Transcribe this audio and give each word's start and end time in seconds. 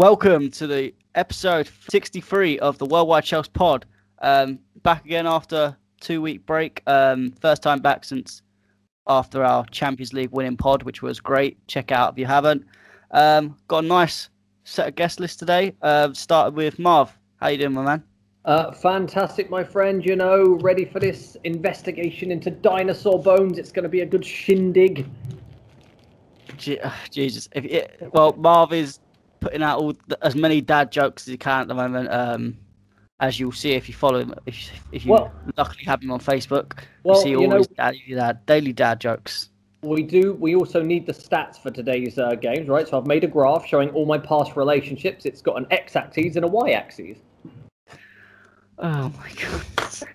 Welcome 0.00 0.50
to 0.52 0.66
the 0.66 0.94
episode 1.14 1.68
63 1.90 2.58
of 2.60 2.78
the 2.78 2.86
Worldwide 2.86 3.22
Chelsea 3.22 3.50
Pod. 3.52 3.84
Um, 4.22 4.58
back 4.82 5.04
again 5.04 5.26
after 5.26 5.76
two 6.00 6.22
week 6.22 6.46
break. 6.46 6.82
Um, 6.86 7.32
first 7.32 7.62
time 7.62 7.80
back 7.80 8.06
since 8.06 8.40
after 9.06 9.44
our 9.44 9.66
Champions 9.66 10.14
League 10.14 10.30
winning 10.30 10.56
pod, 10.56 10.84
which 10.84 11.02
was 11.02 11.20
great. 11.20 11.58
Check 11.66 11.92
out 11.92 12.14
if 12.14 12.18
you 12.18 12.24
haven't. 12.24 12.64
Um, 13.10 13.58
got 13.68 13.84
a 13.84 13.86
nice 13.86 14.30
set 14.64 14.88
of 14.88 14.94
guest 14.94 15.20
list 15.20 15.38
today. 15.38 15.74
Uh, 15.82 16.14
started 16.14 16.54
with 16.54 16.78
Marv. 16.78 17.14
How 17.36 17.48
you 17.48 17.58
doing, 17.58 17.74
my 17.74 17.84
man? 17.84 18.02
Uh, 18.46 18.72
fantastic, 18.72 19.50
my 19.50 19.62
friend. 19.62 20.02
You 20.02 20.16
know, 20.16 20.56
ready 20.62 20.86
for 20.86 20.98
this 20.98 21.36
investigation 21.44 22.30
into 22.30 22.50
dinosaur 22.50 23.22
bones. 23.22 23.58
It's 23.58 23.70
going 23.70 23.82
to 23.82 23.90
be 23.90 24.00
a 24.00 24.06
good 24.06 24.24
shindig. 24.24 25.06
Je- 26.56 26.80
Jesus. 27.10 27.50
If 27.52 27.66
it, 27.66 28.08
well, 28.14 28.32
Marv 28.38 28.72
is 28.72 28.98
putting 29.40 29.62
out 29.62 29.78
all 29.78 29.94
the, 30.06 30.24
as 30.24 30.34
many 30.36 30.60
dad 30.60 30.92
jokes 30.92 31.22
as 31.22 31.32
he 31.32 31.36
can 31.36 31.62
at 31.62 31.68
the 31.68 31.74
moment. 31.74 32.10
Um, 32.12 32.56
as 33.20 33.38
you'll 33.38 33.52
see 33.52 33.72
if 33.72 33.86
you 33.88 33.94
follow 33.94 34.20
him, 34.20 34.34
if 34.46 34.70
if 34.92 35.04
you 35.04 35.12
Well- 35.12 35.32
luckily 35.56 35.84
have 35.84 36.02
him 36.02 36.10
on 36.10 36.20
Facebook, 36.20 36.78
Well, 37.02 37.16
you 37.16 37.22
see 37.22 37.36
all 37.36 37.42
you 37.42 37.48
know- 37.48 37.58
his 37.58 37.66
dad, 37.68 37.94
dad, 38.08 38.46
daily 38.46 38.72
dad 38.72 39.00
jokes. 39.00 39.50
We 39.82 40.02
do. 40.02 40.34
We 40.34 40.54
also 40.56 40.82
need 40.82 41.06
the 41.06 41.12
stats 41.12 41.56
for 41.56 41.70
today's 41.70 42.18
uh, 42.18 42.34
games, 42.34 42.68
right? 42.68 42.86
So 42.86 42.98
I've 42.98 43.06
made 43.06 43.24
a 43.24 43.26
graph 43.26 43.66
showing 43.66 43.88
all 43.90 44.04
my 44.04 44.18
past 44.18 44.54
relationships. 44.54 45.24
It's 45.24 45.40
got 45.40 45.56
an 45.56 45.66
x-axis 45.70 46.36
and 46.36 46.44
a 46.44 46.48
y-axis. 46.48 47.16
Oh 48.78 49.12
my 49.18 49.30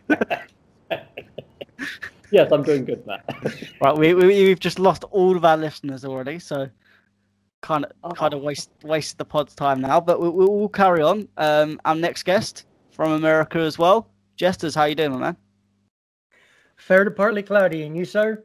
god. 0.09 0.41
Yes, 2.31 2.51
I'm 2.51 2.63
doing 2.63 2.85
good, 2.85 3.05
Matt. 3.05 3.23
Right, 3.79 3.95
we, 3.95 4.13
we 4.13 4.25
we've 4.25 4.59
just 4.59 4.79
lost 4.79 5.03
all 5.05 5.37
of 5.37 5.45
our 5.45 5.55
listeners 5.55 6.03
already, 6.03 6.39
so 6.39 6.67
kind 7.65 7.85
of 7.85 7.91
Oh. 8.03 8.11
kind 8.11 8.33
of 8.33 8.41
waste 8.41 8.69
wasted 8.83 9.17
the 9.17 9.25
pod's 9.25 9.55
time 9.55 9.81
now. 9.81 9.99
But 9.99 10.21
we, 10.21 10.29
we, 10.29 10.45
we'll 10.45 10.69
carry 10.69 11.01
on. 11.01 11.27
Um, 11.37 11.81
our 11.85 11.95
next 11.95 12.23
guest 12.23 12.65
from 12.91 13.11
America 13.11 13.59
as 13.59 13.77
well, 13.77 14.07
Jesters. 14.37 14.75
How 14.75 14.85
you 14.85 14.95
doing, 14.95 15.11
my 15.11 15.17
man? 15.17 15.37
Fair 16.77 17.03
to 17.03 17.11
partly 17.11 17.41
cloudy, 17.41 17.83
and 17.83 17.97
you, 17.97 18.05
sir? 18.05 18.43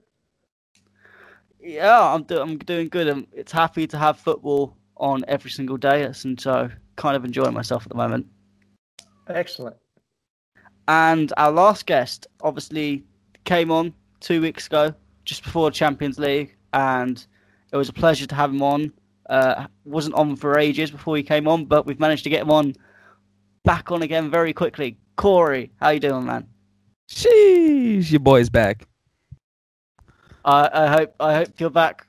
Yeah, 1.61 2.01
I'm 2.01 2.23
do, 2.23 2.41
I'm 2.41 2.57
doing 2.59 2.89
good. 2.89 3.09
I'm, 3.09 3.27
it's 3.33 3.53
happy 3.53 3.87
to 3.87 3.99
have 3.99 4.19
football 4.19 4.77
on 4.97 5.25
every 5.29 5.51
single 5.51 5.77
day, 5.77 6.03
and 6.05 6.41
so 6.41 6.71
kind 6.97 7.17
of 7.17 7.25
enjoying 7.25 7.53
myself 7.55 7.83
at 7.83 7.91
the 7.91 7.97
moment. 7.97 8.27
Excellent. 9.29 9.77
And 10.89 11.33
our 11.37 11.53
last 11.53 11.87
guest 11.87 12.27
obviously 12.43 13.05
came 13.45 13.71
on 13.71 13.93
two 14.21 14.41
weeks 14.41 14.67
ago, 14.67 14.95
just 15.25 15.45
before 15.45 15.71
Champions 15.71 16.19
League, 16.19 16.57
and 16.73 17.25
it 17.73 17.77
was 17.77 17.89
a 17.89 17.93
pleasure 17.93 18.27
to 18.27 18.35
have 18.35 18.51
him 18.51 18.63
on. 18.63 18.93
Uh, 19.31 19.69
wasn't 19.85 20.15
on 20.17 20.35
for 20.35 20.59
ages 20.59 20.91
before 20.91 21.17
he 21.17 21.23
came 21.23 21.47
on, 21.47 21.65
but 21.65 21.87
we've 21.87 22.01
managed 22.01 22.25
to 22.25 22.31
get 22.31 22.43
him 22.43 22.51
on 22.51 22.75
back 23.65 23.93
on 23.93 24.03
again 24.03 24.29
very 24.29 24.53
quickly. 24.53 24.99
Corey, 25.17 25.71
how 25.81 25.91
you 25.91 26.01
doing, 26.01 26.27
man? 26.27 26.49
Sheesh, 27.09 28.11
your 28.11 28.19
boy's 28.21 28.51
back. 28.51 28.89
I, 30.45 30.69
I 30.73 30.87
hope 30.89 31.15
I 31.21 31.35
hope 31.35 31.49
you're 31.61 31.71
back 31.71 32.09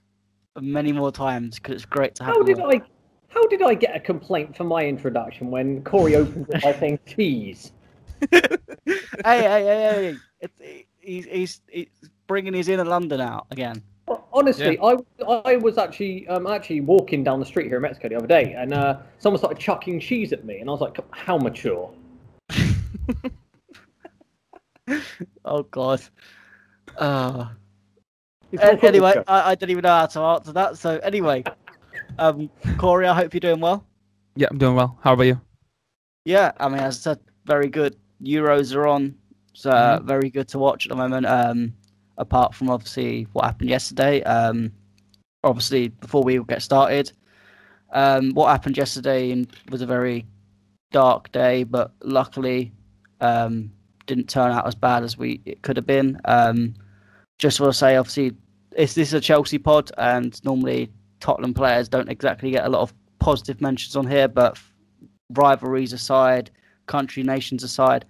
many 0.60 0.92
more 0.92 1.12
times 1.12 1.56
because 1.56 1.76
it's 1.76 1.86
great 1.86 2.16
to 2.16 2.24
have 2.24 2.34
How 2.34 2.40
you 2.40 2.46
did 2.46 2.60
on. 2.60 2.76
I? 2.76 2.82
How 3.28 3.46
did 3.48 3.62
I 3.62 3.76
get 3.76 3.96
a 3.96 4.00
complaint 4.00 4.58
for 4.58 4.64
my 4.64 4.84
introduction 4.84 5.52
when 5.52 5.84
Corey 5.84 6.16
opens 6.16 6.48
it 6.50 6.62
by 6.64 6.74
saying 6.74 7.00
cheese? 7.06 7.72
hey, 8.32 8.42
hey, 9.26 9.48
hey, 9.48 9.64
hey! 9.64 10.16
It's, 10.40 10.62
he's, 11.00 11.26
he's 11.26 11.62
he's 11.68 11.88
bringing 12.28 12.54
his 12.54 12.68
inner 12.68 12.86
London 12.86 13.22
out 13.22 13.48
again. 13.52 13.84
Well, 14.12 14.28
honestly, 14.34 14.78
I 14.84 14.98
I 15.46 15.56
was 15.56 15.78
actually 15.78 16.28
um 16.28 16.46
actually 16.46 16.82
walking 16.82 17.24
down 17.24 17.40
the 17.40 17.46
street 17.46 17.68
here 17.68 17.78
in 17.78 17.82
Mexico 17.84 18.10
the 18.10 18.16
other 18.16 18.28
day, 18.28 18.56
and 18.58 18.74
uh, 18.74 18.98
someone 19.20 19.38
started 19.38 19.58
chucking 19.58 20.02
cheese 20.02 20.34
at 20.34 20.44
me, 20.44 20.60
and 20.60 20.70
I 20.70 20.74
was 20.74 20.82
like, 20.82 20.98
"How 21.12 21.38
mature." 21.38 21.94
Oh 25.46 25.64
God. 25.64 26.02
Uh, 26.98 27.46
It's 28.52 28.62
A- 28.62 28.66
not 28.66 28.72
football 28.74 28.90
anyway. 28.90 29.24
I, 29.28 29.52
I 29.52 29.56
don't 29.56 29.70
even 29.70 29.84
know 29.84 29.90
how 29.90 30.06
to 30.08 30.20
answer 30.20 30.52
that. 30.52 30.78
So 30.78 30.98
anyway, 30.98 31.44
um, 32.20 32.50
Corey, 32.78 33.08
I 33.08 33.16
hope 33.16 33.34
you're 33.34 33.40
doing 33.40 33.62
well. 33.62 33.86
Yeah, 34.36 34.48
I'm 34.52 34.58
doing 34.58 34.76
well. 34.76 35.00
How 35.02 35.14
about 35.14 35.24
you? 35.24 35.40
Yeah, 36.26 36.52
I 36.60 36.68
mean, 36.68 36.80
as 36.80 36.98
I 36.98 37.14
said, 37.14 37.20
very 37.46 37.70
good. 37.70 37.96
Euros 38.22 38.76
are 38.76 38.88
on, 38.88 39.16
so 39.54 39.72
uh, 39.72 40.00
very 40.04 40.30
good 40.30 40.50
to 40.50 40.60
watch 40.60 40.88
at 40.88 40.90
the 40.90 40.96
moment. 40.98 41.26
Um, 41.26 41.74
apart 42.22 42.56
from 42.56 42.70
obviously 42.70 43.28
what 43.34 43.46
happened 43.46 43.70
yesterday. 43.70 44.24
Um, 44.24 44.72
obviously 45.44 45.90
before 45.90 46.24
we 46.24 46.42
get 46.44 46.62
started, 46.62 47.12
um, 47.92 48.32
what 48.32 48.50
happened 48.50 48.78
yesterday 48.78 49.46
was 49.70 49.82
a 49.82 49.86
very 49.86 50.26
dark 50.92 51.32
day, 51.32 51.64
but 51.64 51.92
luckily, 52.04 52.72
um, 53.20 53.72
didn't 54.06 54.30
turn 54.30 54.52
out 54.52 54.68
as 54.68 54.76
bad 54.76 55.04
as 55.04 55.18
we 55.18 55.42
it 55.46 55.62
could 55.62 55.78
have 55.78 55.86
been. 55.86 56.20
Um, 56.26 56.74
just 57.40 57.60
want 57.60 57.74
to 57.74 57.78
say, 57.78 57.96
obviously, 57.96 58.34
it's 58.76 58.94
this 58.94 59.10
is 59.10 59.14
a 59.14 59.22
Chelsea 59.22 59.58
pod, 59.58 59.92
and 59.98 60.44
normally 60.46 60.92
Tottenham 61.20 61.54
players 61.54 61.90
don't 61.90 62.10
exactly 62.10 62.52
get 62.52 62.66
a 62.66 62.70
lot 62.70 62.82
of 62.82 62.94
positive 63.20 63.62
mentions 63.62 63.96
on 63.96 64.08
here, 64.08 64.28
but 64.28 64.58
rivalries 65.32 65.94
aside, 65.94 66.52
country 66.88 67.24
nations 67.24 67.64
aside, 67.64 68.06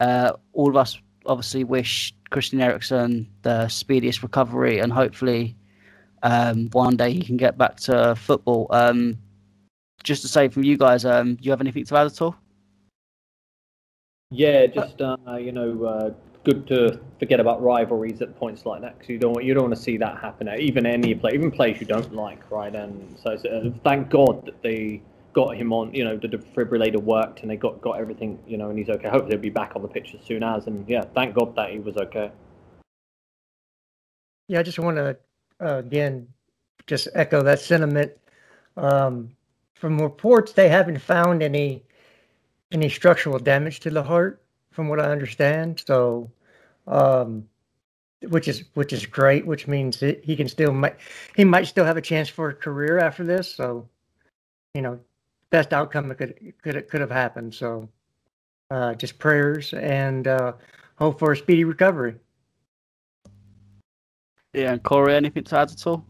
uh, 0.00 0.32
all 0.52 0.68
of 0.68 0.76
us 0.76 0.98
obviously 1.26 1.64
wish 1.64 2.14
Christian 2.34 2.60
Eriksen 2.60 3.28
the 3.42 3.68
speediest 3.68 4.24
recovery, 4.24 4.80
and 4.80 4.92
hopefully, 4.92 5.56
um, 6.24 6.68
one 6.72 6.96
day 6.96 7.12
he 7.12 7.22
can 7.22 7.36
get 7.36 7.56
back 7.56 7.76
to 7.86 8.16
football. 8.16 8.66
Um, 8.70 9.18
just 10.02 10.20
to 10.22 10.28
say 10.28 10.48
from 10.48 10.64
you 10.64 10.76
guys, 10.76 11.04
um, 11.04 11.36
do 11.36 11.44
you 11.44 11.52
have 11.52 11.60
anything 11.60 11.84
to 11.84 11.96
add 11.96 12.08
at 12.08 12.20
all? 12.20 12.34
Yeah, 14.32 14.66
just 14.66 15.00
uh, 15.00 15.16
you 15.38 15.52
know, 15.52 15.84
uh, 15.84 16.10
good 16.42 16.66
to 16.66 16.98
forget 17.20 17.38
about 17.38 17.62
rivalries 17.62 18.20
at 18.20 18.36
points 18.36 18.66
like 18.66 18.80
that 18.80 18.98
because 18.98 19.10
you 19.10 19.18
don't 19.18 19.34
want 19.34 19.44
you 19.44 19.54
don't 19.54 19.62
want 19.62 19.76
to 19.76 19.80
see 19.80 19.96
that 19.98 20.18
happen. 20.18 20.48
At 20.48 20.58
even 20.58 20.86
any 20.86 21.14
play, 21.14 21.34
even 21.34 21.52
players 21.52 21.78
you 21.80 21.86
don't 21.86 22.12
like, 22.12 22.50
right? 22.50 22.74
And 22.74 23.16
so, 23.22 23.36
so 23.36 23.48
uh, 23.48 23.70
thank 23.84 24.10
God 24.10 24.44
that 24.46 24.60
they 24.60 25.02
got 25.34 25.56
him 25.56 25.72
on. 25.72 25.92
You 25.92 26.04
know, 26.04 26.16
the 26.16 26.28
defibrillator 26.28 27.02
worked 27.02 27.42
and 27.42 27.50
they 27.50 27.56
got 27.56 27.80
got 27.82 27.98
everything. 28.00 28.38
You 28.46 28.56
know, 28.56 28.70
and 28.70 28.78
he's 28.78 28.88
okay. 28.88 29.08
Hopefully, 29.08 29.32
he'll 29.32 29.40
be 29.40 29.50
back 29.50 29.72
on 29.76 29.82
the 29.82 29.88
pitch 29.88 30.14
as 30.18 30.24
soon 30.24 30.42
as. 30.42 30.66
And 30.66 30.88
yeah, 30.88 31.04
thank 31.14 31.34
God 31.34 31.54
that 31.56 31.70
he 31.70 31.80
was 31.80 31.96
okay. 31.96 32.30
Yeah, 34.48 34.60
I 34.60 34.62
just 34.62 34.78
want 34.78 34.96
to 34.96 35.16
uh, 35.60 35.78
again 35.78 36.28
just 36.86 37.08
echo 37.14 37.42
that 37.42 37.60
sentiment. 37.60 38.12
Um, 38.76 39.30
from 39.74 40.00
reports, 40.00 40.52
they 40.52 40.68
haven't 40.68 40.98
found 40.98 41.42
any 41.42 41.82
any 42.72 42.88
structural 42.88 43.38
damage 43.38 43.80
to 43.80 43.90
the 43.90 44.02
heart, 44.02 44.42
from 44.70 44.88
what 44.88 45.00
I 45.00 45.10
understand. 45.10 45.82
So, 45.86 46.30
um, 46.86 47.48
which 48.28 48.48
is 48.48 48.64
which 48.74 48.92
is 48.92 49.06
great. 49.06 49.46
Which 49.46 49.66
means 49.66 50.00
he 50.00 50.36
can 50.36 50.48
still 50.48 50.72
might 50.72 50.96
he 51.36 51.44
might 51.44 51.66
still 51.66 51.84
have 51.84 51.96
a 51.96 52.02
chance 52.02 52.28
for 52.28 52.48
a 52.50 52.54
career 52.54 52.98
after 52.98 53.24
this. 53.24 53.52
So, 53.52 53.88
you 54.74 54.82
know, 54.82 54.98
best 55.54 55.72
outcome 55.72 56.08
that 56.08 56.16
could 56.16 56.34
could 56.62 56.88
could 56.88 57.00
have 57.00 57.12
happened. 57.12 57.54
So, 57.54 57.88
uh, 58.72 58.94
just 58.94 59.20
prayers 59.20 59.72
and 59.72 60.26
uh, 60.26 60.54
hope 60.98 61.20
for 61.20 61.30
a 61.30 61.36
speedy 61.36 61.62
recovery. 61.62 62.16
Yeah, 64.52 64.72
and 64.72 64.82
Corey, 64.82 65.14
anything 65.14 65.44
to 65.44 65.58
add 65.58 65.70
at 65.70 65.86
all? 65.86 66.04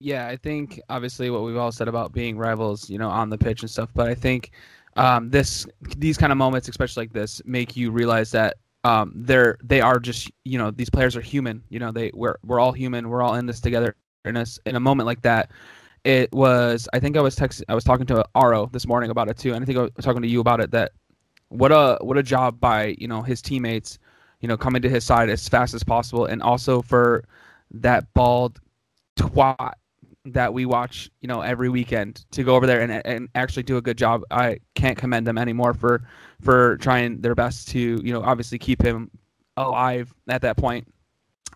Yeah, 0.00 0.26
I 0.26 0.36
think 0.36 0.80
obviously 0.88 1.30
what 1.30 1.42
we've 1.44 1.56
all 1.56 1.70
said 1.70 1.86
about 1.86 2.12
being 2.12 2.36
rivals, 2.36 2.90
you 2.90 2.98
know, 2.98 3.08
on 3.08 3.30
the 3.30 3.38
pitch 3.38 3.62
and 3.62 3.70
stuff, 3.70 3.90
but 3.94 4.08
I 4.08 4.14
think 4.16 4.50
um, 4.96 5.30
this 5.30 5.64
these 5.96 6.18
kind 6.18 6.32
of 6.32 6.38
moments, 6.38 6.68
especially 6.68 7.02
like 7.02 7.12
this, 7.12 7.40
make 7.44 7.76
you 7.76 7.92
realize 7.92 8.32
that 8.32 8.56
um, 8.82 9.12
they're 9.14 9.58
they 9.62 9.80
are 9.80 10.00
just 10.00 10.28
you 10.44 10.58
know 10.58 10.72
these 10.72 10.90
players 10.90 11.14
are 11.14 11.20
human. 11.20 11.62
You 11.68 11.78
know, 11.78 11.92
they 11.92 12.10
we're 12.14 12.36
we're 12.44 12.58
all 12.58 12.72
human. 12.72 13.08
We're 13.10 13.22
all 13.22 13.36
in 13.36 13.46
this 13.46 13.60
together. 13.60 13.94
In 14.24 14.36
a 14.36 14.40
s- 14.40 14.58
in 14.66 14.74
a 14.74 14.80
moment 14.80 15.06
like 15.06 15.22
that, 15.22 15.50
it 16.04 16.32
was 16.32 16.88
I 16.92 17.00
think 17.00 17.16
I 17.16 17.20
was 17.20 17.36
text 17.36 17.62
I 17.68 17.74
was 17.74 17.84
talking 17.84 18.06
to 18.06 18.24
Aro 18.34 18.70
this 18.72 18.86
morning 18.86 19.10
about 19.10 19.28
it 19.28 19.38
too, 19.38 19.52
and 19.52 19.62
I 19.62 19.66
think 19.66 19.78
I 19.78 19.82
was 19.82 20.04
talking 20.04 20.22
to 20.22 20.28
you 20.28 20.40
about 20.40 20.60
it. 20.60 20.70
That 20.70 20.92
what 21.48 21.72
a 21.72 21.98
what 22.00 22.16
a 22.16 22.22
job 22.22 22.60
by 22.60 22.96
you 22.98 23.08
know 23.08 23.22
his 23.22 23.42
teammates, 23.42 23.98
you 24.40 24.48
know, 24.48 24.56
coming 24.56 24.82
to 24.82 24.88
his 24.88 25.04
side 25.04 25.28
as 25.28 25.48
fast 25.48 25.74
as 25.74 25.84
possible, 25.84 26.26
and 26.26 26.42
also 26.42 26.80
for 26.82 27.24
that 27.72 28.12
bald 28.14 28.60
twat 29.16 29.72
that 30.26 30.52
we 30.52 30.66
watch, 30.66 31.10
you 31.20 31.28
know, 31.28 31.40
every 31.40 31.68
weekend 31.68 32.24
to 32.32 32.44
go 32.44 32.54
over 32.54 32.66
there 32.66 32.80
and 32.80 33.04
and 33.06 33.28
actually 33.34 33.62
do 33.62 33.76
a 33.76 33.82
good 33.82 33.98
job. 33.98 34.22
I 34.30 34.60
can't 34.74 34.96
commend 34.96 35.26
them 35.26 35.38
anymore 35.38 35.74
for 35.74 36.02
for 36.40 36.76
trying 36.78 37.20
their 37.20 37.34
best 37.34 37.68
to, 37.68 38.00
you 38.02 38.12
know, 38.12 38.22
obviously 38.22 38.58
keep 38.58 38.82
him 38.82 39.10
alive 39.56 40.14
at 40.28 40.42
that 40.42 40.56
point. 40.56 40.86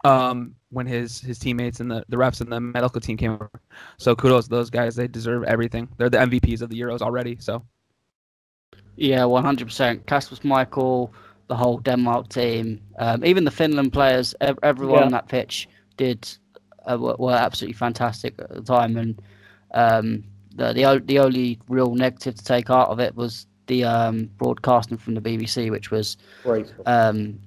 Um, 0.04 0.56
when 0.74 0.86
his 0.86 1.20
his 1.20 1.38
teammates 1.38 1.80
and 1.80 1.90
the 1.90 2.04
the 2.08 2.16
refs 2.16 2.40
and 2.40 2.50
the 2.52 2.60
medical 2.60 3.00
team 3.00 3.16
came 3.16 3.32
over. 3.32 3.50
So 3.98 4.14
kudos 4.14 4.44
to 4.44 4.50
those 4.50 4.70
guys. 4.70 4.94
They 4.96 5.08
deserve 5.08 5.44
everything. 5.44 5.88
They're 5.96 6.10
the 6.10 6.18
MVPs 6.18 6.60
of 6.62 6.68
the 6.70 6.78
Euros 6.80 7.00
already. 7.00 7.36
So 7.40 7.62
Yeah, 8.96 9.24
one 9.24 9.44
hundred 9.44 9.66
percent. 9.66 10.06
Kasper 10.06 10.36
Schmeichel, 10.36 11.10
the 11.48 11.56
whole 11.56 11.78
Denmark 11.78 12.28
team, 12.28 12.80
um, 12.98 13.24
even 13.24 13.44
the 13.44 13.50
Finland 13.50 13.92
players, 13.92 14.34
ev- 14.40 14.58
everyone 14.62 14.98
Yeah. 15.00 15.04
on 15.06 15.12
that 15.12 15.28
pitch 15.28 15.68
did 15.96 16.28
uh, 16.86 16.98
were, 16.98 17.16
were 17.18 17.32
absolutely 17.32 17.74
fantastic 17.74 18.34
at 18.38 18.50
the 18.54 18.62
time, 18.62 18.96
and 18.96 19.20
um, 19.72 20.24
the 20.56 20.72
the, 20.72 21.02
the 21.04 21.18
only 21.18 21.58
real 21.68 21.94
negative 21.94 22.34
to 22.36 22.44
take 22.44 22.70
out 22.70 22.88
of 22.88 23.00
it 23.00 23.14
was 23.16 23.46
the 23.66 23.82
um, 23.84 24.28
broadcasting 24.38 24.98
from 24.98 25.14
the 25.14 25.20
BBC, 25.20 25.70
which 25.70 25.90
was 25.90 26.16
um, 26.86 27.38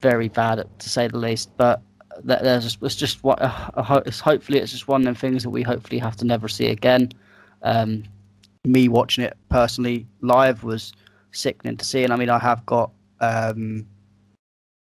very 0.00 0.28
bad 0.28 0.64
to 0.78 0.88
say 0.90 1.08
the 1.08 1.18
least. 1.18 1.50
But 1.56 1.80
there's 2.22 2.78
it's 2.80 2.94
just 2.96 3.22
what 3.24 3.40
uh, 3.40 4.02
it's 4.06 4.20
hopefully 4.20 4.58
it's 4.58 4.72
just 4.72 4.88
one 4.88 5.02
of 5.02 5.04
them 5.04 5.14
things 5.14 5.42
that 5.42 5.50
we 5.50 5.62
hopefully 5.62 5.98
have 5.98 6.16
to 6.16 6.24
never 6.24 6.48
see 6.48 6.66
again. 6.66 7.10
Um, 7.62 8.04
me 8.64 8.88
watching 8.88 9.24
it 9.24 9.36
personally 9.48 10.06
live 10.20 10.64
was 10.64 10.92
sickening 11.32 11.76
to 11.76 11.84
see, 11.84 12.04
and 12.04 12.12
I 12.12 12.16
mean 12.16 12.30
I 12.30 12.38
have 12.38 12.64
got 12.66 12.90
um, 13.20 13.86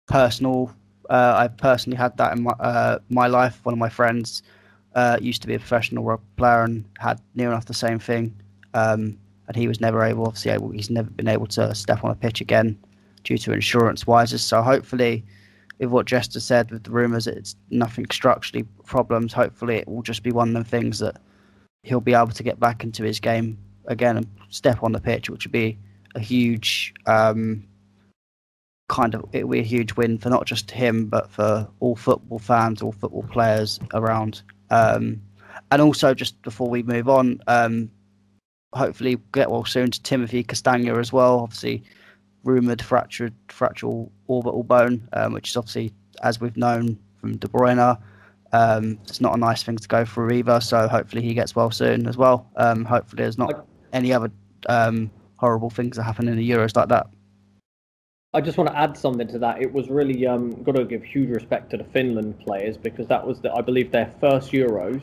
personal. 0.08 0.74
Uh, 1.08 1.34
I've 1.36 1.56
personally 1.56 1.96
had 1.96 2.16
that 2.18 2.36
in 2.36 2.42
my 2.42 2.52
uh, 2.52 2.98
my 3.08 3.26
life. 3.26 3.60
One 3.64 3.72
of 3.72 3.78
my 3.78 3.88
friends 3.88 4.42
uh, 4.94 5.18
used 5.20 5.42
to 5.42 5.48
be 5.48 5.54
a 5.54 5.58
professional 5.58 6.04
rugby 6.04 6.26
player 6.36 6.62
and 6.64 6.84
had 6.98 7.20
near 7.34 7.48
enough 7.48 7.66
the 7.66 7.74
same 7.74 7.98
thing. 7.98 8.34
Um, 8.74 9.18
and 9.48 9.56
he 9.56 9.66
was 9.66 9.80
never 9.80 10.04
able, 10.04 10.26
obviously, 10.26 10.52
able, 10.52 10.70
he's 10.70 10.90
never 10.90 11.10
been 11.10 11.26
able 11.26 11.46
to 11.48 11.74
step 11.74 12.04
on 12.04 12.10
a 12.12 12.14
pitch 12.14 12.40
again 12.40 12.78
due 13.24 13.36
to 13.38 13.52
insurance 13.52 14.06
wise. 14.06 14.40
So 14.40 14.62
hopefully, 14.62 15.24
with 15.80 15.88
what 15.88 16.06
Jester 16.06 16.40
said 16.40 16.70
with 16.70 16.84
the 16.84 16.90
rumours, 16.90 17.26
it's 17.26 17.56
nothing 17.70 18.06
structurally 18.12 18.66
problems. 18.84 19.32
Hopefully, 19.32 19.76
it 19.76 19.88
will 19.88 20.02
just 20.02 20.22
be 20.22 20.30
one 20.30 20.54
of 20.54 20.64
the 20.64 20.70
things 20.70 20.98
that 20.98 21.16
he'll 21.82 22.00
be 22.00 22.14
able 22.14 22.28
to 22.28 22.42
get 22.42 22.60
back 22.60 22.84
into 22.84 23.02
his 23.02 23.18
game 23.18 23.58
again 23.86 24.18
and 24.18 24.26
step 24.50 24.82
on 24.82 24.92
the 24.92 25.00
pitch, 25.00 25.30
which 25.30 25.46
would 25.46 25.52
be 25.52 25.78
a 26.14 26.20
huge 26.20 26.92
um, 27.06 27.66
kind 28.88 29.14
of 29.14 29.24
it 29.32 29.46
would 29.46 29.54
be 29.54 29.60
a 29.60 29.62
huge 29.62 29.94
win 29.96 30.18
for 30.18 30.28
not 30.28 30.44
just 30.44 30.70
him 30.70 31.06
but 31.06 31.30
for 31.30 31.66
all 31.80 31.96
football 31.96 32.38
fans, 32.38 32.82
all 32.82 32.92
football 32.92 33.24
players 33.24 33.80
around. 33.94 34.42
Um, 34.70 35.22
and 35.70 35.80
also, 35.80 36.14
just 36.14 36.40
before 36.42 36.68
we 36.68 36.82
move 36.82 37.08
on, 37.08 37.40
um, 37.46 37.90
hopefully 38.74 39.18
get 39.32 39.50
well 39.50 39.64
soon 39.64 39.90
to 39.90 40.02
Timothy 40.02 40.44
Castagne 40.44 40.98
as 40.98 41.12
well. 41.12 41.40
Obviously, 41.40 41.82
rumored 42.44 42.82
fractured 42.82 43.34
fractural 43.48 44.10
orbital 44.26 44.62
bone, 44.62 45.08
um, 45.12 45.32
which 45.32 45.50
is 45.50 45.56
obviously, 45.56 45.92
as 46.22 46.40
we've 46.40 46.56
known 46.56 46.98
from 47.20 47.36
De 47.36 47.48
Bruyne, 47.48 47.98
um, 48.52 48.98
it's 49.04 49.20
not 49.20 49.34
a 49.34 49.38
nice 49.38 49.62
thing 49.62 49.76
to 49.76 49.88
go 49.88 50.04
through 50.04 50.32
either. 50.32 50.60
So 50.60 50.88
hopefully 50.88 51.22
he 51.22 51.34
gets 51.34 51.54
well 51.54 51.70
soon 51.70 52.06
as 52.06 52.16
well. 52.16 52.50
Um, 52.56 52.84
hopefully 52.84 53.22
there's 53.22 53.38
not 53.38 53.66
any 53.92 54.12
other 54.12 54.30
um, 54.68 55.10
horrible 55.36 55.70
things 55.70 55.96
that 55.96 56.04
happen 56.04 56.28
in 56.28 56.36
the 56.36 56.50
Euros 56.50 56.76
like 56.76 56.88
that. 56.88 57.06
I 58.32 58.40
just 58.40 58.56
want 58.56 58.70
to 58.70 58.78
add 58.78 58.96
something 58.96 59.26
to 59.28 59.40
that. 59.40 59.60
It 59.60 59.72
was 59.72 59.90
really 59.90 60.24
um, 60.26 60.62
got 60.62 60.76
to 60.76 60.84
give 60.84 61.02
huge 61.02 61.30
respect 61.30 61.70
to 61.70 61.76
the 61.76 61.84
Finland 61.84 62.38
players 62.38 62.76
because 62.76 63.08
that 63.08 63.26
was, 63.26 63.40
the, 63.40 63.52
I 63.52 63.60
believe, 63.60 63.90
their 63.90 64.12
first 64.20 64.52
Euros 64.52 65.02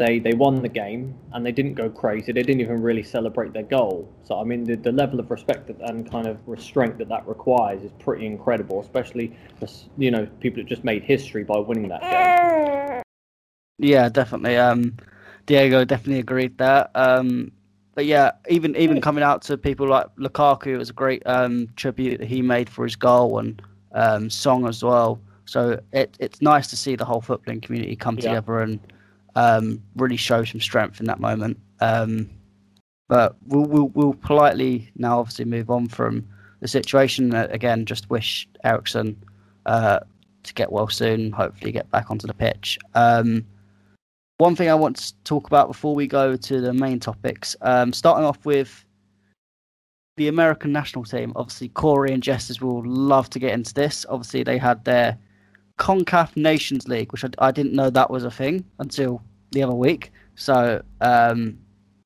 they 0.00 0.18
they 0.18 0.32
won 0.32 0.62
the 0.62 0.68
game 0.68 1.14
and 1.32 1.44
they 1.44 1.52
didn't 1.52 1.74
go 1.74 1.90
crazy. 1.90 2.32
They 2.32 2.42
didn't 2.42 2.62
even 2.62 2.80
really 2.80 3.02
celebrate 3.02 3.52
their 3.52 3.64
goal. 3.64 4.10
So 4.24 4.40
I 4.40 4.44
mean, 4.44 4.64
the, 4.64 4.76
the 4.76 4.92
level 4.92 5.20
of 5.20 5.30
respect 5.30 5.66
that, 5.66 5.78
and 5.82 6.10
kind 6.10 6.26
of 6.26 6.40
restraint 6.48 6.96
that 6.98 7.08
that 7.10 7.28
requires 7.28 7.84
is 7.84 7.92
pretty 7.98 8.24
incredible, 8.24 8.80
especially 8.80 9.36
for 9.58 9.68
you 9.98 10.10
know 10.10 10.26
people 10.40 10.62
that 10.62 10.68
just 10.68 10.84
made 10.84 11.02
history 11.02 11.44
by 11.44 11.58
winning 11.58 11.88
that 11.88 12.00
game. 12.00 13.02
Yeah, 13.78 14.08
definitely. 14.08 14.56
Um, 14.56 14.96
Diego 15.44 15.84
definitely 15.84 16.20
agreed 16.20 16.56
there. 16.56 16.88
Um, 16.94 17.52
but 17.94 18.06
yeah, 18.06 18.32
even 18.48 18.74
even 18.76 19.02
coming 19.02 19.22
out 19.22 19.42
to 19.42 19.58
people 19.58 19.86
like 19.86 20.06
Lukaku, 20.16 20.68
it 20.68 20.78
was 20.78 20.88
a 20.88 20.94
great 20.94 21.22
um, 21.26 21.68
tribute 21.76 22.18
that 22.20 22.26
he 22.26 22.40
made 22.40 22.70
for 22.70 22.84
his 22.84 22.96
goal 22.96 23.38
and 23.38 23.60
um, 23.92 24.30
song 24.30 24.66
as 24.66 24.82
well. 24.82 25.20
So 25.44 25.78
it, 25.92 26.16
it's 26.20 26.40
nice 26.40 26.68
to 26.68 26.76
see 26.76 26.96
the 26.96 27.04
whole 27.04 27.20
footballing 27.20 27.60
community 27.60 27.96
come 27.96 28.14
yeah. 28.14 28.22
together 28.22 28.60
and 28.60 28.80
um, 29.36 29.82
really 29.96 30.16
show 30.16 30.44
some 30.44 30.60
strength 30.60 31.00
in 31.00 31.06
that 31.06 31.20
moment. 31.20 31.58
Um, 31.80 32.28
but 33.08 33.36
we'll, 33.46 33.64
we'll, 33.64 33.88
we'll 33.88 34.14
politely 34.14 34.90
now 34.96 35.18
obviously 35.18 35.44
move 35.44 35.70
on 35.70 35.88
from 35.88 36.26
the 36.60 36.68
situation. 36.68 37.34
Uh, 37.34 37.48
again, 37.50 37.84
just 37.84 38.08
wish 38.10 38.48
Eriksen 38.64 39.16
uh, 39.66 40.00
to 40.42 40.54
get 40.54 40.70
well 40.70 40.88
soon. 40.88 41.32
Hopefully, 41.32 41.72
get 41.72 41.90
back 41.90 42.10
onto 42.10 42.26
the 42.26 42.34
pitch. 42.34 42.78
Um, 42.94 43.44
one 44.38 44.56
thing 44.56 44.70
I 44.70 44.74
want 44.74 44.96
to 44.96 45.14
talk 45.24 45.46
about 45.46 45.68
before 45.68 45.94
we 45.94 46.06
go 46.06 46.36
to 46.36 46.60
the 46.60 46.72
main 46.72 46.98
topics, 46.98 47.56
um, 47.60 47.92
starting 47.92 48.24
off 48.24 48.44
with 48.46 48.84
the 50.16 50.28
American 50.28 50.72
national 50.72 51.04
team. 51.04 51.32
Obviously, 51.36 51.68
Corey 51.68 52.12
and 52.12 52.22
Jesters 52.22 52.60
will 52.60 52.86
love 52.86 53.28
to 53.30 53.38
get 53.38 53.52
into 53.52 53.74
this. 53.74 54.06
Obviously, 54.08 54.42
they 54.42 54.56
had 54.56 54.84
their 54.84 55.18
CONCACAF 55.80 56.36
Nations 56.36 56.86
League, 56.86 57.10
which 57.10 57.24
I, 57.24 57.30
I, 57.38 57.50
didn't 57.50 57.72
know 57.72 57.88
that 57.88 58.10
was 58.10 58.22
a 58.24 58.30
thing 58.30 58.64
until 58.78 59.22
the 59.52 59.62
other 59.62 59.74
week. 59.74 60.12
So 60.34 60.82
um, 61.00 61.58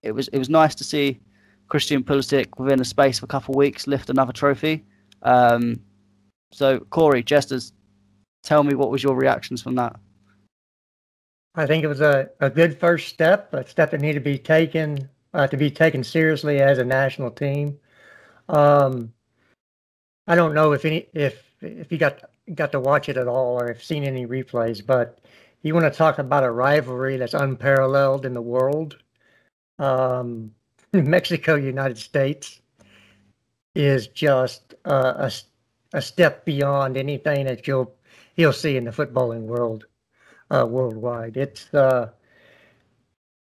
it 0.03 0.13
was 0.13 0.29
it 0.29 0.39
was 0.39 0.49
nice 0.49 0.77
to 0.77 0.85
see 0.85 1.21
Christian 1.69 2.05
Pulisic 2.05 2.57
within 2.57 2.81
a 2.81 2.85
space 2.85 3.19
of 3.19 3.25
a 3.25 3.27
couple 3.27 3.53
of 3.53 3.59
weeks 3.59 3.89
lift 3.89 4.11
another 4.11 4.33
trophy. 4.33 4.85
Um, 5.23 5.81
so 6.53 6.79
Corey, 6.79 7.25
Jesters, 7.25 7.73
tell 8.45 8.63
me 8.63 8.75
what 8.75 8.91
was 8.91 9.03
your 9.03 9.17
reactions 9.17 9.61
from 9.61 9.75
that? 9.75 9.97
I 11.57 11.67
think 11.67 11.83
it 11.83 11.89
was 11.89 12.01
a, 12.01 12.31
a 12.41 12.51
good 12.51 12.79
first 12.79 13.09
step, 13.09 13.53
a 13.55 13.67
step 13.67 13.91
that 13.91 14.01
needed 14.01 14.21
to 14.21 14.25
be 14.25 14.39
taken 14.39 15.09
uh, 15.33 15.49
to 15.49 15.57
be 15.57 15.69
taken 15.69 16.05
seriously 16.05 16.61
as 16.61 16.79
a 16.79 16.85
national 16.85 17.33
team. 17.33 17.77
Um, 18.49 19.13
I 20.29 20.37
don't 20.37 20.55
know 20.55 20.73
if 20.73 20.85
any 20.85 21.09
if 21.13 21.43
if 21.61 21.91
you 21.91 21.99
got 21.99 22.31
got 22.55 22.73
to 22.73 22.81
watch 22.81 23.09
it 23.09 23.17
at 23.17 23.29
all 23.29 23.61
or 23.61 23.69
have 23.69 23.83
seen 23.83 24.05
any 24.05 24.27
replays, 24.27 24.85
but 24.85 25.21
you 25.63 25.73
want 25.73 25.91
to 25.91 25.97
talk 25.97 26.19
about 26.19 26.45
a 26.45 26.51
rivalry 26.51 27.17
that's 27.17 27.35
unparalleled 27.35 28.27
in 28.27 28.35
the 28.35 28.43
world. 28.43 28.99
Um, 29.79 30.53
Mexico, 30.93 31.55
United 31.55 31.99
States 31.99 32.61
is 33.75 34.09
just 34.09 34.75
uh, 34.85 35.29
a, 35.29 35.33
a 35.97 36.03
step 36.03 36.45
beyond 36.45 36.97
anything 36.97 37.47
that 37.47 37.67
you'll 37.67 37.95
you'll 38.37 38.53
see 38.53 38.77
in 38.77 38.85
the 38.85 38.91
footballing 38.91 39.43
world 39.43 39.87
uh, 40.51 40.67
worldwide. 40.69 41.37
It's 41.37 41.73
uh, 41.73 42.11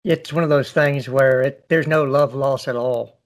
it's 0.03 0.31
one 0.31 0.43
of 0.43 0.49
those 0.49 0.71
things 0.71 1.09
where 1.09 1.41
it, 1.41 1.65
there's 1.69 1.87
no 1.87 2.03
love 2.03 2.35
lost 2.35 2.67
at 2.67 2.75
all, 2.75 3.19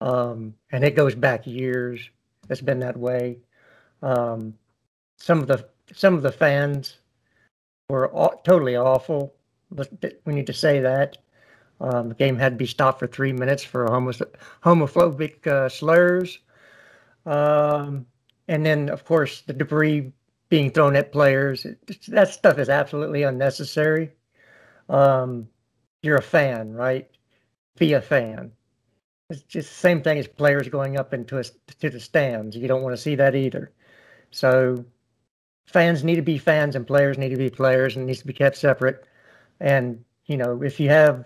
um, 0.00 0.54
and 0.72 0.84
it 0.84 0.96
goes 0.96 1.14
back 1.14 1.46
years. 1.46 2.10
It's 2.50 2.60
been 2.60 2.80
that 2.80 2.96
way. 2.96 3.38
Um, 4.02 4.54
some 5.16 5.40
of 5.40 5.46
the 5.46 5.68
some 5.92 6.14
of 6.14 6.22
the 6.22 6.32
fans 6.32 6.98
were 7.88 8.12
aw- 8.14 8.36
totally 8.44 8.76
awful. 8.76 9.34
But 9.70 9.90
we 10.24 10.34
need 10.34 10.46
to 10.46 10.52
say 10.52 10.80
that 10.80 11.18
um, 11.80 12.10
the 12.10 12.14
game 12.14 12.38
had 12.38 12.52
to 12.52 12.56
be 12.56 12.66
stopped 12.66 13.00
for 13.00 13.06
three 13.06 13.32
minutes 13.32 13.62
for 13.64 13.86
homophobic 13.86 15.46
uh, 15.46 15.68
slurs, 15.68 16.38
um, 17.26 18.06
and 18.48 18.64
then 18.64 18.88
of 18.88 19.04
course 19.04 19.40
the 19.42 19.52
debris 19.52 20.12
being 20.48 20.70
thrown 20.70 20.94
at 20.96 21.12
players. 21.12 21.66
That 22.08 22.28
stuff 22.28 22.58
is 22.58 22.68
absolutely 22.68 23.24
unnecessary. 23.24 24.12
Um, 24.88 25.48
you're 26.02 26.18
a 26.18 26.22
fan, 26.22 26.72
right? 26.74 27.10
Be 27.78 27.94
a 27.94 28.00
fan. 28.00 28.52
It's 29.30 29.42
just 29.42 29.70
the 29.70 29.74
same 29.74 30.02
thing 30.02 30.18
as 30.18 30.28
players 30.28 30.68
going 30.68 30.96
up 30.98 31.14
into 31.14 31.38
a, 31.38 31.44
to 31.80 31.90
the 31.90 31.98
stands. 31.98 32.56
You 32.56 32.68
don't 32.68 32.82
want 32.82 32.94
to 32.94 33.00
see 33.02 33.14
that 33.16 33.34
either. 33.34 33.72
So 34.30 34.84
fans 35.66 36.04
need 36.04 36.16
to 36.16 36.22
be 36.22 36.38
fans 36.38 36.76
and 36.76 36.86
players 36.86 37.18
need 37.18 37.30
to 37.30 37.36
be 37.36 37.50
players 37.50 37.96
and 37.96 38.06
needs 38.06 38.20
to 38.20 38.26
be 38.26 38.32
kept 38.32 38.56
separate. 38.56 39.04
And, 39.60 40.04
you 40.26 40.36
know, 40.36 40.62
if 40.62 40.78
you 40.78 40.88
have 40.90 41.24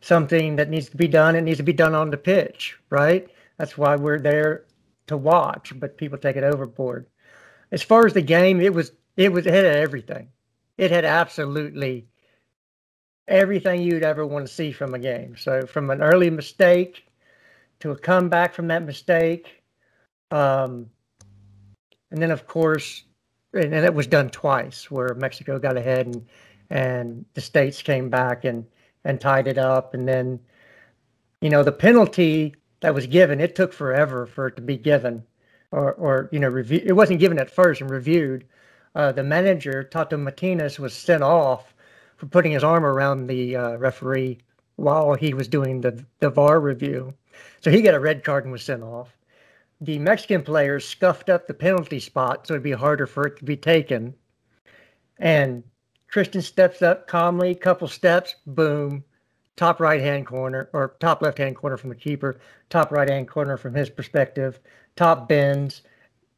something 0.00 0.56
that 0.56 0.68
needs 0.68 0.88
to 0.90 0.96
be 0.96 1.08
done, 1.08 1.36
it 1.36 1.42
needs 1.42 1.58
to 1.58 1.64
be 1.64 1.72
done 1.72 1.94
on 1.94 2.10
the 2.10 2.16
pitch, 2.16 2.78
right? 2.90 3.28
That's 3.56 3.76
why 3.76 3.96
we're 3.96 4.20
there 4.20 4.64
to 5.08 5.16
watch, 5.16 5.72
but 5.78 5.96
people 5.96 6.18
take 6.18 6.36
it 6.36 6.44
overboard. 6.44 7.06
As 7.72 7.82
far 7.82 8.06
as 8.06 8.14
the 8.14 8.22
game, 8.22 8.60
it 8.60 8.72
was 8.72 8.92
it 9.16 9.32
was 9.32 9.46
it 9.46 9.52
had 9.52 9.64
everything. 9.66 10.28
It 10.76 10.90
had 10.90 11.04
absolutely 11.04 12.06
everything 13.26 13.82
you'd 13.82 14.04
ever 14.04 14.24
want 14.24 14.46
to 14.46 14.52
see 14.52 14.72
from 14.72 14.94
a 14.94 14.98
game. 14.98 15.36
So 15.36 15.66
from 15.66 15.90
an 15.90 16.02
early 16.02 16.30
mistake 16.30 17.04
to 17.80 17.90
a 17.90 17.98
comeback 17.98 18.54
from 18.54 18.68
that 18.68 18.84
mistake, 18.84 19.62
um, 20.30 20.88
and 22.10 22.22
then 22.22 22.30
of 22.30 22.46
course 22.46 23.04
and, 23.54 23.74
it 23.74 23.94
was 23.94 24.06
done 24.06 24.30
twice 24.30 24.90
where 24.90 25.14
Mexico 25.14 25.58
got 25.58 25.76
ahead 25.76 26.06
and 26.06 26.26
and 26.70 27.24
the 27.34 27.40
states 27.40 27.80
came 27.82 28.10
back 28.10 28.44
and 28.44 28.66
and 29.04 29.20
tied 29.20 29.46
it 29.46 29.58
up. 29.58 29.94
And 29.94 30.06
then 30.06 30.40
you 31.40 31.50
know 31.50 31.62
the 31.62 31.72
penalty 31.72 32.54
that 32.80 32.94
was 32.94 33.06
given 33.06 33.40
it 33.40 33.54
took 33.54 33.72
forever 33.72 34.26
for 34.26 34.48
it 34.48 34.56
to 34.56 34.62
be 34.62 34.76
given 34.76 35.24
or 35.70 35.92
or 35.94 36.28
you 36.32 36.38
know 36.38 36.48
review 36.48 36.82
it 36.84 36.92
wasn't 36.92 37.20
given 37.20 37.38
at 37.38 37.50
first 37.50 37.80
and 37.80 37.90
reviewed. 37.90 38.44
Uh, 38.94 39.12
the 39.12 39.22
manager 39.22 39.84
Tato 39.84 40.16
Martinez 40.16 40.78
was 40.78 40.94
sent 40.94 41.22
off 41.22 41.74
for 42.16 42.26
putting 42.26 42.52
his 42.52 42.64
arm 42.64 42.84
around 42.84 43.26
the 43.26 43.54
uh, 43.54 43.76
referee 43.76 44.38
while 44.76 45.14
he 45.14 45.34
was 45.34 45.48
doing 45.48 45.80
the 45.80 46.04
the 46.20 46.30
VAR 46.30 46.60
review. 46.60 47.14
So 47.60 47.70
he 47.70 47.82
got 47.82 47.94
a 47.94 48.00
red 48.00 48.24
card 48.24 48.44
and 48.44 48.52
was 48.52 48.62
sent 48.62 48.82
off 48.82 49.17
the 49.80 49.98
Mexican 49.98 50.42
players 50.42 50.86
scuffed 50.86 51.28
up 51.28 51.46
the 51.46 51.54
penalty 51.54 52.00
spot 52.00 52.46
so 52.46 52.54
it'd 52.54 52.62
be 52.62 52.72
harder 52.72 53.06
for 53.06 53.26
it 53.26 53.36
to 53.38 53.44
be 53.44 53.56
taken. 53.56 54.14
And 55.18 55.62
Christian 56.08 56.42
steps 56.42 56.82
up 56.82 57.06
calmly, 57.06 57.54
couple 57.54 57.88
steps, 57.88 58.34
boom, 58.46 59.04
top 59.56 59.80
right 59.80 60.00
hand 60.00 60.26
corner 60.26 60.70
or 60.72 60.96
top 61.00 61.20
left 61.22 61.38
hand 61.38 61.56
corner 61.56 61.76
from 61.76 61.90
the 61.90 61.96
keeper, 61.96 62.40
top 62.70 62.90
right 62.90 63.08
hand 63.08 63.28
corner 63.28 63.56
from 63.56 63.74
his 63.74 63.90
perspective, 63.90 64.60
top 64.96 65.28
bends, 65.28 65.82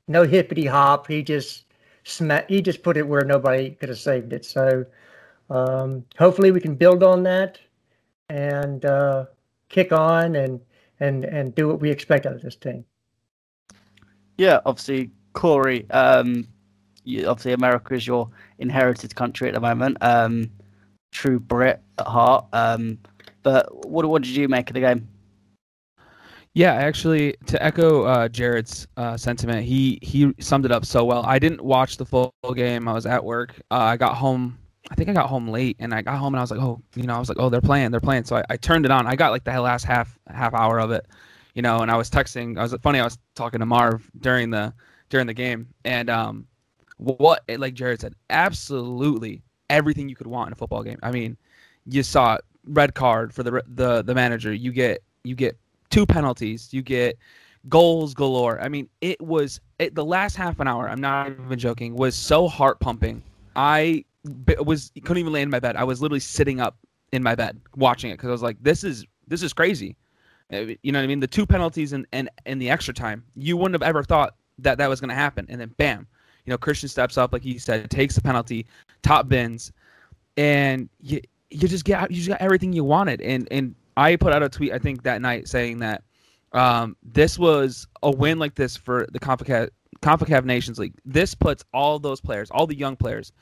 no 0.08 0.24
hippity 0.24 0.66
hop. 0.66 1.06
He 1.06 1.22
just 1.22 1.64
sma- 2.04 2.44
he 2.48 2.60
just 2.62 2.82
put 2.82 2.96
it 2.96 3.06
where 3.06 3.24
nobody 3.24 3.70
could 3.70 3.90
have 3.90 3.98
saved 3.98 4.32
it. 4.32 4.44
So 4.44 4.84
um, 5.50 6.04
hopefully 6.18 6.50
we 6.50 6.60
can 6.60 6.74
build 6.74 7.02
on 7.02 7.22
that 7.24 7.58
and 8.28 8.84
uh, 8.84 9.26
kick 9.68 9.92
on 9.92 10.36
and 10.36 10.60
and 10.98 11.24
and 11.24 11.54
do 11.54 11.68
what 11.68 11.80
we 11.80 11.90
expect 11.90 12.26
out 12.26 12.34
of 12.34 12.42
this 12.42 12.56
team. 12.56 12.84
Yeah, 14.40 14.60
obviously, 14.64 15.10
Corey. 15.34 15.84
Um, 15.90 16.48
you, 17.04 17.28
obviously, 17.28 17.52
America 17.52 17.92
is 17.92 18.06
your 18.06 18.30
inherited 18.58 19.14
country 19.14 19.48
at 19.48 19.54
the 19.54 19.60
moment. 19.60 19.98
Um, 20.00 20.50
true 21.12 21.38
Brit 21.38 21.82
at 21.98 22.06
heart. 22.06 22.46
Um, 22.54 22.96
but 23.42 23.86
what 23.86 24.06
what 24.06 24.22
did 24.22 24.34
you 24.34 24.48
make 24.48 24.70
of 24.70 24.74
the 24.74 24.80
game? 24.80 25.06
Yeah, 26.54 26.72
actually, 26.72 27.36
to 27.48 27.62
echo 27.62 28.04
uh, 28.04 28.28
Jared's 28.28 28.88
uh, 28.96 29.18
sentiment, 29.18 29.66
he 29.66 29.98
he 30.00 30.32
summed 30.40 30.64
it 30.64 30.72
up 30.72 30.86
so 30.86 31.04
well. 31.04 31.22
I 31.26 31.38
didn't 31.38 31.62
watch 31.62 31.98
the 31.98 32.06
full 32.06 32.32
game. 32.54 32.88
I 32.88 32.94
was 32.94 33.04
at 33.04 33.22
work. 33.22 33.60
Uh, 33.70 33.92
I 33.92 33.98
got 33.98 34.16
home. 34.16 34.58
I 34.90 34.94
think 34.94 35.10
I 35.10 35.12
got 35.12 35.28
home 35.28 35.48
late, 35.48 35.76
and 35.80 35.92
I 35.92 36.00
got 36.00 36.16
home 36.16 36.32
and 36.32 36.40
I 36.40 36.42
was 36.42 36.50
like, 36.50 36.60
oh, 36.60 36.80
you 36.94 37.02
know, 37.02 37.14
I 37.14 37.18
was 37.18 37.28
like, 37.28 37.38
oh, 37.38 37.50
they're 37.50 37.60
playing, 37.60 37.90
they're 37.90 38.00
playing. 38.00 38.24
So 38.24 38.36
I, 38.36 38.44
I 38.48 38.56
turned 38.56 38.86
it 38.86 38.90
on. 38.90 39.06
I 39.06 39.16
got 39.16 39.32
like 39.32 39.44
the 39.44 39.60
last 39.60 39.84
half 39.84 40.18
half 40.28 40.54
hour 40.54 40.80
of 40.80 40.92
it, 40.92 41.06
you 41.60 41.62
know, 41.62 41.80
and 41.80 41.90
I 41.90 41.96
was 41.98 42.08
texting. 42.08 42.56
I 42.56 42.62
was 42.62 42.74
funny. 42.80 43.00
I 43.00 43.04
was 43.04 43.18
talking 43.34 43.60
to 43.60 43.66
Marv 43.66 44.10
during 44.18 44.48
the 44.48 44.72
during 45.10 45.26
the 45.26 45.34
game, 45.34 45.68
and 45.84 46.08
um, 46.08 46.46
what 46.96 47.42
like 47.58 47.74
Jared 47.74 48.00
said, 48.00 48.14
absolutely 48.30 49.42
everything 49.68 50.08
you 50.08 50.16
could 50.16 50.26
want 50.26 50.46
in 50.46 50.52
a 50.54 50.56
football 50.56 50.82
game. 50.82 50.98
I 51.02 51.10
mean, 51.10 51.36
you 51.84 52.02
saw 52.02 52.38
red 52.64 52.94
card 52.94 53.34
for 53.34 53.42
the 53.42 53.62
the 53.66 54.00
the 54.00 54.14
manager. 54.14 54.54
You 54.54 54.72
get 54.72 55.02
you 55.22 55.34
get 55.34 55.58
two 55.90 56.06
penalties. 56.06 56.72
You 56.72 56.80
get 56.80 57.18
goals 57.68 58.14
galore. 58.14 58.58
I 58.62 58.70
mean, 58.70 58.88
it 59.02 59.20
was 59.20 59.60
it, 59.78 59.94
the 59.94 60.04
last 60.04 60.36
half 60.36 60.60
an 60.60 60.66
hour. 60.66 60.88
I'm 60.88 61.02
not 61.02 61.28
even 61.28 61.58
joking. 61.58 61.94
Was 61.94 62.14
so 62.14 62.48
heart 62.48 62.80
pumping. 62.80 63.22
I 63.54 64.06
was 64.64 64.92
couldn't 65.02 65.18
even 65.18 65.34
lay 65.34 65.42
in 65.42 65.50
my 65.50 65.60
bed. 65.60 65.76
I 65.76 65.84
was 65.84 66.00
literally 66.00 66.20
sitting 66.20 66.58
up 66.58 66.78
in 67.12 67.22
my 67.22 67.34
bed 67.34 67.60
watching 67.76 68.10
it 68.10 68.14
because 68.14 68.28
I 68.28 68.32
was 68.32 68.42
like, 68.42 68.56
this 68.62 68.82
is 68.82 69.04
this 69.28 69.42
is 69.42 69.52
crazy. 69.52 69.94
Uh, 70.52 70.74
you 70.82 70.92
know 70.92 70.98
what 70.98 71.04
I 71.04 71.06
mean? 71.06 71.20
The 71.20 71.26
two 71.26 71.46
penalties 71.46 71.92
and 71.92 72.06
and 72.12 72.28
in 72.46 72.58
the 72.58 72.70
extra 72.70 72.94
time, 72.94 73.24
you 73.36 73.56
wouldn't 73.56 73.80
have 73.80 73.88
ever 73.88 74.02
thought 74.02 74.34
that 74.58 74.78
that 74.78 74.88
was 74.88 75.00
going 75.00 75.08
to 75.08 75.14
happen, 75.14 75.46
and 75.48 75.60
then 75.60 75.72
bam, 75.78 76.06
you 76.44 76.50
know, 76.50 76.58
Christian 76.58 76.88
steps 76.88 77.16
up 77.16 77.32
like 77.32 77.42
he 77.42 77.58
said, 77.58 77.90
takes 77.90 78.14
the 78.14 78.20
penalty, 78.20 78.66
top 79.02 79.28
bins, 79.28 79.72
and 80.36 80.88
you 81.00 81.20
you 81.50 81.68
just 81.68 81.84
get 81.84 82.10
you 82.10 82.16
just 82.16 82.28
got 82.28 82.40
everything 82.40 82.72
you 82.72 82.84
wanted. 82.84 83.20
And 83.20 83.48
and 83.50 83.74
I 83.96 84.16
put 84.16 84.32
out 84.32 84.42
a 84.42 84.48
tweet 84.48 84.72
I 84.72 84.78
think 84.78 85.02
that 85.02 85.20
night 85.20 85.48
saying 85.48 85.78
that 85.78 86.02
um, 86.52 86.96
this 87.02 87.38
was 87.38 87.86
a 88.02 88.10
win 88.10 88.38
like 88.38 88.54
this 88.54 88.76
for 88.76 89.06
the 89.12 89.20
CONCACAF, 89.20 89.70
CONCACAF 90.02 90.44
Nations 90.44 90.78
League. 90.78 90.94
This 91.04 91.34
puts 91.34 91.64
all 91.72 91.98
those 91.98 92.20
players, 92.20 92.50
all 92.50 92.66
the 92.66 92.74
young 92.74 92.96
players, 92.96 93.32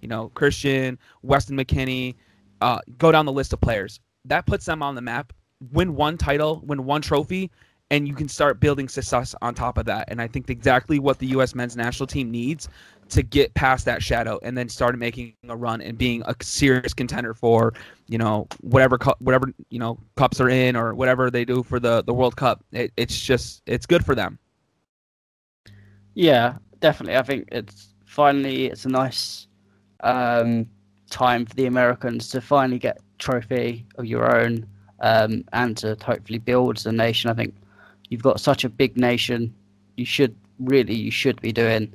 you 0.00 0.08
know, 0.08 0.28
Christian, 0.34 0.98
Weston 1.22 1.56
McKennie, 1.56 2.14
uh, 2.60 2.80
go 2.98 3.10
down 3.10 3.26
the 3.26 3.32
list 3.32 3.52
of 3.52 3.60
players. 3.60 4.00
That 4.24 4.46
puts 4.46 4.66
them 4.66 4.82
on 4.82 4.94
the 4.94 5.00
map. 5.00 5.32
Win 5.72 5.94
one 5.94 6.18
title, 6.18 6.62
win 6.64 6.84
one 6.84 7.02
trophy, 7.02 7.50
and 7.90 8.08
you 8.08 8.14
can 8.14 8.28
start 8.28 8.60
building 8.60 8.88
success 8.88 9.34
on 9.42 9.54
top 9.54 9.78
of 9.78 9.86
that. 9.86 10.06
And 10.08 10.20
I 10.20 10.26
think 10.26 10.50
exactly 10.50 10.98
what 10.98 11.18
the 11.18 11.26
U.S. 11.28 11.54
men's 11.54 11.76
national 11.76 12.06
team 12.06 12.30
needs 12.30 12.68
to 13.08 13.22
get 13.22 13.54
past 13.54 13.84
that 13.84 14.02
shadow 14.02 14.38
and 14.42 14.58
then 14.58 14.68
start 14.68 14.98
making 14.98 15.34
a 15.48 15.56
run 15.56 15.80
and 15.80 15.96
being 15.96 16.22
a 16.26 16.34
serious 16.42 16.92
contender 16.92 17.34
for 17.34 17.72
you 18.08 18.18
know 18.18 18.48
whatever 18.62 18.98
whatever 19.20 19.52
you 19.70 19.78
know 19.78 19.96
cups 20.16 20.40
are 20.40 20.48
in 20.48 20.74
or 20.74 20.92
whatever 20.94 21.30
they 21.30 21.44
do 21.44 21.62
for 21.62 21.78
the 21.78 22.02
the 22.02 22.14
World 22.14 22.36
Cup. 22.36 22.64
It, 22.72 22.92
it's 22.96 23.18
just 23.18 23.62
it's 23.66 23.86
good 23.86 24.04
for 24.04 24.14
them. 24.14 24.38
Yeah, 26.14 26.56
definitely. 26.80 27.16
I 27.16 27.22
think 27.22 27.48
it's 27.52 27.94
finally 28.04 28.66
it's 28.66 28.84
a 28.84 28.88
nice 28.88 29.46
um, 30.00 30.66
time 31.10 31.46
for 31.46 31.54
the 31.54 31.66
Americans 31.66 32.28
to 32.30 32.40
finally 32.40 32.78
get 32.78 32.98
trophy 33.18 33.86
of 33.96 34.06
your 34.06 34.36
own 34.40 34.66
um, 35.00 35.44
and 35.52 35.76
to 35.78 35.96
hopefully 36.02 36.38
build 36.38 36.78
the 36.78 36.92
nation. 36.92 37.30
I 37.30 37.34
think 37.34 37.54
you've 38.08 38.22
got 38.22 38.40
such 38.40 38.64
a 38.64 38.68
big 38.68 38.96
nation. 38.96 39.54
You 39.96 40.06
should 40.06 40.34
really 40.58 40.94
you 40.94 41.10
should 41.10 41.40
be 41.40 41.52
doing 41.52 41.92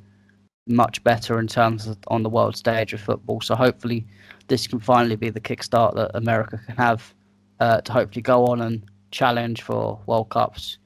much 0.68 1.04
better 1.04 1.40
in 1.40 1.48
terms 1.48 1.88
of 1.88 1.98
on 2.08 2.24
the 2.24 2.30
world 2.30 2.56
stage 2.56 2.94
of 2.94 3.02
football. 3.02 3.42
So 3.42 3.56
hopefully 3.56 4.06
this 4.48 4.68
can 4.68 4.80
finally 4.80 5.16
be 5.16 5.30
the 5.30 5.42
kickstart 5.42 5.96
that 5.96 6.12
America 6.14 6.60
can 6.66 6.76
have 6.76 7.14
uh, 7.60 7.82
to 7.82 7.92
hopefully 7.92 8.22
go 8.22 8.46
on 8.46 8.62
and 8.62 8.84
challenge 9.12 9.62
for 9.62 10.00
World 10.06 10.30
Cups 10.30 10.78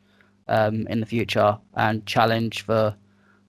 um, 0.47 0.87
in 0.87 0.99
the 0.99 1.05
future 1.05 1.57
and 1.75 2.05
challenge 2.05 2.63
for 2.63 2.95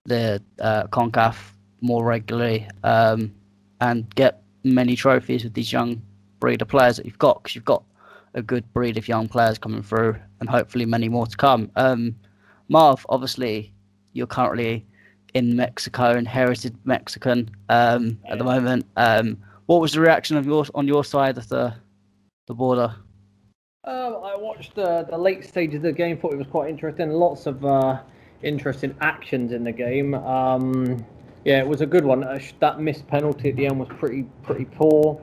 the 0.04 0.42
uh, 0.60 0.84
CONCACAF 0.88 1.36
more 1.80 2.04
regularly 2.04 2.68
um, 2.84 3.34
and 3.80 4.12
get 4.14 4.42
many 4.64 4.96
trophies 4.96 5.44
with 5.44 5.54
these 5.54 5.72
young 5.72 6.00
breed 6.40 6.62
of 6.62 6.68
players 6.68 6.96
that 6.96 7.06
you've 7.06 7.18
got 7.18 7.42
because 7.42 7.54
you've 7.54 7.64
got 7.64 7.82
a 8.36 8.42
good 8.42 8.70
breed 8.72 8.96
of 8.98 9.08
young 9.08 9.28
players 9.28 9.58
coming 9.58 9.82
through 9.82 10.14
and 10.40 10.48
hopefully 10.48 10.84
many 10.84 11.08
more 11.08 11.26
to 11.26 11.36
come. 11.36 11.70
Um, 11.74 12.14
Marv, 12.68 13.04
obviously, 13.08 13.72
you're 14.12 14.26
currently 14.26 14.86
in 15.34 15.56
Mexico, 15.56 16.12
inherited 16.12 16.76
Mexican 16.84 17.50
um, 17.68 18.18
at 18.28 18.38
the 18.38 18.44
moment. 18.44 18.86
Um, 18.96 19.38
what 19.66 19.80
was 19.80 19.92
the 19.92 20.00
reaction 20.00 20.36
of 20.36 20.46
yours 20.46 20.70
on 20.74 20.86
your 20.86 21.04
side 21.04 21.36
of 21.38 21.48
the 21.48 21.74
the 22.46 22.54
border? 22.54 22.94
Um, 23.84 24.18
I 24.22 24.36
watched 24.36 24.74
the 24.74 25.06
the 25.10 25.18
late 25.18 25.44
stages 25.44 25.76
of 25.76 25.82
the 25.82 25.92
game. 25.92 26.18
Thought 26.18 26.34
it 26.34 26.38
was 26.38 26.46
quite 26.46 26.70
interesting. 26.70 27.10
Lots 27.10 27.46
of 27.46 27.64
uh, 27.64 28.00
interesting 28.42 28.94
actions 29.00 29.52
in 29.52 29.64
the 29.64 29.72
game. 29.72 30.14
Um, 30.14 31.04
yeah, 31.44 31.58
it 31.58 31.66
was 31.66 31.80
a 31.80 31.86
good 31.86 32.04
one. 32.04 32.22
Uh, 32.24 32.38
that 32.60 32.80
missed 32.80 33.06
penalty 33.06 33.50
at 33.50 33.56
the 33.56 33.66
end 33.66 33.78
was 33.78 33.88
pretty 33.98 34.24
pretty 34.42 34.64
poor. 34.64 35.20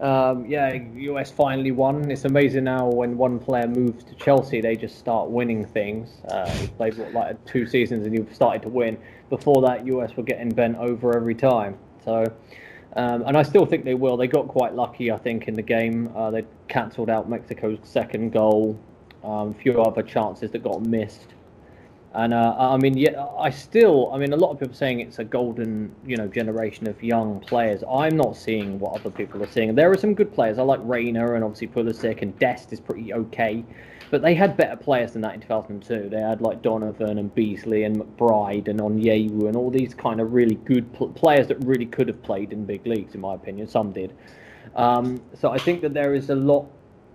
Um, 0.00 0.46
yeah, 0.46 0.74
US 0.94 1.30
finally 1.30 1.72
won. 1.72 2.10
It's 2.10 2.24
amazing 2.24 2.64
now 2.64 2.86
when 2.86 3.16
one 3.16 3.38
player 3.38 3.66
moves 3.66 4.04
to 4.04 4.14
Chelsea, 4.14 4.60
they 4.60 4.76
just 4.76 4.98
start 4.98 5.28
winning 5.28 5.64
things. 5.64 6.20
Uh, 6.28 6.48
he 6.50 6.68
played 6.68 6.96
what, 6.96 7.12
like 7.12 7.44
two 7.46 7.66
seasons 7.66 8.06
and 8.06 8.14
you've 8.14 8.32
started 8.34 8.62
to 8.62 8.68
win. 8.68 8.96
Before 9.28 9.60
that, 9.62 9.86
US 9.86 10.16
were 10.16 10.22
getting 10.22 10.50
bent 10.50 10.76
over 10.76 11.16
every 11.16 11.34
time. 11.34 11.76
So, 12.04 12.24
um, 12.94 13.24
and 13.26 13.36
I 13.36 13.42
still 13.42 13.66
think 13.66 13.84
they 13.84 13.94
will. 13.94 14.16
They 14.16 14.28
got 14.28 14.46
quite 14.46 14.74
lucky, 14.74 15.10
I 15.10 15.18
think, 15.18 15.48
in 15.48 15.54
the 15.54 15.62
game. 15.62 16.12
Uh, 16.14 16.30
they 16.30 16.44
cancelled 16.68 17.10
out 17.10 17.28
Mexico's 17.28 17.78
second 17.82 18.32
goal. 18.32 18.78
Um, 19.24 19.50
a 19.50 19.54
few 19.54 19.82
other 19.82 20.02
chances 20.02 20.52
that 20.52 20.62
got 20.62 20.80
missed. 20.82 21.34
And 22.18 22.34
uh, 22.34 22.56
I 22.58 22.76
mean, 22.78 22.98
yeah, 22.98 23.26
I 23.38 23.48
still, 23.48 24.10
I 24.12 24.18
mean, 24.18 24.32
a 24.32 24.36
lot 24.36 24.50
of 24.50 24.58
people 24.58 24.74
saying 24.74 24.98
it's 24.98 25.20
a 25.20 25.24
golden, 25.24 25.94
you 26.04 26.16
know, 26.16 26.26
generation 26.26 26.88
of 26.88 27.00
young 27.00 27.38
players. 27.38 27.84
I'm 27.88 28.16
not 28.16 28.36
seeing 28.36 28.80
what 28.80 29.00
other 29.00 29.10
people 29.10 29.40
are 29.40 29.46
seeing. 29.46 29.72
There 29.76 29.88
are 29.88 29.96
some 29.96 30.14
good 30.14 30.34
players. 30.34 30.58
I 30.58 30.62
like 30.62 30.80
Reyna 30.82 31.34
and 31.34 31.44
obviously 31.44 31.68
Pulisic 31.68 32.20
and 32.20 32.36
Dest 32.40 32.72
is 32.72 32.80
pretty 32.80 33.14
okay, 33.14 33.64
but 34.10 34.20
they 34.20 34.34
had 34.34 34.56
better 34.56 34.74
players 34.74 35.12
than 35.12 35.22
that 35.22 35.34
in 35.34 35.40
2002. 35.42 36.08
They 36.08 36.20
had 36.20 36.40
like 36.40 36.60
Donovan 36.60 37.18
and 37.18 37.32
Beasley 37.36 37.84
and 37.84 38.00
McBride 38.00 38.66
and 38.66 38.80
Onyewu 38.80 39.46
and 39.46 39.54
all 39.54 39.70
these 39.70 39.94
kind 39.94 40.20
of 40.20 40.32
really 40.32 40.56
good 40.56 40.92
pl- 40.94 41.10
players 41.10 41.46
that 41.46 41.64
really 41.64 41.86
could 41.86 42.08
have 42.08 42.20
played 42.24 42.52
in 42.52 42.64
big 42.64 42.84
leagues, 42.84 43.14
in 43.14 43.20
my 43.20 43.36
opinion. 43.36 43.68
Some 43.68 43.92
did. 43.92 44.12
Um, 44.74 45.22
so 45.40 45.52
I 45.52 45.58
think 45.58 45.82
that 45.82 45.94
there 45.94 46.14
is 46.14 46.30
a 46.30 46.34
lot 46.34 46.68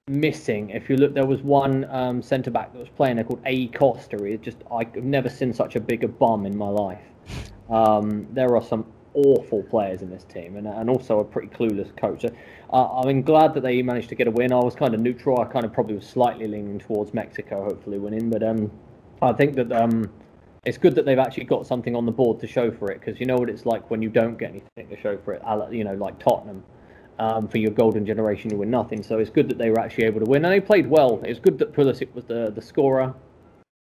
missing. 0.07 0.69
If 0.69 0.89
you 0.89 0.97
look, 0.97 1.13
there 1.13 1.25
was 1.25 1.41
one 1.41 1.85
um, 1.89 2.21
centre 2.21 2.51
back 2.51 2.73
that 2.73 2.79
was 2.79 2.89
playing 2.89 3.15
there 3.15 3.25
called 3.25 3.41
Acosta. 3.45 4.17
He 4.25 4.37
just 4.37 4.57
I've 4.71 4.95
never 4.95 5.29
seen 5.29 5.53
such 5.53 5.75
a 5.75 5.79
bigger 5.79 6.07
bum 6.07 6.45
in 6.45 6.57
my 6.57 6.67
life. 6.67 7.01
Um, 7.69 8.27
there 8.31 8.55
are 8.55 8.63
some 8.63 8.85
awful 9.13 9.63
players 9.63 10.01
in 10.01 10.09
this 10.09 10.25
team, 10.25 10.57
and 10.57 10.67
and 10.67 10.89
also 10.89 11.19
a 11.19 11.23
pretty 11.23 11.47
clueless 11.47 11.95
coach. 11.95 12.25
Uh, 12.25 13.01
I'm 13.01 13.21
glad 13.21 13.53
that 13.53 13.61
they 13.61 13.81
managed 13.81 14.09
to 14.09 14.15
get 14.15 14.27
a 14.27 14.31
win. 14.31 14.51
I 14.51 14.59
was 14.59 14.75
kind 14.75 14.93
of 14.93 14.99
neutral. 14.99 15.39
I 15.39 15.45
kind 15.45 15.63
of 15.63 15.71
probably 15.71 15.95
was 15.95 16.07
slightly 16.07 16.47
leaning 16.47 16.79
towards 16.79 17.13
Mexico, 17.13 17.63
hopefully 17.63 17.97
winning, 17.97 18.29
but 18.29 18.43
um, 18.43 18.71
I 19.21 19.33
think 19.33 19.55
that 19.55 19.71
um. 19.71 20.11
It's 20.65 20.77
good 20.77 20.95
that 20.95 21.03
they've 21.03 21.19
actually 21.19 21.43
got 21.43 21.67
something 21.67 21.93
on 21.93 22.05
the 22.05 22.11
board 22.13 22.39
to 22.39 22.47
show 22.47 22.71
for 22.71 22.89
it 22.89 23.01
because 23.01 23.19
you 23.19 23.25
know 23.25 23.35
what 23.35 23.49
it's 23.49 23.65
like 23.65 23.91
when 23.91 24.01
you 24.01 24.07
don't 24.07 24.37
get 24.37 24.51
anything 24.51 24.87
to 24.87 25.01
show 25.01 25.17
for 25.17 25.33
it. 25.33 25.41
You 25.73 25.83
know, 25.83 25.95
like 25.95 26.17
Tottenham, 26.19 26.63
um, 27.19 27.47
for 27.47 27.57
your 27.57 27.71
golden 27.71 28.05
generation, 28.05 28.49
you 28.51 28.57
win 28.57 28.71
nothing. 28.71 29.03
So 29.03 29.19
it's 29.19 29.29
good 29.29 29.49
that 29.49 29.57
they 29.57 29.69
were 29.69 29.79
actually 29.79 30.05
able 30.05 30.19
to 30.19 30.29
win, 30.29 30.45
and 30.45 30.53
they 30.53 30.59
played 30.59 30.87
well. 30.87 31.21
It's 31.23 31.39
good 31.39 31.57
that 31.59 31.73
Pulisic 31.73 32.13
was 32.13 32.25
the 32.25 32.51
the 32.51 32.61
scorer 32.61 33.13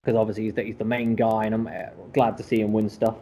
because 0.03 0.19
obviously 0.19 0.45
he's 0.45 0.55
the, 0.55 0.63
he's 0.63 0.77
the 0.77 0.85
main 0.85 1.15
guy, 1.15 1.45
and 1.45 1.55
I'm 1.55 1.67
uh, 1.67 1.91
glad 2.13 2.37
to 2.39 2.43
see 2.43 2.61
him 2.61 2.73
win 2.73 2.89
stuff. 2.89 3.17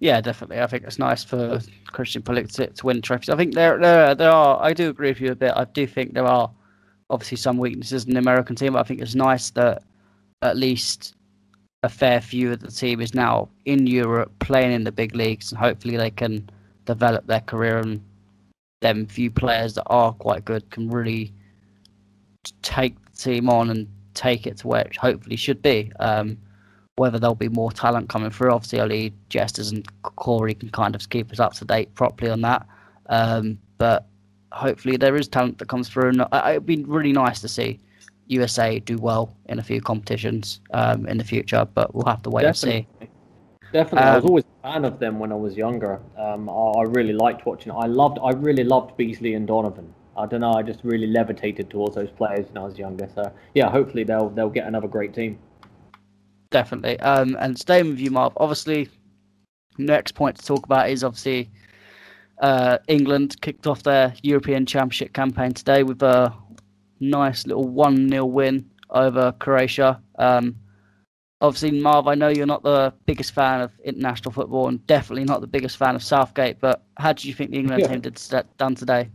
Yeah, 0.00 0.20
definitely. 0.20 0.60
I 0.60 0.66
think 0.66 0.84
it's 0.84 0.98
nice 0.98 1.24
for 1.24 1.60
Christian 1.86 2.22
Pulisic 2.22 2.74
to 2.74 2.86
win 2.86 3.02
trophies. 3.02 3.30
I 3.30 3.36
think 3.36 3.54
there 3.54 3.78
there 3.78 4.14
there 4.14 4.30
are. 4.30 4.62
I 4.62 4.72
do 4.72 4.90
agree 4.90 5.08
with 5.08 5.20
you 5.20 5.32
a 5.32 5.34
bit. 5.34 5.52
I 5.56 5.64
do 5.64 5.86
think 5.86 6.14
there 6.14 6.26
are 6.26 6.50
obviously 7.10 7.36
some 7.36 7.58
weaknesses 7.58 8.04
in 8.04 8.12
the 8.12 8.18
American 8.18 8.54
team. 8.54 8.74
But 8.74 8.80
I 8.80 8.82
think 8.84 9.00
it's 9.00 9.14
nice 9.14 9.50
that 9.50 9.82
at 10.42 10.56
least 10.56 11.14
a 11.82 11.88
fair 11.88 12.20
few 12.20 12.52
of 12.52 12.60
the 12.60 12.70
team 12.70 13.00
is 13.00 13.14
now 13.14 13.48
in 13.64 13.86
Europe 13.86 14.32
playing 14.40 14.72
in 14.72 14.84
the 14.84 14.92
big 14.92 15.14
leagues, 15.14 15.50
and 15.50 15.58
hopefully 15.58 15.96
they 15.96 16.10
can 16.10 16.48
develop 16.84 17.26
their 17.26 17.40
career 17.40 17.78
and 17.78 18.00
them 18.80 19.06
few 19.06 19.30
players 19.30 19.74
that 19.74 19.84
are 19.86 20.12
quite 20.12 20.44
good 20.44 20.68
can 20.70 20.90
really 20.90 21.32
take 22.62 22.94
the 23.10 23.16
team 23.16 23.48
on 23.48 23.70
and 23.70 23.88
take 24.14 24.46
it 24.46 24.58
to 24.58 24.68
where 24.68 24.82
it 24.82 24.96
hopefully 24.96 25.36
should 25.36 25.62
be. 25.62 25.92
Um, 26.00 26.38
whether 26.96 27.18
there'll 27.18 27.34
be 27.36 27.48
more 27.48 27.70
talent 27.70 28.08
coming 28.08 28.30
through, 28.30 28.52
obviously 28.52 28.80
only 28.80 29.14
Jesters 29.28 29.70
and 29.70 29.86
Corey 30.02 30.54
can 30.54 30.68
kind 30.70 30.94
of 30.94 31.08
keep 31.10 31.30
us 31.30 31.38
up 31.38 31.54
to 31.54 31.64
date 31.64 31.94
properly 31.94 32.30
on 32.30 32.40
that. 32.40 32.66
Um, 33.06 33.58
but 33.78 34.06
hopefully 34.50 34.96
there 34.96 35.14
is 35.14 35.28
talent 35.28 35.58
that 35.58 35.68
comes 35.68 35.88
through, 35.88 36.08
and 36.08 36.26
it'd 36.32 36.66
be 36.66 36.82
really 36.82 37.12
nice 37.12 37.40
to 37.40 37.48
see 37.48 37.78
USA 38.26 38.80
do 38.80 38.98
well 38.98 39.36
in 39.46 39.58
a 39.58 39.62
few 39.62 39.80
competitions 39.80 40.60
um, 40.72 41.06
in 41.06 41.18
the 41.18 41.24
future. 41.24 41.66
But 41.72 41.94
we'll 41.94 42.06
have 42.06 42.22
to 42.22 42.30
wait 42.30 42.42
Definitely. 42.42 42.88
and 43.00 43.08
see. 43.08 43.14
Definitely, 43.72 44.08
I 44.08 44.16
was 44.16 44.24
Um, 44.24 44.28
always 44.30 44.44
a 44.64 44.72
fan 44.72 44.84
of 44.84 44.98
them 44.98 45.18
when 45.18 45.30
I 45.32 45.34
was 45.34 45.56
younger. 45.56 46.00
Um, 46.16 46.48
I, 46.48 46.52
I 46.52 46.82
really 46.84 47.12
liked 47.12 47.44
watching. 47.46 47.72
it. 47.72 47.76
I 47.76 47.86
loved, 47.86 48.18
I 48.22 48.30
really 48.30 48.64
loved 48.64 48.96
Beasley 48.96 49.34
and 49.34 49.46
Donovan. 49.46 49.92
I 50.16 50.26
don't 50.26 50.40
know, 50.40 50.52
I 50.52 50.62
just 50.62 50.80
really 50.82 51.06
levitated 51.06 51.70
towards 51.70 51.94
those 51.94 52.10
players 52.10 52.46
when 52.48 52.58
I 52.58 52.64
was 52.64 52.78
younger. 52.78 53.08
So 53.14 53.32
yeah, 53.54 53.70
hopefully 53.70 54.04
they'll 54.04 54.30
they'll 54.30 54.50
get 54.50 54.66
another 54.66 54.88
great 54.88 55.14
team. 55.14 55.38
Definitely. 56.50 56.98
Um, 57.00 57.36
and 57.40 57.58
staying 57.58 57.88
with 57.90 58.00
you, 58.00 58.10
Marv. 58.10 58.32
Obviously, 58.38 58.88
next 59.76 60.12
point 60.14 60.36
to 60.38 60.44
talk 60.44 60.64
about 60.64 60.88
is 60.90 61.04
obviously 61.04 61.50
uh, 62.40 62.78
England 62.88 63.36
kicked 63.42 63.66
off 63.66 63.82
their 63.82 64.14
European 64.22 64.64
Championship 64.66 65.12
campaign 65.12 65.52
today 65.52 65.82
with 65.82 66.02
a 66.02 66.34
nice 67.00 67.46
little 67.46 67.68
one 67.68 68.08
0 68.08 68.24
win 68.26 68.68
over 68.90 69.32
Croatia. 69.38 70.00
Um, 70.18 70.56
obviously, 71.40 71.80
Marv, 71.80 72.08
I 72.08 72.14
know 72.14 72.28
you're 72.28 72.46
not 72.46 72.62
the 72.62 72.92
biggest 73.06 73.32
fan 73.32 73.60
of 73.60 73.72
international 73.84 74.32
football 74.32 74.68
and 74.68 74.84
definitely 74.86 75.24
not 75.24 75.40
the 75.40 75.46
biggest 75.46 75.76
fan 75.76 75.94
of 75.94 76.02
Southgate. 76.02 76.60
But 76.60 76.82
how 76.96 77.12
did 77.12 77.24
you 77.24 77.34
think 77.34 77.50
the 77.50 77.58
England 77.58 77.82
Yeah. 77.82 77.88
team 77.88 78.00
did 78.00 78.20
done 78.56 78.74
today? 78.74 79.10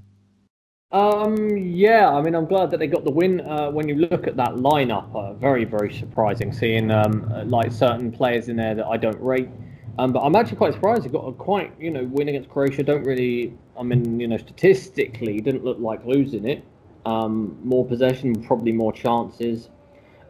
Um, 0.91 1.57
yeah, 1.57 2.11
I 2.11 2.21
mean, 2.21 2.35
I'm 2.35 2.45
glad 2.45 2.69
that 2.69 2.77
they 2.77 2.85
got 2.85 3.03
the 3.03 3.11
win. 3.11 3.41
Uh, 3.41 3.71
when 3.71 3.87
you 3.89 3.95
look 3.95 4.27
at 4.27 4.37
that 4.37 4.51
lineup, 4.51 5.13
uh, 5.15 5.33
very, 5.33 5.63
very 5.65 5.91
surprising 5.91 6.53
seeing 6.53 6.91
um, 6.91 7.27
like 7.49 7.71
certain 7.71 8.11
players 8.11 8.47
in 8.47 8.55
there 8.57 8.75
that 8.75 8.85
I 8.85 8.97
don't 8.97 9.19
rate. 9.19 9.49
Um, 9.97 10.11
but 10.11 10.21
I'm 10.21 10.35
actually 10.35 10.57
quite 10.57 10.73
surprised 10.73 11.03
they 11.03 11.09
got 11.09 11.27
a 11.27 11.33
quite, 11.33 11.73
you 11.79 11.91
know, 11.91 12.03
win 12.05 12.29
against 12.29 12.49
Croatia. 12.49 12.83
Don't 12.83 13.03
really, 13.03 13.57
I 13.77 13.83
mean, 13.83 14.19
you 14.19 14.27
know, 14.27 14.37
statistically, 14.37 15.39
didn't 15.39 15.63
look 15.63 15.79
like 15.79 16.05
losing 16.05 16.47
it. 16.47 16.63
Um, 17.05 17.59
more 17.63 17.85
possession, 17.85 18.43
probably 18.43 18.71
more 18.71 18.93
chances. 18.93 19.69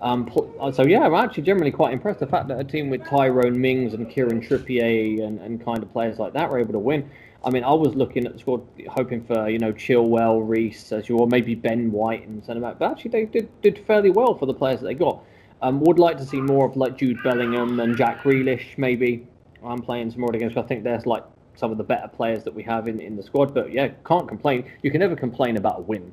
Um, 0.04 0.30
uh, 0.60 0.70
so 0.70 0.86
yeah, 0.86 1.06
I'm 1.06 1.16
actually 1.16 1.44
generally 1.44 1.72
quite 1.72 1.94
impressed. 1.94 2.20
The 2.20 2.28
fact 2.28 2.50
that 2.50 2.60
a 2.60 2.64
team 2.66 2.90
with 2.90 3.06
Tyrone 3.06 3.60
Mings 3.60 3.94
and 3.94 4.10
Kieran 4.10 4.42
Trippier 4.42 5.26
and, 5.26 5.40
and 5.40 5.64
kind 5.64 5.82
of 5.82 5.94
players 5.94 6.20
like 6.20 6.34
that 6.34 6.52
were 6.52 6.60
able 6.60 6.74
to 6.74 6.80
win. 6.80 7.10
I 7.46 7.50
mean, 7.50 7.64
I 7.64 7.72
was 7.72 7.96
looking 7.96 8.26
at 8.26 8.34
the 8.34 8.40
squad, 8.40 8.68
hoping 8.90 9.24
for 9.24 9.48
you 9.50 9.60
know 9.60 9.72
Chilwell, 9.72 10.46
Reese, 10.46 10.92
as 10.92 11.08
you 11.08 11.18
or 11.18 11.28
maybe 11.28 11.56
Ben 11.56 11.90
White 11.90 12.28
and 12.28 12.44
centre 12.44 12.60
back. 12.60 12.80
But 12.80 12.92
actually, 12.92 13.12
they 13.12 13.26
did 13.26 13.62
did 13.62 13.80
fairly 13.88 14.10
well 14.10 14.36
for 14.36 14.46
the 14.46 14.54
players 14.54 14.82
that 14.82 14.88
they 14.88 14.94
got. 14.94 15.24
Um, 15.62 15.80
would 15.80 16.00
like 16.00 16.18
to 16.18 16.26
see 16.26 16.42
more 16.42 16.66
of 16.66 16.76
like 16.76 16.98
Jude 16.98 17.24
Bellingham 17.24 17.80
and 17.80 17.96
Jack 17.96 18.24
Grealish 18.24 18.78
maybe. 18.78 19.26
I'm 19.64 19.82
playing 19.82 20.12
some 20.12 20.20
more 20.20 20.36
against. 20.36 20.58
I 20.58 20.64
think 20.64 20.84
there's 20.84 21.06
like 21.06 21.24
some 21.56 21.72
of 21.72 21.78
the 21.78 21.84
better 21.86 22.10
players 22.10 22.44
that 22.44 22.54
we 22.54 22.64
have 22.64 22.90
in, 22.90 23.00
in 23.00 23.16
the 23.16 23.24
squad. 23.24 23.54
But 23.54 23.72
yeah, 23.72 23.88
can't 24.06 24.28
complain. 24.28 24.70
You 24.82 24.92
can 24.92 25.00
never 25.00 25.16
complain 25.16 25.56
about 25.56 25.80
a 25.80 25.82
win. 25.84 26.12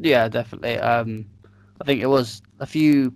Yeah, 0.00 0.28
definitely. 0.28 0.78
Um, 0.78 1.26
I 1.80 1.84
think 1.84 2.00
it 2.00 2.06
was 2.06 2.42
a 2.60 2.66
few 2.66 3.12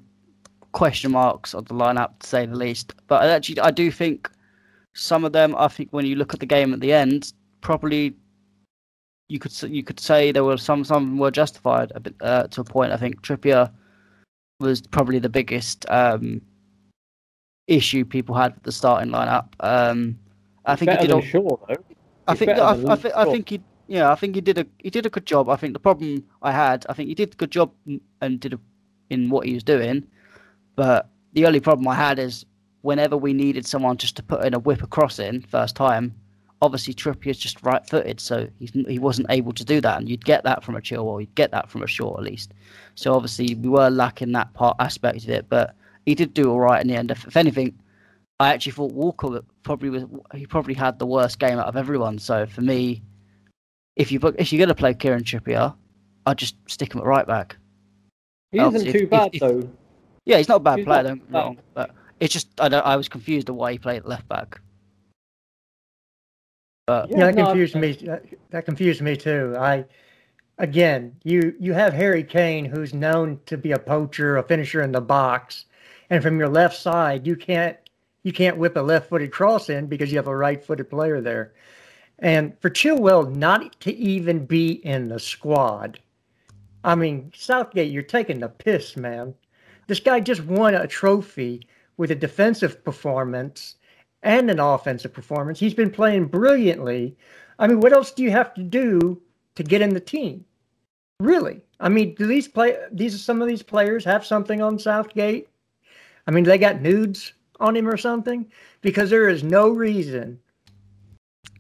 question 0.73 1.13
marks 1.13 1.55
on 1.55 1.65
the 1.65 1.75
lineup 1.75 2.19
to 2.21 2.27
say 2.27 2.47
the 2.47 2.57
least. 2.57 2.95
But 3.07 3.23
I 3.23 3.29
actually, 3.29 3.61
I 3.61 3.71
do 3.71 3.91
think 3.91 4.31
some 4.95 5.25
of 5.25 5.33
them. 5.33 5.55
I 5.57 5.69
think 5.69 5.91
when 5.93 6.07
you 6.07 6.17
look 6.17 6.35
at 6.35 6.41
the 6.41 6.47
game 6.47 6.73
at 6.73 6.81
the 6.81 6.93
end, 6.93 7.33
probably 7.61 8.15
you 9.29 9.39
could 9.39 9.53
you 9.63 9.83
could 9.83 10.01
say 10.01 10.33
there 10.33 10.45
were 10.45 10.57
some 10.57 10.85
some 10.85 11.19
were 11.19 11.31
justified 11.31 11.93
a 11.95 12.01
bit 12.01 12.15
uh, 12.21 12.47
to 12.49 12.61
a 12.61 12.65
point. 12.65 12.93
I 12.93 12.97
think 12.97 13.23
Trippier 13.23 13.71
was 14.59 14.83
probably 14.83 15.19
the 15.19 15.29
biggest 15.29 15.87
um, 15.89 16.43
issue 17.67 18.05
people 18.05 18.35
had 18.35 18.55
with 18.55 18.65
the 18.65 18.73
starting 18.73 19.11
lineup. 19.11 19.49
Um, 19.61 20.19
I 20.67 20.77
think 20.77 20.91
he 20.93 20.99
did. 20.99 21.13
all- 21.13 21.23
Shaw 21.23 21.57
though. 21.69 21.77
I 22.29 22.35
think 22.35 22.53
I, 22.53 22.71
I, 22.71 22.97
think 22.97 23.15
I 23.17 23.25
think 23.25 23.49
he 23.49 23.61
yeah 23.91 24.11
I 24.11 24.15
think 24.15 24.35
he 24.37 24.41
did 24.41 24.57
a 24.57 24.67
he 24.79 24.89
did 24.89 25.05
a 25.05 25.11
good 25.11 25.27
job. 25.27 25.51
I 25.51 25.57
think 25.57 25.75
the 25.75 25.81
problem 25.81 26.25
I 26.43 26.53
had 26.53 26.87
I 26.89 26.95
think 26.95 27.09
he 27.09 27.15
did 27.15 27.35
a 27.35 27.37
good 27.37 27.51
job 27.51 27.73
and 28.21 28.41
did 28.41 28.55
a, 28.55 28.61
in 29.11 29.29
what 29.29 29.47
he 29.47 29.53
was 29.53 29.65
doing, 29.65 30.07
but 30.77 31.11
the 31.35 31.45
only 31.45 31.61
problem 31.61 31.87
I 31.89 31.97
had 31.97 32.19
is 32.19 32.47
whenever 32.83 33.17
we 33.17 33.33
needed 33.33 33.67
someone 33.67 33.97
just 33.97 34.17
to 34.17 34.23
put 34.23 34.45
in 34.45 34.55
a 34.55 34.59
whip 34.59 34.83
across 34.83 35.19
in 35.19 35.43
first 35.43 35.75
time, 35.77 36.15
obviously 36.63 36.95
Trippier's 36.95 37.39
just 37.39 37.63
right 37.63 37.87
footed, 37.87 38.21
so 38.21 38.49
he's 38.61 38.71
he 38.71 38.99
wasn't 38.99 39.27
able 39.31 39.53
to 39.53 39.65
do 39.65 39.81
that, 39.81 39.99
and 39.99 40.09
you'd 40.09 40.25
get 40.25 40.45
that 40.45 40.63
from 40.63 40.77
a 40.77 40.81
Chilwell, 40.81 41.21
you'd 41.21 41.35
get 41.35 41.51
that 41.51 41.69
from 41.69 41.83
a 41.83 41.87
Shaw 41.87 42.17
at 42.17 42.23
least. 42.23 42.53
So 42.95 43.13
obviously 43.15 43.55
we 43.57 43.69
were 43.69 43.91
lacking 43.91 44.33
that 44.33 44.55
part 44.55 44.77
aspect 44.79 45.25
of 45.25 45.31
it, 45.31 45.47
but 45.49 45.75
he 46.07 46.15
did 46.15 46.33
do 46.33 46.51
all 46.51 46.61
right 46.61 46.81
in 46.81 46.89
the 46.89 46.97
end. 46.97 47.11
If, 47.11 47.27
if 47.27 47.37
anything, 47.37 47.79
I 48.39 48.55
actually 48.55 48.73
thought 48.73 48.93
Walker 48.93 49.41
probably 49.65 49.91
was 49.91 50.05
he 50.35 50.47
probably 50.47 50.75
had 50.75 50.99
the 50.99 51.07
worst 51.07 51.39
game 51.41 51.59
out 51.59 51.67
of 51.67 51.77
everyone. 51.77 52.19
So 52.19 52.47
for 52.47 52.63
me, 52.63 53.03
if 54.01 54.11
you 54.11 54.19
book 54.19 54.35
if 54.39 54.53
you're 54.53 54.59
gonna 54.65 54.75
play 54.75 54.95
Kieran 54.95 55.23
Trippier, 55.25 55.75
I'd 56.27 56.39
just 56.39 56.57
stick 56.67 56.95
him 56.95 57.01
at 57.01 57.07
right 57.07 57.27
back. 57.27 57.57
He 58.53 58.59
Obviously, 58.59 58.89
isn't 58.89 58.99
too 59.01 59.05
if- 59.05 59.11
bad 59.11 59.31
if- 59.35 59.41
though. 59.41 59.71
Yeah, 60.27 60.37
he's 60.39 60.49
not 60.49 60.57
a 60.57 60.61
bad 60.61 60.79
He's 60.79 60.87
player, 60.87 61.03
not 61.03 61.09
don't 61.09 61.19
get 61.19 61.31
me 61.31 61.39
wrong, 61.39 61.59
but 61.75 61.91
it's 62.21 62.33
just 62.33 62.49
I 62.61 62.69
don't, 62.69 62.85
I 62.87 62.97
was 62.97 63.09
confused 63.09 63.49
at 63.49 63.55
why 63.55 63.73
he 63.73 63.79
played 63.79 64.05
left 64.05 64.29
back. 64.29 64.61
But 66.87 67.11
Yeah, 67.11 67.27
that 67.27 67.35
no, 67.35 67.45
confused 67.47 67.77
I- 67.77 67.81
me. 67.81 67.93
That, 67.93 68.25
that 68.51 68.65
confused 68.65 69.01
me 69.03 69.17
too. 69.17 69.55
I, 69.59 69.85
again, 70.59 71.17
you 71.25 71.55
you 71.61 71.73
have 71.73 71.93
Harry 71.93 72.25
Kane, 72.25 72.65
who's 72.65 72.95
known 72.95 73.39
to 73.47 73.57
be 73.57 73.73
a 73.73 73.79
poacher, 73.79 74.37
a 74.37 74.43
finisher 74.43 74.83
in 74.83 74.93
the 74.93 75.01
box, 75.01 75.67
and 76.11 76.23
from 76.23 76.39
your 76.39 76.49
left 76.49 76.77
side, 76.77 77.27
you 77.27 77.37
can't 77.37 77.77
you 78.23 78.33
can't 78.33 78.59
whip 78.59 78.77
a 78.77 78.81
left-footed 78.81 79.31
cross 79.33 79.71
in 79.71 79.87
because 79.87 80.13
you 80.13 80.19
have 80.19 80.27
a 80.27 80.37
right-footed 80.37 80.91
player 80.91 81.23
there. 81.23 81.55
And 82.21 82.59
for 82.61 82.69
Chilwell 82.69 83.35
not 83.35 83.81
to 83.81 83.95
even 83.95 84.45
be 84.45 84.85
in 84.85 85.09
the 85.09 85.19
squad, 85.19 85.99
I 86.85 86.95
mean, 86.95 87.33
Southgate, 87.35 87.91
you're 87.91 88.03
taking 88.03 88.41
the 88.41 88.49
piss, 88.49 88.97
man. 88.97 89.35
This 89.87 90.01
guy 90.01 90.21
just 90.21 90.45
won 90.45 90.75
a 90.75 90.87
trophy 90.87 91.67
with 91.97 92.11
a 92.11 92.15
defensive 92.15 92.85
performance 92.85 93.77
and 94.23 94.51
an 94.51 94.61
offensive 94.61 95.13
performance. 95.13 95.59
He's 95.59 95.75
been 95.75 95.91
playing 95.91 96.27
brilliantly. 96.27 97.17
I 97.59 97.67
mean, 97.67 97.81
what 97.81 97.93
else 97.93 98.13
do 98.13 98.23
you 98.23 98.31
have 98.31 98.55
to 98.55 98.63
do 98.63 99.21
to 99.55 99.63
get 99.63 99.81
in 99.81 99.95
the 99.95 100.01
team? 100.01 100.45
Really? 101.21 101.61
I 101.81 101.89
mean, 101.89 102.15
do 102.15 102.27
these 102.27 102.49
play 102.49 102.77
these 102.93 103.23
some 103.23 103.43
of 103.43 103.49
these 103.49 103.63
players 103.63 104.05
have 104.05 104.25
something 104.25 104.63
on 104.63 104.79
Southgate? 104.79 105.49
I 106.27 106.31
mean, 106.31 106.45
they 106.45 106.59
got 106.59 106.83
nudes 106.83 107.33
on 107.59 107.77
him 107.77 107.89
or 107.89 107.97
something? 107.97 108.51
Because 108.81 109.11
there 109.11 109.29
is 109.29 109.43
no 109.43 109.69
reason 109.71 110.39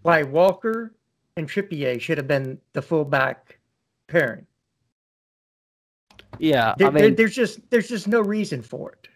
why 0.02 0.22
Walker 0.22 0.94
and 1.36 1.48
Trippier 1.48 2.00
should 2.00 2.18
have 2.18 2.28
been 2.28 2.58
the 2.72 2.82
fullback 2.82 3.58
pairing. 4.06 4.46
yeah, 6.38 6.74
There, 6.78 6.88
I 6.88 6.90
there- 6.90 7.10
there's 7.10 7.34
just 7.34 7.60
there's 7.70 7.88
just 7.88 8.08
no 8.08 8.20
reason 8.20 8.62
for 8.62 8.92
it. 8.92 9.08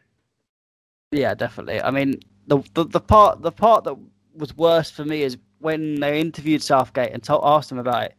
yeah, 1.12 1.34
definitely. 1.34 1.80
I 1.80 1.90
mean, 1.90 2.20
the, 2.46 2.58
the 2.74 2.84
the 2.84 3.00
part 3.00 3.42
the 3.42 3.52
part 3.52 3.84
that 3.84 3.96
was 4.36 4.56
worse 4.56 4.90
for 4.90 5.04
me 5.04 5.22
is 5.22 5.36
when 5.60 6.00
they 6.00 6.20
interviewed 6.20 6.62
Southgate 6.62 7.12
and 7.12 7.22
told, 7.22 7.42
asked 7.44 7.70
him 7.72 7.78
about 7.78 8.04
it, 8.04 8.14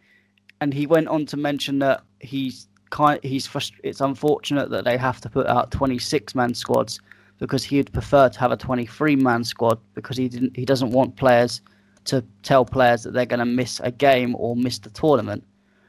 and 0.62 0.74
he 0.74 0.88
went 0.88 1.08
on 1.08 1.26
to 1.28 1.38
mention 1.38 1.80
that 1.80 2.02
he's 2.20 2.68
kind 2.90 3.20
he's 3.24 3.48
frust- 3.48 3.80
it's 3.84 4.02
unfortunate 4.02 4.70
that 4.70 4.86
they 4.86 4.98
have 4.98 5.20
to 5.22 5.30
put 5.30 5.46
out 5.48 5.72
26 5.72 6.34
man 6.36 6.54
squads 6.54 7.00
because 7.40 7.64
he'd 7.64 7.92
prefer 7.92 8.30
to 8.30 8.40
have 8.40 8.52
a 8.52 8.58
23 8.58 9.16
man 9.18 9.44
squad 9.44 9.78
because 9.94 10.16
he 10.18 10.30
didn't 10.30 10.56
he 10.56 10.64
doesn't 10.66 10.92
want 10.92 11.16
players 11.18 11.62
to 12.06 12.24
tell 12.44 12.66
players 12.66 13.04
that 13.04 13.14
they're 13.14 13.26
going 13.26 13.40
to 13.40 13.46
miss 13.46 13.80
a 13.84 13.92
game 13.92 14.36
or 14.38 14.56
miss 14.56 14.80
the 14.80 14.90
tournament. 14.92 15.44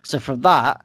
So 0.05 0.18
from 0.18 0.40
that, 0.42 0.83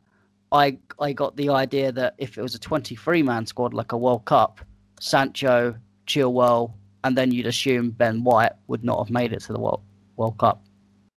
I 0.52 0.78
I 1.00 1.14
got 1.14 1.36
the 1.38 1.50
idea 1.50 1.92
that 1.94 2.16
if 2.18 2.38
it 2.38 2.42
was 2.42 2.56
a 2.56 2.60
23 2.60 3.24
man 3.24 3.46
squad 3.46 3.74
like 3.74 3.92
a 3.92 3.98
World 3.98 4.26
Cup, 4.26 4.62
Sancho, 5.00 5.76
Chilwell, 6.08 6.74
and 7.04 7.18
then 7.18 7.32
you'd 7.32 7.48
assume 7.48 7.92
Ben 7.92 8.24
White 8.24 8.52
would 8.68 8.84
not 8.84 9.00
have 9.00 9.10
made 9.12 9.34
it 9.34 9.42
to 9.42 9.54
the 9.54 9.60
World 9.60 9.82
World 10.18 10.38
Cup, 10.38 10.64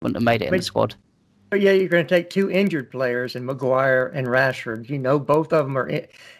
wouldn't 0.02 0.16
have 0.16 0.24
made 0.24 0.42
it 0.42 0.48
in 0.48 0.56
the 0.56 0.62
squad. 0.62 0.94
But 1.50 1.60
yeah, 1.60 1.72
you're 1.72 1.88
going 1.88 2.06
to 2.06 2.14
take 2.14 2.30
two 2.30 2.50
injured 2.50 2.90
players 2.90 3.36
in 3.36 3.44
Maguire 3.44 4.06
and 4.14 4.26
Rashford. 4.26 4.88
You 4.88 4.98
know, 4.98 5.18
both 5.18 5.52
of 5.52 5.66
them 5.66 5.76
are 5.76 5.90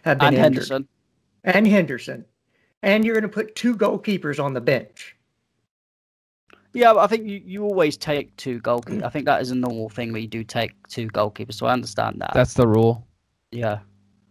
have 0.04 0.18
been 0.18 0.34
And 0.34 0.36
injured. 0.36 0.68
Henderson. 0.70 0.88
and 1.44 1.66
Henderson, 1.66 2.24
and 2.82 3.04
you're 3.04 3.14
going 3.14 3.22
to 3.22 3.28
put 3.28 3.54
two 3.54 3.76
goalkeepers 3.76 4.42
on 4.42 4.54
the 4.54 4.60
bench. 4.60 5.16
Yeah, 6.74 6.94
I 6.94 7.06
think 7.06 7.26
you, 7.28 7.42
you 7.44 7.64
always 7.64 7.96
take 7.96 8.34
two 8.36 8.60
goalkeepers. 8.60 9.02
I 9.02 9.08
think 9.10 9.26
that 9.26 9.42
is 9.42 9.50
a 9.50 9.54
normal 9.54 9.88
thing 9.90 10.10
where 10.12 10.20
you 10.22 10.26
do 10.28 10.42
take 10.42 10.72
two 10.88 11.06
goalkeepers. 11.08 11.54
So 11.54 11.66
I 11.66 11.72
understand 11.72 12.16
that. 12.20 12.30
That's 12.34 12.54
the 12.54 12.66
rule. 12.66 13.06
yeah. 13.50 13.80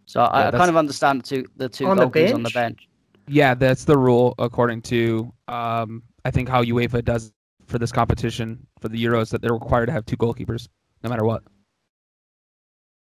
So 0.08 0.22
I, 0.22 0.24
Yeah, 0.24 0.30
I 0.30 0.44
that's- 0.46 0.60
kind 0.60 0.70
of 0.70 0.76
understand 0.78 1.22
the 1.22 1.28
two 1.28 1.46
the 1.56 1.70
two 1.70 1.86
On 1.88 1.96
the 1.98 2.08
goalkeepers 2.10 2.34
on 2.34 2.44
the 2.44 2.50
bench? 2.50 2.78
bench. 2.78 2.88
Yeah, 3.28 3.54
that's 3.54 3.86
the 3.86 3.98
rule 3.98 4.34
according 4.40 4.82
to 4.84 5.32
um, 5.48 6.04
I 6.26 6.32
think 6.32 6.50
how 6.50 6.64
UEFA 6.64 7.06
does 7.06 7.32
for 7.68 7.78
this 7.80 7.92
competition 7.92 8.66
for 8.82 8.90
the 8.90 9.02
Euros 9.02 9.30
that 9.30 9.42
they're 9.42 9.54
required 9.54 9.86
to 9.86 9.92
have 9.94 10.06
two 10.06 10.18
goalkeepers. 10.18 10.68
no 11.04 11.10
matter 11.10 11.24
what. 11.24 11.44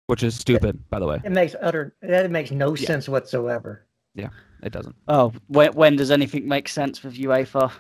Which 0.07 0.23
is 0.23 0.35
stupid, 0.35 0.79
by 0.89 0.99
the 0.99 1.05
way. 1.07 1.19
It 1.23 1.31
makes 1.31 1.55
utter 1.61 1.95
that 2.01 2.31
makes 2.31 2.51
no 2.51 2.75
Yeah. 2.75 2.87
sense 2.87 3.09
whatsoever. 3.09 3.85
Yeah, 4.15 4.29
it 4.63 4.71
doesn't. 4.71 4.95
Oh, 5.07 5.33
when, 5.47 5.73
when 5.73 5.95
does 5.97 6.09
anything 6.11 6.47
make 6.47 6.67
sense 6.69 7.03
with 7.03 7.15
UEFA? 7.15 7.71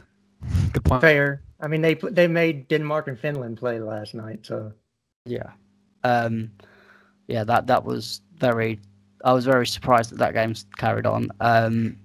Good 0.73 0.83
point. 0.83 1.01
Fair. 1.01 1.41
I 1.59 1.67
mean, 1.67 1.81
they 1.81 1.95
pl- 1.95 2.11
they 2.11 2.27
made 2.27 2.67
Denmark 2.67 3.07
and 3.07 3.19
Finland 3.19 3.57
play 3.57 3.79
last 3.79 4.13
night, 4.13 4.45
so 4.45 4.71
Yeah. 5.25 5.51
Um, 6.03 6.51
yeah, 7.27 7.43
that 7.43 7.67
that 7.67 7.83
was 7.83 8.21
very. 8.37 8.79
I 9.23 9.33
was 9.33 9.45
very 9.45 9.65
surprised 9.65 10.11
that 10.11 10.19
that 10.19 10.33
game's 10.33 10.65
carried 10.77 11.05
on. 11.07 11.29
Um, 11.39 11.97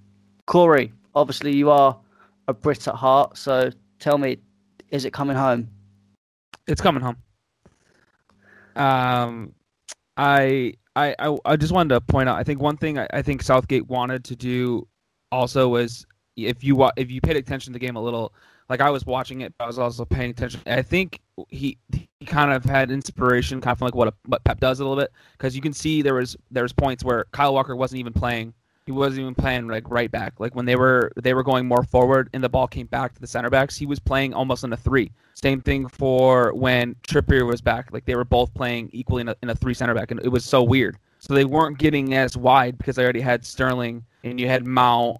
Corey, 0.47 0.91
obviously 1.13 1.55
you 1.55 1.69
are 1.69 1.97
a 2.47 2.53
Brit 2.53 2.87
at 2.87 2.95
heart, 2.95 3.37
so 3.37 3.69
tell 3.99 4.17
me, 4.17 4.37
is 4.89 5.05
it 5.05 5.13
coming 5.13 5.37
home? 5.37 5.69
It's 6.67 6.81
coming 6.81 7.03
home. 7.03 7.17
Um, 8.75 9.53
I, 10.17 10.73
I, 10.95 11.15
I, 11.19 11.37
I 11.45 11.55
just 11.55 11.73
wanted 11.73 11.93
to 11.95 12.01
point 12.01 12.27
out. 12.27 12.37
I 12.37 12.43
think 12.43 12.59
one 12.59 12.77
thing 12.77 12.97
I, 12.97 13.07
I 13.13 13.21
think 13.21 13.43
Southgate 13.43 13.87
wanted 13.87 14.23
to 14.25 14.35
do 14.35 14.87
also 15.31 15.67
was 15.67 16.05
if 16.47 16.63
you 16.63 16.89
if 16.97 17.11
you 17.11 17.21
paid 17.21 17.35
attention 17.35 17.73
to 17.73 17.79
the 17.79 17.85
game 17.85 17.95
a 17.95 18.01
little, 18.01 18.33
like 18.69 18.81
I 18.81 18.89
was 18.89 19.05
watching 19.05 19.41
it, 19.41 19.53
I 19.59 19.67
was 19.67 19.79
also 19.79 20.05
paying 20.05 20.31
attention. 20.31 20.61
I 20.65 20.81
think 20.81 21.19
he 21.49 21.77
he 21.89 22.25
kind 22.25 22.51
of 22.51 22.63
had 22.63 22.91
inspiration, 22.91 23.61
kind 23.61 23.73
of 23.73 23.79
from 23.79 23.85
like 23.85 23.95
what 23.95 24.07
a, 24.07 24.13
what 24.25 24.43
Pep 24.43 24.59
does 24.59 24.79
a 24.79 24.83
little 24.83 25.01
bit, 25.01 25.11
because 25.37 25.55
you 25.55 25.61
can 25.61 25.73
see 25.73 26.01
there 26.01 26.15
was 26.15 26.37
there 26.51 26.63
was 26.63 26.73
points 26.73 27.03
where 27.03 27.25
Kyle 27.31 27.53
Walker 27.53 27.75
wasn't 27.75 27.99
even 27.99 28.13
playing. 28.13 28.53
He 28.85 28.91
wasn't 28.91 29.21
even 29.21 29.35
playing 29.35 29.67
like 29.67 29.89
right 29.89 30.09
back. 30.09 30.39
Like 30.39 30.55
when 30.55 30.65
they 30.65 30.75
were 30.75 31.11
they 31.15 31.33
were 31.33 31.43
going 31.43 31.67
more 31.67 31.83
forward 31.83 32.29
and 32.33 32.43
the 32.43 32.49
ball 32.49 32.67
came 32.67 32.87
back 32.87 33.13
to 33.13 33.21
the 33.21 33.27
center 33.27 33.49
backs, 33.49 33.77
he 33.77 33.85
was 33.85 33.99
playing 33.99 34.33
almost 34.33 34.63
in 34.63 34.73
a 34.73 34.77
three. 34.77 35.11
Same 35.33 35.61
thing 35.61 35.87
for 35.87 36.53
when 36.53 36.95
Trippier 37.07 37.45
was 37.45 37.61
back. 37.61 37.89
Like 37.91 38.05
they 38.05 38.15
were 38.15 38.25
both 38.25 38.53
playing 38.53 38.89
equally 38.91 39.21
in 39.21 39.29
a, 39.29 39.35
in 39.43 39.49
a 39.49 39.55
three 39.55 39.73
center 39.73 39.93
back, 39.93 40.11
and 40.11 40.19
it 40.21 40.29
was 40.29 40.43
so 40.43 40.63
weird. 40.63 40.97
So 41.19 41.35
they 41.35 41.45
weren't 41.45 41.77
getting 41.77 42.15
as 42.15 42.35
wide 42.35 42.77
because 42.79 42.95
they 42.95 43.03
already 43.03 43.21
had 43.21 43.45
Sterling 43.45 44.03
and 44.23 44.39
you 44.39 44.47
had 44.47 44.65
Mount. 44.65 45.19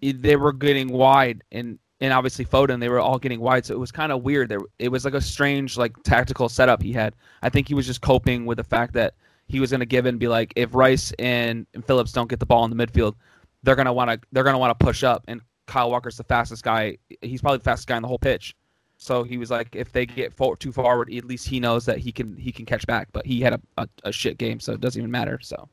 They 0.00 0.36
were 0.36 0.52
getting 0.52 0.88
wide, 0.88 1.42
and 1.52 1.78
and 2.00 2.12
obviously 2.12 2.44
Foden. 2.44 2.80
They 2.80 2.88
were 2.88 3.00
all 3.00 3.18
getting 3.18 3.40
wide, 3.40 3.66
so 3.66 3.74
it 3.74 3.78
was 3.78 3.92
kind 3.92 4.12
of 4.12 4.22
weird. 4.22 4.48
There, 4.48 4.60
it 4.78 4.88
was 4.88 5.04
like 5.04 5.14
a 5.14 5.20
strange 5.20 5.76
like 5.76 6.00
tactical 6.04 6.48
setup 6.48 6.82
he 6.82 6.92
had. 6.92 7.14
I 7.42 7.48
think 7.48 7.68
he 7.68 7.74
was 7.74 7.86
just 7.86 8.00
coping 8.00 8.46
with 8.46 8.58
the 8.58 8.64
fact 8.64 8.94
that 8.94 9.14
he 9.46 9.60
was 9.60 9.70
going 9.70 9.80
to 9.80 9.86
give 9.86 10.06
and 10.06 10.18
be 10.18 10.28
like, 10.28 10.52
if 10.56 10.74
Rice 10.74 11.12
and, 11.18 11.66
and 11.74 11.84
Phillips 11.84 12.12
don't 12.12 12.28
get 12.28 12.38
the 12.38 12.46
ball 12.46 12.64
in 12.64 12.76
the 12.76 12.86
midfield, 12.86 13.14
they're 13.62 13.76
gonna 13.76 13.92
want 13.92 14.10
to 14.10 14.20
they're 14.32 14.44
gonna 14.44 14.58
want 14.58 14.78
to 14.78 14.84
push 14.84 15.02
up, 15.02 15.24
and 15.28 15.40
Kyle 15.66 15.90
Walker's 15.90 16.16
the 16.16 16.24
fastest 16.24 16.62
guy. 16.62 16.98
He's 17.22 17.40
probably 17.40 17.58
the 17.58 17.64
fastest 17.64 17.88
guy 17.88 17.96
in 17.96 18.02
the 18.02 18.08
whole 18.08 18.18
pitch. 18.18 18.54
So 19.00 19.22
he 19.22 19.38
was 19.38 19.50
like, 19.50 19.76
if 19.76 19.92
they 19.92 20.06
get 20.06 20.34
for, 20.34 20.56
too 20.56 20.72
forward, 20.72 21.12
at 21.14 21.24
least 21.24 21.46
he 21.46 21.60
knows 21.60 21.86
that 21.86 21.98
he 21.98 22.10
can 22.10 22.36
he 22.36 22.50
can 22.52 22.66
catch 22.66 22.86
back. 22.86 23.08
But 23.12 23.26
he 23.26 23.40
had 23.40 23.54
a, 23.54 23.60
a, 23.76 23.88
a 24.04 24.12
shit 24.12 24.38
game, 24.38 24.60
so 24.60 24.72
it 24.72 24.80
doesn't 24.80 25.00
even 25.00 25.10
matter. 25.10 25.38
So 25.40 25.68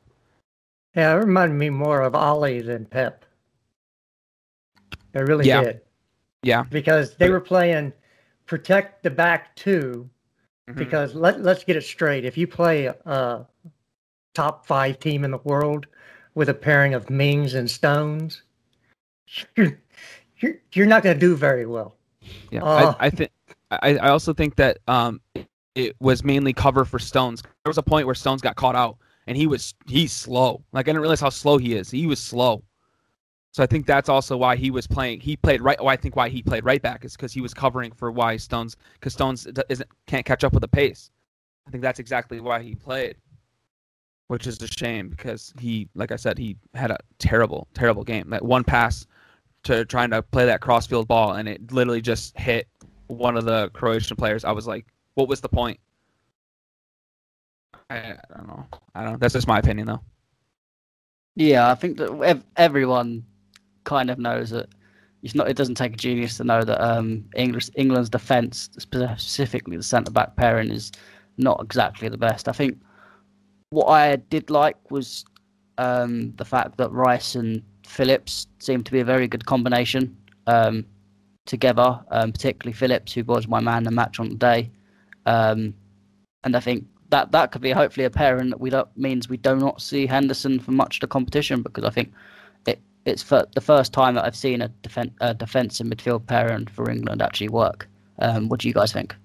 yeah, 0.96 1.14
it 1.14 1.18
reminded 1.18 1.56
me 1.56 1.70
more 1.70 2.02
of 2.02 2.16
Ole 2.16 2.62
than 2.62 2.86
Pep. 2.86 3.25
It 5.16 5.20
really 5.22 5.48
Yeah. 5.48 5.64
did 5.64 5.82
yeah, 6.44 6.64
because 6.70 7.16
they 7.16 7.30
were 7.30 7.42
playing 7.42 7.92
protect 8.46 9.02
the 9.02 9.10
back 9.10 9.56
2 9.56 10.08
Mhm. 10.70 10.78
Because 10.78 11.14
let 11.14 11.42
let's 11.42 11.64
get 11.64 11.76
it 11.76 11.84
straight. 11.84 12.26
If 12.26 12.38
you 12.38 12.48
play 12.48 12.88
a 12.88 13.46
top 14.34 14.66
five 14.66 15.00
team 15.00 15.24
in 15.24 15.32
the 15.32 15.38
world 15.40 15.88
with 16.34 16.50
a 16.50 16.54
pairing 16.54 16.94
of 16.94 17.10
Mings 17.10 17.54
and 17.54 17.70
Stones, 17.70 18.42
you're 19.56 19.80
you're, 20.38 20.56
you're 20.74 20.86
not 20.88 21.04
going 21.04 21.16
to 21.16 21.20
do 21.20 21.36
very 21.36 21.66
well. 21.66 21.96
Yeah, 22.52 22.64
Uh, 22.64 22.96
I, 23.00 23.06
I 23.08 23.10
think 23.10 23.32
I, 23.72 23.98
I 23.98 24.10
also 24.10 24.34
think 24.34 24.56
that 24.56 24.80
um 24.88 25.22
it 25.76 25.96
was 26.00 26.24
mainly 26.24 26.54
cover 26.54 26.84
for 26.86 27.00
Stones. 27.00 27.42
There 27.42 27.70
was 27.70 27.78
a 27.78 27.84
point 27.84 28.06
where 28.06 28.16
Stones 28.16 28.42
got 28.42 28.56
caught 28.56 28.76
out, 28.76 28.98
and 29.28 29.38
he 29.38 29.46
was 29.48 29.74
he's 29.88 30.12
slow. 30.12 30.64
Like 30.74 30.88
I 30.88 30.90
didn't 30.90 31.02
realize 31.02 31.22
how 31.22 31.30
slow 31.30 31.58
he 31.58 31.76
is. 31.76 31.92
He 31.92 32.08
was 32.08 32.20
slow. 32.20 32.64
So 33.56 33.64
I 33.64 33.68
think 33.68 33.86
that's 33.86 34.10
also 34.10 34.36
why 34.36 34.58
he 34.58 34.70
was 34.70 34.86
playing. 34.86 35.22
He 35.22 35.38
played 35.38 35.62
right. 35.62 35.80
Well, 35.80 35.88
I 35.88 35.96
think 35.96 36.18
why 36.18 36.28
he 36.28 36.42
played 36.42 36.66
right 36.66 36.82
back 36.82 37.06
is 37.06 37.14
because 37.14 37.32
he 37.32 37.40
was 37.40 37.54
covering 37.54 37.94
for 37.94 38.12
why 38.12 38.36
Stones 38.36 38.76
because 38.96 39.14
Stones 39.14 39.48
isn't 39.70 39.90
can't 40.08 40.26
catch 40.26 40.44
up 40.44 40.52
with 40.52 40.60
the 40.60 40.68
pace. 40.68 41.10
I 41.66 41.72
think 41.72 41.82
that's 41.82 42.00
exactly 42.00 42.42
why 42.42 42.62
he 42.62 42.76
played, 42.76 43.16
which 44.28 44.46
is 44.46 44.62
a 44.62 44.68
shame 44.68 45.08
because 45.08 45.54
he, 45.58 45.88
like 45.96 46.12
I 46.12 46.18
said, 46.18 46.38
he 46.38 46.58
had 46.74 46.92
a 46.92 46.98
terrible, 47.18 47.70
terrible 47.74 48.04
game. 48.04 48.30
That 48.30 48.44
one 48.44 48.66
pass 48.66 49.08
to 49.64 49.86
trying 49.86 50.10
to 50.10 50.22
play 50.22 50.46
that 50.48 50.60
crossfield 50.60 51.08
ball, 51.08 51.36
and 51.36 51.48
it 51.48 51.72
literally 51.72 52.02
just 52.02 52.38
hit 52.38 52.68
one 53.08 53.38
of 53.38 53.46
the 53.46 53.70
Croatian 53.70 54.18
players. 54.18 54.44
I 54.44 54.52
was 54.52 54.68
like, 54.68 54.86
what 55.14 55.30
was 55.30 55.40
the 55.40 55.48
point? 55.48 55.80
I, 57.90 57.96
I 57.96 58.18
don't 58.36 58.48
know. 58.48 58.66
I 58.94 59.06
don't. 59.06 59.18
That's 59.18 59.34
just 59.34 59.48
my 59.48 59.60
opinion, 59.60 59.88
though. 59.88 60.02
Yeah, 61.38 61.72
I 61.72 61.76
think 61.76 61.96
that 62.00 62.12
ev- 62.22 62.44
everyone 62.58 63.24
kind 63.86 64.10
of 64.10 64.20
knows 64.20 64.50
that 64.50 64.68
it's 65.24 65.34
not. 65.34 65.50
It 65.50 65.58
doesn't 65.58 65.76
take 65.76 65.94
a 65.94 65.98
genius 65.98 66.38
to 66.38 66.44
know 66.44 66.64
that 66.64 66.80
um, 66.82 67.26
England's 67.36 68.10
defence, 68.10 68.70
specifically 68.78 69.78
the 69.78 69.84
centre 69.84 70.12
back 70.12 70.36
pairing, 70.36 70.70
is 70.70 70.92
not 71.38 71.62
exactly 71.64 72.10
the 72.10 72.18
best. 72.18 72.48
I 72.48 72.52
think 72.52 72.80
what 73.70 73.88
I 73.88 74.18
did 74.18 74.50
like 74.50 74.78
was 74.92 75.26
um, 75.78 76.34
the 76.36 76.46
fact 76.46 76.78
that 76.78 76.92
Rice 76.92 77.36
and 77.36 77.64
Phillips 77.86 78.48
seemed 78.60 78.86
to 78.86 78.92
be 78.92 79.00
a 79.00 79.06
very 79.06 79.28
good 79.28 79.46
combination 79.46 80.16
um, 80.48 80.86
together, 81.46 82.00
um, 82.12 82.32
particularly 82.32 82.74
Phillips, 82.74 83.14
who 83.14 83.24
was 83.24 83.48
my 83.48 83.60
man 83.60 83.84
the 83.84 83.92
match 83.92 84.20
on 84.20 84.30
the 84.30 84.36
day. 84.36 84.70
Um, 85.26 85.74
and 86.44 86.56
I 86.56 86.60
think 86.60 86.86
that 87.10 87.32
that 87.32 87.52
could 87.52 87.62
be 87.62 87.72
hopefully 87.72 88.06
a 88.06 88.10
pairing 88.10 88.50
that 88.50 88.60
we 88.60 88.70
don't 88.70 88.96
means 88.98 89.30
we 89.30 89.38
do 89.38 89.56
not 89.56 89.82
see 89.82 90.06
Henderson 90.06 90.60
for 90.60 90.72
much 90.72 90.98
of 90.98 91.02
the 91.02 91.08
competition 91.08 91.62
because 91.62 91.84
I 91.84 91.90
think 91.90 92.14
it's 93.06 93.22
for 93.24 93.46
the 93.54 93.62
first 93.62 93.94
time 93.94 94.16
that 94.16 94.26
I've 94.26 94.36
seen 94.36 94.62
a, 94.62 94.70
defen- 94.84 95.14
a 95.22 95.34
defence 95.34 95.80
and 95.80 95.92
midfield 95.96 96.26
pairing 96.26 96.66
for 96.68 96.90
England 96.90 97.22
actually 97.22 97.50
work. 97.50 97.88
Um, 98.20 98.50
what 98.50 98.60
do 98.60 98.68
you 98.68 98.74
guys 98.74 98.92
think? 98.92 99.16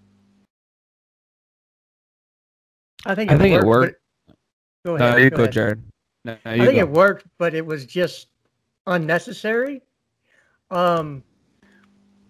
I 3.06 3.14
think 3.14 3.30
I 3.30 3.34
it 3.34 3.38
think 3.38 3.54
it 3.54 3.64
worked. 3.64 3.66
worked. 3.66 3.96
but- 4.26 4.36
Go 4.84 4.96
No, 4.96 5.16
you 5.16 5.28
go 5.30 5.36
go, 5.36 5.42
ahead. 5.44 5.52
Jared. 5.52 5.82
No, 6.24 6.32
no, 6.44 6.50
I 6.52 6.58
think 6.58 6.72
go. 6.74 6.78
it 6.80 6.88
worked, 6.88 7.26
but 7.38 7.54
it 7.54 7.64
was 7.64 7.84
just 7.84 8.28
unnecessary. 8.86 9.82
Um, 10.70 11.22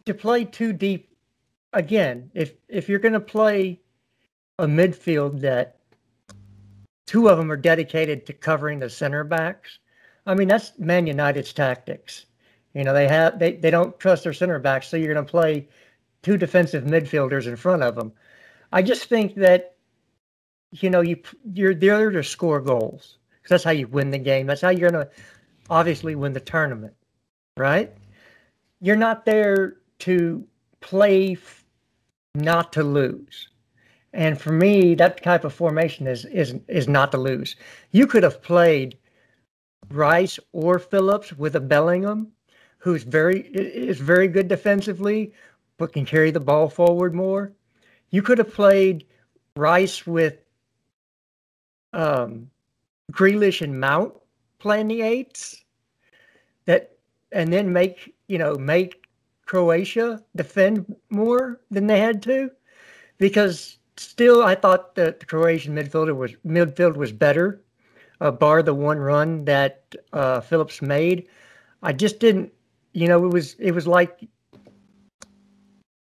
to 0.06 0.14
play 0.14 0.44
too 0.44 0.72
deep, 0.72 1.14
again, 1.74 2.28
if 2.34 2.54
if 2.68 2.88
you're 2.88 2.98
going 2.98 3.12
to 3.14 3.20
play 3.20 3.80
a 4.58 4.66
midfield 4.66 5.40
that 5.40 5.76
two 7.06 7.28
of 7.28 7.38
them 7.38 7.52
are 7.52 7.56
dedicated 7.56 8.26
to 8.26 8.32
covering 8.32 8.78
the 8.80 8.90
center 8.90 9.22
backs, 9.22 9.78
I 10.26 10.34
mean 10.34 10.48
that's 10.48 10.78
Man 10.78 11.06
United's 11.06 11.52
tactics. 11.52 12.26
You 12.74 12.84
know 12.84 12.92
they 12.94 13.08
have 13.08 13.38
they, 13.38 13.52
they 13.56 13.70
don't 13.70 13.98
trust 13.98 14.24
their 14.24 14.32
center 14.32 14.58
backs, 14.58 14.88
so 14.88 14.96
you're 14.96 15.12
going 15.14 15.24
to 15.24 15.30
play 15.30 15.68
two 16.22 16.36
defensive 16.36 16.84
midfielders 16.84 17.46
in 17.46 17.56
front 17.56 17.82
of 17.82 17.94
them. 17.96 18.12
I 18.72 18.82
just 18.82 19.08
think 19.08 19.34
that 19.36 19.76
you 20.72 20.90
know 20.90 21.00
you 21.00 21.16
you're 21.54 21.74
there 21.74 22.10
to 22.10 22.22
score 22.22 22.60
goals. 22.60 23.18
'Cause 23.42 23.48
that's 23.50 23.64
how 23.64 23.70
you 23.70 23.88
win 23.88 24.10
the 24.10 24.18
game. 24.18 24.46
That's 24.46 24.60
how 24.60 24.68
you're 24.68 24.90
going 24.90 25.06
to 25.06 25.10
obviously 25.70 26.14
win 26.14 26.34
the 26.34 26.40
tournament, 26.40 26.94
right? 27.56 27.92
You're 28.80 28.96
not 28.96 29.24
there 29.24 29.76
to 30.00 30.46
play 30.80 31.32
f- 31.32 31.64
not 32.34 32.72
to 32.74 32.82
lose. 32.84 33.48
And 34.12 34.40
for 34.40 34.52
me, 34.52 34.94
that 34.96 35.22
type 35.22 35.44
of 35.44 35.54
formation 35.54 36.06
is 36.06 36.24
is 36.26 36.54
is 36.68 36.88
not 36.88 37.12
to 37.12 37.18
lose. 37.18 37.56
You 37.92 38.06
could 38.06 38.22
have 38.24 38.42
played 38.42 38.98
Rice 39.90 40.38
or 40.52 40.78
Phillips 40.78 41.32
with 41.32 41.56
a 41.56 41.60
Bellingham, 41.60 42.32
who's 42.78 43.02
very 43.02 43.40
is 43.52 43.98
very 43.98 44.28
good 44.28 44.48
defensively, 44.48 45.32
but 45.78 45.92
can 45.92 46.06
carry 46.06 46.30
the 46.30 46.40
ball 46.40 46.68
forward 46.68 47.14
more. 47.14 47.52
You 48.10 48.22
could 48.22 48.38
have 48.38 48.52
played 48.52 49.06
Rice 49.56 50.06
with 50.06 50.38
um, 51.92 52.50
Grealish 53.12 53.62
and 53.62 53.80
Mount 53.80 54.14
playing 54.58 54.88
the 54.88 55.02
eights. 55.02 55.64
That 56.66 56.96
and 57.32 57.52
then 57.52 57.72
make 57.72 58.14
you 58.28 58.38
know 58.38 58.54
make 58.56 59.06
Croatia 59.46 60.22
defend 60.36 60.94
more 61.10 61.60
than 61.70 61.86
they 61.86 61.98
had 61.98 62.22
to, 62.22 62.50
because 63.18 63.78
still 63.96 64.42
I 64.42 64.54
thought 64.54 64.94
that 64.94 65.20
the 65.20 65.26
Croatian 65.26 65.74
midfielder 65.74 66.14
was 66.14 66.32
midfield 66.46 66.96
was 66.96 67.12
better, 67.12 67.60
uh, 68.20 68.30
bar 68.30 68.62
the 68.62 68.74
one 68.74 68.98
run 68.98 69.44
that 69.46 69.94
uh, 70.12 70.40
Phillips 70.40 70.82
made. 70.82 71.28
I 71.82 71.92
just 71.92 72.18
didn't, 72.20 72.52
you 72.92 73.08
know, 73.08 73.24
it 73.24 73.32
was 73.32 73.54
it 73.54 73.72
was 73.72 73.86
like 73.86 74.28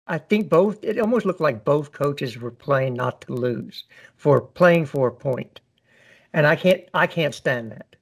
I 0.06 0.18
think 0.18 0.48
both 0.48 0.82
it 0.82 0.98
almost 0.98 1.24
looked 1.26 1.40
like 1.40 1.64
both 1.64 1.92
coaches 1.92 2.36
were 2.38 2.50
playing 2.50 2.94
not 2.94 3.20
to 3.22 3.32
lose 3.32 3.84
for 4.16 4.40
playing 4.40 4.86
for 4.86 5.10
a. 5.10 5.60
And 6.32 6.46
I 6.46 6.56
can't 6.56 6.82
I 6.94 7.06
can't 7.06 7.34
stand 7.34 7.70
that. 7.72 7.96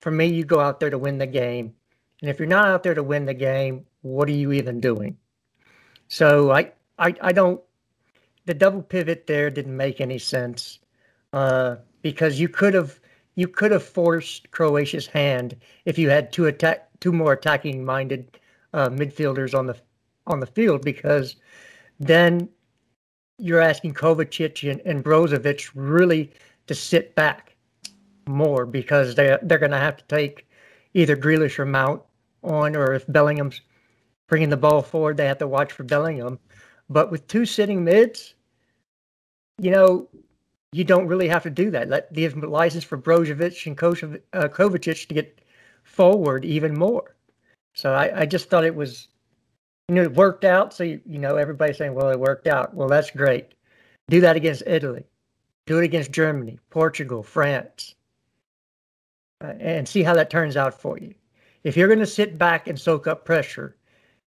For 0.00 0.10
me, 0.10 0.26
you 0.26 0.44
go 0.44 0.60
out 0.60 0.80
there 0.80 0.90
to 0.90 0.98
win 0.98 1.18
the 1.18 1.26
game. 1.26 1.74
And 2.22 2.30
if 2.30 2.38
you're 2.38 2.48
not 2.48 2.66
out 2.66 2.82
there 2.82 2.94
to 2.94 3.02
win 3.02 3.26
the 3.26 3.34
game, 3.34 3.86
what 4.02 4.28
are 4.28 4.32
you 4.32 4.52
even 4.52 4.80
doing? 4.80 5.16
So 6.08 6.50
I 6.50 6.72
I, 6.98 7.14
I 7.20 7.32
don't 7.32 7.60
the 8.46 8.54
double 8.54 8.82
pivot 8.82 9.26
there 9.26 9.50
didn't 9.50 9.76
make 9.76 10.00
any 10.00 10.18
sense 10.18 10.78
uh, 11.32 11.76
because 12.02 12.40
you 12.40 12.48
could 12.48 12.74
have 12.74 12.98
you 13.40 13.48
could 13.48 13.70
have 13.70 13.82
forced 13.82 14.50
Croatia's 14.50 15.06
hand 15.06 15.56
if 15.86 15.98
you 15.98 16.10
had 16.10 16.30
two 16.30 16.46
attack 16.46 16.90
two 17.00 17.10
more 17.10 17.32
attacking 17.32 17.82
minded 17.82 18.38
uh, 18.74 18.90
midfielders 18.90 19.58
on 19.58 19.66
the 19.66 19.76
on 20.26 20.40
the 20.40 20.46
field 20.46 20.82
because 20.84 21.36
then 21.98 22.46
you're 23.38 23.60
asking 23.60 23.94
Kovacic 23.94 24.70
and, 24.70 24.82
and 24.84 25.02
Brozovic 25.02 25.70
really 25.74 26.30
to 26.66 26.74
sit 26.74 27.14
back 27.14 27.56
more 28.28 28.66
because 28.66 29.14
they 29.14 29.38
they're 29.42 29.58
going 29.58 29.70
to 29.70 29.78
have 29.78 29.96
to 29.96 30.04
take 30.04 30.46
either 30.92 31.16
Grealish 31.16 31.58
or 31.58 31.64
Mount 31.64 32.02
on, 32.42 32.76
or 32.76 32.92
if 32.92 33.10
Bellingham's 33.10 33.62
bringing 34.28 34.50
the 34.50 34.56
ball 34.58 34.82
forward, 34.82 35.16
they 35.16 35.26
have 35.26 35.38
to 35.38 35.46
watch 35.46 35.72
for 35.72 35.84
Bellingham. 35.84 36.38
But 36.90 37.10
with 37.10 37.26
two 37.26 37.46
sitting 37.46 37.84
mids, 37.84 38.34
you 39.58 39.70
know, 39.70 40.08
you 40.72 40.84
don't 40.84 41.06
really 41.06 41.28
have 41.28 41.42
to 41.42 41.50
do 41.50 41.70
that. 41.72 41.88
Let 41.88 42.12
give 42.12 42.36
license 42.36 42.84
for 42.84 42.96
Brozovic 42.96 43.66
and 43.66 44.20
uh, 44.32 44.48
Kovacic 44.48 45.08
to 45.08 45.14
get 45.14 45.40
forward 45.82 46.44
even 46.44 46.78
more. 46.78 47.16
So 47.74 47.92
I, 47.92 48.20
I 48.20 48.26
just 48.26 48.48
thought 48.48 48.64
it 48.64 48.74
was, 48.74 49.08
you 49.88 49.96
know, 49.96 50.02
it 50.02 50.14
worked 50.14 50.44
out. 50.44 50.72
So 50.72 50.84
you, 50.84 51.00
you 51.04 51.18
know, 51.18 51.36
everybody's 51.36 51.78
saying, 51.78 51.94
well, 51.94 52.10
it 52.10 52.20
worked 52.20 52.46
out. 52.46 52.74
Well, 52.74 52.88
that's 52.88 53.10
great. 53.10 53.54
Do 54.08 54.20
that 54.20 54.36
against 54.36 54.62
Italy. 54.66 55.04
Do 55.66 55.78
it 55.78 55.84
against 55.84 56.12
Germany, 56.12 56.58
Portugal, 56.70 57.22
France, 57.22 57.94
uh, 59.42 59.54
and 59.58 59.86
see 59.86 60.02
how 60.02 60.14
that 60.14 60.30
turns 60.30 60.56
out 60.56 60.80
for 60.80 60.98
you. 60.98 61.14
If 61.62 61.76
you're 61.76 61.88
going 61.88 62.00
to 62.00 62.06
sit 62.06 62.38
back 62.38 62.66
and 62.66 62.78
soak 62.78 63.06
up 63.06 63.24
pressure 63.24 63.76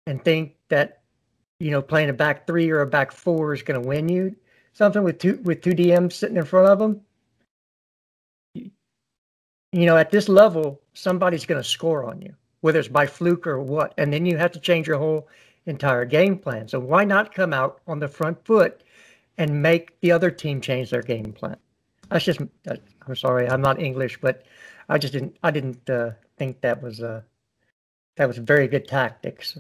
and 0.07 0.25
think 0.25 0.55
that, 0.69 1.03
you 1.61 1.71
know, 1.71 1.83
playing 1.83 2.09
a 2.09 2.15
back 2.15 2.47
three 2.47 2.71
or 2.71 2.81
a 2.81 2.87
back 2.87 3.13
four 3.13 3.53
is 3.53 3.63
going 3.63 3.81
to 3.81 3.87
win 3.87 4.09
you 4.09 4.35
something 4.73 5.03
with 5.03 5.19
two 5.19 5.41
with 5.43 5.61
two 5.61 5.73
DMs 5.73 6.13
sitting 6.15 6.37
in 6.37 6.45
front 6.45 6.69
of 6.69 6.79
them, 6.79 7.01
you 9.73 9.87
know, 9.87 9.97
at 9.97 10.11
this 10.11 10.29
level, 10.29 10.81
somebody's 10.95 11.47
going 11.47 11.61
to 11.61 11.69
score 11.69 12.05
on 12.05 12.21
you, 12.21 12.35
whether 12.61 12.79
it's 12.79 12.89
by 12.89 13.07
fluke 13.07 13.47
or 13.47 13.61
what, 13.61 13.95
and 13.99 14.13
then 14.13 14.27
you 14.27 14.37
have 14.37 14.53
to 14.53 14.61
change 14.61 14.87
your 14.87 14.99
whole 14.99 15.29
entire 15.67 16.05
game 16.05 16.39
plan. 16.39 16.67
So 16.69 16.81
why 16.81 17.05
not 17.05 17.35
come 17.35 17.53
out 17.53 17.81
on 17.87 18.01
the 18.01 18.09
front 18.09 18.45
foot 18.45 18.83
and 19.39 19.63
make 19.63 19.99
the 20.01 20.13
other 20.13 20.31
team 20.31 20.61
change 20.61 20.91
their 20.91 21.03
game 21.03 21.33
plan? 21.33 21.57
That's 22.11 22.25
just. 22.25 22.41
I'm 23.07 23.17
sorry, 23.17 23.49
I'm 23.49 23.63
not 23.63 23.81
English, 23.81 24.21
but 24.21 24.45
I 24.89 24.99
just 24.99 25.13
didn't. 25.13 25.37
I 25.43 25.51
didn't 25.51 25.89
uh, 25.89 26.13
think 26.37 26.61
that 26.61 26.83
was 26.83 27.01
uh, 27.01 27.23
that 28.17 28.27
was 28.27 28.39
very 28.39 28.67
good 28.67 28.89
tactics. 28.89 29.57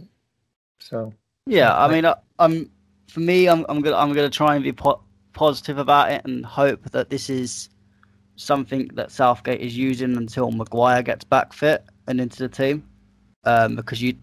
So. 0.80 1.12
Yeah, 1.46 1.76
I 1.76 1.90
mean, 1.90 2.04
I, 2.04 2.14
I'm 2.38 2.70
for 3.10 3.20
me, 3.20 3.48
I'm 3.48 3.66
I'm 3.68 3.80
gonna 3.80 3.96
I'm 3.96 4.12
gonna 4.12 4.30
try 4.30 4.54
and 4.54 4.64
be 4.64 4.72
po- 4.72 5.02
positive 5.32 5.78
about 5.78 6.12
it 6.12 6.22
and 6.24 6.46
hope 6.46 6.90
that 6.90 7.10
this 7.10 7.28
is 7.28 7.68
something 8.36 8.88
that 8.94 9.10
Southgate 9.10 9.60
is 9.60 9.76
using 9.76 10.16
until 10.16 10.50
Maguire 10.50 11.02
gets 11.02 11.24
back 11.24 11.52
fit 11.52 11.84
and 12.06 12.20
into 12.20 12.38
the 12.38 12.48
team, 12.48 12.84
um, 13.44 13.76
because 13.76 14.00
you, 14.00 14.14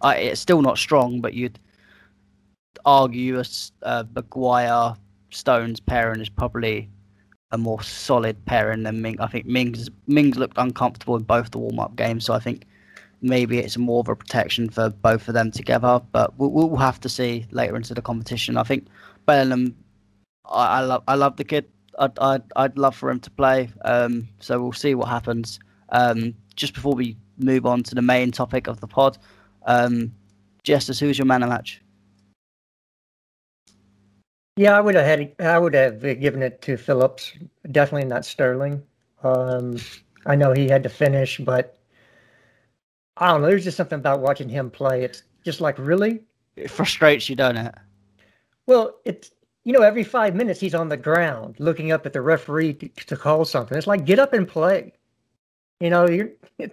I, 0.00 0.16
it's 0.16 0.40
still 0.40 0.62
not 0.62 0.78
strong, 0.78 1.20
but 1.20 1.34
you'd 1.34 1.58
argue 2.84 3.40
a 3.40 3.44
uh, 3.82 4.04
Maguire 4.14 4.94
Stones 5.30 5.80
pairing 5.80 6.20
is 6.20 6.28
probably 6.28 6.88
a 7.52 7.58
more 7.58 7.82
solid 7.82 8.42
pairing 8.46 8.84
than 8.84 9.02
Ming. 9.02 9.20
I 9.20 9.26
think 9.26 9.46
Mings 9.46 9.90
Mings 10.06 10.38
looked 10.38 10.56
uncomfortable 10.56 11.16
in 11.16 11.24
both 11.24 11.50
the 11.50 11.58
warm 11.58 11.80
up 11.80 11.96
games, 11.96 12.24
so 12.24 12.32
I 12.32 12.38
think 12.38 12.64
maybe 13.22 13.58
it's 13.58 13.76
more 13.76 14.00
of 14.00 14.08
a 14.08 14.16
protection 14.16 14.68
for 14.68 14.90
both 14.90 15.28
of 15.28 15.34
them 15.34 15.50
together. 15.50 16.00
But 16.12 16.38
we'll, 16.38 16.50
we'll 16.50 16.76
have 16.76 17.00
to 17.00 17.08
see 17.08 17.46
later 17.50 17.76
into 17.76 17.94
the 17.94 18.02
competition. 18.02 18.56
I 18.56 18.62
think 18.62 18.86
Bellingham, 19.26 19.76
I, 20.46 20.78
I 20.78 20.80
love 20.80 21.02
I 21.08 21.14
love 21.14 21.36
the 21.36 21.44
kid. 21.44 21.66
I'd, 21.98 22.18
I'd, 22.18 22.42
I'd 22.56 22.78
love 22.78 22.96
for 22.96 23.10
him 23.10 23.20
to 23.20 23.30
play. 23.30 23.68
Um, 23.84 24.28
so 24.38 24.60
we'll 24.62 24.72
see 24.72 24.94
what 24.94 25.08
happens. 25.08 25.58
Um, 25.90 26.34
just 26.56 26.74
before 26.74 26.94
we 26.94 27.16
move 27.38 27.66
on 27.66 27.82
to 27.82 27.94
the 27.94 28.02
main 28.02 28.30
topic 28.30 28.66
of 28.66 28.80
the 28.80 28.86
pod, 28.86 29.18
um, 29.66 30.12
Jesters, 30.62 31.00
who's 31.00 31.18
your 31.18 31.26
man 31.26 31.42
of 31.42 31.48
match? 31.48 31.82
Yeah, 34.56 34.76
I 34.76 34.80
would 34.80 34.94
have 34.94 35.06
had. 35.06 35.34
I 35.40 35.58
would 35.58 35.74
have 35.74 36.00
given 36.20 36.42
it 36.42 36.60
to 36.62 36.76
Phillips. 36.76 37.32
Definitely 37.70 38.08
not 38.08 38.24
Sterling. 38.24 38.82
Um, 39.22 39.78
I 40.26 40.36
know 40.36 40.52
he 40.52 40.68
had 40.68 40.82
to 40.82 40.88
finish, 40.88 41.38
but 41.38 41.78
I 43.16 43.28
don't 43.28 43.42
know. 43.42 43.48
There's 43.48 43.64
just 43.64 43.76
something 43.76 43.98
about 43.98 44.20
watching 44.20 44.48
him 44.48 44.70
play. 44.70 45.04
It's 45.04 45.22
just 45.44 45.60
like 45.60 45.78
really. 45.78 46.20
It 46.56 46.70
frustrates 46.70 47.28
you, 47.28 47.36
don't 47.36 47.56
it? 47.56 47.74
Well, 48.66 48.98
it's 49.04 49.30
you 49.64 49.72
know 49.72 49.82
every 49.82 50.04
five 50.04 50.34
minutes 50.34 50.60
he's 50.60 50.74
on 50.74 50.88
the 50.88 50.96
ground 50.96 51.56
looking 51.58 51.92
up 51.92 52.06
at 52.06 52.12
the 52.12 52.22
referee 52.22 52.74
to, 52.74 52.88
to 53.06 53.16
call 53.16 53.44
something. 53.44 53.76
It's 53.76 53.86
like 53.86 54.04
get 54.04 54.18
up 54.18 54.32
and 54.32 54.46
play. 54.46 54.92
You 55.80 55.90
know, 55.90 56.08
you're 56.08 56.30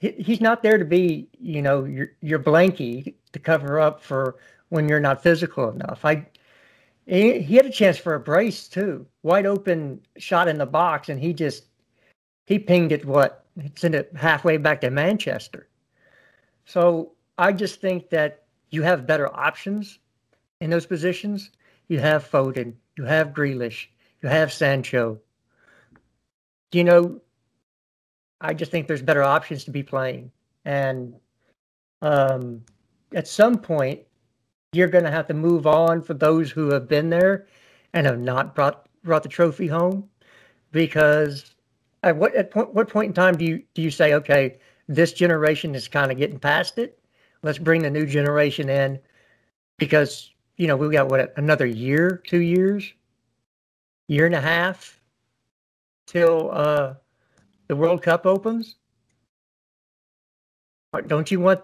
he's 0.00 0.40
not 0.40 0.62
there 0.62 0.78
to 0.78 0.84
be 0.84 1.28
you 1.38 1.62
know 1.62 1.84
your 1.84 2.12
your 2.20 2.38
blankie 2.38 3.14
to 3.32 3.38
cover 3.38 3.78
up 3.78 4.02
for 4.02 4.36
when 4.68 4.88
you're 4.88 5.00
not 5.00 5.22
physical 5.22 5.70
enough. 5.70 6.04
I 6.04 6.26
he, 7.06 7.40
he 7.40 7.56
had 7.56 7.66
a 7.66 7.70
chance 7.70 7.96
for 7.96 8.14
a 8.14 8.20
brace 8.20 8.68
too, 8.68 9.06
wide 9.22 9.46
open 9.46 10.00
shot 10.18 10.48
in 10.48 10.58
the 10.58 10.66
box, 10.66 11.08
and 11.08 11.18
he 11.18 11.32
just 11.32 11.64
he 12.46 12.58
pinged 12.58 12.92
it 12.92 13.04
what 13.04 13.46
sent 13.74 13.94
it 13.94 14.12
halfway 14.16 14.56
back 14.56 14.80
to 14.82 14.90
Manchester. 14.90 15.68
So 16.64 17.12
I 17.38 17.52
just 17.52 17.80
think 17.80 18.10
that 18.10 18.44
you 18.70 18.82
have 18.82 19.06
better 19.06 19.34
options 19.34 19.98
in 20.60 20.70
those 20.70 20.86
positions. 20.86 21.50
You 21.88 21.98
have 22.00 22.28
Foden, 22.28 22.74
you 22.96 23.04
have 23.04 23.28
Grealish, 23.28 23.86
you 24.22 24.28
have 24.28 24.52
Sancho. 24.52 25.18
You 26.72 26.84
know, 26.84 27.20
I 28.40 28.54
just 28.54 28.70
think 28.70 28.86
there's 28.86 29.02
better 29.02 29.22
options 29.22 29.64
to 29.64 29.70
be 29.70 29.82
playing. 29.82 30.30
And 30.64 31.14
um, 32.02 32.62
at 33.14 33.26
some 33.26 33.58
point, 33.58 34.00
you're 34.72 34.88
going 34.88 35.04
to 35.04 35.10
have 35.10 35.26
to 35.28 35.34
move 35.34 35.66
on 35.66 36.02
for 36.02 36.14
those 36.14 36.50
who 36.50 36.72
have 36.72 36.88
been 36.88 37.08
there 37.08 37.46
and 37.94 38.06
have 38.06 38.20
not 38.20 38.54
brought 38.54 38.86
brought 39.02 39.22
the 39.22 39.28
trophy 39.28 39.66
home 39.66 40.08
because 40.72 41.54
at 42.02 42.16
what 42.16 42.34
at 42.34 42.50
point, 42.50 42.74
what 42.74 42.88
point 42.88 43.08
in 43.08 43.14
time 43.14 43.36
do 43.36 43.44
you 43.44 43.62
do 43.74 43.82
you 43.82 43.90
say 43.90 44.14
okay 44.14 44.58
this 44.88 45.12
generation 45.12 45.74
is 45.74 45.86
kind 45.86 46.10
of 46.10 46.18
getting 46.18 46.38
past 46.38 46.78
it. 46.78 46.98
Let's 47.42 47.58
bring 47.58 47.82
the 47.82 47.90
new 47.90 48.06
generation 48.06 48.68
in 48.70 48.98
because, 49.76 50.32
you 50.56 50.66
know, 50.66 50.76
we've 50.76 50.90
got 50.90 51.08
what, 51.08 51.34
another 51.36 51.66
year, 51.66 52.22
two 52.26 52.40
years, 52.40 52.92
year 54.08 54.26
and 54.26 54.34
a 54.34 54.40
half 54.40 54.98
till 56.06 56.50
uh, 56.52 56.94
the 57.68 57.76
World 57.76 58.02
Cup 58.02 58.26
opens. 58.26 58.76
Don't 61.06 61.30
you 61.30 61.38
want 61.38 61.60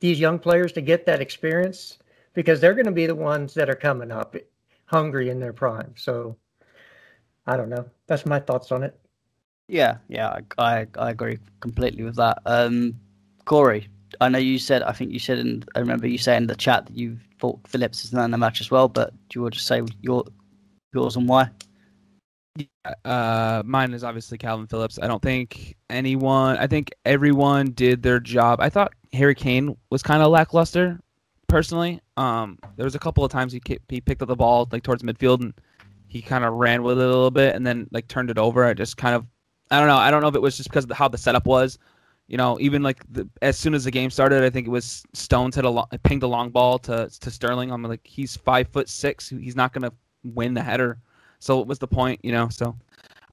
these 0.00 0.18
young 0.18 0.38
players 0.40 0.72
to 0.72 0.80
get 0.80 1.06
that 1.06 1.20
experience? 1.20 1.98
Because 2.34 2.60
they're 2.60 2.74
going 2.74 2.86
to 2.86 2.92
be 2.92 3.06
the 3.06 3.14
ones 3.14 3.54
that 3.54 3.70
are 3.70 3.76
coming 3.76 4.10
up 4.10 4.34
hungry 4.86 5.30
in 5.30 5.38
their 5.38 5.52
prime. 5.52 5.94
So 5.96 6.36
I 7.46 7.56
don't 7.56 7.70
know. 7.70 7.88
That's 8.08 8.26
my 8.26 8.40
thoughts 8.40 8.72
on 8.72 8.82
it. 8.82 8.98
Yeah, 9.68 9.98
yeah, 10.08 10.40
I 10.58 10.86
I 10.98 11.10
agree 11.10 11.38
completely 11.60 12.04
with 12.04 12.16
that. 12.16 12.38
Um, 12.44 13.00
Corey, 13.46 13.88
I 14.20 14.28
know 14.28 14.38
you 14.38 14.58
said 14.58 14.82
I 14.82 14.92
think 14.92 15.10
you 15.12 15.18
said 15.18 15.38
in 15.38 15.64
I 15.74 15.80
remember 15.80 16.06
you 16.06 16.18
saying 16.18 16.42
in 16.42 16.46
the 16.46 16.54
chat 16.54 16.86
that 16.86 16.96
you 16.96 17.18
thought 17.40 17.60
Phillips 17.66 18.04
is 18.04 18.12
in 18.12 18.30
the 18.30 18.38
match 18.38 18.60
as 18.60 18.70
well, 18.70 18.88
but 18.88 19.10
do 19.28 19.38
you 19.38 19.42
want 19.42 19.54
to 19.54 19.60
say 19.60 19.82
your 20.02 20.24
yours 20.92 21.16
and 21.16 21.28
why? 21.28 21.50
Uh, 23.04 23.62
mine 23.64 23.94
is 23.94 24.04
obviously 24.04 24.38
Kalvin 24.38 24.68
Phillips. 24.68 24.98
I 25.02 25.08
don't 25.08 25.22
think 25.22 25.76
anyone. 25.90 26.56
I 26.58 26.66
think 26.66 26.90
everyone 27.04 27.70
did 27.72 28.02
their 28.02 28.20
job. 28.20 28.60
I 28.60 28.68
thought 28.68 28.92
Harry 29.12 29.34
Kane 29.34 29.76
was 29.90 30.02
kind 30.02 30.22
of 30.22 30.30
lackluster, 30.30 31.00
personally. 31.48 32.00
Um, 32.16 32.58
there 32.76 32.84
was 32.84 32.94
a 32.94 32.98
couple 32.98 33.24
of 33.24 33.32
times 33.32 33.52
he 33.52 33.62
he 33.88 34.00
picked 34.00 34.22
up 34.22 34.28
the 34.28 34.36
ball 34.36 34.68
like 34.70 34.82
towards 34.82 35.02
midfield 35.02 35.40
and 35.40 35.54
he 36.06 36.22
kind 36.22 36.44
of 36.44 36.54
ran 36.54 36.82
with 36.82 36.98
it 36.98 37.04
a 37.04 37.08
little 37.08 37.30
bit 37.30 37.56
and 37.56 37.66
then 37.66 37.88
like 37.90 38.06
turned 38.08 38.30
it 38.30 38.38
over. 38.38 38.64
I 38.64 38.74
just 38.74 38.96
kind 38.96 39.14
of 39.16 39.26
I 39.70 39.78
don't 39.78 39.88
know. 39.88 39.96
I 39.96 40.10
don't 40.10 40.22
know 40.22 40.28
if 40.28 40.34
it 40.34 40.42
was 40.42 40.56
just 40.56 40.68
because 40.68 40.84
of 40.84 40.90
how 40.92 41.08
the 41.08 41.18
setup 41.18 41.46
was. 41.46 41.78
You 42.26 42.38
know, 42.38 42.58
even 42.58 42.82
like 42.82 43.02
the, 43.12 43.28
as 43.42 43.58
soon 43.58 43.74
as 43.74 43.84
the 43.84 43.90
game 43.90 44.10
started, 44.10 44.42
I 44.42 44.50
think 44.50 44.66
it 44.66 44.70
was 44.70 45.04
Stones 45.12 45.54
had 45.54 45.66
a 45.66 45.70
long, 45.70 45.86
pinged 46.04 46.22
a 46.22 46.26
long 46.26 46.50
ball 46.50 46.78
to 46.80 47.10
to 47.20 47.30
Sterling. 47.30 47.70
I'm 47.70 47.82
like, 47.82 48.06
he's 48.06 48.36
five 48.36 48.68
foot 48.68 48.88
six. 48.88 49.28
He's 49.28 49.56
not 49.56 49.72
gonna 49.72 49.92
win 50.22 50.54
the 50.54 50.62
header. 50.62 50.98
So 51.38 51.58
what 51.58 51.66
was 51.66 51.78
the 51.78 51.88
point? 51.88 52.20
You 52.22 52.32
know. 52.32 52.48
So 52.48 52.76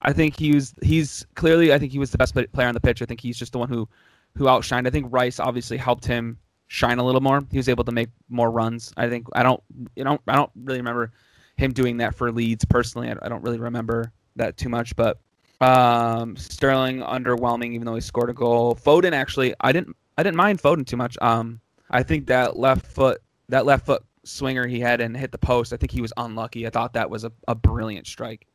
I 0.01 0.11
think 0.11 0.37
he 0.37 0.53
was 0.53 0.73
he's 0.81 1.25
clearly 1.35 1.73
I 1.73 1.79
think 1.79 1.91
he 1.91 1.99
was 1.99 2.11
the 2.11 2.17
best 2.17 2.33
player 2.33 2.67
on 2.67 2.73
the 2.73 2.81
pitch. 2.81 3.01
I 3.01 3.05
think 3.05 3.21
he's 3.21 3.37
just 3.37 3.53
the 3.53 3.59
one 3.59 3.69
who 3.69 3.87
who 4.35 4.45
outshined. 4.45 4.87
I 4.87 4.89
think 4.89 5.07
Rice 5.09 5.39
obviously 5.39 5.77
helped 5.77 6.05
him 6.05 6.37
shine 6.67 6.99
a 6.99 7.03
little 7.03 7.21
more. 7.21 7.45
He 7.51 7.57
was 7.57 7.69
able 7.69 7.83
to 7.83 7.91
make 7.91 8.09
more 8.29 8.51
runs. 8.51 8.93
I 8.97 9.09
think 9.09 9.27
I 9.33 9.43
don't 9.43 9.61
you 9.95 10.03
know 10.03 10.19
I 10.27 10.35
don't 10.35 10.51
really 10.55 10.79
remember 10.79 11.11
him 11.57 11.71
doing 11.71 11.97
that 11.97 12.15
for 12.15 12.31
Leeds 12.31 12.65
personally. 12.65 13.09
I, 13.09 13.15
I 13.21 13.29
don't 13.29 13.43
really 13.43 13.59
remember 13.59 14.11
that 14.35 14.57
too 14.57 14.69
much, 14.69 14.95
but 14.95 15.19
um, 15.61 16.35
Sterling 16.35 16.99
underwhelming, 17.01 17.73
even 17.73 17.85
though 17.85 17.95
he 17.95 18.01
scored 18.01 18.29
a 18.29 18.33
goal. 18.33 18.75
Foden 18.75 19.13
actually, 19.13 19.53
I 19.61 19.71
didn't, 19.71 19.95
I 20.17 20.23
didn't 20.23 20.37
mind 20.37 20.61
Foden 20.61 20.85
too 20.85 20.97
much. 20.97 21.17
Um, 21.21 21.59
I 21.89 22.03
think 22.03 22.27
that 22.27 22.57
left 22.57 22.85
foot, 22.85 23.21
that 23.49 23.65
left 23.65 23.85
foot 23.85 24.03
swinger 24.23 24.67
he 24.67 24.79
had 24.79 25.01
and 25.01 25.15
hit 25.15 25.31
the 25.31 25.37
post. 25.37 25.73
I 25.73 25.77
think 25.77 25.91
he 25.91 26.01
was 26.01 26.13
unlucky. 26.17 26.65
I 26.65 26.69
thought 26.69 26.93
that 26.93 27.09
was 27.09 27.23
a, 27.23 27.31
a 27.47 27.55
brilliant 27.55 28.07
strike. 28.07 28.47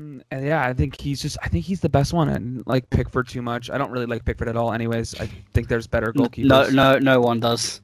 Mm, 0.00 0.22
And 0.30 0.46
yeah, 0.46 0.64
I 0.64 0.72
think 0.72 1.00
he's 1.00 1.20
just 1.20 1.36
I 1.42 1.48
think 1.48 1.64
he's 1.64 1.80
the 1.80 1.88
best 1.88 2.12
one 2.12 2.28
and 2.28 2.64
like 2.66 2.88
Pickford 2.90 3.28
too 3.28 3.42
much. 3.42 3.70
I 3.70 3.78
don't 3.78 3.90
really 3.90 4.06
like 4.06 4.24
Pickford 4.24 4.48
at 4.48 4.56
all 4.56 4.72
anyways. 4.72 5.14
I 5.20 5.26
think 5.52 5.68
there's 5.68 5.86
better 5.86 6.12
goalkeepers. 6.12 6.46
No, 6.46 6.68
no, 6.68 6.98
no 6.98 7.20
one 7.20 7.40
does. 7.40 7.80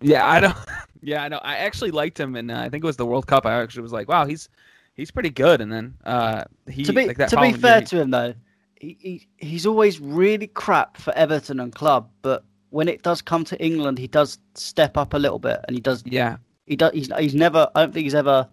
Yeah, 0.00 0.26
I 0.26 0.40
don't 0.40 0.56
Yeah, 1.02 1.22
I 1.22 1.28
know. 1.28 1.38
I 1.42 1.56
actually 1.58 1.90
liked 1.90 2.18
him 2.18 2.36
and 2.36 2.50
uh, 2.50 2.58
I 2.58 2.68
think 2.68 2.82
it 2.84 2.86
was 2.86 2.96
the 2.96 3.06
World 3.06 3.26
Cup. 3.26 3.46
I 3.46 3.60
actually 3.62 3.82
was 3.82 3.92
like, 3.92 4.08
wow, 4.08 4.26
he's 4.26 4.48
he's 4.96 5.10
pretty 5.10 5.30
good 5.30 5.60
and 5.60 5.72
then 5.72 5.94
uh 6.04 6.44
he 6.68 6.82
to 6.84 6.92
be 6.92 7.06
like 7.06 7.18
that 7.18 7.28
to 7.30 7.40
be 7.40 7.52
fair 7.52 7.80
to 7.82 8.00
him 8.00 8.10
though, 8.10 8.34
he, 8.80 8.96
he 9.00 9.28
he's 9.46 9.66
always 9.66 10.00
really 10.00 10.46
crap 10.46 10.96
for 10.96 11.12
Everton 11.14 11.60
and 11.60 11.74
club, 11.74 12.10
but 12.22 12.44
when 12.70 12.88
it 12.88 13.02
does 13.02 13.22
come 13.22 13.44
to 13.44 13.58
England, 13.64 13.98
he 13.98 14.06
does 14.06 14.38
step 14.54 14.96
up 14.96 15.14
a 15.14 15.18
little 15.18 15.38
bit, 15.38 15.60
and 15.66 15.74
he 15.76 15.80
does 15.80 16.02
yeah, 16.04 16.36
he 16.66 16.76
does 16.76 16.92
he's 16.92 17.10
he's 17.18 17.34
never 17.34 17.70
I 17.74 17.80
don't 17.80 17.92
think 17.92 18.04
he's 18.04 18.14
ever 18.14 18.48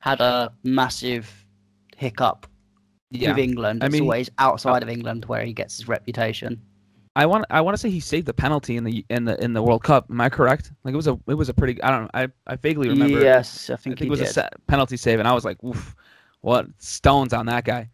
had 0.00 0.20
a 0.20 0.52
massive 0.64 1.30
hiccup 1.96 2.46
yeah. 3.10 3.30
with 3.30 3.38
England. 3.38 3.82
I 3.82 3.86
It's 3.86 3.92
mean, 3.92 4.02
always 4.02 4.30
outside 4.38 4.82
of 4.82 4.88
England 4.88 5.26
where 5.26 5.44
he 5.44 5.52
gets 5.52 5.76
his 5.76 5.88
reputation. 5.88 6.60
I 7.16 7.26
want 7.26 7.44
I 7.50 7.60
want 7.60 7.74
to 7.74 7.78
say 7.78 7.90
he 7.90 8.00
saved 8.00 8.26
the 8.26 8.34
penalty 8.34 8.76
in 8.76 8.84
the 8.84 9.04
in 9.10 9.24
the 9.24 9.42
in 9.42 9.52
the 9.52 9.62
World 9.62 9.82
Cup. 9.82 10.06
Am 10.10 10.20
I 10.20 10.28
correct? 10.28 10.72
Like 10.84 10.92
it 10.92 10.96
was 10.96 11.08
a 11.08 11.18
it 11.26 11.34
was 11.34 11.48
a 11.48 11.54
pretty 11.54 11.82
I 11.82 11.90
don't 11.90 12.02
know. 12.04 12.10
I 12.14 12.28
I 12.46 12.56
vaguely 12.56 12.88
remember. 12.88 13.20
Yes, 13.20 13.68
I 13.68 13.74
I 13.74 13.76
think, 13.76 13.98
think, 13.98 14.08
it 14.08 14.10
was 14.10 14.20
did. 14.20 14.36
a 14.38 14.50
penalty 14.68 14.96
save, 14.96 15.18
and 15.18 15.26
I 15.26 15.32
was 15.32 15.44
like, 15.44 15.62
"Oof, 15.64 15.96
what 16.40 16.66
stones 16.78 17.32
on 17.32 17.46
that 17.46 17.64
guy." 17.64 17.90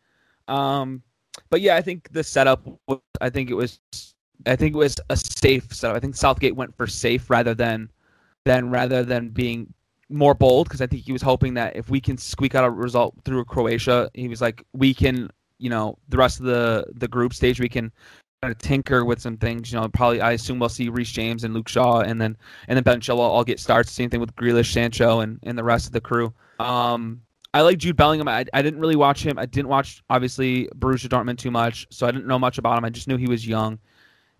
Um, 0.49 1.03
but 1.51 1.61
yeah, 1.61 1.77
I 1.77 1.83
think 1.83 2.13
the 2.13 2.23
setup. 2.23 2.67
was- 2.87 3.01
I 3.21 3.31
think 3.31 3.51
it 3.51 3.55
was. 3.55 3.81
I 4.47 4.55
think 4.55 4.75
it 4.75 4.79
was 4.79 4.97
a 5.09 5.17
safe 5.17 5.73
setup. 5.75 5.97
I 5.97 6.01
think 6.01 6.15
Southgate 6.15 6.55
went 6.55 6.77
for 6.77 6.87
safe 6.87 7.31
rather 7.31 7.55
than, 7.55 7.91
than 8.45 8.71
rather 8.71 9.03
than 9.03 9.31
being 9.31 9.73
more 10.11 10.35
bold 10.35 10.69
because 10.69 10.83
I 10.83 10.87
think 10.87 11.03
he 11.05 11.13
was 11.13 11.23
hoping 11.23 11.55
that 11.55 11.75
if 11.75 11.89
we 11.89 12.01
can 12.03 12.19
squeak 12.19 12.55
out 12.55 12.65
a 12.65 12.71
result 12.71 13.15
through 13.25 13.47
Croatia, 13.47 14.11
he 14.13 14.29
was 14.29 14.43
like, 14.43 14.63
we 14.75 14.93
can, 14.93 15.31
you 15.59 15.71
know, 15.71 15.99
the 16.11 16.19
rest 16.19 16.39
of 16.39 16.45
the 16.47 16.85
the 16.95 17.09
group 17.09 17.33
stage 17.33 17.59
we 17.59 17.69
can 17.69 17.91
of 18.51 18.59
tinker 18.59 19.05
with 19.05 19.21
some 19.21 19.37
things. 19.37 19.73
You 19.73 19.81
know, 19.81 19.89
probably 19.89 20.21
I 20.21 20.33
assume 20.33 20.59
we'll 20.59 20.69
see 20.69 20.89
Reece 20.89 21.11
James 21.13 21.45
and 21.45 21.55
Luke 21.55 21.69
Shaw, 21.69 22.01
and 22.01 22.21
then 22.21 22.37
and 22.69 22.77
then 22.77 22.83
Ben 22.83 23.01
Chilwell 23.01 23.21
all 23.21 23.45
get 23.45 23.61
starts. 23.61 23.91
Same 23.93 24.11
thing 24.11 24.21
with 24.21 24.35
Grealish, 24.37 24.73
Sancho, 24.73 25.21
and, 25.21 25.39
and 25.43 25.59
the 25.59 25.65
rest 25.65 25.87
of 25.87 25.93
the 25.93 26.01
crew. 26.01 26.33
Um, 26.59 27.23
I 27.55 27.63
like 27.63 27.79
Jude 27.79 27.97
Bellingham. 27.97 28.29
I, 28.29 28.45
I 28.53 28.63
didn't 28.63 28.81
really 28.81 28.97
watch 28.97 29.25
him. 29.25 29.39
I 29.39 29.47
didn't 29.47 29.69
watch 29.69 30.03
obviously 30.11 30.69
Borussia 30.77 31.09
Dortmund 31.09 31.39
too 31.39 31.51
much, 31.51 31.87
so 31.91 32.07
I 32.07 32.11
didn't 32.11 32.27
know 32.27 32.39
much 32.39 32.59
about 32.59 32.77
him. 32.77 32.85
I 32.85 32.91
just 32.91 33.09
knew 33.09 33.17
he 33.17 33.29
was 33.29 33.47
young, 33.47 33.79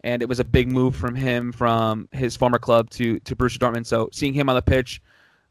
and 0.05 0.23
it 0.23 0.29
was 0.29 0.41
a 0.41 0.45
big 0.45 0.71
move 0.71 0.95
from 0.95 1.15
him 1.15 1.53
from 1.53 2.09
his 2.13 2.37
former 2.37 2.59
club 2.59 2.91
to 2.91 3.19
to 3.21 3.37
Borussia 3.37 3.59
Dortmund. 3.59 3.87
So 3.87 4.09
seeing 4.13 4.35
him 4.35 4.49
on 4.49 4.55
the 4.55 4.63
pitch, 4.63 5.01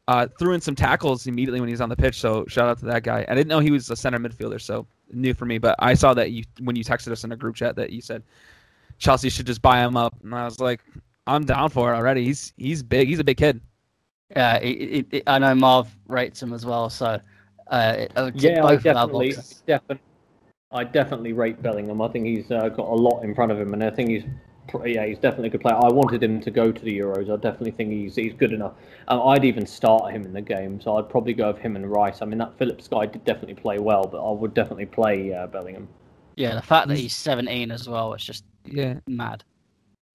uh, 0.08 0.28
threw 0.38 0.52
in 0.52 0.60
some 0.60 0.74
tackles 0.74 1.26
immediately 1.26 1.60
when 1.60 1.68
he 1.68 1.72
was 1.72 1.80
on 1.80 1.88
the 1.88 1.96
pitch. 1.96 2.20
So 2.20 2.44
shout 2.46 2.68
out 2.68 2.78
to 2.78 2.86
that 2.86 3.02
guy. 3.02 3.24
I 3.28 3.34
didn't 3.34 3.48
know 3.48 3.58
he 3.58 3.70
was 3.70 3.90
a 3.90 3.96
center 3.96 4.18
midfielder, 4.18 4.60
so 4.60 4.86
new 5.12 5.34
for 5.34 5.46
me. 5.46 5.58
But 5.58 5.76
I 5.78 5.94
saw 5.94 6.14
that 6.14 6.30
you 6.30 6.44
when 6.60 6.76
you 6.76 6.84
texted 6.84 7.12
us 7.12 7.24
in 7.24 7.32
a 7.32 7.36
group 7.36 7.56
chat 7.56 7.76
that 7.76 7.90
you 7.90 8.00
said 8.00 8.22
Chelsea 8.98 9.30
should 9.30 9.46
just 9.46 9.62
buy 9.62 9.84
him 9.84 9.96
up, 9.96 10.14
and 10.22 10.34
I 10.34 10.44
was 10.44 10.60
like, 10.60 10.80
I'm 11.26 11.44
down 11.44 11.70
for 11.70 11.92
it 11.92 11.96
already. 11.96 12.24
He's 12.24 12.52
he's 12.56 12.82
big. 12.82 13.08
He's 13.08 13.18
a 13.18 13.24
big 13.24 13.36
kid. 13.36 13.60
Yeah, 14.30 14.56
it, 14.56 14.68
it, 14.68 15.06
it, 15.12 15.22
I 15.26 15.38
know 15.38 15.54
Marv 15.54 15.88
rates 16.08 16.42
him 16.42 16.52
as 16.52 16.66
well, 16.66 16.90
so 16.90 17.20
uh, 17.68 18.06
Yeah, 18.34 18.64
I 18.64 18.76
both 18.76 18.78
of 18.78 18.82
definitely, 18.82 19.34
definitely, 19.66 20.02
I 20.72 20.84
definitely 20.84 21.32
rate 21.32 21.62
Bellingham. 21.62 22.02
I 22.02 22.08
think 22.08 22.26
he's 22.26 22.50
uh, 22.50 22.68
got 22.70 22.88
a 22.88 22.94
lot 22.94 23.22
in 23.22 23.34
front 23.34 23.52
of 23.52 23.60
him, 23.60 23.72
and 23.72 23.84
I 23.84 23.90
think 23.90 24.10
he's, 24.10 24.24
pr- 24.24 24.30
yeah, 24.84 25.06
he's 25.06 25.18
definitely 25.18 25.48
a 25.48 25.50
good 25.50 25.60
player. 25.60 25.76
I 25.76 25.88
wanted 25.88 26.22
him 26.22 26.40
to 26.40 26.50
go 26.50 26.72
to 26.72 26.82
the 26.82 26.98
Euros. 26.98 27.30
I 27.32 27.36
definitely 27.36 27.70
think 27.72 27.90
he's 27.90 28.16
he's 28.16 28.34
good 28.34 28.52
enough. 28.52 28.74
Um, 29.08 29.20
I'd 29.28 29.44
even 29.44 29.66
start 29.66 30.12
him 30.12 30.24
in 30.24 30.32
the 30.32 30.40
game, 30.42 30.80
so 30.80 30.96
I'd 30.98 31.08
probably 31.08 31.34
go 31.34 31.48
with 31.52 31.58
him 31.58 31.76
and 31.76 31.90
Rice. 31.90 32.22
I 32.22 32.24
mean, 32.26 32.38
that 32.38 32.56
Phillips 32.58 32.88
guy 32.88 33.06
did 33.06 33.24
definitely 33.24 33.54
play 33.54 33.78
well, 33.78 34.04
but 34.04 34.26
I 34.26 34.30
would 34.32 34.54
definitely 34.54 34.86
play 34.86 35.32
uh, 35.32 35.46
Bellingham. 35.46 35.88
Yeah, 36.36 36.54
the 36.54 36.62
fact 36.62 36.88
that 36.88 36.96
he's 36.98 37.14
17 37.16 37.70
as 37.70 37.88
well, 37.88 38.12
it's 38.14 38.24
just 38.24 38.44
Yeah, 38.64 38.94
mad. 39.06 39.42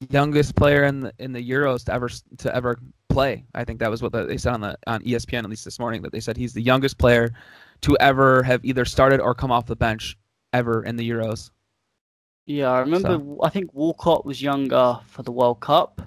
youngest 0.09 0.55
player 0.55 0.83
in 0.83 0.99
the 1.01 1.13
in 1.19 1.31
the 1.31 1.49
Euros 1.49 1.85
to 1.85 1.93
ever 1.93 2.09
to 2.37 2.55
ever 2.55 2.77
play. 3.09 3.45
I 3.55 3.63
think 3.63 3.79
that 3.79 3.89
was 3.89 4.01
what 4.01 4.11
they 4.13 4.37
said 4.37 4.53
on 4.53 4.61
the 4.61 4.77
on 4.87 5.01
ESPN 5.03 5.43
at 5.43 5.49
least 5.49 5.65
this 5.65 5.79
morning 5.79 6.01
that 6.03 6.11
they 6.11 6.19
said 6.19 6.37
he's 6.37 6.53
the 6.53 6.61
youngest 6.61 6.97
player 6.97 7.31
to 7.81 7.97
ever 7.99 8.43
have 8.43 8.63
either 8.63 8.85
started 8.85 9.19
or 9.19 9.33
come 9.33 9.51
off 9.51 9.65
the 9.65 9.75
bench 9.75 10.17
ever 10.53 10.83
in 10.83 10.95
the 10.95 11.09
Euros. 11.09 11.51
Yeah, 12.45 12.71
I 12.71 12.79
remember. 12.79 13.21
I 13.43 13.49
think 13.49 13.73
Walcott 13.73 14.25
was 14.25 14.41
younger 14.41 14.99
for 15.07 15.23
the 15.23 15.31
World 15.31 15.59
Cup, 15.59 16.01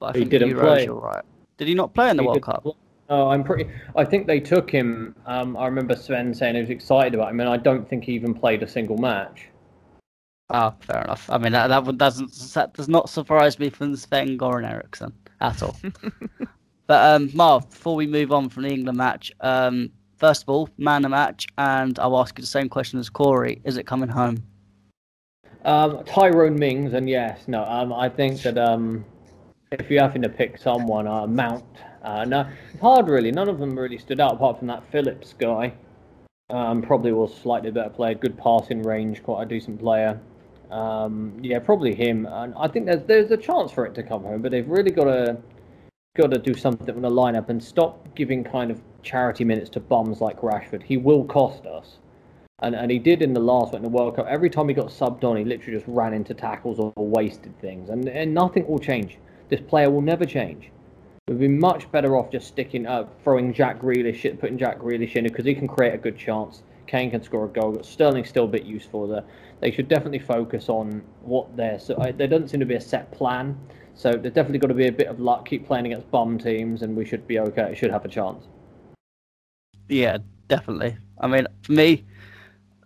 but 0.00 0.06
I 0.06 0.12
He 0.12 0.18
think 0.20 0.30
didn't 0.30 0.50
Euros, 0.50 0.60
play. 0.60 0.84
You're 0.84 0.94
right. 1.00 1.24
Did 1.56 1.68
he 1.68 1.74
not 1.74 1.94
play 1.94 2.10
in 2.10 2.16
the 2.16 2.22
He 2.22 2.26
World 2.26 2.34
did- 2.36 2.42
Cup? 2.44 2.66
Oh, 3.10 3.28
I'm 3.28 3.42
pretty. 3.42 3.70
I 3.96 4.04
think 4.04 4.26
they 4.26 4.38
took 4.38 4.70
him. 4.70 5.14
Um, 5.24 5.56
I 5.56 5.64
remember 5.66 5.96
Sven 5.96 6.34
saying 6.34 6.56
he 6.56 6.60
was 6.60 6.68
excited 6.70 7.14
about 7.14 7.30
him, 7.30 7.40
and 7.40 7.48
I 7.48 7.56
don't 7.56 7.88
think 7.88 8.04
he 8.04 8.12
even 8.12 8.34
played 8.34 8.62
a 8.62 8.68
single 8.68 8.98
match. 8.98 9.48
Ah, 10.50 10.74
fair 10.80 11.02
enough. 11.02 11.28
I 11.30 11.38
mean, 11.38 11.52
that 11.52 11.68
that 11.68 11.84
would- 11.84 11.96
doesn't 11.98 12.30
that 12.54 12.74
does 12.74 12.88
not 12.88 13.08
surprise 13.08 13.58
me 13.58 13.70
from 13.70 13.94
Sven 13.96 14.36
Goran 14.38 14.68
Eriksson 14.70 15.12
at 15.40 15.62
all. 15.62 15.76
but 16.86 17.14
um, 17.14 17.30
Marv, 17.34 17.68
before 17.70 17.94
we 17.96 18.06
move 18.06 18.30
on 18.32 18.48
from 18.50 18.64
the 18.64 18.70
England 18.70 18.98
match, 18.98 19.32
um, 19.40 19.90
first 20.16 20.42
of 20.42 20.48
all, 20.50 20.68
man 20.76 20.98
of 20.98 21.02
the 21.04 21.08
match, 21.10 21.46
and 21.56 21.98
I'll 21.98 22.18
ask 22.18 22.36
you 22.38 22.42
the 22.42 22.46
same 22.48 22.68
question 22.68 22.98
as 22.98 23.08
Corey: 23.08 23.60
Is 23.64 23.76
it 23.78 23.86
coming 23.86 24.08
home? 24.10 24.42
Um, 25.68 26.02
Tyrone 26.04 26.58
Mings, 26.58 26.94
and 26.94 27.10
yes, 27.10 27.46
no, 27.46 27.62
um, 27.64 27.92
I 27.92 28.08
think 28.08 28.40
that 28.40 28.56
um, 28.56 29.04
if 29.70 29.90
you're 29.90 30.00
having 30.00 30.22
to 30.22 30.28
pick 30.30 30.56
someone, 30.56 31.06
uh, 31.06 31.26
Mount. 31.26 31.62
Uh, 32.02 32.24
no, 32.24 32.48
hard 32.80 33.06
really. 33.08 33.30
None 33.30 33.50
of 33.50 33.58
them 33.58 33.78
really 33.78 33.98
stood 33.98 34.18
out 34.18 34.32
apart 34.32 34.56
from 34.58 34.68
that 34.68 34.82
Phillips 34.90 35.34
guy. 35.38 35.74
Um, 36.48 36.80
probably 36.80 37.12
was 37.12 37.36
slightly 37.36 37.70
better 37.70 37.90
player, 37.90 38.14
good 38.14 38.38
passing 38.38 38.82
range, 38.82 39.22
quite 39.22 39.42
a 39.42 39.46
decent 39.46 39.78
player. 39.78 40.18
Um, 40.70 41.38
yeah, 41.42 41.58
probably 41.58 41.94
him. 41.94 42.24
And 42.24 42.54
I 42.56 42.66
think 42.66 42.86
there's 42.86 43.02
there's 43.02 43.30
a 43.30 43.36
chance 43.36 43.70
for 43.70 43.84
it 43.84 43.94
to 43.96 44.02
come 44.02 44.22
home, 44.22 44.40
but 44.40 44.52
they've 44.52 44.66
really 44.66 44.90
got 44.90 45.04
to 45.04 45.36
got 46.16 46.30
to 46.30 46.38
do 46.38 46.54
something 46.54 46.94
with 46.94 47.02
the 47.02 47.10
lineup 47.10 47.50
and 47.50 47.62
stop 47.62 48.08
giving 48.14 48.42
kind 48.42 48.70
of 48.70 48.80
charity 49.02 49.44
minutes 49.44 49.68
to 49.68 49.80
bums 49.80 50.22
like 50.22 50.40
Rashford. 50.40 50.82
He 50.82 50.96
will 50.96 51.24
cost 51.24 51.66
us. 51.66 51.98
And, 52.60 52.74
and 52.74 52.90
he 52.90 52.98
did 52.98 53.22
in 53.22 53.32
the 53.32 53.40
last 53.40 53.72
one 53.72 53.84
in 53.84 53.90
the 53.90 53.96
World 53.96 54.16
Cup. 54.16 54.26
Every 54.28 54.50
time 54.50 54.68
he 54.68 54.74
got 54.74 54.86
subbed 54.86 55.22
on, 55.22 55.36
he 55.36 55.44
literally 55.44 55.78
just 55.78 55.86
ran 55.86 56.12
into 56.12 56.34
tackles 56.34 56.78
or 56.80 56.92
wasted 56.96 57.58
things. 57.60 57.88
And, 57.88 58.08
and 58.08 58.34
nothing 58.34 58.66
will 58.66 58.80
change. 58.80 59.18
This 59.48 59.60
player 59.60 59.90
will 59.90 60.00
never 60.00 60.24
change. 60.24 60.70
We'd 61.28 61.38
be 61.38 61.48
much 61.48 61.90
better 61.92 62.16
off 62.16 62.32
just 62.32 62.48
sticking, 62.48 62.86
uh, 62.86 63.06
throwing 63.22 63.52
Jack 63.52 63.80
Grealish, 63.80 64.40
putting 64.40 64.58
Jack 64.58 64.80
Grealish 64.80 65.14
in 65.14 65.24
because 65.24 65.44
he 65.44 65.54
can 65.54 65.68
create 65.68 65.94
a 65.94 65.98
good 65.98 66.18
chance. 66.18 66.62
Kane 66.88 67.10
can 67.10 67.22
score 67.22 67.44
a 67.44 67.48
goal. 67.48 67.72
But 67.72 67.86
Sterling's 67.86 68.28
still 68.28 68.44
a 68.44 68.48
bit 68.48 68.64
useful 68.64 69.06
there. 69.06 69.24
They 69.60 69.70
should 69.70 69.88
definitely 69.88 70.20
focus 70.20 70.68
on 70.68 71.02
what 71.22 71.54
they're. 71.56 71.78
So 71.78 71.94
uh, 71.94 72.12
there 72.12 72.26
doesn't 72.26 72.48
seem 72.48 72.60
to 72.60 72.66
be 72.66 72.74
a 72.74 72.80
set 72.80 73.12
plan. 73.12 73.56
So 73.94 74.12
there's 74.12 74.34
definitely 74.34 74.58
got 74.58 74.68
to 74.68 74.74
be 74.74 74.86
a 74.86 74.92
bit 74.92 75.08
of 75.08 75.20
luck. 75.20 75.46
Keep 75.46 75.66
playing 75.66 75.86
against 75.86 76.10
bum 76.10 76.38
teams, 76.38 76.82
and 76.82 76.96
we 76.96 77.04
should 77.04 77.26
be 77.26 77.38
okay. 77.40 77.74
Should 77.74 77.90
have 77.90 78.04
a 78.04 78.08
chance. 78.08 78.46
Yeah, 79.88 80.18
definitely. 80.48 80.96
I 81.20 81.26
mean, 81.26 81.46
for 81.62 81.72
me, 81.72 82.06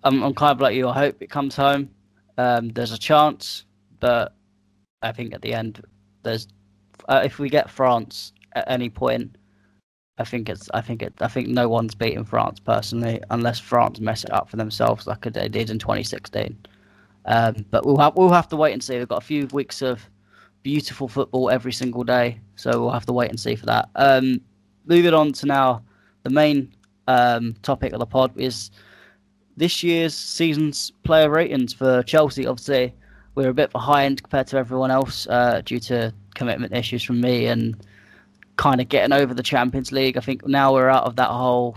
I'm, 0.05 0.23
I'm 0.23 0.35
kind 0.35 0.53
of 0.53 0.61
like 0.61 0.75
you. 0.75 0.89
I 0.89 0.95
hope 0.95 1.21
it 1.21 1.31
comes 1.31 1.57
home. 1.57 1.91
Um, 2.39 2.71
there's 2.71 2.93
a 2.93 2.99
chance, 2.99 3.65
but 4.01 4.35
I 5.03 5.13
think 5.13 5.35
at 5.35 5.43
the 5.43 5.55
end, 5.55 5.83
there's 6.23 6.49
uh, 7.09 7.23
if 7.25 7.39
we 7.39 7.49
get 7.49 7.71
France 7.71 8.33
at 8.55 8.71
any 8.71 8.89
point, 8.89 9.37
I 10.19 10.25
think 10.25 10.49
it's 10.49 10.69
I 10.75 10.81
think 10.81 11.03
it 11.03 11.15
I 11.21 11.29
think 11.29 11.49
no 11.49 11.69
one's 11.69 11.95
beating 11.95 12.25
France 12.25 12.61
personally, 12.61 13.21
unless 13.31 13.59
France 13.59 14.01
mess 14.01 14.25
it 14.25 14.33
up 14.33 14.49
for 14.49 14.57
themselves 14.57 15.07
like 15.07 15.23
they 15.23 15.49
did 15.49 15.71
in 15.71 15.79
2016. 15.79 16.57
Um, 17.25 17.65
but 17.71 17.87
we'll 17.87 17.99
have 17.99 18.17
we'll 18.17 18.31
have 18.31 18.49
to 18.49 18.57
wait 18.57 18.73
and 18.73 18.83
see. 18.83 18.99
We've 18.99 19.09
got 19.09 19.23
a 19.23 19.27
few 19.27 19.47
weeks 19.49 19.83
of 19.83 20.09
beautiful 20.63 21.09
football 21.09 21.51
every 21.51 21.73
single 21.73 22.05
day, 22.05 22.41
so 22.57 22.71
we'll 22.81 22.91
have 22.91 23.07
to 23.07 23.13
wait 23.13 23.31
and 23.31 23.39
see 23.39 23.57
for 23.57 23.67
that. 23.67 23.89
Um, 23.97 24.41
moving 24.87 25.15
on 25.15 25.33
to 25.35 25.47
now, 25.47 25.83
the 26.23 26.31
main 26.31 26.73
um, 27.09 27.55
topic 27.63 27.93
of 27.93 27.99
the 27.99 28.07
pod 28.07 28.33
is 28.37 28.71
this 29.57 29.83
year's 29.83 30.15
season's 30.15 30.91
player 31.05 31.31
ratings 31.31 31.73
for 31.73 32.03
Chelsea. 32.03 32.47
Obviously, 32.47 32.95
we're 33.35 33.51
a 33.51 33.55
bit 33.55 33.71
behind 33.71 34.23
compared 34.23 34.47
to 34.49 34.57
everyone 34.57 34.91
else 34.91 35.27
uh, 35.29 35.63
due 35.65 35.81
to 35.81 36.13
commitment 36.35 36.73
issues 36.73 37.03
from 37.03 37.21
me 37.21 37.47
and 37.47 37.77
kind 38.57 38.81
of 38.81 38.89
getting 38.89 39.13
over 39.13 39.35
the 39.35 39.43
Champions 39.43 39.93
League. 39.93 40.17
I 40.17 40.21
think 40.21 40.47
now 40.47 40.73
we're 40.73 40.89
out 40.89 41.05
of 41.05 41.17
that 41.17 41.31
whole 41.31 41.77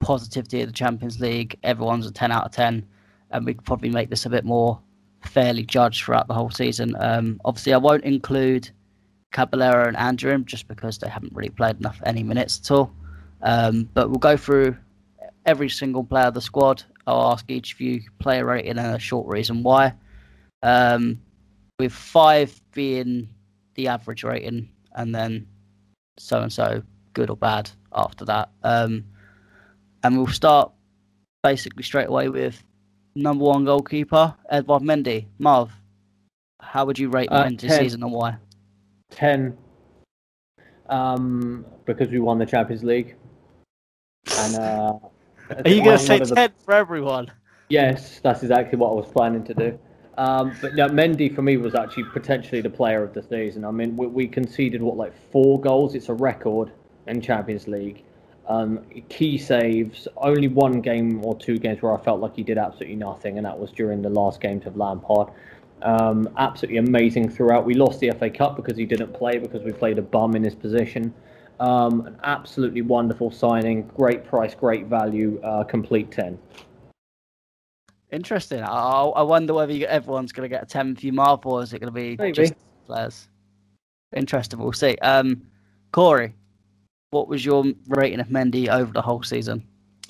positivity 0.00 0.62
of 0.62 0.68
the 0.68 0.74
Champions 0.74 1.20
League. 1.20 1.58
Everyone's 1.62 2.06
a 2.06 2.12
10 2.12 2.32
out 2.32 2.44
of 2.44 2.52
10, 2.52 2.86
and 3.30 3.46
we 3.46 3.54
could 3.54 3.64
probably 3.64 3.90
make 3.90 4.10
this 4.10 4.26
a 4.26 4.30
bit 4.30 4.44
more 4.44 4.80
fairly 5.24 5.64
judged 5.64 6.04
throughout 6.04 6.28
the 6.28 6.34
whole 6.34 6.50
season. 6.50 6.96
Um, 6.98 7.40
obviously, 7.44 7.74
I 7.74 7.78
won't 7.78 8.04
include 8.04 8.70
Caballero 9.32 9.86
and 9.86 9.96
Andrew 9.96 10.36
just 10.44 10.66
because 10.66 10.98
they 10.98 11.08
haven't 11.08 11.34
really 11.34 11.50
played 11.50 11.78
enough 11.78 12.00
any 12.04 12.22
minutes 12.22 12.60
at 12.64 12.70
all. 12.70 12.92
Um, 13.42 13.88
but 13.94 14.08
we'll 14.08 14.18
go 14.18 14.36
through 14.36 14.76
every 15.50 15.68
single 15.68 16.04
player 16.04 16.26
of 16.26 16.34
the 16.34 16.40
squad. 16.40 16.82
I'll 17.06 17.32
ask 17.32 17.44
each 17.50 17.74
of 17.74 17.80
you 17.80 18.02
player 18.20 18.44
rating 18.44 18.78
and 18.78 18.94
a 18.94 18.98
short 18.98 19.26
reason 19.26 19.62
why. 19.62 19.94
Um, 20.62 21.20
with 21.78 21.92
five 21.92 22.60
being 22.72 23.28
the 23.74 23.88
average 23.88 24.22
rating, 24.22 24.70
and 24.94 25.14
then 25.14 25.46
so 26.18 26.40
and 26.40 26.52
so 26.52 26.82
good 27.14 27.30
or 27.30 27.36
bad 27.36 27.70
after 27.92 28.24
that. 28.26 28.50
Um, 28.62 29.04
and 30.04 30.16
we'll 30.16 30.28
start 30.28 30.70
basically 31.42 31.82
straight 31.82 32.08
away 32.08 32.28
with 32.28 32.62
number 33.16 33.44
one 33.44 33.64
goalkeeper 33.64 34.34
Edouard 34.50 34.82
Mendy. 34.82 35.26
Marv, 35.38 35.72
how 36.60 36.84
would 36.84 36.98
you 36.98 37.08
rate 37.08 37.28
Uh, 37.32 37.44
Mendy's 37.44 37.76
season 37.76 38.02
and 38.02 38.12
why? 38.12 38.36
10 39.10 39.56
um, 40.90 41.64
because 41.86 42.08
we 42.08 42.18
won 42.18 42.38
the 42.38 42.46
Champions 42.46 42.84
League. 42.84 43.16
And 44.38 44.56
uh, 44.56 44.98
Are 45.50 45.70
you 45.70 45.82
going 45.84 45.98
to 45.98 46.04
say 46.04 46.14
one 46.14 46.22
of 46.22 46.28
the- 46.28 46.34
10 46.34 46.50
for 46.64 46.74
everyone? 46.74 47.30
Yes, 47.68 48.20
that's 48.20 48.42
exactly 48.42 48.78
what 48.78 48.90
I 48.90 48.94
was 48.94 49.06
planning 49.06 49.44
to 49.44 49.54
do. 49.54 49.78
Um, 50.18 50.52
but 50.60 50.74
no, 50.74 50.88
Mendy 50.88 51.34
for 51.34 51.42
me 51.42 51.56
was 51.56 51.74
actually 51.74 52.04
potentially 52.04 52.60
the 52.60 52.70
player 52.70 53.02
of 53.02 53.14
the 53.14 53.22
season. 53.22 53.64
I 53.64 53.70
mean, 53.70 53.96
we, 53.96 54.06
we 54.06 54.28
conceded 54.28 54.82
what 54.82 54.96
like 54.96 55.14
four 55.30 55.60
goals. 55.60 55.94
It's 55.94 56.08
a 56.08 56.14
record 56.14 56.72
in 57.06 57.20
Champions 57.20 57.68
League. 57.68 58.02
Um, 58.48 58.80
key 59.08 59.38
saves. 59.38 60.08
Only 60.16 60.48
one 60.48 60.80
game 60.80 61.24
or 61.24 61.36
two 61.36 61.58
games 61.58 61.80
where 61.80 61.96
I 61.96 62.02
felt 62.02 62.20
like 62.20 62.34
he 62.34 62.42
did 62.42 62.58
absolutely 62.58 62.96
nothing, 62.96 63.38
and 63.38 63.46
that 63.46 63.58
was 63.58 63.70
during 63.70 64.02
the 64.02 64.10
last 64.10 64.40
games 64.40 64.66
of 64.66 64.76
Lampard. 64.76 65.28
Um, 65.82 66.28
absolutely 66.36 66.78
amazing 66.78 67.30
throughout. 67.30 67.64
We 67.64 67.74
lost 67.74 68.00
the 68.00 68.10
FA 68.10 68.28
Cup 68.28 68.56
because 68.56 68.76
he 68.76 68.84
didn't 68.84 69.14
play 69.14 69.38
because 69.38 69.62
we 69.62 69.72
played 69.72 69.98
a 69.98 70.02
bum 70.02 70.34
in 70.34 70.44
his 70.44 70.54
position. 70.54 71.14
Um, 71.60 72.06
an 72.06 72.18
absolutely 72.24 72.82
wonderful 72.82 73.30
signing. 73.30 73.82
Great 73.96 74.24
price, 74.24 74.54
great 74.54 74.86
value. 74.86 75.40
Uh, 75.44 75.62
complete 75.64 76.10
ten. 76.10 76.38
Interesting. 78.10 78.62
I, 78.62 78.72
I 78.72 79.22
wonder 79.22 79.54
whether 79.54 79.72
you, 79.72 79.86
everyone's 79.86 80.32
going 80.32 80.48
to 80.48 80.52
get 80.52 80.64
a 80.64 80.66
10 80.66 80.96
for 80.96 81.06
you, 81.06 81.12
Marv, 81.12 81.46
or 81.46 81.62
is 81.62 81.72
it 81.72 81.78
going 81.78 81.92
to 81.92 81.94
be 81.94 82.16
Maybe. 82.16 82.32
just 82.32 82.54
players? 82.86 83.28
Interesting. 84.16 84.58
We'll 84.58 84.72
see. 84.72 84.96
Um, 84.96 85.42
Corey, 85.92 86.34
what 87.10 87.28
was 87.28 87.44
your 87.44 87.64
rating 87.88 88.20
of 88.20 88.28
Mendy 88.28 88.68
over 88.68 88.92
the 88.92 89.02
whole 89.02 89.22
season 89.22 89.64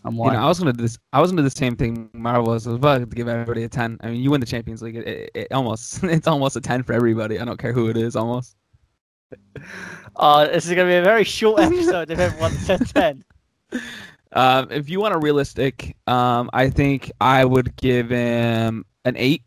and 0.05 0.17
why? 0.17 0.29
You 0.29 0.33
know, 0.39 0.45
I 0.45 0.49
was 0.49 0.59
gonna 0.59 0.73
do 0.73 0.83
this. 0.83 0.99
I 1.13 1.21
was 1.21 1.31
gonna 1.31 1.43
do 1.43 1.49
the 1.49 1.51
same 1.51 1.77
thing. 1.77 2.11
Marvel 2.13 2.53
was. 2.53 2.67
I 2.67 2.71
was 2.71 2.77
about 2.77 2.99
to 2.99 3.07
give 3.07 3.29
everybody 3.29 3.65
a 3.65 3.69
ten. 3.69 3.99
I 4.03 4.11
mean, 4.11 4.21
you 4.21 4.31
win 4.31 4.41
the 4.41 4.47
Champions 4.47 4.83
League. 4.83 4.97
It, 4.97 5.07
it, 5.07 5.31
it 5.35 5.53
almost. 5.53 6.03
It's 6.05 6.27
almost 6.27 6.57
a 6.57 6.61
ten 6.61 6.83
for 6.83 6.93
everybody. 6.93 7.39
I 7.39 7.45
don't 7.45 7.59
care 7.59 7.73
who 7.73 7.89
it 7.89 7.97
is. 7.97 8.17
Almost. 8.17 8.57
Oh, 10.17 10.47
this 10.47 10.67
is 10.67 10.75
going 10.75 10.87
to 10.87 10.93
be 10.93 10.97
a 10.97 11.03
very 11.03 11.25
short 11.25 11.61
episode 11.61 12.11
if 12.11 12.19
everyone 12.19 12.53
said 12.53 12.87
10. 12.87 13.25
Um, 14.33 14.69
if 14.71 14.89
you 14.89 15.01
want 15.01 15.15
a 15.15 15.19
realistic, 15.19 15.97
um, 16.07 16.51
I 16.53 16.71
think 16.71 17.11
I 17.21 17.45
would 17.45 17.75
give 17.77 18.11
him 18.11 18.85
an 19.05 19.17
eight. 19.17 19.43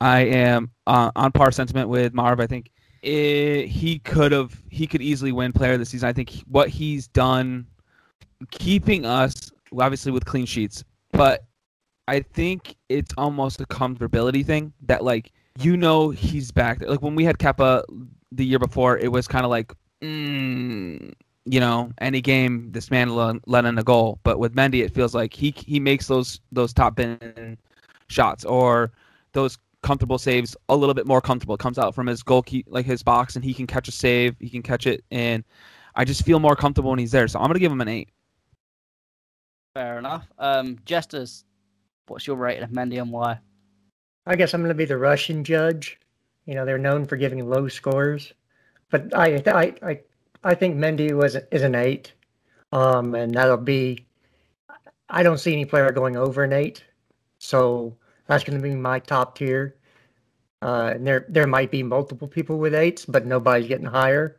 I 0.00 0.20
am 0.20 0.70
uh, 0.86 1.10
on 1.16 1.32
par 1.32 1.50
sentiment 1.52 1.88
with 1.88 2.14
Marv. 2.14 2.40
I 2.40 2.46
think 2.46 2.70
it, 3.02 3.66
he 3.66 3.98
could 4.00 4.32
have, 4.32 4.60
he 4.70 4.86
could 4.86 5.02
easily 5.02 5.32
win 5.32 5.52
Player 5.52 5.74
of 5.74 5.78
the 5.78 5.86
Season. 5.86 6.08
I 6.08 6.12
think 6.12 6.30
he- 6.30 6.44
what 6.46 6.68
he's 6.68 7.08
done, 7.08 7.66
keeping 8.50 9.04
us 9.04 9.50
obviously 9.78 10.12
with 10.12 10.24
clean 10.24 10.46
sheets, 10.46 10.84
but 11.12 11.44
I 12.06 12.20
think 12.20 12.76
it's 12.88 13.12
almost 13.16 13.60
a 13.60 13.66
comfortability 13.66 14.44
thing 14.44 14.72
that 14.82 15.02
like 15.02 15.32
you 15.58 15.76
know 15.76 16.10
he's 16.10 16.50
back. 16.50 16.82
Like 16.82 17.02
when 17.02 17.14
we 17.14 17.24
had 17.24 17.38
Kepa 17.38 17.84
the 18.32 18.44
year 18.44 18.58
before, 18.58 18.98
it 18.98 19.12
was 19.12 19.28
kind 19.28 19.44
of 19.44 19.50
like. 19.50 19.72
Mm, 20.02 21.14
you 21.46 21.60
know, 21.60 21.92
any 21.98 22.20
game 22.20 22.72
this 22.72 22.90
man 22.90 23.14
let, 23.14 23.64
in 23.64 23.78
a 23.78 23.82
goal. 23.82 24.18
But 24.22 24.38
with 24.38 24.54
Mendy, 24.54 24.82
it 24.82 24.94
feels 24.94 25.14
like 25.14 25.34
he 25.34 25.54
he 25.56 25.78
makes 25.78 26.06
those 26.06 26.40
those 26.52 26.72
top 26.72 26.96
bin 26.96 27.58
shots 28.08 28.44
or 28.44 28.92
those 29.32 29.58
comfortable 29.82 30.18
saves 30.18 30.56
a 30.68 30.76
little 30.76 30.94
bit 30.94 31.06
more 31.06 31.20
comfortable. 31.20 31.54
It 31.54 31.60
comes 31.60 31.78
out 31.78 31.94
from 31.94 32.06
his 32.06 32.22
goal 32.22 32.44
like 32.66 32.86
his 32.86 33.02
box, 33.02 33.36
and 33.36 33.44
he 33.44 33.52
can 33.54 33.66
catch 33.66 33.88
a 33.88 33.92
save. 33.92 34.36
He 34.40 34.48
can 34.48 34.62
catch 34.62 34.86
it, 34.86 35.04
and 35.10 35.44
I 35.94 36.04
just 36.04 36.24
feel 36.24 36.40
more 36.40 36.56
comfortable 36.56 36.90
when 36.90 36.98
he's 36.98 37.12
there. 37.12 37.28
So 37.28 37.38
I'm 37.38 37.46
gonna 37.46 37.58
give 37.58 37.72
him 37.72 37.80
an 37.80 37.88
eight. 37.88 38.08
Fair 39.74 39.98
enough. 39.98 40.26
Um, 40.38 40.78
Jesters, 40.84 41.44
what's 42.06 42.26
your 42.26 42.36
rating 42.36 42.62
of 42.62 42.70
Mendy 42.70 43.00
and 43.00 43.10
why? 43.10 43.38
I 44.26 44.36
guess 44.36 44.54
I'm 44.54 44.60
going 44.60 44.68
to 44.68 44.74
be 44.74 44.84
the 44.84 44.96
Russian 44.96 45.44
judge. 45.44 45.98
You 46.46 46.54
know, 46.54 46.64
they're 46.64 46.78
known 46.78 47.06
for 47.06 47.16
giving 47.16 47.48
low 47.48 47.68
scores, 47.68 48.32
but 48.90 49.14
I 49.16 49.42
I 49.46 49.74
I, 49.82 50.00
I 50.42 50.54
think 50.54 50.76
Mendy 50.76 51.12
was 51.12 51.36
is 51.50 51.62
an 51.62 51.74
eight, 51.74 52.12
um, 52.72 53.14
and 53.14 53.34
that'll 53.34 53.56
be. 53.56 54.06
I 55.08 55.22
don't 55.22 55.38
see 55.38 55.52
any 55.52 55.64
player 55.64 55.92
going 55.92 56.16
over 56.16 56.44
an 56.44 56.52
eight, 56.52 56.84
so 57.38 57.96
that's 58.26 58.44
going 58.44 58.58
to 58.58 58.62
be 58.62 58.74
my 58.74 58.98
top 58.98 59.36
tier. 59.36 59.76
Uh, 60.62 60.92
and 60.94 61.06
there 61.06 61.26
there 61.28 61.46
might 61.46 61.70
be 61.70 61.82
multiple 61.82 62.28
people 62.28 62.58
with 62.58 62.74
eights, 62.74 63.04
but 63.04 63.26
nobody's 63.26 63.68
getting 63.68 63.86
higher, 63.86 64.38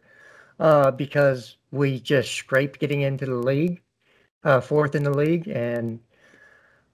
uh, 0.59 0.89
because 0.91 1.57
we 1.71 1.99
just 1.99 2.31
scraped 2.31 2.79
getting 2.79 3.01
into 3.01 3.25
the 3.25 3.35
league, 3.35 3.81
uh, 4.43 4.59
fourth 4.59 4.95
in 4.95 5.03
the 5.03 5.15
league, 5.15 5.47
and 5.47 5.99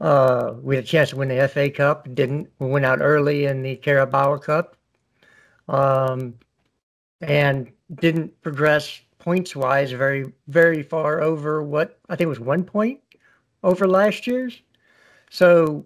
uh, 0.01 0.55
we 0.61 0.75
had 0.75 0.83
a 0.83 0.87
chance 0.87 1.11
to 1.11 1.15
win 1.15 1.29
the 1.29 1.47
FA 1.47 1.69
Cup. 1.69 2.13
Didn't. 2.15 2.49
We 2.57 2.67
went 2.67 2.85
out 2.85 2.99
early 3.01 3.45
in 3.45 3.61
the 3.61 3.75
Carabao 3.75 4.37
Cup, 4.37 4.75
um, 5.69 6.33
and 7.21 7.71
didn't 7.95 8.41
progress 8.41 9.01
points 9.19 9.55
wise 9.55 9.91
very 9.91 10.33
very 10.47 10.81
far 10.81 11.21
over 11.21 11.61
what 11.61 11.99
I 12.09 12.15
think 12.15 12.27
was 12.27 12.39
one 12.39 12.63
point 12.63 12.99
over 13.63 13.87
last 13.87 14.25
year's. 14.25 14.63
So 15.29 15.85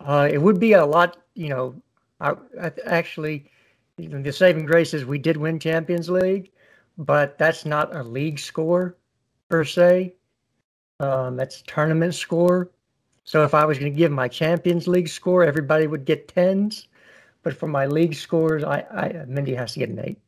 uh, 0.00 0.28
it 0.30 0.38
would 0.38 0.60
be 0.60 0.74
a 0.74 0.84
lot. 0.84 1.16
You 1.34 1.48
know, 1.48 1.82
I, 2.20 2.34
I 2.60 2.72
actually 2.84 3.50
you 3.96 4.10
know, 4.10 4.20
the 4.20 4.32
saving 4.32 4.66
grace 4.66 4.92
is 4.92 5.06
we 5.06 5.18
did 5.18 5.38
win 5.38 5.58
Champions 5.58 6.10
League, 6.10 6.50
but 6.98 7.38
that's 7.38 7.64
not 7.64 7.96
a 7.96 8.02
league 8.02 8.38
score 8.38 8.98
per 9.48 9.64
se. 9.64 10.14
Um, 11.00 11.36
that's 11.36 11.62
tournament 11.66 12.14
score. 12.14 12.70
So 13.26 13.42
if 13.42 13.54
I 13.54 13.64
was 13.64 13.78
going 13.78 13.92
to 13.92 13.96
give 13.96 14.12
my 14.12 14.28
Champions 14.28 14.86
League 14.86 15.08
score, 15.08 15.42
everybody 15.44 15.88
would 15.88 16.04
get 16.04 16.28
tens. 16.28 16.86
But 17.42 17.54
for 17.56 17.66
my 17.66 17.86
league 17.86 18.14
scores, 18.14 18.62
I, 18.62 18.78
I 18.90 19.08
Mendy 19.28 19.56
has 19.56 19.72
to 19.72 19.80
get 19.80 19.88
an 19.88 20.00
eight. 20.02 20.18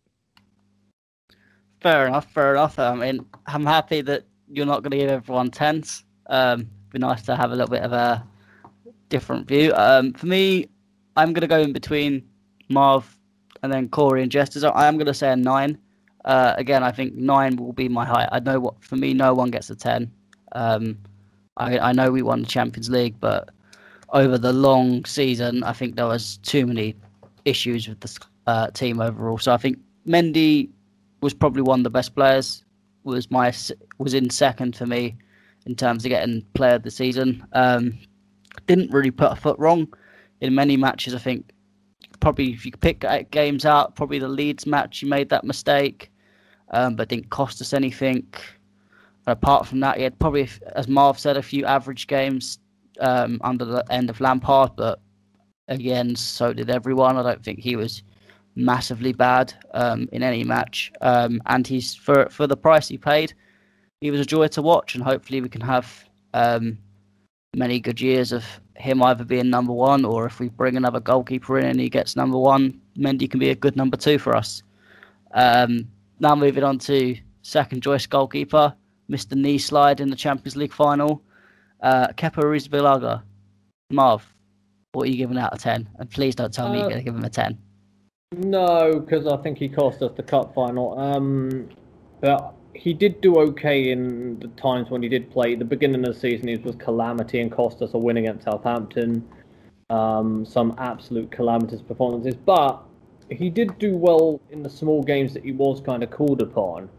Fair 1.80 2.08
enough, 2.08 2.30
fair 2.32 2.54
enough. 2.54 2.76
I 2.78 2.94
mean, 2.94 3.24
I'm 3.46 3.64
happy 3.64 4.00
that 4.02 4.24
you're 4.48 4.66
not 4.66 4.82
going 4.82 4.90
to 4.90 4.96
give 4.96 5.10
everyone 5.10 5.50
tens. 5.50 6.04
Um, 6.26 6.68
be 6.90 6.98
nice 6.98 7.22
to 7.22 7.36
have 7.36 7.52
a 7.52 7.54
little 7.54 7.70
bit 7.70 7.82
of 7.82 7.92
a 7.92 8.26
different 9.08 9.46
view. 9.46 9.72
Um, 9.74 10.12
for 10.12 10.26
me, 10.26 10.68
I'm 11.16 11.32
going 11.32 11.42
to 11.42 11.46
go 11.46 11.60
in 11.60 11.72
between 11.72 12.28
Marv 12.68 13.16
and 13.62 13.72
then 13.72 13.88
Corey 13.88 14.22
and 14.22 14.30
Jesters. 14.30 14.64
I 14.64 14.88
am 14.88 14.96
going 14.96 15.06
to 15.06 15.14
say 15.14 15.30
a 15.30 15.36
nine. 15.36 15.78
Uh, 16.24 16.54
again, 16.56 16.82
I 16.82 16.90
think 16.90 17.14
nine 17.14 17.56
will 17.56 17.72
be 17.72 17.88
my 17.88 18.04
height. 18.04 18.28
I 18.32 18.40
know 18.40 18.58
what 18.58 18.82
for 18.82 18.96
me, 18.96 19.14
no 19.14 19.34
one 19.34 19.50
gets 19.50 19.70
a 19.70 19.76
ten. 19.76 20.10
Um, 20.52 20.98
I, 21.58 21.78
I 21.78 21.92
know 21.92 22.10
we 22.10 22.22
won 22.22 22.42
the 22.42 22.48
Champions 22.48 22.88
League, 22.88 23.16
but 23.20 23.50
over 24.10 24.38
the 24.38 24.52
long 24.52 25.04
season, 25.04 25.62
I 25.64 25.72
think 25.72 25.96
there 25.96 26.06
was 26.06 26.38
too 26.38 26.66
many 26.66 26.94
issues 27.44 27.88
with 27.88 28.00
the 28.00 28.18
uh, 28.46 28.70
team 28.70 29.00
overall. 29.00 29.38
So 29.38 29.52
I 29.52 29.56
think 29.56 29.78
Mendy 30.06 30.70
was 31.20 31.34
probably 31.34 31.62
one 31.62 31.80
of 31.80 31.84
the 31.84 31.90
best 31.90 32.14
players. 32.14 32.64
Was 33.04 33.30
my 33.30 33.52
was 33.98 34.14
in 34.14 34.30
second 34.30 34.76
for 34.76 34.86
me 34.86 35.16
in 35.66 35.74
terms 35.74 36.04
of 36.04 36.10
getting 36.10 36.44
player 36.54 36.74
of 36.74 36.82
the 36.82 36.90
season. 36.90 37.46
Um, 37.52 37.98
didn't 38.66 38.90
really 38.90 39.10
put 39.10 39.32
a 39.32 39.36
foot 39.36 39.58
wrong 39.58 39.88
in 40.40 40.54
many 40.54 40.76
matches. 40.76 41.14
I 41.14 41.18
think 41.18 41.52
probably 42.20 42.52
if 42.52 42.66
you 42.66 42.72
pick 42.72 43.04
games 43.30 43.64
out, 43.64 43.96
probably 43.96 44.18
the 44.18 44.28
Leeds 44.28 44.66
match 44.66 45.02
you 45.02 45.08
made 45.08 45.28
that 45.30 45.44
mistake, 45.44 46.10
um, 46.70 46.96
but 46.96 47.08
didn't 47.08 47.30
cost 47.30 47.60
us 47.60 47.72
anything. 47.72 48.26
Apart 49.28 49.66
from 49.66 49.80
that, 49.80 49.96
he 49.96 50.02
had 50.02 50.18
probably, 50.18 50.48
as 50.74 50.88
Marv 50.88 51.18
said, 51.18 51.36
a 51.36 51.42
few 51.42 51.64
average 51.64 52.06
games 52.06 52.58
um, 53.00 53.38
under 53.42 53.64
the 53.64 53.84
end 53.92 54.10
of 54.10 54.20
Lampard, 54.20 54.72
but 54.76 55.00
again, 55.68 56.16
so 56.16 56.52
did 56.52 56.70
everyone. 56.70 57.16
I 57.16 57.22
don't 57.22 57.44
think 57.44 57.60
he 57.60 57.76
was 57.76 58.02
massively 58.56 59.12
bad 59.12 59.54
um, 59.74 60.08
in 60.12 60.22
any 60.22 60.44
match, 60.44 60.90
um, 61.00 61.40
and 61.46 61.66
he's 61.66 61.94
for 61.94 62.28
for 62.30 62.46
the 62.46 62.56
price 62.56 62.88
he 62.88 62.98
paid, 62.98 63.34
he 64.00 64.10
was 64.10 64.20
a 64.20 64.24
joy 64.24 64.48
to 64.48 64.62
watch, 64.62 64.94
and 64.94 65.04
hopefully 65.04 65.40
we 65.40 65.48
can 65.48 65.60
have 65.60 66.08
um, 66.34 66.78
many 67.54 67.80
good 67.80 68.00
years 68.00 68.32
of 68.32 68.44
him 68.76 69.02
either 69.02 69.24
being 69.24 69.50
number 69.50 69.72
one 69.72 70.04
or 70.04 70.24
if 70.24 70.38
we 70.38 70.48
bring 70.48 70.76
another 70.76 71.00
goalkeeper 71.00 71.58
in 71.58 71.66
and 71.66 71.80
he 71.80 71.88
gets 71.88 72.14
number 72.14 72.38
one, 72.38 72.80
Mendy 72.96 73.28
can 73.28 73.40
be 73.40 73.50
a 73.50 73.54
good 73.54 73.76
number 73.76 73.96
two 73.96 74.18
for 74.18 74.36
us. 74.36 74.62
Um, 75.32 75.88
now 76.20 76.36
moving 76.36 76.62
on 76.62 76.78
to 76.80 77.16
second 77.42 77.82
choice 77.82 78.06
goalkeeper, 78.06 78.74
Mr. 79.10 79.36
Knee 79.36 79.58
Slide 79.58 80.00
in 80.00 80.10
the 80.10 80.16
Champions 80.16 80.56
League 80.56 80.72
final, 80.72 81.22
uh, 81.82 82.08
Kepa 82.08 82.42
Arrizabalaga. 82.42 83.22
Marv, 83.90 84.22
what 84.92 85.08
are 85.08 85.10
you 85.10 85.16
giving 85.16 85.38
out 85.38 85.52
of 85.52 85.60
10? 85.60 85.88
And 85.98 86.10
please 86.10 86.34
don't 86.34 86.52
tell 86.52 86.68
me 86.70 86.78
you're 86.78 86.86
Uh, 86.86 86.90
going 86.90 87.00
to 87.00 87.04
give 87.04 87.14
him 87.14 87.24
a 87.24 87.30
10. 87.30 87.58
No, 88.36 89.00
because 89.00 89.26
I 89.26 89.36
think 89.38 89.56
he 89.58 89.68
cost 89.68 90.02
us 90.02 90.12
the 90.14 90.22
cup 90.22 90.54
final. 90.54 90.98
Um, 90.98 91.70
but 92.20 92.52
he 92.74 92.92
did 92.92 93.20
do 93.22 93.36
okay 93.36 93.90
in 93.90 94.38
the 94.40 94.48
times 94.48 94.90
when 94.90 95.02
he 95.02 95.08
did 95.08 95.30
play. 95.30 95.54
The 95.54 95.64
beginning 95.64 96.06
of 96.06 96.14
the 96.14 96.20
season, 96.20 96.48
he 96.48 96.56
was 96.56 96.76
calamity 96.76 97.40
and 97.40 97.50
cost 97.50 97.80
us 97.80 97.94
a 97.94 97.98
win 97.98 98.18
against 98.18 98.44
Southampton. 98.44 99.26
Um, 99.90 100.44
some 100.44 100.74
absolute 100.76 101.30
calamitous 101.30 101.80
performances, 101.80 102.34
but 102.34 102.82
he 103.30 103.48
did 103.48 103.78
do 103.78 103.96
well 103.96 104.38
in 104.50 104.62
the 104.62 104.68
small 104.68 105.02
games 105.02 105.32
that 105.32 105.42
he 105.42 105.52
was 105.52 105.80
kind 105.80 106.02
of 106.02 106.10
called 106.10 106.42
upon. 106.42 106.90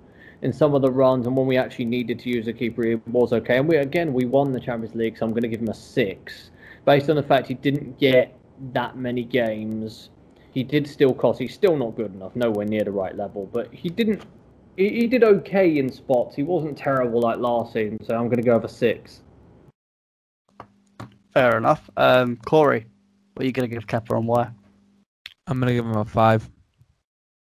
In 0.41 0.53
some 0.53 0.73
of 0.73 0.81
the 0.81 0.91
runs, 0.91 1.27
and 1.27 1.35
when 1.35 1.47
we 1.47 1.57
actually 1.57 1.85
needed 1.85 2.19
to 2.19 2.29
use 2.29 2.47
a 2.47 2.53
keeper, 2.53 2.83
he 2.83 2.95
was 3.07 3.33
okay. 3.33 3.57
And 3.57 3.67
we 3.67 3.77
again 3.77 4.13
we 4.13 4.25
won 4.25 4.51
the 4.51 4.59
Champions 4.59 4.95
League, 4.95 5.17
so 5.17 5.25
I'm 5.25 5.31
going 5.31 5.43
to 5.43 5.47
give 5.47 5.61
him 5.61 5.69
a 5.69 5.73
six, 5.73 6.51
based 6.85 7.09
on 7.09 7.15
the 7.15 7.23
fact 7.23 7.47
he 7.47 7.53
didn't 7.53 7.99
get 7.99 8.37
that 8.73 8.97
many 8.97 9.23
games. 9.23 10.09
He 10.51 10.63
did 10.63 10.87
still 10.87 11.13
cost. 11.13 11.39
He's 11.39 11.53
still 11.53 11.77
not 11.77 11.95
good 11.95 12.13
enough, 12.13 12.35
nowhere 12.35 12.65
near 12.65 12.83
the 12.83 12.91
right 12.91 13.15
level, 13.15 13.49
but 13.51 13.73
he 13.73 13.89
didn't. 13.89 14.23
He, 14.77 14.89
he 14.89 15.07
did 15.07 15.23
okay 15.23 15.77
in 15.77 15.91
spots. 15.91 16.35
He 16.35 16.43
wasn't 16.43 16.77
terrible 16.77 17.21
like 17.21 17.37
last 17.37 17.73
season, 17.73 17.97
so 18.03 18.15
I'm 18.15 18.25
going 18.25 18.37
to 18.37 18.43
go 18.43 18.55
with 18.55 18.71
a 18.71 18.73
six. 18.73 19.21
Fair 21.33 21.57
enough. 21.57 21.89
Um, 21.95 22.37
Corey, 22.37 22.87
what 23.33 23.43
are 23.43 23.45
you 23.45 23.51
going 23.51 23.69
to 23.69 23.75
give 23.75 23.85
Kepa 23.85 24.17
on 24.17 24.25
why? 24.25 24.49
I'm 25.49 25.59
gonna 25.59 25.73
give 25.73 25.85
him 25.85 25.97
a 25.97 26.05
five. 26.05 26.47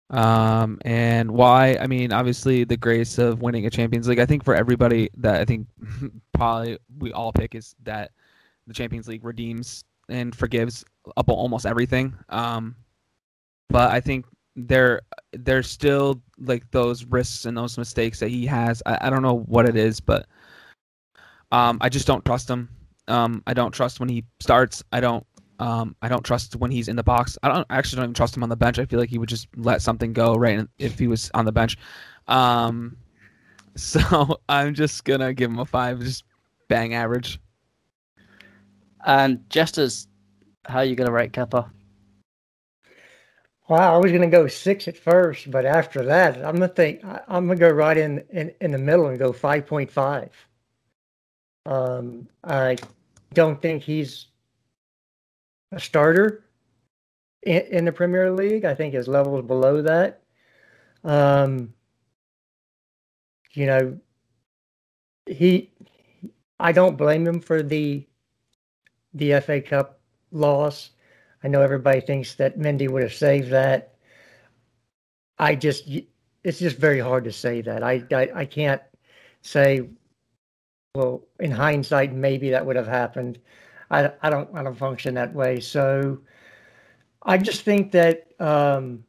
Um, 0.10 0.80
and 0.86 1.32
why? 1.32 1.78
I 1.80 1.88
mean, 1.88 2.14
obviously 2.14 2.64
the 2.64 2.78
grace 2.78 3.18
of 3.18 3.42
winning 3.42 3.66
a 3.66 3.70
Champions 3.70 4.08
League. 4.08 4.20
I 4.20 4.26
think 4.26 4.44
for 4.44 4.56
everybody 4.56 5.10
that 5.18 5.42
I 5.42 5.46
think 5.46 5.68
probably 6.34 6.78
we 7.00 7.12
all 7.12 7.32
pick 7.32 7.56
is 7.56 7.76
that 7.84 8.12
the 8.68 8.74
Champions 8.74 9.08
League 9.08 9.24
redeems 9.24 9.84
and 10.10 10.36
forgives 10.36 10.86
almost 11.28 11.66
everything. 11.66 12.14
Um, 12.30 12.76
but 13.70 13.92
I 13.92 14.00
think 14.00 14.26
there 14.56 15.02
there's 15.34 15.70
still 15.70 16.22
like 16.40 16.70
those 16.72 17.04
risks 17.06 17.46
and 17.46 17.58
those 17.58 17.78
mistakes 17.78 18.20
that 18.20 18.30
he 18.30 18.46
has. 18.46 18.82
I, 18.86 18.98
I 19.02 19.10
don't 19.10 19.22
know 19.22 19.40
what 19.48 19.68
it 19.68 19.76
is, 19.76 20.00
but 20.00 20.28
um, 21.52 21.78
I 21.82 21.90
just 21.90 22.08
don't 22.08 22.24
trust 22.26 22.50
him. 22.50 22.70
Um, 23.08 23.44
I 23.48 23.54
don't 23.54 23.72
trust 23.72 24.00
when 24.00 24.10
he 24.10 24.24
starts. 24.40 24.84
I 24.92 25.00
don't 25.00 25.26
um, 25.60 25.96
I 26.02 26.10
don't 26.10 26.24
trust 26.24 26.56
when 26.56 26.72
he's 26.72 26.88
in 26.88 26.96
the 26.96 27.04
box. 27.04 27.38
I 27.44 27.50
don't 27.50 27.66
I 27.70 27.78
actually 27.78 27.98
don't 27.98 28.06
even 28.06 28.14
trust 28.14 28.36
him 28.36 28.44
on 28.44 28.50
the 28.50 28.56
bench. 28.56 28.80
I 28.80 28.86
feel 28.86 29.00
like 29.00 29.10
he 29.10 29.18
would 29.18 29.30
just 29.30 29.48
let 29.56 29.82
something 29.82 30.14
go 30.14 30.36
right 30.36 30.68
if 30.78 31.00
he 31.00 31.08
was 31.08 31.32
on 31.34 31.46
the 31.46 31.52
bench. 31.52 31.78
Um, 32.28 32.98
so 33.76 34.40
I'm 34.50 34.74
just 34.74 35.06
gonna 35.06 35.34
give 35.34 35.50
him 35.50 35.60
a 35.60 35.66
five, 35.66 36.00
just 36.00 36.24
bang 36.68 36.94
average. 36.94 37.40
And 39.06 39.48
Jesters, 39.50 40.08
how 40.66 40.80
are 40.80 40.86
you 40.86 40.96
gonna 40.96 41.12
rate 41.12 41.32
Kepa? 41.32 41.70
Wow, 43.68 43.96
I 43.96 43.98
was 43.98 44.12
gonna 44.12 44.28
go 44.28 44.48
six 44.48 44.88
at 44.88 44.98
first, 44.98 45.50
but 45.50 45.66
after 45.66 46.04
that, 46.06 46.38
I'm 46.38 46.56
gonna 46.56 46.68
think 46.68 47.02
I'm 47.04 47.48
gonna 47.48 47.56
go 47.60 47.70
right 47.70 47.98
in 47.98 48.24
in, 48.32 48.54
in 48.62 48.72
the 48.72 48.78
middle 48.78 49.08
and 49.08 49.18
go 49.18 49.32
five 49.32 49.66
point 49.66 49.90
five. 49.90 50.32
Um, 51.66 52.28
I 52.44 52.78
don't 53.34 53.60
think 53.62 53.82
he's 53.82 54.28
a 55.72 55.80
starter 55.80 56.46
in, 57.44 57.62
in 57.62 57.86
the 57.86 57.92
Premier 57.92 58.32
League. 58.32 58.66
I 58.66 58.76
think 58.76 58.94
his 58.94 59.08
level 59.08 59.40
is 59.40 59.46
below 59.46 59.82
that. 59.82 60.22
Um, 61.04 61.74
you 63.54 63.66
know, 63.68 64.00
he, 65.26 65.72
I 66.60 66.72
don't 66.72 66.98
blame 66.98 67.26
him 67.28 67.40
for 67.40 67.64
the 67.64 68.06
the 69.14 69.40
FA 69.40 69.62
Cup 69.62 70.00
loss. 70.32 70.92
I 71.44 71.48
know 71.48 71.62
everybody 71.62 72.02
thinks 72.02 72.36
that 72.36 72.60
Mendy 72.60 72.90
would 72.90 73.04
have 73.04 73.14
saved 73.14 73.50
that. 73.52 73.96
I 75.40 75.56
just, 75.56 75.88
it's 76.44 76.60
just 76.60 76.78
very 76.78 77.00
hard 77.00 77.24
to 77.26 77.32
say 77.32 77.62
that. 77.62 77.84
I, 77.84 78.04
I, 78.12 78.30
I 78.36 78.46
can't 78.46 78.82
say, 79.42 79.88
well, 80.96 81.24
in 81.40 81.52
hindsight, 81.52 82.14
maybe 82.14 82.50
that 82.50 82.66
would 82.66 82.76
have 82.76 82.88
happened. 82.88 83.40
I, 83.92 84.12
I 84.22 84.30
don't 84.30 84.50
I 84.56 84.64
don't 84.64 84.78
function 84.78 85.14
that 85.16 85.34
way. 85.34 85.60
So 85.60 86.20
I 87.24 87.38
just 87.38 87.62
think 87.62 87.92
that 87.92 88.28
um, 88.40 89.04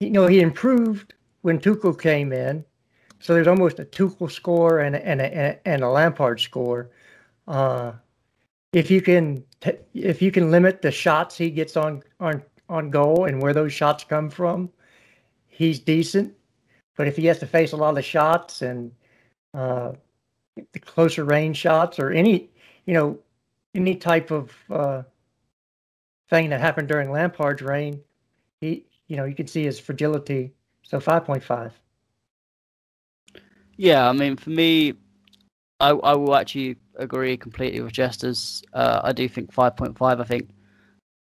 you 0.00 0.10
know 0.10 0.26
he 0.26 0.40
improved 0.40 1.14
when 1.42 1.58
Tuchel 1.58 1.98
came 1.98 2.32
in. 2.32 2.64
So 3.20 3.34
there's 3.34 3.46
almost 3.46 3.78
a 3.78 3.84
Tuchel 3.84 4.30
score 4.30 4.80
and 4.80 4.94
a, 4.94 5.06
and 5.06 5.20
a, 5.20 5.68
and 5.68 5.82
a 5.82 5.88
Lampard 5.88 6.38
score. 6.40 6.90
Uh, 7.48 7.92
if 8.72 8.90
you 8.90 9.00
can 9.00 9.42
t- 9.60 9.78
if 9.94 10.20
you 10.20 10.30
can 10.30 10.50
limit 10.50 10.82
the 10.82 10.90
shots 10.90 11.36
he 11.36 11.50
gets 11.50 11.76
on 11.76 12.02
on 12.20 12.42
on 12.68 12.90
goal 12.90 13.24
and 13.24 13.40
where 13.40 13.54
those 13.54 13.72
shots 13.72 14.04
come 14.04 14.28
from, 14.28 14.70
he's 15.46 15.78
decent. 15.78 16.34
But 16.96 17.08
if 17.08 17.16
he 17.16 17.26
has 17.26 17.38
to 17.38 17.46
face 17.46 17.72
a 17.72 17.76
lot 17.76 17.96
of 17.96 18.04
shots 18.04 18.62
and 18.62 18.90
uh, 19.54 19.92
the 20.72 20.78
closer 20.80 21.24
range 21.24 21.56
shots 21.56 21.98
or 21.98 22.10
any, 22.10 22.50
you 22.86 22.94
know, 22.94 23.18
any 23.76 23.94
type 23.94 24.30
of 24.30 24.52
uh, 24.70 25.02
thing 26.30 26.50
that 26.50 26.60
happened 26.60 26.88
during 26.88 27.10
Lampard's 27.10 27.62
reign, 27.62 28.00
he, 28.60 28.86
you 29.06 29.16
know, 29.16 29.24
you 29.24 29.34
could 29.34 29.50
see 29.50 29.64
his 29.64 29.78
fragility. 29.78 30.52
So 30.82 30.98
5.5. 30.98 31.72
Yeah, 33.76 34.08
I 34.08 34.12
mean, 34.12 34.36
for 34.36 34.50
me, 34.50 34.94
I, 35.80 35.90
I 35.90 36.14
will 36.14 36.34
actually 36.36 36.76
agree 36.96 37.36
completely 37.36 37.80
with 37.80 37.92
Jesters. 37.92 38.62
Uh, 38.72 39.00
I 39.04 39.12
do 39.12 39.28
think 39.28 39.52
5.5. 39.52 40.20
I 40.20 40.24
think 40.24 40.48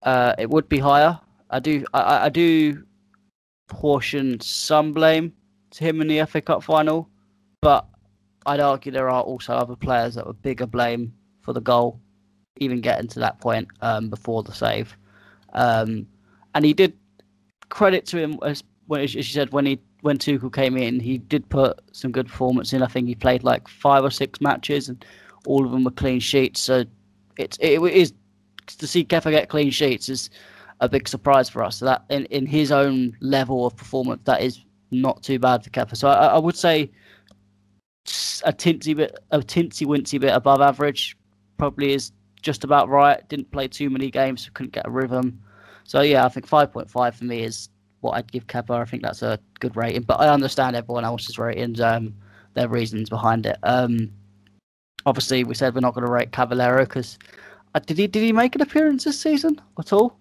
uh, 0.03 0.35
it 0.39 0.49
would 0.51 0.69
be 0.69 0.79
higher. 0.79 1.19
I 1.51 1.59
do. 1.59 1.85
I, 1.95 2.27
I 2.27 2.29
do 2.29 2.85
portion 3.69 4.39
some 4.41 4.93
blame 4.93 5.33
to 5.71 5.85
him 5.85 6.01
in 6.01 6.09
the 6.09 6.25
FA 6.27 6.41
Cup 6.41 6.63
final, 6.63 7.09
but 7.63 7.87
I'd 8.45 8.61
argue 8.61 8.93
there 8.93 9.11
are 9.11 9.23
also 9.23 9.55
other 9.55 9.77
players 9.77 10.15
that 10.15 10.27
were 10.27 10.33
bigger 10.33 10.67
blame 10.67 11.13
for 11.41 11.53
the 11.53 11.61
goal 11.61 12.01
even 12.59 12.81
getting 12.81 13.09
to 13.09 13.21
that 13.21 13.41
point 13.41 13.69
um, 13.81 14.09
before 14.09 14.43
the 14.43 14.53
save. 14.53 14.97
Um, 15.53 16.07
and 16.55 16.65
he 16.65 16.73
did 16.73 16.95
credit 17.69 18.07
to 18.07 18.19
him 18.19 18.39
as 18.45 18.63
when 18.87 19.01
as 19.01 19.15
you 19.15 19.23
said 19.23 19.53
when 19.53 19.67
he 19.67 19.81
when 20.03 20.19
Tuchel 20.19 20.53
came 20.53 20.77
in, 20.77 21.01
he 21.01 21.19
did 21.19 21.49
put 21.49 21.81
some 21.93 22.13
good 22.13 22.29
performance 22.29 22.73
in. 22.73 22.83
I 22.83 22.87
think 22.87 23.09
he 23.09 23.15
played 23.15 23.43
like 23.43 23.67
five 23.67 24.05
or 24.05 24.11
six 24.11 24.41
matches, 24.41 24.89
and 24.89 25.05
all 25.47 25.65
of 25.65 25.73
them 25.73 25.85
were 25.85 25.91
clean 25.91 26.21
sheets. 26.21 26.61
So 26.61 26.85
it's 27.39 27.57
it, 27.59 27.81
it 27.81 27.93
is 27.93 28.13
to 28.79 28.87
see 28.87 29.05
Kepa 29.05 29.31
get 29.31 29.49
clean 29.49 29.71
sheets 29.71 30.09
is 30.09 30.31
a 30.81 30.89
big 30.89 31.09
surprise 31.09 31.49
for 31.49 31.63
us. 31.65 31.79
So 31.79 31.87
that 31.87 32.05
in, 32.11 32.27
in 32.27 32.47
his 32.47 32.71
own 32.71 33.17
level 33.21 33.67
of 33.67 33.77
performance, 33.77 34.23
that 34.25 34.43
is 34.43 34.65
not 34.91 35.23
too 35.23 35.39
bad 35.39 35.65
for 35.65 35.71
Kepa. 35.71 35.97
So 35.97 36.09
I, 36.09 36.27
I 36.27 36.39
would 36.39 36.57
say 36.57 36.91
a 38.45 38.53
tinsy 38.53 38.95
bit, 38.97 39.19
a 39.31 39.39
tinsy 39.39 39.87
wincy 39.87 40.21
bit 40.21 40.35
above 40.35 40.61
average, 40.61 41.17
probably 41.59 41.93
is 41.95 42.13
just 42.43 42.65
about 42.65 42.89
right. 42.89 43.27
Didn't 43.29 43.51
play 43.51 43.69
too 43.69 43.91
many 43.91 44.11
games, 44.11 44.45
so 44.45 44.51
couldn't 44.55 44.73
get 44.73 44.87
a 44.87 44.91
rhythm. 44.91 45.41
So 45.85 46.01
yeah, 46.01 46.25
I 46.25 46.29
think 46.29 46.49
5.5 46.49 47.15
for 47.15 47.25
me 47.25 47.43
is 47.43 47.69
what 48.01 48.13
I'd 48.17 48.31
give 48.31 48.47
Kepa. 48.47 48.71
I 48.71 48.85
think 48.85 49.03
that's 49.03 49.23
a 49.23 49.39
good 49.61 49.77
rating, 49.77 50.03
but 50.03 50.21
I 50.21 50.29
understand 50.29 50.77
everyone 50.77 51.05
else's 51.05 51.39
ratings, 51.39 51.81
um, 51.81 52.15
their 52.55 52.69
reasons 52.69 53.09
behind 53.09 53.47
it. 53.47 53.57
Um, 53.63 54.13
obviously, 55.05 55.45
we 55.45 55.55
said 55.55 55.75
we're 55.75 55.81
not 55.81 55.95
going 55.95 56.07
to 56.07 56.11
rate 56.11 56.33
Caballero 56.33 56.85
because 56.85 57.19
uh, 57.75 57.81
did 57.81 57.99
he 57.99 58.07
did 58.07 58.23
he 58.23 58.33
make 58.33 58.55
an 58.55 58.63
appearance 58.63 59.05
this 59.05 59.21
season 59.21 59.61
at 59.79 59.93
all? 59.93 60.19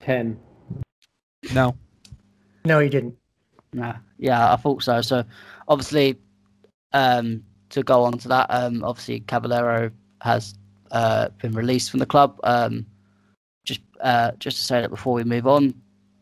Ten. 0.00 0.38
No. 1.52 1.76
No, 2.64 2.78
he 2.80 2.88
didn't. 2.88 3.16
Nah. 3.72 3.96
Yeah, 4.18 4.52
I 4.52 4.56
thought 4.56 4.82
so. 4.82 5.00
So 5.00 5.24
obviously, 5.68 6.18
um, 6.92 7.42
to 7.70 7.82
go 7.82 8.04
on 8.04 8.18
to 8.18 8.28
that, 8.28 8.46
um, 8.50 8.84
obviously 8.84 9.20
Caballero 9.20 9.90
has 10.20 10.54
uh, 10.94 11.28
been 11.42 11.52
released 11.52 11.90
from 11.90 12.00
the 12.00 12.06
club. 12.06 12.38
Um, 12.44 12.86
just 13.64 13.80
uh, 14.00 14.30
just 14.38 14.56
to 14.58 14.62
say 14.62 14.80
that 14.80 14.90
before 14.90 15.12
we 15.12 15.24
move 15.24 15.46
on, 15.46 15.74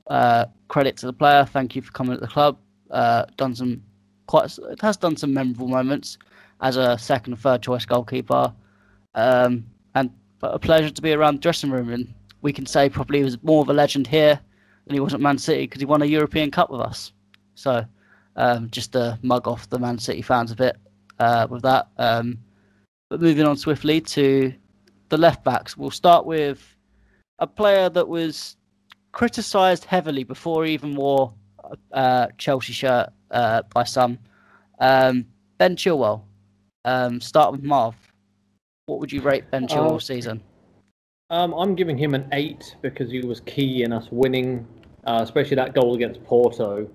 uh, 0.08 0.46
credit 0.68 0.96
to 0.98 1.06
the 1.06 1.12
player. 1.12 1.44
Thank 1.44 1.76
you 1.76 1.82
for 1.82 1.92
coming 1.92 2.14
to 2.14 2.20
the 2.20 2.26
club. 2.26 2.56
Uh, 2.90 3.26
done 3.36 3.54
some 3.54 3.82
quite. 4.26 4.56
It 4.70 4.80
has 4.80 4.96
done 4.96 5.16
some 5.16 5.34
memorable 5.34 5.68
moments 5.68 6.18
as 6.62 6.76
a 6.76 6.96
second 6.96 7.34
and 7.34 7.42
third 7.42 7.62
choice 7.62 7.84
goalkeeper, 7.84 8.52
um, 9.14 9.64
and 9.94 10.10
a 10.42 10.58
pleasure 10.58 10.90
to 10.90 11.02
be 11.02 11.12
around 11.12 11.34
the 11.36 11.40
dressing 11.40 11.70
room. 11.70 11.90
And 11.90 12.12
we 12.40 12.52
can 12.52 12.64
say 12.64 12.88
probably 12.88 13.18
he 13.18 13.24
was 13.24 13.42
more 13.42 13.62
of 13.62 13.68
a 13.68 13.74
legend 13.74 14.06
here 14.06 14.40
than 14.86 14.94
he 14.94 15.00
was 15.00 15.12
at 15.12 15.20
Man 15.20 15.38
City 15.38 15.64
because 15.64 15.80
he 15.80 15.86
won 15.86 16.02
a 16.02 16.06
European 16.06 16.50
Cup 16.50 16.70
with 16.70 16.80
us. 16.80 17.12
So 17.54 17.84
um, 18.36 18.70
just 18.70 18.92
to 18.92 19.18
mug 19.22 19.46
off 19.46 19.68
the 19.68 19.78
Man 19.78 19.98
City 19.98 20.22
fans 20.22 20.50
a 20.50 20.56
bit 20.56 20.76
uh, 21.18 21.46
with 21.50 21.62
that. 21.62 21.88
Um, 21.98 22.38
but 23.10 23.20
moving 23.20 23.46
on 23.46 23.58
swiftly 23.58 24.00
to 24.00 24.54
the 25.12 25.18
left 25.18 25.44
backs, 25.44 25.76
we'll 25.76 25.90
start 25.90 26.24
with 26.24 26.74
a 27.38 27.46
player 27.46 27.90
that 27.90 28.08
was 28.08 28.56
criticised 29.12 29.84
heavily 29.84 30.24
before 30.24 30.64
he 30.64 30.72
even 30.72 30.96
wore 30.96 31.34
a 31.92 31.96
uh, 31.96 32.26
Chelsea 32.38 32.72
shirt 32.72 33.10
uh, 33.30 33.60
by 33.74 33.84
some. 33.84 34.18
Um, 34.80 35.26
ben 35.58 35.76
Chilwell. 35.76 36.22
Um, 36.86 37.20
start 37.20 37.52
with 37.52 37.62
Marv. 37.62 37.94
What 38.86 39.00
would 39.00 39.12
you 39.12 39.20
rate 39.20 39.50
Ben 39.50 39.68
Chilwell's 39.68 40.10
uh, 40.10 40.14
season? 40.14 40.42
Um, 41.28 41.52
I'm 41.52 41.74
giving 41.74 41.98
him 41.98 42.14
an 42.14 42.26
eight 42.32 42.74
because 42.80 43.10
he 43.10 43.20
was 43.20 43.40
key 43.40 43.82
in 43.82 43.92
us 43.92 44.08
winning, 44.10 44.66
uh, 45.04 45.20
especially 45.22 45.56
that 45.56 45.74
goal 45.74 45.94
against 45.94 46.24
Porto. 46.24 46.88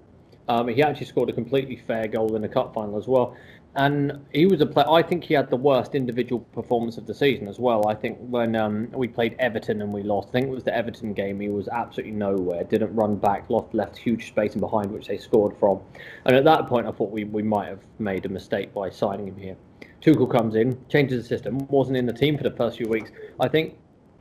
Um, 0.49 0.67
he 0.69 0.81
actually 0.81 1.05
scored 1.05 1.29
a 1.29 1.33
completely 1.33 1.83
fair 1.85 2.07
goal 2.07 2.35
in 2.35 2.41
the 2.41 2.49
cup 2.49 2.73
final 2.73 2.97
as 2.97 3.07
well. 3.07 3.37
And 3.77 4.25
he 4.33 4.47
was 4.47 4.59
a 4.59 4.65
player. 4.65 4.89
I 4.89 5.03
think 5.03 5.23
he 5.23 5.35
had 5.35 5.51
the 5.51 5.55
worst 5.55 5.93
individual 5.93 6.41
performance 6.51 6.97
of 6.97 7.05
the 7.05 7.13
season 7.13 7.47
as 7.47 7.59
well. 7.59 7.87
I 7.87 7.93
think 7.93 8.17
when 8.17 8.55
um, 8.55 8.89
we 8.91 9.07
played 9.07 9.35
Everton 9.37 9.83
and 9.83 9.93
we 9.93 10.01
lost, 10.01 10.29
I 10.29 10.31
think 10.31 10.47
it 10.47 10.49
was 10.49 10.63
the 10.63 10.75
Everton 10.75 11.13
game. 11.13 11.39
He 11.39 11.49
was 11.49 11.67
absolutely 11.67 12.13
nowhere. 12.13 12.63
Didn't 12.63 12.95
run 12.95 13.17
back. 13.17 13.47
Lost 13.51 13.75
left 13.75 13.95
huge 13.95 14.29
space 14.29 14.55
in 14.55 14.61
behind 14.61 14.91
which 14.91 15.05
they 15.05 15.19
scored 15.19 15.55
from. 15.59 15.79
And 16.25 16.35
at 16.35 16.43
that 16.45 16.65
point, 16.65 16.87
I 16.87 16.91
thought 16.91 17.11
we, 17.11 17.25
we 17.25 17.43
might 17.43 17.67
have 17.67 17.81
made 17.99 18.25
a 18.25 18.29
mistake 18.29 18.73
by 18.73 18.89
signing 18.89 19.27
him 19.27 19.37
here. 19.37 19.55
Tuchel 20.01 20.29
comes 20.29 20.55
in, 20.55 20.83
changes 20.89 21.21
the 21.21 21.27
system. 21.27 21.59
Wasn't 21.67 21.97
in 21.97 22.07
the 22.07 22.13
team 22.13 22.35
for 22.35 22.43
the 22.43 22.51
first 22.51 22.77
few 22.77 22.87
weeks. 22.87 23.11
I 23.39 23.47
think 23.47 23.77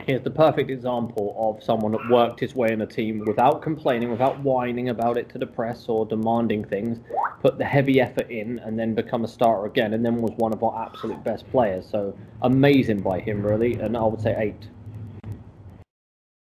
he's 0.07 0.22
the 0.22 0.30
perfect 0.30 0.70
example 0.70 1.34
of 1.36 1.62
someone 1.62 1.92
that 1.92 2.09
worked 2.09 2.38
his 2.38 2.54
way 2.54 2.70
in 2.70 2.80
a 2.82 2.86
team 2.86 3.24
without 3.26 3.61
complaining, 3.61 4.11
without 4.11 4.38
whining 4.40 4.88
about 4.88 5.16
it 5.16 5.28
to 5.30 5.38
the 5.38 5.46
press 5.46 5.86
or 5.88 6.07
demanding 6.07 6.64
things, 6.64 6.98
put 7.42 7.59
the 7.59 7.64
heavy 7.64 8.00
effort 8.00 8.30
in, 8.30 8.61
and 8.61 8.78
then 8.78 8.94
become 8.94 9.24
a 9.24 9.28
starter 9.28 9.66
again, 9.66 9.94
and 9.94 10.04
then 10.04 10.22
was 10.22 10.32
one 10.36 10.52
of 10.52 10.62
our 10.62 10.86
absolute 10.86 11.22
best 11.24 11.50
players. 11.50 11.86
So 11.90 12.16
amazing 12.42 13.00
by 13.00 13.18
him, 13.18 13.44
really, 13.44 13.74
and 13.74 13.96
I 13.96 14.04
would 14.04 14.20
say 14.20 14.34
eight. 14.38 14.68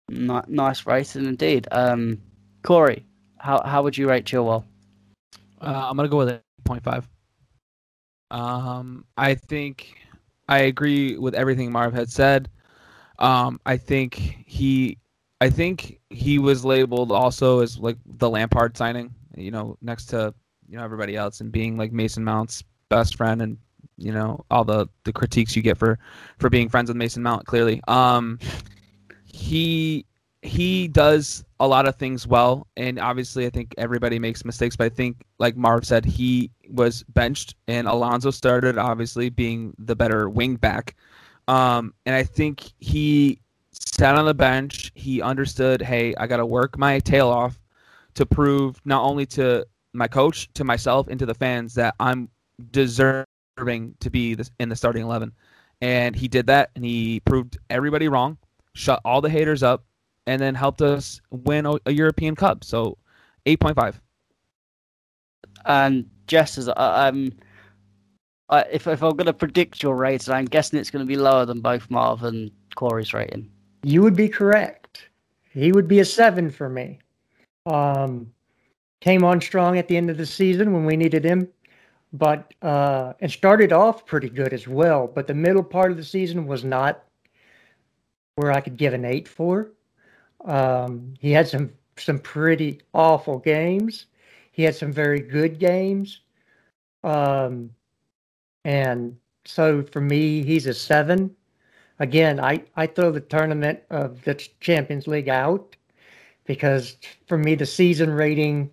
nice 0.10 0.86
rating 0.86 1.26
indeed. 1.26 1.68
Um, 1.72 2.22
Corey, 2.62 3.06
how 3.38 3.62
how 3.64 3.82
would 3.82 3.98
you 3.98 4.08
rate 4.08 4.26
Chilwell? 4.26 4.64
Uh, 5.60 5.88
I'm 5.90 5.98
gonna 5.98 6.08
go 6.08 6.18
with 6.18 6.30
eight 6.30 6.42
point 6.64 6.84
five. 6.84 7.08
Um, 8.30 9.06
I 9.18 9.36
think 9.36 9.98
I 10.48 10.60
agree 10.60 11.18
with 11.18 11.34
everything 11.34 11.72
Marv 11.72 11.94
had 11.94 12.12
said. 12.12 12.50
Um, 13.20 13.60
I 13.66 13.78
think 13.78 14.16
he, 14.46 14.98
I 15.42 15.50
think 15.50 16.00
he 16.10 16.40
was 16.40 16.66
labeled 16.66 17.12
also 17.12 17.62
as 17.62 17.78
like 17.78 17.98
the 18.06 18.30
Lampard 18.30 18.78
signing. 18.78 19.14
You 19.36 19.52
know, 19.52 19.78
next 19.82 20.06
to 20.08 20.34
you 20.68 20.78
know 20.78 20.84
everybody 20.84 21.16
else, 21.16 21.42
and 21.42 21.52
being 21.52 21.78
like 21.78 21.92
Mason 21.92 22.24
Mount's 22.24 22.64
best 22.90 23.16
friend, 23.16 23.42
and 23.42 23.58
you 23.98 24.12
know 24.12 24.46
all 24.50 24.64
the 24.64 24.88
the 25.04 25.14
critiques 25.14 25.56
you 25.56 25.62
get 25.62 25.78
for 25.78 26.00
for 26.40 26.50
being 26.50 26.70
friends 26.70 26.90
with 26.90 26.98
Mason 26.98 27.24
Mount. 27.24 27.46
Clearly, 27.46 27.82
um, 27.88 28.40
he 29.26 30.06
he 30.46 30.88
does 30.88 31.44
a 31.60 31.68
lot 31.68 31.88
of 31.88 31.96
things 31.96 32.28
well, 32.28 32.68
and 32.78 33.00
obviously 33.00 33.46
I 33.46 33.50
think 33.50 33.74
everybody 33.78 34.20
makes 34.20 34.46
mistakes. 34.46 34.76
But 34.76 34.86
I 34.86 34.90
think, 34.90 35.18
like 35.40 35.58
Marv 35.58 35.86
said, 35.86 36.06
he 36.06 36.52
was 36.70 37.04
benched, 37.10 37.56
and 37.68 37.88
Alonso 37.88 38.32
started, 38.32 38.78
obviously 38.78 39.30
being 39.30 39.74
the 39.80 39.96
better 39.96 40.30
wing 40.30 40.56
back. 40.56 40.96
Um, 41.48 41.94
and 42.06 42.16
I 42.16 42.24
think 42.24 42.72
he 42.80 43.40
sat 43.72 44.16
on 44.16 44.26
the 44.26 44.34
bench. 44.34 44.92
He 44.96 45.22
understood, 45.22 45.82
hey, 45.82 46.16
I 46.16 46.28
got 46.28 46.38
to 46.38 46.46
work 46.46 46.78
my 46.78 47.00
tail 47.00 47.28
off 47.28 47.60
to 48.16 48.26
prove 48.26 48.80
not 48.86 49.04
only 49.04 49.26
to 49.28 49.66
my 49.94 50.08
coach, 50.08 50.52
to 50.54 50.64
myself, 50.64 51.08
and 51.08 51.20
to 51.20 51.26
the 51.26 51.34
fans 51.34 51.74
that 51.76 51.96
I'm 52.00 52.30
deserving 52.72 53.96
to 54.00 54.10
be 54.10 54.38
in 54.60 54.70
the 54.70 54.76
starting 54.76 55.04
11. 55.04 55.32
And 55.82 56.16
he 56.16 56.28
did 56.28 56.48
that, 56.48 56.72
and 56.76 56.84
he 56.84 57.20
proved 57.22 57.58
everybody 57.70 58.08
wrong, 58.08 58.38
shut 58.74 59.02
all 59.06 59.22
the 59.22 59.30
haters 59.30 59.64
up, 59.64 59.84
and 60.26 60.42
then 60.42 60.56
helped 60.56 60.82
us 60.82 61.22
win 61.30 61.66
a, 61.66 61.92
European 61.92 62.36
Cup. 62.36 62.64
So 62.64 62.98
8.5. 63.46 63.96
And 65.66 66.10
just 66.28 66.58
as 66.58 66.70
I'm 66.76 67.32
uh, 68.50 68.64
if 68.72 68.88
if 68.88 69.02
I'm 69.02 69.16
going 69.16 69.26
to 69.26 69.34
predict 69.34 69.82
your 69.82 69.96
rating, 69.96 70.34
I'm 70.34 70.46
guessing 70.46 70.80
it's 70.80 70.92
going 70.92 71.06
to 71.06 71.08
be 71.08 71.18
lower 71.18 71.46
than 71.46 71.62
both 71.62 71.90
Marv 71.90 72.24
and 72.24 72.52
Corey's 72.76 73.14
rating. 73.14 73.50
You 73.84 74.02
would 74.02 74.16
be 74.16 74.30
correct. 74.30 75.10
He 75.52 75.72
would 75.72 75.88
be 75.88 76.00
a 76.00 76.06
seven 76.06 76.50
for 76.50 76.70
me. 76.70 77.00
Um, 77.66 78.32
came 79.02 79.24
on 79.24 79.42
strong 79.42 79.78
at 79.78 79.88
the 79.88 79.98
end 79.98 80.10
of 80.10 80.18
the 80.18 80.26
season 80.26 80.74
when 80.74 80.86
we 80.86 80.96
needed 80.96 81.24
him, 81.24 81.48
but 82.14 82.54
uh, 82.62 83.14
and 83.22 83.32
started 83.32 83.72
off 83.72 84.06
pretty 84.06 84.30
good 84.30 84.54
as 84.54 84.68
well. 84.68 85.08
But 85.08 85.28
the 85.28 85.34
middle 85.34 85.64
part 85.64 85.92
of 85.92 85.98
the 85.98 86.04
season 86.04 86.46
was 86.46 86.64
not 86.64 87.04
where 88.36 88.52
I 88.52 88.62
could 88.62 88.78
give 88.78 88.94
an 88.94 89.06
eight 89.06 89.28
for. 89.28 89.72
Um, 90.44 91.14
he 91.20 91.32
had 91.32 91.48
some 91.48 91.72
some 91.98 92.20
pretty 92.20 92.82
awful 92.94 93.40
games. 93.40 94.06
He 94.52 94.64
had 94.64 94.76
some 94.76 94.92
very 94.92 95.20
good 95.20 95.60
games. 95.60 96.22
Um, 97.04 97.72
and 98.66 99.16
so 99.46 99.84
for 99.84 100.02
me, 100.02 100.44
he's 100.44 100.66
a 100.66 100.74
seven. 100.74 101.34
Again, 102.00 102.40
I, 102.40 102.64
I 102.76 102.88
throw 102.88 103.12
the 103.12 103.22
tournament 103.22 103.80
of 103.90 104.22
the 104.24 104.34
Champions 104.60 105.08
League 105.08 105.30
out 105.30 105.78
because 106.46 106.98
for 107.28 107.38
me, 107.38 107.56
the 107.56 107.66
season 107.66 108.12
rating, 108.12 108.72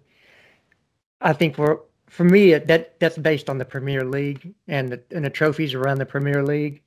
I 1.21 1.33
think 1.33 1.55
for 1.55 1.83
for 2.09 2.25
me 2.25 2.55
that 2.55 2.99
that's 2.99 3.17
based 3.19 3.49
on 3.49 3.59
the 3.59 3.65
Premier 3.65 4.05
League 4.05 4.53
and 4.67 4.91
the, 4.91 5.03
and 5.13 5.25
the 5.25 5.31
trophies 5.31 5.75
around 5.75 5.99
the 5.99 6.07
Premier 6.07 6.43
League. 6.43 6.83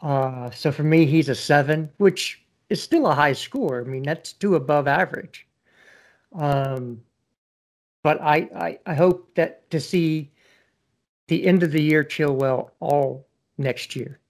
Uh, 0.00 0.50
so 0.50 0.72
for 0.72 0.82
me, 0.84 1.04
he's 1.06 1.28
a 1.28 1.34
seven, 1.34 1.90
which 1.98 2.42
is 2.70 2.82
still 2.82 3.06
a 3.06 3.14
high 3.14 3.34
score. 3.34 3.80
I 3.80 3.84
mean, 3.84 4.02
that's 4.02 4.32
two 4.32 4.56
above 4.56 4.88
average. 4.88 5.46
Um, 6.34 7.02
but 8.02 8.20
I, 8.20 8.48
I, 8.56 8.78
I 8.86 8.94
hope 8.94 9.34
that 9.34 9.70
to 9.70 9.78
see 9.78 10.32
the 11.32 11.46
end 11.46 11.62
of 11.62 11.72
the 11.72 11.80
year 11.80 12.04
Chilwell 12.04 12.68
all 12.78 13.26
next 13.56 13.96
year. 13.96 14.20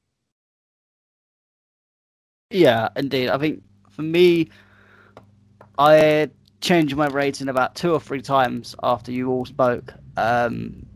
Yeah, 2.50 2.90
indeed. 2.94 3.28
I 3.28 3.38
think 3.38 3.60
for 3.90 4.02
me, 4.02 4.50
I 5.80 6.30
changed 6.60 6.94
my 6.94 7.08
rating 7.08 7.48
about 7.48 7.74
two 7.74 7.92
or 7.92 7.98
three 7.98 8.22
times 8.22 8.76
after 8.84 9.10
you 9.10 9.30
all 9.30 9.44
spoke. 9.44 9.92
Um, 10.16 10.86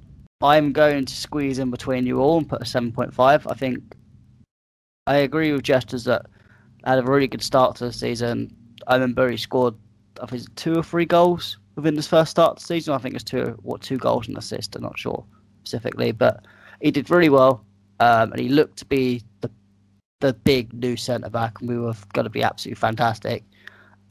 I'm 0.40 0.72
going 0.72 1.06
to 1.06 1.12
squeeze 1.12 1.58
in 1.58 1.72
between 1.72 2.06
you 2.06 2.20
all 2.20 2.38
and 2.38 2.48
put 2.48 2.62
a 2.62 2.64
7.5. 2.64 3.50
I 3.50 3.54
think 3.54 3.82
I 5.08 5.16
agree 5.16 5.50
with 5.50 5.64
Jesters 5.64 6.04
that 6.04 6.26
I 6.84 6.90
had 6.90 7.00
a 7.00 7.02
really 7.02 7.26
good 7.26 7.42
start 7.42 7.74
to 7.76 7.86
the 7.86 7.92
season. 7.92 8.54
I 8.86 8.94
remember 8.94 9.28
he 9.28 9.36
scored, 9.36 9.74
I 10.22 10.26
think, 10.26 10.54
two 10.54 10.78
or 10.78 10.84
three 10.84 11.06
goals 11.06 11.58
within 11.74 11.96
his 11.96 12.06
first 12.06 12.30
start 12.30 12.58
to 12.58 12.62
the 12.62 12.66
season. 12.66 12.94
I 12.94 12.98
think 12.98 13.16
it's 13.16 13.24
two, 13.24 13.58
what, 13.62 13.80
two 13.80 13.98
goals 13.98 14.28
and 14.28 14.38
assist. 14.38 14.76
I'm 14.76 14.82
not 14.82 14.96
sure 14.96 15.24
specifically, 15.66 16.12
but 16.12 16.44
he 16.80 16.90
did 16.90 17.10
really 17.10 17.28
well, 17.28 17.64
um, 18.00 18.32
and 18.32 18.40
he 18.40 18.48
looked 18.48 18.78
to 18.78 18.84
be 18.84 19.22
the 19.40 19.50
the 20.20 20.32
big 20.32 20.72
new 20.72 20.96
centre 20.96 21.30
back, 21.30 21.60
and 21.60 21.68
we 21.68 21.78
were 21.78 21.94
going 22.12 22.24
to 22.24 22.30
be 22.30 22.42
absolutely 22.42 22.80
fantastic. 22.80 23.44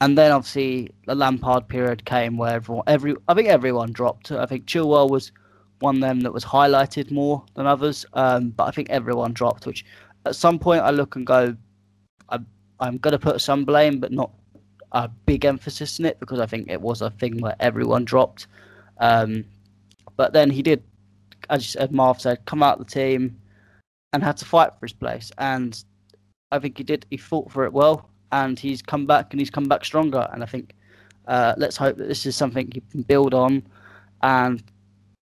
And 0.00 0.16
then 0.16 0.30
obviously 0.30 0.90
the 1.06 1.14
Lampard 1.14 1.68
period 1.68 2.04
came 2.04 2.36
where 2.36 2.54
everyone, 2.54 2.84
every 2.86 3.14
I 3.28 3.34
think 3.34 3.48
everyone 3.48 3.92
dropped. 3.92 4.30
I 4.30 4.46
think 4.46 4.66
Chilwell 4.66 5.10
was 5.10 5.32
one 5.80 5.96
of 5.96 6.00
them 6.02 6.20
that 6.20 6.32
was 6.32 6.44
highlighted 6.44 7.10
more 7.10 7.44
than 7.54 7.66
others, 7.66 8.04
um, 8.12 8.50
but 8.50 8.64
I 8.64 8.70
think 8.70 8.90
everyone 8.90 9.32
dropped. 9.32 9.66
Which 9.66 9.84
at 10.26 10.36
some 10.36 10.58
point 10.58 10.82
I 10.82 10.90
look 10.90 11.16
and 11.16 11.26
go, 11.26 11.56
I'm 12.28 12.46
I'm 12.78 12.98
going 12.98 13.12
to 13.12 13.18
put 13.18 13.40
some 13.40 13.64
blame, 13.64 13.98
but 13.98 14.12
not 14.12 14.30
a 14.92 15.08
big 15.08 15.44
emphasis 15.44 15.98
in 15.98 16.04
it 16.04 16.20
because 16.20 16.40
I 16.40 16.46
think 16.46 16.70
it 16.70 16.80
was 16.80 17.02
a 17.02 17.10
thing 17.10 17.38
where 17.38 17.56
everyone 17.58 18.04
dropped. 18.04 18.46
Um, 18.98 19.44
but 20.16 20.32
then 20.32 20.50
he 20.50 20.62
did 20.62 20.82
as 21.50 21.62
you 21.62 21.80
said, 21.80 21.92
Marv 21.92 22.20
said, 22.20 22.44
come 22.44 22.62
out 22.62 22.80
of 22.80 22.86
the 22.86 22.92
team 22.92 23.40
and 24.12 24.22
had 24.22 24.36
to 24.38 24.44
fight 24.44 24.70
for 24.78 24.86
his 24.86 24.92
place. 24.92 25.30
And 25.38 25.82
I 26.52 26.58
think 26.58 26.78
he 26.78 26.84
did. 26.84 27.06
He 27.10 27.16
fought 27.16 27.50
for 27.50 27.64
it 27.64 27.72
well, 27.72 28.08
and 28.32 28.58
he's 28.58 28.82
come 28.82 29.06
back 29.06 29.32
and 29.32 29.40
he's 29.40 29.50
come 29.50 29.68
back 29.68 29.84
stronger. 29.84 30.28
And 30.32 30.42
I 30.42 30.46
think 30.46 30.74
uh, 31.26 31.54
let's 31.56 31.76
hope 31.76 31.96
that 31.96 32.08
this 32.08 32.26
is 32.26 32.36
something 32.36 32.70
he 32.72 32.82
can 32.90 33.02
build 33.02 33.34
on 33.34 33.66
and 34.22 34.62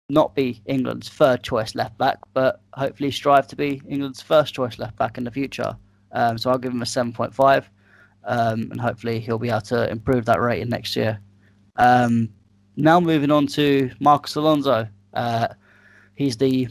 not 0.09 0.35
be 0.35 0.61
England's 0.65 1.09
third 1.09 1.43
choice 1.43 1.75
left 1.75 1.97
back, 1.97 2.17
but 2.33 2.61
hopefully 2.73 3.11
strive 3.11 3.47
to 3.47 3.55
be 3.55 3.81
England's 3.87 4.21
first 4.21 4.53
choice 4.53 4.79
left 4.79 4.95
back 4.97 5.17
in 5.17 5.23
the 5.23 5.31
future. 5.31 5.75
Um, 6.13 6.37
so 6.37 6.49
I'll 6.49 6.57
give 6.57 6.71
him 6.71 6.81
a 6.81 6.85
7.5, 6.85 7.65
um, 8.23 8.69
and 8.71 8.79
hopefully 8.79 9.19
he'll 9.19 9.37
be 9.37 9.49
able 9.49 9.61
to 9.61 9.89
improve 9.89 10.25
that 10.25 10.39
rating 10.39 10.69
next 10.69 10.95
year. 10.95 11.19
Um, 11.75 12.29
now 12.77 12.99
moving 12.99 13.31
on 13.31 13.47
to 13.47 13.91
Marcos 13.99 14.35
Alonso. 14.35 14.87
Uh, 15.13 15.47
He's 16.17 16.35
the 16.35 16.67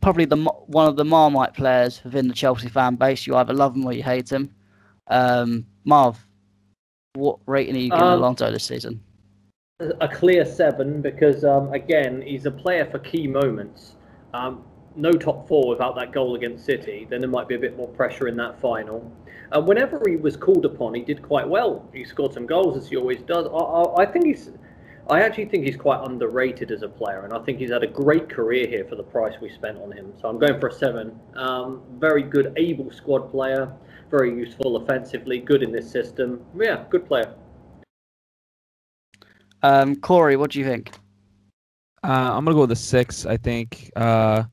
probably 0.00 0.24
the 0.24 0.36
one 0.36 0.86
of 0.86 0.94
the 0.94 1.04
Marmite 1.04 1.52
players 1.52 2.00
within 2.04 2.28
the 2.28 2.32
Chelsea 2.32 2.68
fan 2.68 2.94
base. 2.94 3.26
You 3.26 3.34
either 3.34 3.52
love 3.52 3.74
him 3.74 3.84
or 3.84 3.92
you 3.92 4.04
hate 4.04 4.30
him. 4.30 4.54
Um, 5.08 5.66
Marv, 5.82 6.24
what 7.14 7.40
rating 7.46 7.74
are 7.74 7.80
you 7.80 7.90
giving 7.90 8.04
um, 8.04 8.20
Alonso 8.20 8.52
this 8.52 8.62
season? 8.62 9.02
A 9.80 10.06
clear 10.06 10.44
seven 10.44 11.02
because 11.02 11.44
um, 11.44 11.72
again 11.72 12.22
he's 12.22 12.46
a 12.46 12.52
player 12.52 12.86
for 12.88 13.00
key 13.00 13.26
moments. 13.26 13.96
Um, 14.32 14.62
no 14.94 15.10
top 15.10 15.48
four 15.48 15.68
without 15.68 15.96
that 15.96 16.12
goal 16.12 16.36
against 16.36 16.64
City, 16.64 17.04
then 17.10 17.20
there 17.20 17.28
might 17.28 17.48
be 17.48 17.56
a 17.56 17.58
bit 17.58 17.76
more 17.76 17.88
pressure 17.88 18.28
in 18.28 18.36
that 18.36 18.60
final. 18.60 19.10
Uh, 19.50 19.60
whenever 19.60 20.00
he 20.06 20.14
was 20.14 20.36
called 20.36 20.64
upon, 20.64 20.94
he 20.94 21.02
did 21.02 21.20
quite 21.20 21.48
well. 21.48 21.84
He 21.92 22.04
scored 22.04 22.32
some 22.32 22.46
goals 22.46 22.76
as 22.76 22.88
he 22.88 22.96
always 22.96 23.22
does. 23.22 23.46
I, 23.46 23.50
I, 23.50 24.02
I 24.02 24.06
think 24.06 24.26
he's 24.26 24.50
I 25.10 25.20
actually 25.20 25.44
think 25.46 25.64
he's 25.64 25.76
quite 25.76 26.02
underrated 26.08 26.70
as 26.70 26.80
a 26.80 26.88
player, 26.88 27.24
and 27.24 27.34
I 27.34 27.38
think 27.40 27.58
he's 27.58 27.70
had 27.70 27.82
a 27.82 27.86
great 27.86 28.30
career 28.30 28.66
here 28.66 28.86
for 28.86 28.96
the 28.96 29.02
price 29.02 29.34
we 29.38 29.50
spent 29.50 29.76
on 29.76 29.92
him. 29.92 30.14
So 30.18 30.28
I'm 30.28 30.38
going 30.38 30.58
for 30.58 30.68
a 30.68 30.72
seven. 30.72 31.18
Um, 31.36 31.82
very 31.98 32.22
good, 32.22 32.54
able 32.56 32.90
squad 32.90 33.30
player, 33.30 33.70
very 34.10 34.34
useful 34.34 34.76
offensively, 34.76 35.40
good 35.40 35.62
in 35.62 35.72
this 35.72 35.90
system. 35.90 36.42
Yeah, 36.58 36.84
good 36.88 37.06
player. 37.06 37.34
Um, 39.62 39.96
Corey, 39.96 40.36
what 40.36 40.52
do 40.52 40.58
you 40.58 40.64
think? 40.64 40.90
Uh, 42.02 42.32
I'm 42.32 42.44
gonna 42.46 42.54
go 42.54 42.62
with 42.62 42.72
a 42.72 42.76
six. 42.76 43.26
I 43.26 43.36
think, 43.36 43.90
uh, 43.96 44.44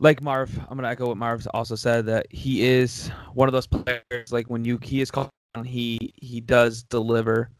like 0.00 0.20
Marv, 0.20 0.54
I'm 0.68 0.76
gonna 0.76 0.88
echo 0.88 1.08
what 1.08 1.16
Marv 1.16 1.46
also 1.54 1.76
said 1.76 2.04
that 2.06 2.26
he 2.30 2.62
is 2.66 3.08
one 3.32 3.48
of 3.48 3.52
those 3.54 3.66
players. 3.66 4.32
Like 4.32 4.48
when 4.50 4.66
you 4.66 4.78
he 4.82 5.00
is 5.00 5.10
called, 5.10 5.30
he 5.64 6.12
he 6.16 6.42
does 6.42 6.82
deliver. 6.82 7.50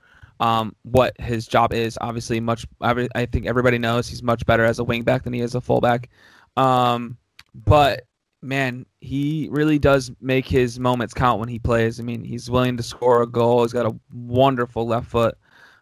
Um, 0.40 0.74
what 0.82 1.14
his 1.20 1.46
job 1.46 1.72
is 1.72 1.98
obviously 2.00 2.40
much. 2.40 2.66
I 2.80 3.26
think 3.26 3.46
everybody 3.46 3.78
knows 3.78 4.08
he's 4.08 4.22
much 4.22 4.44
better 4.46 4.64
as 4.64 4.78
a 4.78 4.84
wingback 4.84 5.22
than 5.22 5.34
he 5.34 5.40
is 5.40 5.54
a 5.54 5.60
fullback. 5.60 6.08
Um, 6.56 7.18
but 7.54 8.06
man, 8.42 8.86
he 9.00 9.48
really 9.50 9.78
does 9.78 10.10
make 10.20 10.46
his 10.46 10.80
moments 10.80 11.12
count 11.14 11.40
when 11.40 11.48
he 11.48 11.58
plays. 11.58 12.00
I 12.00 12.02
mean, 12.02 12.24
he's 12.24 12.50
willing 12.50 12.76
to 12.78 12.82
score 12.82 13.22
a 13.22 13.26
goal. 13.26 13.62
He's 13.62 13.72
got 13.72 13.86
a 13.86 13.94
wonderful 14.12 14.86
left 14.86 15.10
foot. 15.10 15.36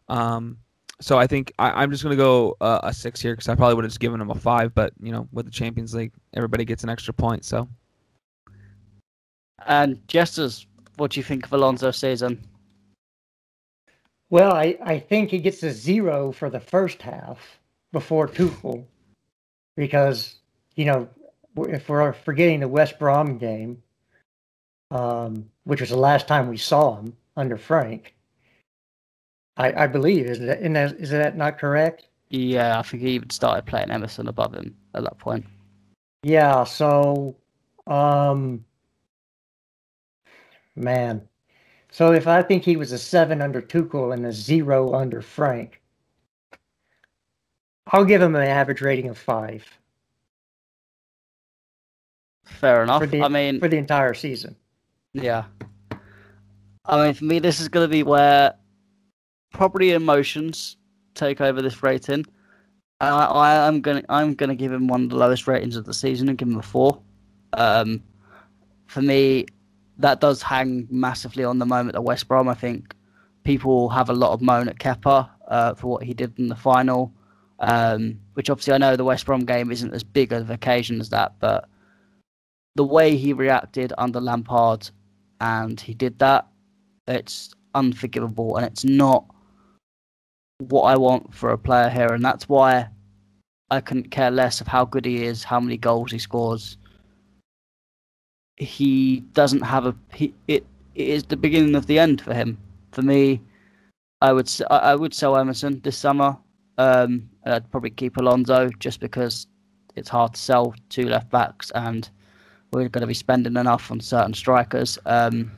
Um, 0.08 0.58
so 1.00 1.18
I 1.18 1.26
think 1.26 1.52
I, 1.58 1.82
am 1.82 1.90
just 1.90 2.02
gonna 2.02 2.16
go 2.16 2.56
uh, 2.60 2.80
a 2.82 2.92
six 2.92 3.20
here 3.20 3.34
because 3.34 3.48
I 3.48 3.54
probably 3.54 3.76
would 3.76 3.84
have 3.84 3.90
just 3.90 4.00
given 4.00 4.20
him 4.20 4.30
a 4.30 4.34
five, 4.34 4.74
but 4.74 4.92
you 5.00 5.12
know, 5.12 5.28
with 5.32 5.46
the 5.46 5.52
Champions 5.52 5.94
League, 5.94 6.12
everybody 6.34 6.64
gets 6.64 6.82
an 6.82 6.90
extra 6.90 7.14
point. 7.14 7.44
So. 7.44 7.68
And 9.66 10.06
Jesters, 10.08 10.66
what 10.96 11.12
do 11.12 11.20
you 11.20 11.24
think 11.24 11.46
of 11.46 11.52
Alonso's 11.52 11.96
season? 11.96 12.42
Well, 14.30 14.52
I, 14.52 14.76
I 14.82 14.98
think 14.98 15.30
he 15.30 15.38
gets 15.38 15.62
a 15.62 15.70
zero 15.70 16.32
for 16.32 16.50
the 16.50 16.60
first 16.60 17.00
half 17.02 17.38
before 17.92 18.28
Tuchel, 18.28 18.84
because 19.76 20.36
you 20.74 20.84
know 20.84 21.08
if 21.56 21.88
we're 21.88 22.12
forgetting 22.12 22.60
the 22.60 22.68
West 22.68 22.98
Brom 22.98 23.38
game, 23.38 23.82
um, 24.90 25.50
which 25.64 25.80
was 25.80 25.90
the 25.90 25.96
last 25.96 26.28
time 26.28 26.48
we 26.48 26.58
saw 26.58 26.96
him 26.96 27.16
under 27.36 27.56
Frank, 27.56 28.14
I, 29.56 29.84
I 29.84 29.86
believe 29.86 30.26
is 30.26 30.38
that, 30.40 30.60
is 30.60 31.10
that 31.10 31.36
not 31.36 31.58
correct? 31.58 32.08
Yeah, 32.28 32.78
I 32.78 32.82
think 32.82 33.02
he 33.02 33.10
even 33.10 33.30
started 33.30 33.64
playing 33.64 33.90
Emerson 33.90 34.28
above 34.28 34.54
him 34.54 34.76
at 34.94 35.04
that 35.04 35.18
point. 35.18 35.46
Yeah, 36.22 36.64
so 36.64 37.36
um 37.86 38.64
man. 40.76 41.27
So 41.98 42.12
if 42.12 42.28
I 42.28 42.42
think 42.42 42.62
he 42.62 42.76
was 42.76 42.92
a 42.92 42.98
seven 42.98 43.42
under 43.42 43.60
Tuchel 43.60 44.14
and 44.14 44.24
a 44.24 44.30
zero 44.30 44.94
under 44.94 45.20
Frank, 45.20 45.82
I'll 47.88 48.04
give 48.04 48.22
him 48.22 48.36
an 48.36 48.46
average 48.46 48.80
rating 48.80 49.08
of 49.08 49.18
five. 49.18 49.66
Fair 52.44 52.84
enough. 52.84 53.00
For 53.00 53.08
the, 53.08 53.20
I 53.24 53.26
mean, 53.26 53.58
for 53.58 53.66
the 53.66 53.78
entire 53.78 54.14
season. 54.14 54.54
Yeah. 55.12 55.46
I 56.84 57.04
mean, 57.04 57.14
for 57.14 57.24
me, 57.24 57.40
this 57.40 57.58
is 57.58 57.68
going 57.68 57.82
to 57.82 57.90
be 57.90 58.04
where 58.04 58.54
probably 59.52 59.90
emotions 59.90 60.76
take 61.16 61.40
over 61.40 61.60
this 61.60 61.82
rating. 61.82 62.24
I, 63.00 63.08
I 63.08 63.66
am 63.66 63.80
gonna 63.80 64.04
I'm 64.08 64.34
gonna 64.34 64.54
give 64.54 64.70
him 64.70 64.86
one 64.86 65.02
of 65.02 65.10
the 65.10 65.16
lowest 65.16 65.48
ratings 65.48 65.74
of 65.74 65.84
the 65.84 65.94
season 65.94 66.28
and 66.28 66.38
give 66.38 66.46
him 66.46 66.58
a 66.58 66.62
four. 66.62 67.02
Um, 67.54 68.04
for 68.86 69.02
me, 69.02 69.46
that 69.98 70.20
does 70.20 70.42
hang 70.42 70.86
massively 70.90 71.44
on 71.44 71.58
the 71.58 71.66
moment 71.66 71.96
at 71.96 72.04
West 72.04 72.28
Brom. 72.28 72.48
I 72.48 72.54
think 72.54 72.94
people 73.44 73.88
have 73.88 74.10
a 74.10 74.14
lot 74.14 74.32
of 74.32 74.40
moan 74.40 74.68
at 74.68 74.78
Kepa 74.78 75.28
uh, 75.48 75.74
for 75.74 75.88
what 75.88 76.02
he 76.04 76.14
did 76.14 76.38
in 76.38 76.48
the 76.48 76.56
final, 76.56 77.12
um, 77.58 78.18
which 78.34 78.50
obviously 78.50 78.74
I 78.74 78.78
know 78.78 78.96
the 78.96 79.04
West 79.04 79.26
Brom 79.26 79.44
game 79.44 79.70
isn't 79.70 79.94
as 79.94 80.04
big 80.04 80.32
of 80.32 80.48
an 80.48 80.54
occasion 80.54 81.00
as 81.00 81.10
that, 81.10 81.34
but 81.40 81.68
the 82.76 82.84
way 82.84 83.16
he 83.16 83.32
reacted 83.32 83.92
under 83.98 84.20
Lampard 84.20 84.88
and 85.40 85.80
he 85.80 85.94
did 85.94 86.18
that, 86.20 86.46
it's 87.06 87.52
unforgivable 87.74 88.56
and 88.56 88.66
it's 88.66 88.84
not 88.84 89.24
what 90.58 90.82
I 90.82 90.96
want 90.96 91.34
for 91.34 91.50
a 91.50 91.58
player 91.58 91.88
here, 91.88 92.12
and 92.12 92.24
that's 92.24 92.48
why 92.48 92.88
I 93.70 93.80
couldn't 93.80 94.10
care 94.10 94.30
less 94.30 94.60
of 94.60 94.66
how 94.66 94.84
good 94.84 95.04
he 95.04 95.24
is, 95.24 95.44
how 95.44 95.60
many 95.60 95.76
goals 95.76 96.10
he 96.10 96.18
scores. 96.18 96.76
He 98.58 99.20
doesn't 99.32 99.62
have 99.62 99.86
a. 99.86 99.94
He, 100.12 100.34
it, 100.48 100.66
it 100.94 101.08
is 101.08 101.24
the 101.24 101.36
beginning 101.36 101.74
of 101.74 101.86
the 101.86 101.98
end 101.98 102.20
for 102.20 102.34
him. 102.34 102.58
For 102.92 103.02
me, 103.02 103.40
I 104.20 104.32
would 104.32 104.50
I 104.70 104.94
would 104.94 105.14
sell 105.14 105.36
Emerson 105.36 105.80
this 105.80 105.96
summer. 105.96 106.36
Um, 106.76 107.28
I'd 107.44 107.70
probably 107.70 107.90
keep 107.90 108.16
Alonso 108.16 108.68
just 108.78 109.00
because 109.00 109.46
it's 109.96 110.08
hard 110.08 110.34
to 110.34 110.40
sell 110.40 110.74
two 110.88 111.08
left 111.08 111.30
backs, 111.30 111.70
and 111.74 112.08
we're 112.72 112.88
going 112.88 113.02
to 113.02 113.06
be 113.06 113.14
spending 113.14 113.56
enough 113.56 113.90
on 113.90 114.00
certain 114.00 114.34
strikers. 114.34 114.98
Um, 115.06 115.50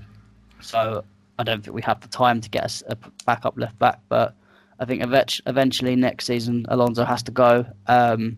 so 0.61 1.05
I 1.38 1.42
don't 1.42 1.64
think 1.64 1.74
we 1.74 1.82
have 1.82 2.01
the 2.01 2.09
time 2.09 2.40
to 2.40 2.51
get 2.51 2.82
a 2.88 2.96
backup 3.24 3.57
left 3.57 3.78
back, 3.78 4.01
but 4.09 4.34
I 4.78 4.84
think 4.84 5.03
eventually 5.03 5.96
next 5.96 6.26
season 6.26 6.66
Alonso 6.68 7.05
has 7.05 7.22
to 7.24 7.30
go, 7.30 7.66
um, 7.86 8.36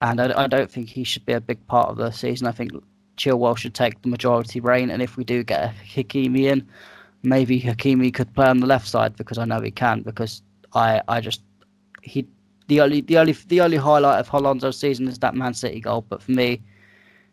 and 0.00 0.20
I, 0.20 0.44
I, 0.44 0.46
don't 0.46 0.70
think 0.70 0.88
he 0.88 1.04
should 1.04 1.24
be 1.24 1.32
a 1.32 1.40
big 1.40 1.64
part 1.68 1.88
of 1.88 1.96
the 1.96 2.10
season. 2.10 2.46
I 2.46 2.52
think 2.52 2.72
Chilwell 3.16 3.56
should 3.56 3.74
take 3.74 4.02
the 4.02 4.08
majority 4.08 4.60
reign, 4.60 4.90
and 4.90 5.02
if 5.02 5.16
we 5.16 5.24
do 5.24 5.42
get 5.42 5.74
Hakimi 5.76 6.42
in, 6.42 6.66
maybe 7.22 7.60
Hakimi 7.60 8.12
could 8.12 8.32
play 8.34 8.46
on 8.46 8.58
the 8.58 8.66
left 8.66 8.88
side 8.88 9.16
because 9.16 9.38
I 9.38 9.44
know 9.44 9.60
he 9.60 9.70
can. 9.70 10.02
Because 10.02 10.42
I, 10.74 11.02
I 11.08 11.20
just 11.20 11.42
he 12.02 12.26
the 12.68 12.80
only 12.80 13.00
the 13.00 13.18
only 13.18 13.32
the 13.32 13.60
only 13.60 13.76
highlight 13.76 14.18
of 14.20 14.32
Alonso's 14.32 14.78
season 14.78 15.08
is 15.08 15.18
that 15.18 15.34
Man 15.34 15.54
City 15.54 15.80
goal. 15.80 16.04
But 16.08 16.22
for 16.22 16.32
me, 16.32 16.62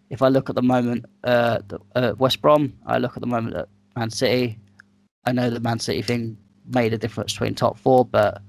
if 0.09 0.21
I 0.21 0.27
look 0.27 0.49
at 0.49 0.55
the 0.55 0.61
moment 0.61 1.05
uh, 1.23 1.59
the, 1.67 1.79
uh, 1.95 2.13
West 2.17 2.41
Brom, 2.41 2.73
I 2.85 2.97
look 2.97 3.15
at 3.15 3.21
the 3.21 3.27
moment 3.27 3.55
at 3.55 3.69
Man 3.95 4.09
City. 4.09 4.57
I 5.25 5.31
know 5.31 5.49
the 5.49 5.59
Man 5.59 5.79
City 5.79 6.01
thing 6.01 6.37
made 6.67 6.93
a 6.93 6.97
difference 6.97 7.33
between 7.33 7.55
top 7.55 7.77
four, 7.77 8.05
but 8.05 8.41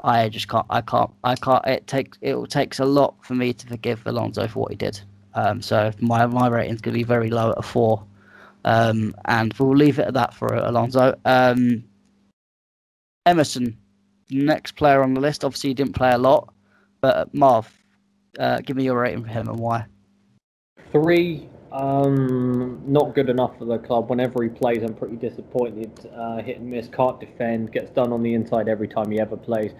I 0.00 0.28
just 0.28 0.48
can't. 0.48 0.66
I 0.70 0.80
can't. 0.80 1.10
I 1.24 1.36
can't. 1.36 1.64
It 1.66 1.86
takes. 1.86 2.18
It 2.20 2.36
takes 2.50 2.78
a 2.78 2.84
lot 2.84 3.14
for 3.22 3.34
me 3.34 3.52
to 3.52 3.66
forgive 3.66 4.06
Alonso 4.06 4.46
for 4.48 4.60
what 4.60 4.70
he 4.72 4.76
did. 4.76 5.00
Um, 5.36 5.60
so 5.60 5.92
my 6.00 6.26
my 6.26 6.48
rating's 6.48 6.80
going 6.80 6.94
to 6.94 6.98
be 6.98 7.04
very 7.04 7.28
low 7.28 7.50
at 7.50 7.58
a 7.58 7.62
four, 7.62 8.02
um, 8.64 9.14
and 9.26 9.52
we'll 9.58 9.76
leave 9.76 9.98
it 9.98 10.08
at 10.08 10.14
that 10.14 10.32
for 10.32 10.46
Alonso. 10.46 11.14
Um, 11.26 11.84
Emerson, 13.26 13.76
next 14.30 14.72
player 14.72 15.02
on 15.02 15.12
the 15.12 15.20
list. 15.20 15.44
Obviously, 15.44 15.70
he 15.70 15.74
didn't 15.74 15.92
play 15.92 16.12
a 16.12 16.18
lot, 16.18 16.54
but 17.02 17.32
Marv, 17.34 17.70
uh, 18.38 18.60
give 18.60 18.76
me 18.76 18.84
your 18.84 18.98
rating 18.98 19.24
for 19.24 19.30
him 19.30 19.48
and 19.48 19.58
why. 19.58 19.84
Three 20.90 21.50
um, 21.76 22.80
not 22.86 23.14
good 23.14 23.28
enough 23.28 23.58
for 23.58 23.66
the 23.66 23.78
club. 23.78 24.08
Whenever 24.08 24.42
he 24.42 24.48
plays, 24.48 24.82
I'm 24.82 24.94
pretty 24.94 25.16
disappointed. 25.16 26.10
Uh, 26.16 26.38
hit 26.38 26.58
and 26.58 26.70
miss, 26.70 26.88
can't 26.88 27.20
defend, 27.20 27.72
gets 27.72 27.90
done 27.90 28.12
on 28.12 28.22
the 28.22 28.32
inside 28.32 28.68
every 28.68 28.88
time 28.88 29.10
he 29.10 29.20
ever 29.20 29.36
plays. 29.36 29.72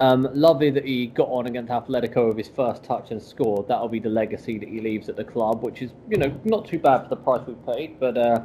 Um, 0.00 0.28
lovely 0.32 0.70
that 0.70 0.84
he 0.84 1.08
got 1.08 1.28
on 1.28 1.46
against 1.46 1.72
Atletico 1.72 2.28
with 2.28 2.36
his 2.36 2.48
first 2.48 2.84
touch 2.84 3.10
and 3.10 3.20
scored. 3.20 3.66
That'll 3.66 3.88
be 3.88 3.98
the 3.98 4.08
legacy 4.08 4.56
that 4.58 4.68
he 4.68 4.80
leaves 4.80 5.08
at 5.08 5.16
the 5.16 5.24
club, 5.24 5.62
which 5.62 5.82
is, 5.82 5.90
you 6.08 6.16
know, 6.16 6.32
not 6.44 6.68
too 6.68 6.78
bad 6.78 7.02
for 7.02 7.08
the 7.08 7.16
price 7.16 7.40
we 7.46 7.54
paid, 7.72 7.98
but 7.98 8.16
uh, 8.16 8.42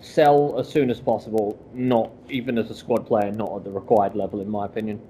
sell 0.00 0.58
as 0.58 0.66
soon 0.66 0.90
as 0.90 1.00
possible. 1.00 1.58
Not 1.74 2.10
even 2.30 2.56
as 2.56 2.70
a 2.70 2.74
squad 2.74 3.06
player, 3.06 3.30
not 3.32 3.54
at 3.54 3.64
the 3.64 3.70
required 3.70 4.14
level, 4.14 4.40
in 4.40 4.48
my 4.48 4.64
opinion. 4.64 5.00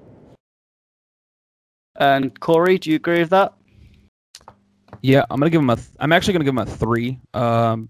And 1.97 2.39
Corey, 2.41 2.79
do 2.79 2.91
you 2.91 2.97
agree 2.97 3.21
with 3.21 3.31
that? 3.31 3.55
Yeah, 5.01 5.25
I'm 5.31 5.39
gonna 5.39 5.51
give 5.51 5.61
him 5.61 5.71
a. 5.71 5.77
Th- 5.77 5.89
I'm 6.01 6.13
actually 6.13 6.33
gonna 6.33 6.45
give 6.45 6.55
him 6.55 6.59
a 6.59 6.67
three. 6.67 7.21
Um, 7.35 7.89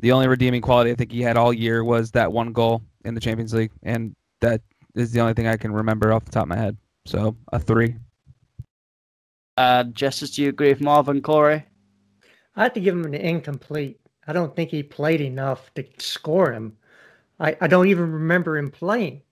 the 0.00 0.12
only 0.12 0.26
redeeming 0.26 0.60
quality 0.60 0.90
I 0.90 0.94
think 0.94 1.12
he 1.12 1.20
had 1.20 1.36
all 1.36 1.52
year 1.52 1.84
was 1.84 2.10
that 2.12 2.32
one 2.32 2.52
goal 2.52 2.82
in 3.04 3.14
the 3.14 3.20
Champions 3.20 3.54
League, 3.54 3.70
and 3.82 4.16
that 4.40 4.60
is 4.94 5.12
the 5.12 5.20
only 5.20 5.34
thing 5.34 5.46
I 5.46 5.56
can 5.56 5.72
remember 5.72 6.12
off 6.12 6.24
the 6.24 6.32
top 6.32 6.44
of 6.44 6.48
my 6.48 6.56
head. 6.56 6.76
So 7.08 7.34
a 7.54 7.58
three. 7.58 7.96
Uh, 9.56 9.84
Jesters, 9.84 10.32
do 10.32 10.42
you 10.42 10.50
agree 10.50 10.68
with 10.68 10.82
Marvin 10.82 11.22
Corey? 11.22 11.64
I 12.54 12.64
have 12.64 12.74
to 12.74 12.80
give 12.80 12.94
him 12.94 13.06
an 13.06 13.14
incomplete. 13.14 13.98
I 14.26 14.34
don't 14.34 14.54
think 14.54 14.68
he 14.70 14.82
played 14.82 15.22
enough 15.22 15.72
to 15.74 15.86
score 15.96 16.52
him. 16.52 16.76
I, 17.40 17.56
I 17.62 17.66
don't 17.66 17.88
even 17.88 18.12
remember 18.12 18.58
him 18.58 18.70
playing, 18.70 19.22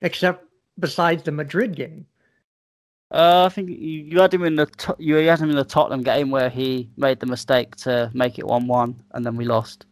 except 0.00 0.44
besides 0.78 1.24
the 1.24 1.32
Madrid 1.32 1.74
game. 1.74 2.06
Uh, 3.10 3.46
I 3.46 3.48
think 3.48 3.70
you, 3.70 4.20
had 4.20 4.32
him 4.32 4.44
in 4.44 4.54
the 4.54 4.68
you 5.00 5.16
had 5.16 5.40
him 5.40 5.50
in 5.50 5.56
the 5.56 5.64
Tottenham 5.64 6.04
game 6.04 6.30
where 6.30 6.50
he 6.50 6.88
made 6.96 7.18
the 7.18 7.26
mistake 7.26 7.74
to 7.76 8.12
make 8.14 8.38
it 8.38 8.46
one-one, 8.46 9.02
and 9.10 9.26
then 9.26 9.34
we 9.34 9.44
lost 9.44 9.86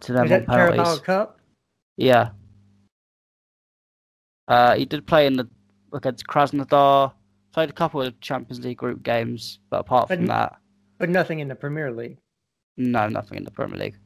to 0.00 0.12
them 0.12 0.30
on 0.32 0.44
penalties. 0.44 0.46
Carabao 0.46 0.96
Cup? 0.98 1.40
Yeah. 1.96 2.30
Uh, 4.46 4.76
he 4.76 4.84
did 4.84 5.06
play 5.06 5.26
in 5.26 5.34
the 5.34 5.48
against 5.92 6.26
Krasnodar. 6.26 7.12
Played 7.52 7.70
a 7.70 7.72
couple 7.72 8.02
of 8.02 8.20
Champions 8.20 8.64
League 8.64 8.78
group 8.78 9.02
games, 9.02 9.58
but 9.70 9.80
apart 9.80 10.08
but, 10.08 10.18
from 10.18 10.26
that, 10.26 10.56
but 10.98 11.08
nothing 11.08 11.40
in 11.40 11.48
the 11.48 11.54
Premier 11.54 11.90
League. 11.90 12.18
No, 12.76 13.08
nothing 13.08 13.38
in 13.38 13.44
the 13.44 13.50
Premier 13.50 13.78
League. 13.78 13.96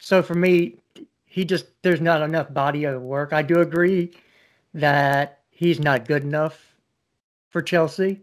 So 0.00 0.22
for 0.22 0.34
me, 0.34 0.76
he 1.26 1.44
just 1.44 1.66
there's 1.82 2.00
not 2.00 2.22
enough 2.22 2.52
body 2.52 2.84
of 2.84 3.00
work. 3.02 3.32
I 3.32 3.42
do 3.42 3.60
agree 3.60 4.12
that 4.74 5.40
he's 5.50 5.80
not 5.80 6.06
good 6.06 6.22
enough 6.22 6.76
for 7.50 7.62
Chelsea. 7.62 8.22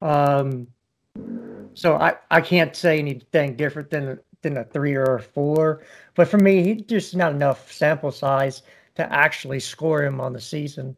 Um, 0.00 0.66
so 1.74 1.96
I, 1.96 2.14
I 2.30 2.40
can't 2.40 2.74
say 2.74 2.98
anything 2.98 3.56
different 3.56 3.90
than 3.90 4.18
than 4.42 4.56
a 4.58 4.64
three 4.64 4.94
or 4.94 5.16
a 5.16 5.22
four. 5.22 5.82
But 6.14 6.28
for 6.28 6.38
me, 6.38 6.62
he 6.62 6.74
just 6.76 7.16
not 7.16 7.32
enough 7.32 7.72
sample 7.72 8.12
size 8.12 8.62
to 8.94 9.12
actually 9.12 9.60
score 9.60 10.04
him 10.04 10.20
on 10.20 10.32
the 10.32 10.40
season. 10.40 10.96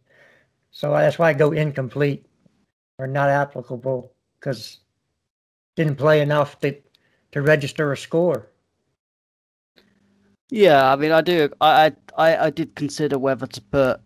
So 0.77 0.91
that's 0.91 1.19
why 1.19 1.31
I 1.31 1.33
go 1.33 1.53
incomplete. 1.53 2.27
or 2.99 3.07
not 3.07 3.31
applicable 3.31 4.13
because 4.39 4.81
didn't 5.75 5.97
play 5.97 6.21
enough 6.21 6.61
to 6.61 6.77
to 7.33 7.41
register 7.41 7.93
a 7.93 7.97
score. 7.97 8.51
Yeah, 10.51 10.93
I 10.93 10.97
mean, 10.97 11.13
I 11.13 11.23
do. 11.23 11.49
I 11.63 11.93
I, 12.19 12.37
I 12.37 12.51
did 12.51 12.75
consider 12.75 13.19
whether 13.19 13.47
to 13.47 13.61
put 13.63 14.03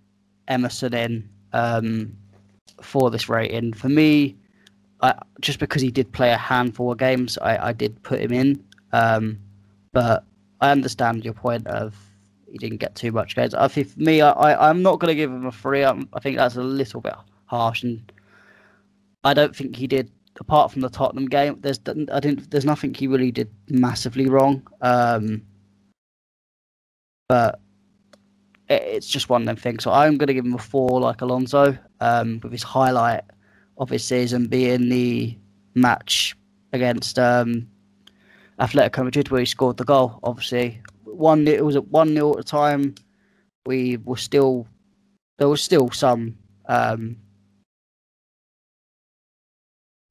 Emerson 0.46 0.94
in 0.94 1.28
um, 1.52 2.16
for 2.80 3.10
this 3.10 3.28
rating. 3.28 3.72
For 3.72 3.88
me, 3.88 4.36
I, 5.02 5.14
just 5.40 5.58
because 5.58 5.82
he 5.82 5.90
did 5.90 6.12
play 6.12 6.30
a 6.30 6.36
handful 6.36 6.92
of 6.92 6.98
games, 6.98 7.36
I, 7.38 7.70
I 7.70 7.72
did 7.72 8.00
put 8.04 8.20
him 8.20 8.32
in. 8.32 8.64
Um, 8.92 9.40
but 9.92 10.24
I 10.60 10.70
understand 10.70 11.24
your 11.24 11.34
point 11.34 11.66
of 11.66 11.96
he 12.50 12.58
didn't 12.58 12.78
get 12.78 12.94
too 12.94 13.12
much 13.12 13.36
games. 13.36 13.54
I 13.54 13.68
think 13.68 13.88
for 13.88 14.00
me, 14.00 14.20
I, 14.20 14.30
I 14.32 14.70
am 14.70 14.82
not 14.82 14.98
going 14.98 15.10
to 15.10 15.14
give 15.14 15.30
him 15.30 15.46
a 15.46 15.52
three. 15.52 15.84
I'm, 15.84 16.08
I 16.12 16.20
think 16.20 16.36
that's 16.36 16.56
a 16.56 16.62
little 16.62 17.00
bit 17.00 17.14
harsh, 17.46 17.82
and 17.82 18.12
I 19.24 19.34
don't 19.34 19.54
think 19.54 19.76
he 19.76 19.86
did. 19.86 20.10
Apart 20.38 20.72
from 20.72 20.80
the 20.80 20.88
Tottenham 20.88 21.26
game, 21.26 21.58
there's 21.60 21.80
I 21.86 22.20
didn't. 22.20 22.50
There's 22.50 22.64
nothing 22.64 22.94
he 22.94 23.06
really 23.06 23.30
did 23.30 23.50
massively 23.68 24.26
wrong. 24.28 24.66
Um, 24.80 25.42
but 27.28 27.60
it, 28.68 28.82
it's 28.82 29.06
just 29.06 29.28
one 29.28 29.42
of 29.42 29.46
them 29.46 29.56
things. 29.56 29.84
So 29.84 29.92
I'm 29.92 30.16
going 30.16 30.28
to 30.28 30.34
give 30.34 30.46
him 30.46 30.54
a 30.54 30.58
four, 30.58 31.00
like 31.00 31.20
Alonso, 31.20 31.76
um, 32.00 32.40
with 32.42 32.52
his 32.52 32.62
highlight 32.62 33.22
of 33.78 33.90
his 33.90 34.04
season 34.04 34.46
being 34.46 34.88
the 34.88 35.36
match 35.74 36.36
against 36.72 37.18
um, 37.18 37.68
Atletico 38.58 39.04
Madrid 39.04 39.30
where 39.30 39.40
he 39.40 39.46
scored 39.46 39.76
the 39.76 39.84
goal. 39.84 40.20
Obviously, 40.22 40.80
one 41.14 41.46
it 41.46 41.64
was 41.64 41.76
at 41.76 41.88
one 41.88 42.14
nil 42.14 42.32
at 42.32 42.36
the 42.38 42.44
time. 42.44 42.94
We 43.66 43.98
were 43.98 44.16
still 44.16 44.66
there 45.38 45.48
was 45.48 45.62
still 45.62 45.90
some 45.90 46.36
um, 46.66 47.16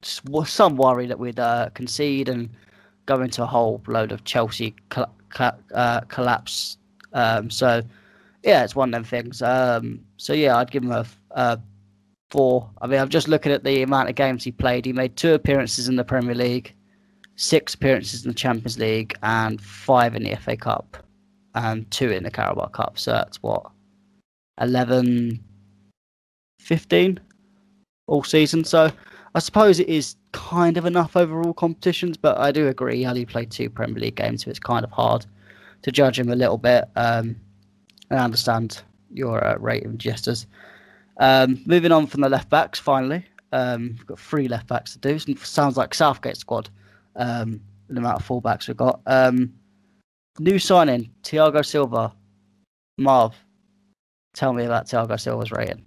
some 0.02 0.76
worry 0.76 1.06
that 1.06 1.18
we'd 1.18 1.38
uh, 1.38 1.70
concede 1.74 2.28
and 2.28 2.50
go 3.06 3.20
into 3.22 3.42
a 3.42 3.46
whole 3.46 3.82
load 3.86 4.12
of 4.12 4.24
Chelsea 4.24 4.74
col- 4.88 5.14
uh, 5.74 6.00
collapse. 6.02 6.78
Um, 7.12 7.50
so 7.50 7.82
yeah, 8.42 8.64
it's 8.64 8.76
one 8.76 8.90
of 8.90 8.92
them 8.92 9.04
things. 9.04 9.42
Um, 9.42 10.00
so 10.16 10.32
yeah, 10.32 10.56
I'd 10.56 10.70
give 10.70 10.82
him 10.82 10.92
a, 10.92 11.06
a 11.32 11.60
four. 12.30 12.70
I 12.80 12.86
mean, 12.86 13.00
I'm 13.00 13.08
just 13.08 13.28
looking 13.28 13.52
at 13.52 13.64
the 13.64 13.82
amount 13.82 14.08
of 14.08 14.14
games 14.14 14.44
he 14.44 14.52
played. 14.52 14.86
He 14.86 14.92
made 14.92 15.16
two 15.16 15.34
appearances 15.34 15.88
in 15.88 15.96
the 15.96 16.04
Premier 16.04 16.34
League, 16.34 16.74
six 17.40 17.72
appearances 17.72 18.22
in 18.22 18.30
the 18.30 18.34
Champions 18.34 18.78
League, 18.78 19.16
and 19.22 19.60
five 19.62 20.14
in 20.14 20.22
the 20.22 20.36
FA 20.36 20.56
Cup, 20.56 20.98
and 21.54 21.90
two 21.90 22.10
in 22.10 22.22
the 22.22 22.30
Carabao 22.30 22.66
Cup. 22.66 22.98
So 22.98 23.12
that's 23.12 23.42
what 23.42 23.64
11, 24.60 25.42
15 26.60 27.18
all 28.08 28.22
season. 28.22 28.62
So 28.64 28.92
I 29.34 29.38
suppose 29.38 29.80
it 29.80 29.88
is 29.88 30.16
kind 30.32 30.76
of 30.76 30.84
enough 30.84 31.16
overall 31.16 31.54
competitions, 31.54 32.18
but 32.18 32.36
I 32.36 32.52
do 32.52 32.68
agree 32.68 32.98
he 32.98 33.06
only 33.06 33.24
played 33.24 33.50
two 33.50 33.70
Premier 33.70 34.00
League 34.00 34.16
games, 34.16 34.44
so 34.44 34.50
it's 34.50 34.58
kind 34.58 34.84
of 34.84 34.90
hard 34.90 35.24
to 35.80 35.90
judge 35.90 36.18
him 36.18 36.28
a 36.28 36.36
little 36.36 36.58
bit. 36.58 36.90
Um, 36.94 37.36
I 38.10 38.16
understand 38.16 38.82
your 39.10 39.42
uh, 39.42 39.56
rating 39.56 39.96
Jesters. 39.96 40.46
Um, 41.16 41.62
moving 41.64 41.90
on 41.90 42.06
from 42.06 42.20
the 42.20 42.28
left 42.28 42.50
backs, 42.50 42.78
finally, 42.78 43.24
um, 43.52 43.94
we've 43.96 44.06
got 44.06 44.18
three 44.20 44.46
left 44.46 44.66
backs 44.66 44.92
to 44.92 44.98
do. 44.98 45.18
Sounds 45.36 45.78
like 45.78 45.94
Southgate 45.94 46.36
squad. 46.36 46.68
Um, 47.16 47.60
the 47.88 47.98
amount 47.98 48.20
of 48.20 48.26
fullbacks 48.26 48.68
we've 48.68 48.76
got. 48.76 49.00
Um, 49.06 49.52
new 50.38 50.58
signing, 50.58 51.10
Thiago 51.22 51.64
Silva. 51.64 52.12
Marv, 52.98 53.34
tell 54.34 54.52
me 54.52 54.64
about 54.64 54.86
Thiago 54.86 55.18
Silva's 55.18 55.50
rating. 55.50 55.84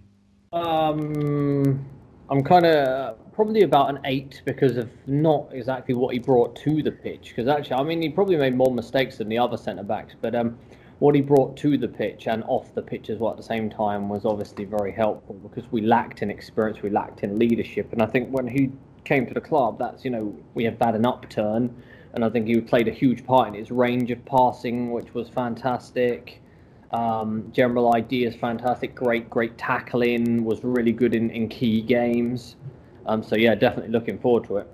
Um, 0.52 1.84
I'm 2.30 2.42
kind 2.42 2.66
of 2.66 3.32
probably 3.32 3.62
about 3.62 3.90
an 3.90 4.00
eight 4.04 4.42
because 4.44 4.76
of 4.76 4.88
not 5.06 5.48
exactly 5.52 5.94
what 5.94 6.12
he 6.12 6.18
brought 6.18 6.54
to 6.56 6.82
the 6.82 6.90
pitch. 6.90 7.30
Because 7.30 7.48
actually, 7.48 7.76
I 7.76 7.82
mean, 7.82 8.02
he 8.02 8.08
probably 8.08 8.36
made 8.36 8.54
more 8.54 8.72
mistakes 8.72 9.18
than 9.18 9.28
the 9.28 9.38
other 9.38 9.56
centre 9.56 9.82
backs, 9.82 10.14
but 10.20 10.34
um, 10.34 10.58
what 11.00 11.14
he 11.14 11.20
brought 11.20 11.56
to 11.58 11.76
the 11.76 11.88
pitch 11.88 12.28
and 12.28 12.44
off 12.44 12.74
the 12.74 12.82
pitch 12.82 13.10
as 13.10 13.18
well 13.18 13.32
at 13.32 13.36
the 13.36 13.42
same 13.42 13.68
time 13.68 14.08
was 14.08 14.24
obviously 14.24 14.64
very 14.64 14.92
helpful 14.92 15.34
because 15.34 15.70
we 15.72 15.80
lacked 15.80 16.22
in 16.22 16.30
experience, 16.30 16.82
we 16.82 16.90
lacked 16.90 17.24
in 17.24 17.38
leadership, 17.38 17.92
and 17.92 18.00
I 18.00 18.06
think 18.06 18.30
when 18.30 18.46
he 18.46 18.70
came 19.04 19.26
to 19.26 19.34
the 19.34 19.40
club, 19.40 19.78
that's 19.78 20.04
you 20.04 20.10
know 20.10 20.34
we 20.54 20.64
have 20.64 20.78
had 20.80 20.94
an 20.94 21.06
upturn, 21.06 21.74
and 22.12 22.24
I 22.24 22.30
think 22.30 22.46
he 22.46 22.60
played 22.60 22.88
a 22.88 22.92
huge 22.92 23.24
part 23.24 23.48
in 23.48 23.54
his 23.54 23.70
range 23.70 24.10
of 24.10 24.24
passing, 24.24 24.92
which 24.92 25.14
was 25.14 25.28
fantastic. 25.28 26.40
Um, 26.92 27.50
general 27.52 27.94
ideas 27.94 28.36
fantastic, 28.36 28.94
great 28.94 29.28
great 29.28 29.58
tackling, 29.58 30.44
was 30.44 30.62
really 30.62 30.92
good 30.92 31.14
in, 31.14 31.30
in 31.30 31.48
key 31.48 31.80
games. 31.82 32.56
Um, 33.06 33.22
so 33.22 33.36
yeah, 33.36 33.54
definitely 33.54 33.92
looking 33.92 34.18
forward 34.18 34.44
to 34.44 34.58
it. 34.58 34.68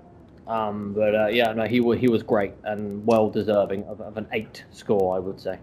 Um, 0.47 0.93
but 0.93 1.15
uh, 1.15 1.27
yeah, 1.27 1.53
no, 1.53 1.63
he 1.63 1.77
he 1.97 2.07
was 2.07 2.23
great 2.23 2.53
and 2.63 3.05
well 3.05 3.29
deserving 3.29 3.83
of, 3.85 4.01
of 4.01 4.17
an 4.17 4.27
eight 4.31 4.65
score, 4.71 5.15
I 5.15 5.19
would 5.19 5.39
say. 5.39 5.59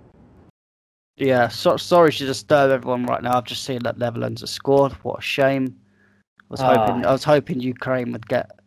Yeah, 1.18 1.48
so, 1.48 1.76
sorry 1.76 2.12
to 2.12 2.26
disturb 2.26 2.70
everyone 2.70 3.04
right 3.06 3.22
now. 3.22 3.36
I've 3.36 3.44
just 3.44 3.64
seen 3.64 3.80
that 3.82 3.98
Netherlands 3.98 4.40
have 4.42 4.50
scored. 4.50 4.92
What 5.02 5.18
a 5.18 5.22
shame. 5.22 5.76
I 6.40 6.44
was 6.48 6.60
hoping 6.60 7.04
I 7.04 7.12
was 7.12 7.24
hoping 7.24 7.60
Ukraine 7.60 8.12
would 8.12 8.26
get 8.26 8.57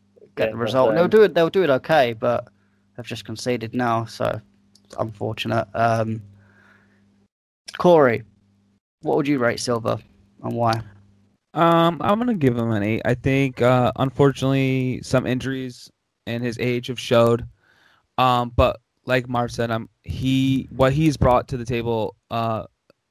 get 0.42 0.50
yeah, 0.50 0.52
the 0.52 0.58
result. 0.58 0.96
They'll 0.96 1.08
do 1.08 1.24
it. 1.24 1.34
They'll 1.34 1.50
do 1.50 1.64
it 1.64 1.70
okay, 1.70 2.14
but 2.14 2.48
they've 2.96 3.06
just 3.06 3.26
conceded 3.26 3.74
now, 3.74 4.06
so 4.06 4.40
it's 4.84 4.96
unfortunate. 5.00 5.68
Um, 5.74 6.22
Corey, 7.78 8.24
what 9.02 9.18
would 9.18 9.28
you 9.28 9.40
rate 9.40 9.60
Silva 9.60 10.00
and 10.44 10.54
why? 10.54 10.82
Um, 11.54 12.02
I'm 12.02 12.18
gonna 12.18 12.34
give 12.34 12.58
him 12.58 12.72
an 12.72 12.84
eight. 12.84 13.02
I 13.06 13.14
think, 13.14 13.62
uh, 13.62 13.92
unfortunately, 13.98 15.02
some 15.04 15.26
injuries 15.26 15.90
and 16.28 16.44
his 16.44 16.58
age 16.60 16.88
have 16.88 17.00
showed. 17.00 17.46
Um, 18.18 18.52
but 18.56 18.80
like 19.06 19.28
Marv 19.28 19.52
said, 19.52 19.72
um, 19.72 19.90
he 20.04 20.70
what 20.72 20.94
he's 20.94 21.18
brought 21.18 21.48
to 21.50 21.58
the 21.58 21.66
table 21.66 22.16
uh, 22.30 22.66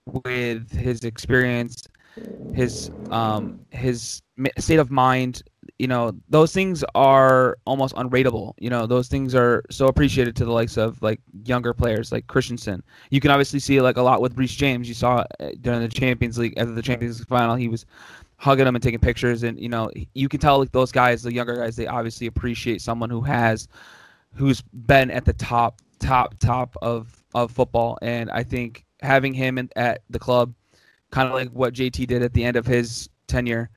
with 0.07 0.71
his 0.73 1.05
experience, 1.05 1.85
his 2.55 2.91
um, 3.11 3.61
his 3.71 4.23
state 4.59 4.79
of 4.79 4.91
mind. 4.91 5.43
You 5.81 5.87
know, 5.87 6.13
those 6.29 6.53
things 6.53 6.85
are 6.95 7.57
almost 7.65 7.95
unrateable. 7.95 8.53
You 8.59 8.69
know, 8.69 8.87
those 8.87 9.09
things 9.09 9.35
are 9.35 9.63
so 9.71 9.87
appreciated 9.87 10.37
to 10.37 10.45
the 10.45 10.53
likes 10.53 10.77
of 10.77 11.01
like 11.01 11.21
younger 11.45 11.73
players 11.73 12.13
like 12.13 12.27
Christensen. 12.27 12.83
You 13.11 13.19
can 13.19 13.31
obviously 13.31 13.61
see 13.61 13.81
like 13.81 13.97
a 13.97 14.03
lot 14.03 14.21
with 14.21 14.37
Reece 14.37 14.55
James. 14.55 14.89
You 14.89 14.95
saw 14.95 15.25
uh, 15.41 15.53
during 15.63 15.81
the 15.81 15.89
Champions 15.89 16.37
League 16.37 16.53
after 16.59 16.73
the 16.73 16.83
Champions 16.83 17.19
League 17.19 17.29
final, 17.29 17.55
he 17.55 17.69
was 17.69 17.87
hugging 18.37 18.67
him 18.67 18.75
and 18.75 18.83
taking 18.83 19.01
pictures, 19.01 19.43
and 19.43 19.59
you 19.59 19.71
know, 19.71 19.91
you 20.13 20.29
can 20.29 20.39
tell 20.39 20.59
like 20.59 20.71
those 20.73 20.93
guys, 20.93 21.23
the 21.23 21.33
younger 21.33 21.57
guys, 21.57 21.77
they 21.77 21.87
obviously 21.87 22.27
appreciate 22.27 22.83
someone 22.83 23.09
who 23.09 23.23
has 23.23 23.67
who's 24.35 24.61
been 24.61 25.11
at 25.11 25.25
the 25.25 25.33
top, 25.33 25.81
top, 25.99 26.39
top 26.41 26.77
of 26.83 27.25
of 27.35 27.53
football, 27.53 27.97
and 28.03 28.31
I 28.31 28.43
think 28.43 28.85
having 29.01 29.33
him 29.33 29.57
in, 29.57 29.71
at 29.77 30.03
the 30.11 30.19
club, 30.19 30.53
kind 31.11 31.27
of 31.27 31.35
like 31.35 31.49
what 31.53 31.73
JT 31.73 32.07
did 32.07 32.23
at 32.23 32.35
the 32.35 32.45
end 32.45 32.59
of 32.59 32.67
his 32.67 33.09
tenure, 33.29 33.71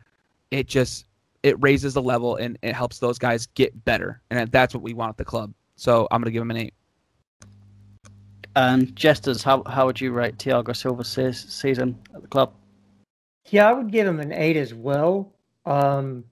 it 0.52 0.68
just 0.68 1.06
it 1.44 1.62
raises 1.62 1.94
the 1.94 2.02
level 2.02 2.38
and 2.38 2.58
it 2.62 2.74
helps 2.74 3.00
those 3.00 3.20
guys 3.20 3.46
get 3.48 3.86
better, 3.86 4.22
and 4.32 4.52
that's 4.52 4.74
what 4.74 4.82
we 4.82 4.94
want 4.94 5.10
at 5.10 5.18
the 5.18 5.26
club. 5.26 5.54
So 5.76 6.08
I'm 6.10 6.22
gonna 6.22 6.32
give 6.32 6.42
him 6.42 6.52
an 6.52 6.58
eight. 6.58 6.74
And 8.56 8.96
Jesters, 8.96 9.44
how 9.44 9.64
how 9.66 9.86
would 9.86 10.00
you 10.00 10.12
rate 10.12 10.38
Thiago 10.38 10.76
Silva's 10.76 11.10
season 11.10 12.00
at 12.16 12.22
the 12.22 12.28
club? 12.28 12.54
Yeah, 13.50 13.70
I 13.70 13.74
would 13.74 13.92
give 13.92 14.08
him 14.08 14.20
an 14.20 14.32
eight 14.32 14.58
as 14.58 14.74
well. 14.74 15.34
Um, 15.66 16.24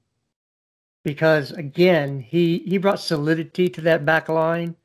because 1.03 1.51
again, 1.51 2.19
he 2.19 2.59
he 2.59 2.77
brought 2.77 2.99
solidity 2.99 3.67
to 3.69 3.81
that 3.81 4.05
back 4.05 4.29
line. 4.29 4.75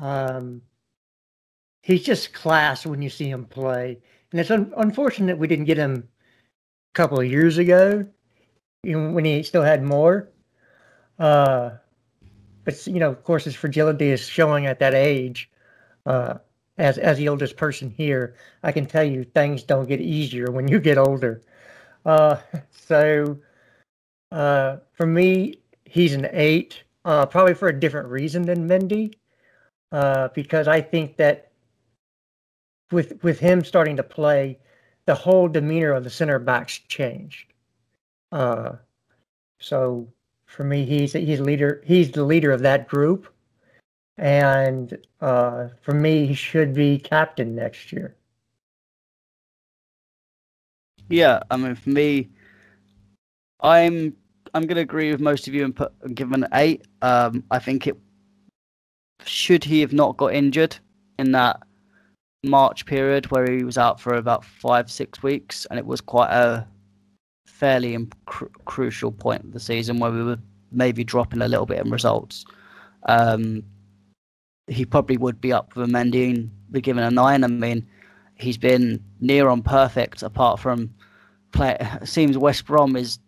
Um, 0.00 0.62
he's 1.82 2.02
just 2.02 2.32
class 2.32 2.84
when 2.84 3.00
you 3.00 3.08
see 3.08 3.30
him 3.30 3.44
play, 3.44 3.98
and 4.32 4.40
it's 4.40 4.50
un- 4.50 4.72
unfortunate 4.76 5.38
we 5.38 5.46
didn't 5.46 5.66
get 5.66 5.78
him 5.78 6.08
a 6.92 6.94
couple 6.94 7.20
of 7.20 7.30
years 7.30 7.58
ago, 7.58 7.90
you 7.90 8.02
know, 8.02 8.06
when 8.84 9.24
he 9.24 9.42
still 9.42 9.62
had 9.62 9.82
more. 9.82 10.28
Uh, 11.18 11.70
but 12.64 12.86
you 12.86 12.98
know, 12.98 13.10
of 13.10 13.22
course, 13.24 13.44
his 13.44 13.54
fragility 13.54 14.10
is 14.10 14.26
showing 14.26 14.66
at 14.66 14.78
that 14.78 14.94
age. 14.94 15.50
Uh, 16.06 16.34
as 16.76 16.98
as 16.98 17.18
the 17.18 17.28
oldest 17.28 17.56
person 17.56 17.90
here, 17.90 18.34
I 18.62 18.72
can 18.72 18.86
tell 18.86 19.04
you 19.04 19.24
things 19.24 19.62
don't 19.62 19.88
get 19.88 20.00
easier 20.00 20.50
when 20.50 20.68
you 20.68 20.80
get 20.80 20.98
older. 20.98 21.42
Uh, 22.04 22.36
so 22.70 23.38
uh, 24.32 24.78
for 24.92 25.06
me, 25.06 25.60
he's 25.84 26.14
an 26.14 26.28
eight, 26.32 26.82
uh, 27.04 27.26
probably 27.26 27.54
for 27.54 27.68
a 27.68 27.80
different 27.80 28.08
reason 28.08 28.42
than 28.42 28.68
Mendy, 28.68 29.14
uh, 29.92 30.28
because 30.34 30.66
I 30.66 30.80
think 30.80 31.16
that 31.16 31.52
with 32.90 33.22
with 33.22 33.38
him 33.38 33.64
starting 33.64 33.96
to 33.96 34.02
play, 34.02 34.58
the 35.06 35.14
whole 35.14 35.48
demeanor 35.48 35.92
of 35.92 36.04
the 36.04 36.10
center 36.10 36.38
backs 36.38 36.78
changed. 36.88 37.53
Uh, 38.34 38.72
so 39.60 40.08
for 40.44 40.64
me, 40.64 40.84
he's 40.84 41.12
he's 41.12 41.40
leader. 41.40 41.80
He's 41.86 42.10
the 42.10 42.24
leader 42.24 42.50
of 42.50 42.60
that 42.62 42.88
group, 42.88 43.32
and 44.18 44.98
uh, 45.20 45.68
for 45.80 45.94
me, 45.94 46.26
he 46.26 46.34
should 46.34 46.74
be 46.74 46.98
captain 46.98 47.54
next 47.54 47.92
year. 47.92 48.16
Yeah, 51.08 51.40
I 51.48 51.56
mean, 51.56 51.76
for 51.76 51.90
me, 51.90 52.28
I'm 53.60 54.16
I'm 54.52 54.62
going 54.62 54.76
to 54.76 54.82
agree 54.82 55.12
with 55.12 55.20
most 55.20 55.46
of 55.46 55.54
you 55.54 55.64
and 55.64 55.74
put 55.74 55.92
and 56.02 56.16
give 56.16 56.26
him 56.26 56.42
an 56.42 56.48
eight. 56.54 56.82
Um, 57.02 57.44
I 57.52 57.60
think 57.60 57.86
it 57.86 57.96
should 59.24 59.62
he 59.62 59.80
have 59.80 59.92
not 59.92 60.16
got 60.16 60.34
injured 60.34 60.76
in 61.20 61.30
that 61.32 61.60
March 62.42 62.84
period 62.84 63.30
where 63.30 63.48
he 63.48 63.62
was 63.62 63.78
out 63.78 64.00
for 64.00 64.14
about 64.14 64.44
five 64.44 64.90
six 64.90 65.22
weeks, 65.22 65.66
and 65.66 65.78
it 65.78 65.86
was 65.86 66.00
quite 66.00 66.30
a 66.32 66.66
fairly 67.54 67.96
cr- 68.26 68.46
crucial 68.64 69.12
point 69.12 69.44
of 69.44 69.52
the 69.52 69.60
season 69.60 70.00
where 70.00 70.10
we 70.10 70.24
were 70.24 70.38
maybe 70.72 71.04
dropping 71.04 71.40
a 71.40 71.48
little 71.48 71.66
bit 71.66 71.84
in 71.84 71.90
results. 71.90 72.44
Um, 73.04 73.62
he 74.66 74.84
probably 74.84 75.16
would 75.16 75.40
be 75.40 75.52
up 75.52 75.76
a 75.76 75.86
Mendy 75.86 76.50
be 76.72 76.80
given 76.80 77.04
a 77.04 77.10
nine. 77.10 77.44
I 77.44 77.46
mean, 77.46 77.86
he's 78.34 78.58
been 78.58 79.02
near 79.20 79.48
on 79.48 79.62
perfect 79.62 80.22
apart 80.24 80.58
from 80.58 80.92
play. 81.52 81.76
It 81.78 82.06
seems 82.08 82.36
West 82.36 82.66
Brom 82.66 82.96
is 82.96 83.20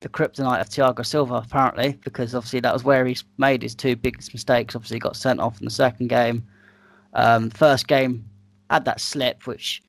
the 0.00 0.10
kryptonite 0.10 0.60
of 0.60 0.68
Thiago 0.68 1.04
Silva 1.04 1.34
apparently 1.34 1.98
because 2.04 2.34
obviously 2.34 2.60
that 2.60 2.72
was 2.72 2.84
where 2.84 3.06
he's 3.06 3.24
made 3.38 3.62
his 3.62 3.74
two 3.74 3.96
biggest 3.96 4.34
mistakes. 4.34 4.76
Obviously, 4.76 4.98
got 4.98 5.16
sent 5.16 5.40
off 5.40 5.58
in 5.58 5.64
the 5.64 5.70
second 5.70 6.08
game. 6.08 6.46
Um, 7.14 7.48
first 7.48 7.88
game 7.88 8.28
had 8.68 8.84
that 8.84 9.00
slip, 9.00 9.46
which, 9.46 9.82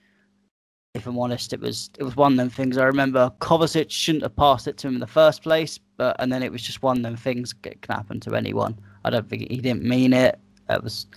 if 0.94 1.08
I'm 1.08 1.18
honest, 1.18 1.54
it 1.54 1.60
was 1.60 1.89
it 1.98 2.04
was 2.04 2.16
one 2.16 2.34
of 2.34 2.38
them 2.38 2.50
things. 2.50 2.78
I 2.78 2.84
remember 2.84 3.32
Kovacic 3.39 3.89
shouldn't 3.89 4.24
have 4.24 4.36
passed 4.36 4.68
it 4.68 4.78
to 4.78 4.88
him 4.88 4.96
in 4.96 5.00
the 5.00 5.08
first 5.08 5.42
place, 5.42 5.80
but 5.98 6.16
and 6.20 6.32
then 6.32 6.44
it 6.44 6.52
was 6.52 6.62
just 6.62 6.84
one 6.84 6.98
of 6.98 7.04
them 7.04 7.16
things 7.16 7.56
that 7.64 7.82
can 7.82 7.96
happen 7.96 8.20
to 8.22 8.36
anyone. 8.36 8.78
I 9.06 9.10
don't 9.10 9.30
think 9.30 9.50
he 9.50 9.58
didn't 9.58 9.84
mean 9.84 10.14
it. 10.14 10.39
It 10.70 10.84
was 10.84 11.08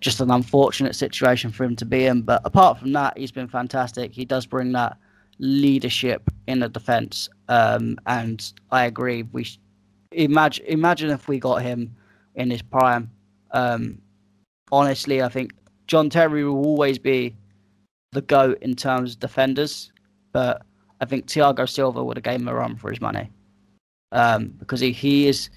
just 0.00 0.20
an 0.20 0.30
unfortunate 0.30 0.94
situation 0.94 1.50
for 1.50 1.64
him 1.64 1.76
to 1.76 1.84
be 1.84 2.04
in. 2.04 2.22
But 2.22 2.42
apart 2.44 2.78
from 2.78 2.92
that, 2.92 3.16
he's 3.16 3.32
been 3.32 3.48
fantastic. 3.48 4.12
He 4.12 4.24
does 4.24 4.46
bring 4.46 4.72
that 4.72 4.96
leadership 5.38 6.30
in 6.46 6.60
the 6.60 6.68
defence, 6.68 7.28
um, 7.48 7.96
and 8.06 8.52
I 8.70 8.84
agree. 8.84 9.22
We 9.22 9.44
sh- 9.44 9.58
imagine 10.10 10.66
imagine 10.66 11.10
if 11.10 11.26
we 11.26 11.38
got 11.38 11.62
him 11.62 11.96
in 12.34 12.50
his 12.50 12.62
prime. 12.62 13.10
Um, 13.52 13.98
honestly, 14.70 15.22
I 15.22 15.30
think 15.30 15.52
John 15.86 16.10
Terry 16.10 16.44
will 16.44 16.64
always 16.64 16.98
be 16.98 17.34
the 18.12 18.22
goat 18.22 18.58
in 18.60 18.76
terms 18.76 19.14
of 19.14 19.20
defenders, 19.20 19.90
but 20.32 20.62
I 21.00 21.04
think 21.04 21.26
Thiago 21.26 21.68
Silva 21.68 22.04
would 22.04 22.16
have 22.16 22.24
gave 22.24 22.40
him 22.40 22.48
a 22.48 22.54
run 22.54 22.76
for 22.76 22.90
his 22.90 23.00
money 23.00 23.30
um, 24.12 24.54
because 24.58 24.80
he, 24.80 24.92
he 24.92 25.28
is. 25.28 25.50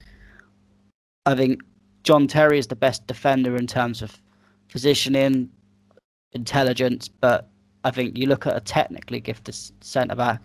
I 1.26 1.36
think 1.36 1.62
John 2.04 2.28
Terry 2.28 2.58
is 2.58 2.68
the 2.68 2.76
best 2.76 3.06
defender 3.08 3.56
in 3.56 3.68
terms 3.68 4.02
of 4.02 4.20
positioning, 4.70 5.50
intelligence, 6.32 7.08
but 7.08 7.50
I 7.84 7.92
think 7.92 8.18
you 8.18 8.28
look 8.28 8.48
at 8.48 8.56
a 8.56 8.62
technically 8.62 9.20
gifted 9.20 9.56
centre 9.82 10.16
back, 10.16 10.42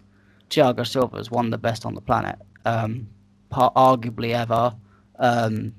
Thiago 0.51 0.87
Silva 0.87 1.17
is 1.19 1.31
one 1.31 1.47
of 1.47 1.51
the 1.51 1.59
best 1.59 1.87
on 1.87 1.95
the 1.95 2.01
planet, 2.01 2.37
um, 2.65 3.09
arguably 3.53 4.35
ever. 4.35 4.75
Um, 5.19 5.75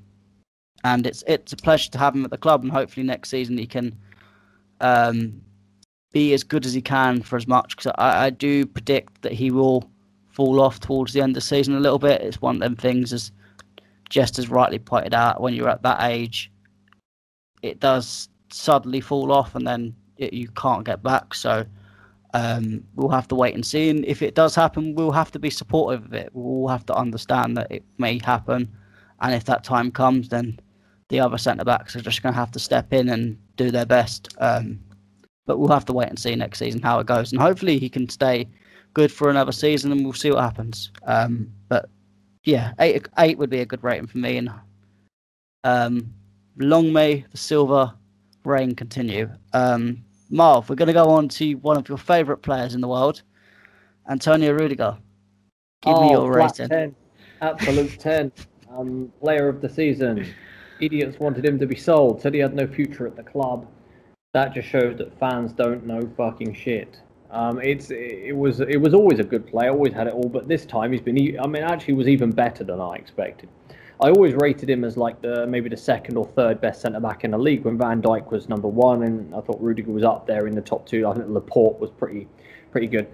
and 0.84 1.06
it's 1.06 1.22
it's 1.26 1.52
a 1.52 1.56
pleasure 1.56 1.90
to 1.90 1.98
have 1.98 2.14
him 2.14 2.24
at 2.24 2.30
the 2.30 2.38
club, 2.38 2.62
and 2.62 2.72
hopefully 2.72 3.06
next 3.06 3.28
season 3.28 3.56
he 3.56 3.66
can 3.66 3.96
um, 4.80 5.40
be 6.12 6.32
as 6.34 6.44
good 6.44 6.64
as 6.64 6.72
he 6.72 6.82
can 6.82 7.22
for 7.22 7.36
as 7.36 7.46
much. 7.46 7.76
Because 7.76 7.92
I, 7.98 8.26
I 8.26 8.30
do 8.30 8.66
predict 8.66 9.22
that 9.22 9.32
he 9.32 9.50
will 9.50 9.90
fall 10.28 10.60
off 10.60 10.80
towards 10.80 11.12
the 11.12 11.20
end 11.20 11.30
of 11.30 11.34
the 11.34 11.40
season 11.40 11.74
a 11.74 11.80
little 11.80 11.98
bit. 11.98 12.22
It's 12.22 12.40
one 12.40 12.56
of 12.56 12.60
them 12.60 12.76
things 12.76 13.12
as 13.12 13.32
just 14.12 14.38
as 14.38 14.50
rightly 14.50 14.78
pointed 14.78 15.14
out, 15.14 15.40
when 15.40 15.54
you're 15.54 15.70
at 15.70 15.82
that 15.82 16.02
age, 16.02 16.52
it 17.62 17.80
does 17.80 18.28
suddenly 18.50 19.00
fall 19.00 19.32
off 19.32 19.54
and 19.54 19.66
then 19.66 19.94
it, 20.18 20.34
you 20.34 20.48
can't 20.48 20.84
get 20.84 21.02
back. 21.02 21.32
So 21.32 21.64
um, 22.34 22.84
we'll 22.94 23.08
have 23.08 23.28
to 23.28 23.34
wait 23.34 23.54
and 23.54 23.64
see. 23.64 23.88
And 23.88 24.04
if 24.04 24.20
it 24.20 24.34
does 24.34 24.54
happen, 24.54 24.94
we'll 24.94 25.12
have 25.12 25.30
to 25.32 25.38
be 25.38 25.48
supportive 25.48 26.04
of 26.04 26.12
it. 26.12 26.28
We'll 26.34 26.68
have 26.68 26.84
to 26.86 26.94
understand 26.94 27.56
that 27.56 27.70
it 27.70 27.84
may 27.96 28.18
happen. 28.18 28.70
And 29.20 29.34
if 29.34 29.44
that 29.46 29.64
time 29.64 29.90
comes, 29.90 30.28
then 30.28 30.60
the 31.08 31.20
other 31.20 31.38
centre 31.38 31.64
backs 31.64 31.96
are 31.96 32.02
just 32.02 32.22
going 32.22 32.34
to 32.34 32.40
have 32.40 32.52
to 32.52 32.58
step 32.58 32.92
in 32.92 33.08
and 33.08 33.38
do 33.56 33.70
their 33.70 33.86
best. 33.86 34.28
Um, 34.38 34.78
but 35.46 35.58
we'll 35.58 35.68
have 35.68 35.84
to 35.86 35.92
wait 35.92 36.08
and 36.08 36.18
see 36.18 36.34
next 36.34 36.58
season 36.58 36.80
how 36.80 36.98
it 37.00 37.06
goes. 37.06 37.32
And 37.32 37.40
hopefully 37.40 37.78
he 37.78 37.88
can 37.88 38.08
stay 38.08 38.48
good 38.94 39.10
for 39.10 39.30
another 39.30 39.52
season 39.52 39.92
and 39.92 40.04
we'll 40.04 40.12
see 40.12 40.30
what 40.30 40.42
happens. 40.42 40.90
Um, 41.04 41.50
but 41.68 41.88
yeah, 42.44 42.72
eight 42.80 43.06
eight 43.18 43.38
would 43.38 43.50
be 43.50 43.60
a 43.60 43.66
good 43.66 43.82
rating 43.82 44.06
for 44.06 44.18
me. 44.18 44.38
And 44.38 44.50
um, 45.64 46.12
long 46.56 46.92
may 46.92 47.24
the 47.30 47.36
silver 47.36 47.92
reign 48.44 48.74
continue. 48.74 49.30
Um, 49.52 50.04
Marv, 50.30 50.68
we're 50.68 50.76
going 50.76 50.88
to 50.88 50.92
go 50.92 51.10
on 51.10 51.28
to 51.28 51.54
one 51.54 51.76
of 51.76 51.88
your 51.88 51.98
favourite 51.98 52.42
players 52.42 52.74
in 52.74 52.80
the 52.80 52.88
world, 52.88 53.22
Antonio 54.08 54.52
Rudiger. 54.52 54.96
Give 55.82 55.94
oh, 55.94 56.02
me 56.02 56.10
your 56.12 56.32
rating. 56.32 56.68
10. 56.68 56.94
Absolute 57.42 57.98
10. 57.98 58.32
Um, 58.70 59.12
player 59.20 59.48
of 59.48 59.60
the 59.60 59.68
season. 59.68 60.26
Idiots 60.80 61.18
wanted 61.20 61.44
him 61.44 61.58
to 61.58 61.66
be 61.66 61.76
sold, 61.76 62.22
said 62.22 62.32
he 62.32 62.40
had 62.40 62.54
no 62.54 62.66
future 62.66 63.06
at 63.06 63.14
the 63.14 63.22
club. 63.22 63.68
That 64.34 64.54
just 64.54 64.66
shows 64.66 64.96
that 64.96 65.18
fans 65.20 65.52
don't 65.52 65.84
know 65.84 66.00
fucking 66.16 66.54
shit. 66.54 67.02
Um, 67.30 67.60
it's 67.60 67.90
it 67.90 68.34
was 68.34 68.60
it 68.60 68.80
was 68.80 68.94
always 68.94 69.18
a 69.18 69.24
good 69.24 69.46
player, 69.46 69.68
always 69.68 69.92
had 69.92 70.06
it 70.06 70.14
all, 70.14 70.30
but 70.30 70.48
this 70.48 70.64
time 70.64 70.90
he's 70.90 71.02
been. 71.02 71.38
I 71.38 71.46
mean, 71.46 71.62
actually, 71.62 71.92
was 71.92 72.08
even 72.08 72.30
better 72.30 72.64
than 72.64 72.80
I 72.80 72.94
expected. 72.94 73.50
I 74.00 74.08
always 74.08 74.32
rated 74.32 74.70
him 74.70 74.84
as 74.84 74.96
like 74.96 75.20
the 75.20 75.46
maybe 75.46 75.68
the 75.68 75.76
second 75.76 76.16
or 76.16 76.24
third 76.24 76.62
best 76.62 76.80
centre 76.80 76.98
back 76.98 77.24
in 77.24 77.32
the 77.32 77.38
league 77.38 77.64
when 77.66 77.76
Van 77.76 78.00
Dijk 78.00 78.30
was 78.30 78.48
number 78.48 78.68
one, 78.68 79.02
and 79.02 79.34
I 79.34 79.42
thought 79.42 79.60
Rudiger 79.60 79.90
was 79.90 80.02
up 80.02 80.26
there 80.26 80.46
in 80.46 80.54
the 80.54 80.62
top 80.62 80.86
two. 80.86 81.06
I 81.06 81.12
think 81.12 81.26
Laporte 81.28 81.78
was 81.78 81.90
pretty 81.90 82.26
pretty 82.70 82.86
good, 82.86 83.08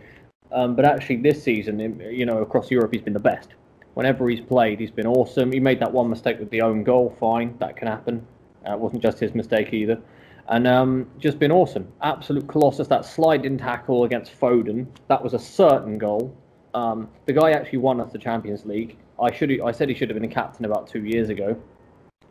um, 0.52 0.76
but 0.76 0.84
actually 0.84 1.16
this 1.16 1.42
season, 1.42 2.00
you 2.12 2.26
know, 2.26 2.42
across 2.42 2.70
Europe, 2.70 2.92
he's 2.92 3.02
been 3.02 3.12
the 3.12 3.18
best. 3.18 3.54
Whenever 3.94 4.28
he's 4.28 4.40
played, 4.40 4.78
he's 4.78 4.92
been 4.92 5.08
awesome. 5.08 5.50
He 5.50 5.58
made 5.58 5.80
that 5.80 5.90
one 5.90 6.08
mistake 6.08 6.38
with 6.38 6.50
the 6.50 6.62
own 6.62 6.84
goal, 6.84 7.16
fine, 7.18 7.56
that 7.58 7.76
can 7.76 7.88
happen. 7.88 8.24
Uh, 8.64 8.74
it 8.74 8.78
wasn't 8.78 9.02
just 9.02 9.18
his 9.18 9.34
mistake 9.34 9.72
either 9.72 10.00
and 10.48 10.66
um, 10.66 11.06
just 11.18 11.38
been 11.38 11.52
awesome. 11.52 11.92
Absolute 12.02 12.46
colossus. 12.48 12.88
That 12.88 13.04
sliding 13.04 13.58
tackle 13.58 14.04
against 14.04 14.38
Foden, 14.38 14.86
that 15.08 15.22
was 15.22 15.34
a 15.34 15.38
certain 15.38 15.98
goal. 15.98 16.34
Um, 16.74 17.08
the 17.26 17.32
guy 17.32 17.52
actually 17.52 17.78
won 17.78 18.00
us 18.00 18.12
the 18.12 18.18
Champions 18.18 18.64
League. 18.64 18.96
I 19.20 19.32
should 19.32 19.60
I 19.60 19.72
said 19.72 19.88
he 19.88 19.94
should 19.94 20.08
have 20.08 20.18
been 20.18 20.30
a 20.30 20.34
captain 20.34 20.64
about 20.64 20.86
two 20.86 21.04
years 21.04 21.28
ago. 21.28 21.56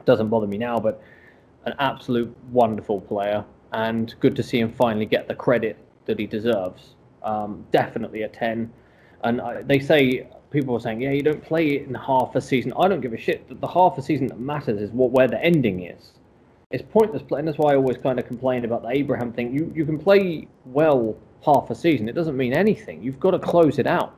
Doesn't 0.06 0.30
bother 0.30 0.48
me 0.48 0.58
now, 0.58 0.80
but 0.80 1.02
an 1.66 1.74
absolute 1.80 2.36
wonderful 2.52 3.02
player, 3.02 3.44
and 3.74 4.16
good 4.20 4.36
to 4.36 4.44
see 4.44 4.60
him 4.60 4.72
finally 4.72 5.06
get 5.06 5.28
the 5.28 5.36
credit 5.36 5.78
that 6.06 6.18
he 6.18 6.26
deserves. 6.26 6.96
Um, 7.24 7.66
definitely 7.72 8.24
a 8.24 8.30
ten. 8.30 8.72
And 9.24 9.42
I, 9.42 9.62
they 9.64 9.80
say 9.80 10.28
people 10.50 10.76
are 10.76 10.80
saying, 10.80 11.02
yeah, 11.02 11.12
you 11.12 11.24
don't 11.24 11.44
play 11.44 11.68
it 11.76 11.88
in 11.88 11.94
half 11.94 12.36
a 12.36 12.42
season. 12.42 12.74
I 12.80 12.88
don't 12.88 13.02
give 13.02 13.14
a 13.14 13.18
shit. 13.18 13.48
That 13.50 13.60
the 13.60 13.68
half 13.68 13.98
a 13.98 14.02
season 14.02 14.28
that 14.28 14.40
matters 14.40 14.82
is 14.82 14.92
what 14.92 15.12
where 15.12 15.28
the 15.28 15.44
ending 15.44 15.84
is 15.84 16.14
it's 16.72 16.84
pointless 16.92 17.22
playing. 17.22 17.46
That's 17.46 17.58
why 17.58 17.74
I 17.74 17.76
always 17.76 17.98
kind 17.98 18.20
of 18.20 18.28
complain 18.28 18.66
about 18.66 18.84
the 18.84 18.90
Abraham 18.90 19.32
thing. 19.32 19.54
You 19.54 19.72
you 19.76 19.86
can 19.86 19.98
play 19.98 20.48
well 20.66 21.18
half 21.46 21.70
a 21.70 21.76
season. 21.76 22.10
It 22.10 22.14
doesn't 22.14 22.36
mean 22.36 22.54
anything. 22.54 23.02
You've 23.02 23.20
got 23.20 23.32
to 23.32 23.40
close 23.40 23.80
it 23.80 23.88
out. 23.88 24.16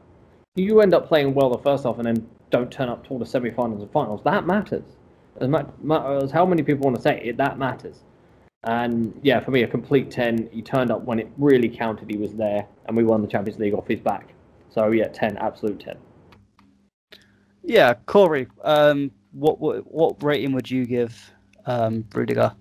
You 0.55 0.81
end 0.81 0.93
up 0.93 1.07
playing 1.07 1.33
well 1.33 1.49
the 1.49 1.59
first 1.59 1.83
half 1.83 1.97
and 1.97 2.05
then 2.05 2.27
don't 2.49 2.71
turn 2.71 2.89
up 2.89 3.03
to 3.05 3.11
all 3.11 3.19
the 3.19 3.25
semi-finals 3.25 3.83
and 3.83 3.91
finals. 3.91 4.21
That 4.23 4.47
matters. 4.47 4.83
As, 5.39 5.47
much, 5.47 5.67
as 6.23 6.31
how 6.31 6.45
many 6.45 6.63
people 6.63 6.85
want 6.85 6.95
to 6.97 7.01
say 7.01 7.21
it, 7.23 7.37
that 7.37 7.59
matters. 7.59 7.99
And 8.63 9.17
yeah, 9.23 9.39
for 9.39 9.51
me, 9.51 9.63
a 9.63 9.67
complete 9.67 10.11
ten. 10.11 10.49
He 10.51 10.61
turned 10.61 10.91
up 10.91 11.03
when 11.03 11.19
it 11.19 11.29
really 11.37 11.69
counted. 11.69 12.09
He 12.09 12.17
was 12.17 12.33
there, 12.33 12.65
and 12.87 12.97
we 12.97 13.03
won 13.03 13.21
the 13.21 13.27
Champions 13.27 13.59
League 13.59 13.73
off 13.73 13.87
his 13.87 13.99
back. 13.99 14.33
So 14.69 14.91
yeah, 14.91 15.07
ten, 15.07 15.37
absolute 15.37 15.79
ten. 15.79 15.97
Yeah, 17.63 17.93
Corey, 18.05 18.47
um, 18.63 19.11
what, 19.31 19.59
what 19.59 19.89
what 19.89 20.21
rating 20.23 20.51
would 20.53 20.69
you 20.69 20.85
give 20.85 21.31
um, 21.69 22.05
Rudiger? 22.13 22.53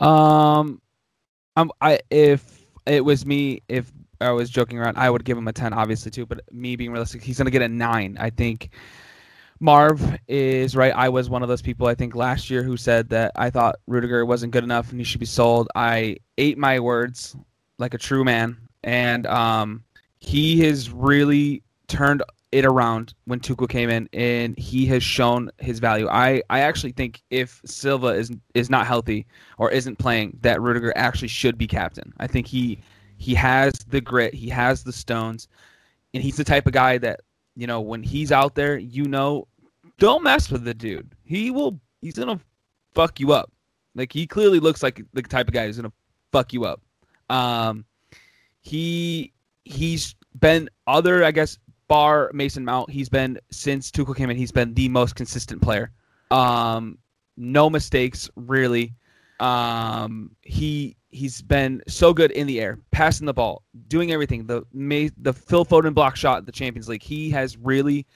Um, 0.00 0.80
I 1.80 2.00
if 2.10 2.64
it 2.86 3.04
was 3.04 3.26
me, 3.26 3.62
if 3.68 3.92
I 4.20 4.30
was 4.30 4.50
joking 4.50 4.78
around, 4.78 4.96
I 4.96 5.10
would 5.10 5.24
give 5.24 5.36
him 5.36 5.48
a 5.48 5.52
ten, 5.52 5.72
obviously 5.72 6.10
too. 6.10 6.26
But 6.26 6.40
me 6.52 6.76
being 6.76 6.90
realistic, 6.90 7.22
he's 7.22 7.38
gonna 7.38 7.50
get 7.50 7.62
a 7.62 7.68
nine. 7.68 8.16
I 8.18 8.30
think 8.30 8.70
Marv 9.60 10.18
is 10.26 10.74
right. 10.74 10.94
I 10.94 11.10
was 11.10 11.28
one 11.28 11.42
of 11.42 11.48
those 11.48 11.62
people 11.62 11.86
I 11.86 11.94
think 11.94 12.14
last 12.14 12.48
year 12.48 12.62
who 12.62 12.76
said 12.76 13.10
that 13.10 13.32
I 13.36 13.50
thought 13.50 13.76
Rudiger 13.86 14.24
wasn't 14.24 14.52
good 14.52 14.64
enough 14.64 14.90
and 14.90 14.98
he 14.98 15.04
should 15.04 15.20
be 15.20 15.26
sold. 15.26 15.68
I 15.74 16.16
ate 16.38 16.56
my 16.56 16.80
words 16.80 17.36
like 17.78 17.92
a 17.92 17.98
true 17.98 18.24
man, 18.24 18.56
and 18.84 19.26
um, 19.26 19.84
he 20.18 20.60
has 20.60 20.90
really 20.90 21.62
turned 21.88 22.22
it 22.52 22.64
around 22.64 23.14
when 23.26 23.40
Tuchel 23.40 23.68
came 23.68 23.90
in, 23.90 24.08
and 24.12 24.58
he 24.58 24.86
has 24.86 25.02
shown 25.02 25.50
his 25.58 25.78
value. 25.78 26.08
I, 26.08 26.42
I 26.50 26.60
actually 26.60 26.92
think 26.92 27.22
if 27.30 27.60
Silva 27.64 28.08
is 28.08 28.30
is 28.54 28.70
not 28.70 28.86
healthy 28.86 29.26
or 29.58 29.70
isn't 29.70 29.98
playing, 29.98 30.38
that 30.42 30.60
Rudiger 30.60 30.92
actually 30.96 31.28
should 31.28 31.56
be 31.56 31.66
captain. 31.66 32.12
I 32.18 32.26
think 32.26 32.46
he 32.46 32.80
he 33.18 33.34
has 33.34 33.72
the 33.88 34.00
grit, 34.00 34.34
he 34.34 34.48
has 34.48 34.82
the 34.82 34.92
stones, 34.92 35.48
and 36.14 36.22
he's 36.22 36.36
the 36.36 36.44
type 36.44 36.66
of 36.66 36.72
guy 36.72 36.98
that 36.98 37.20
you 37.54 37.66
know 37.66 37.80
when 37.80 38.02
he's 38.02 38.32
out 38.32 38.54
there, 38.54 38.78
you 38.78 39.04
know, 39.04 39.46
don't 39.98 40.22
mess 40.22 40.50
with 40.50 40.64
the 40.64 40.74
dude. 40.74 41.14
He 41.24 41.50
will. 41.50 41.78
He's 42.00 42.14
gonna 42.14 42.40
fuck 42.94 43.20
you 43.20 43.32
up. 43.32 43.52
Like 43.94 44.12
he 44.12 44.26
clearly 44.26 44.60
looks 44.60 44.82
like 44.82 45.02
the 45.12 45.22
type 45.22 45.48
of 45.48 45.54
guy 45.54 45.66
who's 45.66 45.76
gonna 45.76 45.92
fuck 46.32 46.52
you 46.52 46.64
up. 46.64 46.80
Um, 47.28 47.84
he 48.62 49.32
he's 49.64 50.14
been 50.38 50.68
other, 50.86 51.24
I 51.24 51.30
guess, 51.30 51.58
bar 51.90 52.30
Mason 52.32 52.64
Mount, 52.64 52.88
he's 52.88 53.08
been 53.08 53.36
since 53.50 53.90
Tuchel 53.90 54.16
came 54.16 54.30
in, 54.30 54.36
he's 54.36 54.52
been 54.52 54.72
the 54.74 54.88
most 54.88 55.16
consistent 55.16 55.60
player. 55.60 55.90
Um, 56.30 56.98
no 57.36 57.68
mistakes 57.68 58.30
really. 58.36 58.94
Um, 59.40 60.30
he 60.42 60.96
he's 61.08 61.42
been 61.42 61.82
so 61.88 62.14
good 62.14 62.30
in 62.30 62.46
the 62.46 62.60
air, 62.60 62.78
passing 62.92 63.26
the 63.26 63.34
ball, 63.34 63.64
doing 63.88 64.12
everything. 64.12 64.46
The 64.46 64.62
the 65.20 65.32
Phil 65.32 65.66
Foden 65.66 65.92
block 65.92 66.14
shot 66.14 66.46
the 66.46 66.52
Champions 66.52 66.88
League. 66.88 67.02
He 67.02 67.28
has 67.30 67.56
really 67.56 68.06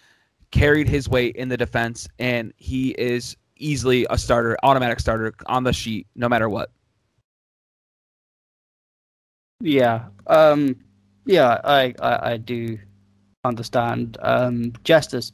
carried 0.52 0.88
his 0.88 1.08
weight 1.08 1.34
in 1.34 1.48
the 1.48 1.56
defense, 1.56 2.06
and 2.20 2.54
he 2.56 2.90
is 2.90 3.36
easily 3.56 4.06
a 4.08 4.16
starter, 4.16 4.56
automatic 4.62 5.00
starter 5.00 5.34
on 5.46 5.64
the 5.64 5.72
sheet, 5.72 6.06
no 6.14 6.28
matter 6.28 6.48
what. 6.48 6.70
Yeah, 9.60 10.06
um, 10.28 10.76
yeah, 11.24 11.60
I, 11.64 11.94
I, 12.00 12.32
I 12.32 12.36
do 12.36 12.78
understand. 13.44 14.16
Um, 14.20 14.72
Jesters, 14.84 15.32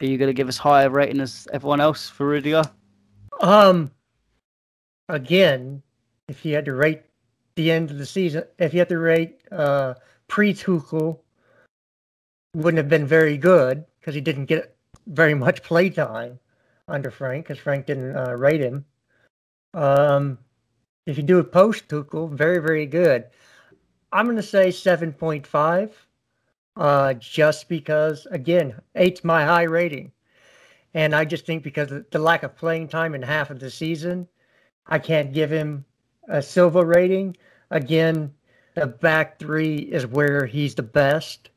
are 0.00 0.06
you 0.06 0.18
going 0.18 0.28
to 0.28 0.34
give 0.34 0.48
us 0.48 0.58
higher 0.58 0.90
rating 0.90 1.20
as 1.20 1.48
everyone 1.52 1.80
else 1.80 2.08
for 2.08 2.26
Rudiger? 2.26 2.62
Um, 3.40 3.90
again, 5.08 5.82
if 6.28 6.44
you 6.44 6.54
had 6.54 6.64
to 6.66 6.74
rate 6.74 7.02
the 7.54 7.70
end 7.70 7.90
of 7.90 7.98
the 7.98 8.06
season, 8.06 8.44
if 8.58 8.72
you 8.72 8.80
had 8.80 8.88
to 8.90 8.98
rate 8.98 9.40
uh, 9.50 9.94
pre 10.28 10.52
Tuchel, 10.52 11.18
wouldn't 12.54 12.78
have 12.78 12.88
been 12.88 13.06
very 13.06 13.36
good 13.36 13.84
because 14.00 14.14
he 14.14 14.20
didn't 14.20 14.46
get 14.46 14.76
very 15.06 15.34
much 15.34 15.62
play 15.62 15.90
time 15.90 16.38
under 16.88 17.10
Frank 17.10 17.46
because 17.46 17.58
Frank 17.58 17.86
didn't 17.86 18.16
uh, 18.16 18.32
rate 18.32 18.60
him. 18.60 18.84
Um, 19.74 20.38
if 21.06 21.16
you 21.16 21.22
do 21.22 21.38
it 21.38 21.52
post 21.52 21.88
Tuchel, 21.88 22.30
very, 22.30 22.58
very 22.58 22.86
good. 22.86 23.26
I'm 24.12 24.24
going 24.24 24.36
to 24.36 24.42
say 24.42 24.68
7.5 24.68 25.90
uh, 26.76 27.14
just 27.14 27.68
because, 27.68 28.26
again, 28.30 28.80
eight's 28.94 29.24
my 29.24 29.44
high 29.44 29.64
rating. 29.64 30.12
And 30.94 31.14
I 31.14 31.24
just 31.24 31.46
think 31.46 31.62
because 31.62 31.92
of 31.92 32.08
the 32.10 32.18
lack 32.18 32.42
of 32.42 32.56
playing 32.56 32.88
time 32.88 33.14
in 33.14 33.22
half 33.22 33.50
of 33.50 33.60
the 33.60 33.70
season, 33.70 34.28
I 34.86 34.98
can't 34.98 35.32
give 35.32 35.50
him 35.50 35.84
a 36.28 36.42
Silva 36.42 36.84
rating. 36.84 37.36
Again, 37.70 38.32
the 38.74 38.86
back 38.86 39.38
three 39.38 39.76
is 39.76 40.06
where 40.06 40.46
he's 40.46 40.74
the 40.74 40.82
best. 40.82 41.50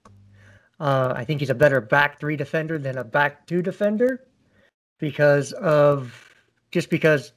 Uh, 0.79 1.13
I 1.15 1.25
think 1.25 1.41
he's 1.41 1.49
a 1.49 1.55
better 1.55 1.81
back 1.81 2.19
three 2.19 2.37
defender 2.37 2.77
than 2.77 2.97
a 2.97 3.03
back 3.03 3.45
two 3.45 3.61
defender 3.61 4.25
because 4.97 5.51
of 5.53 6.33
just 6.71 6.89
because 6.89 7.33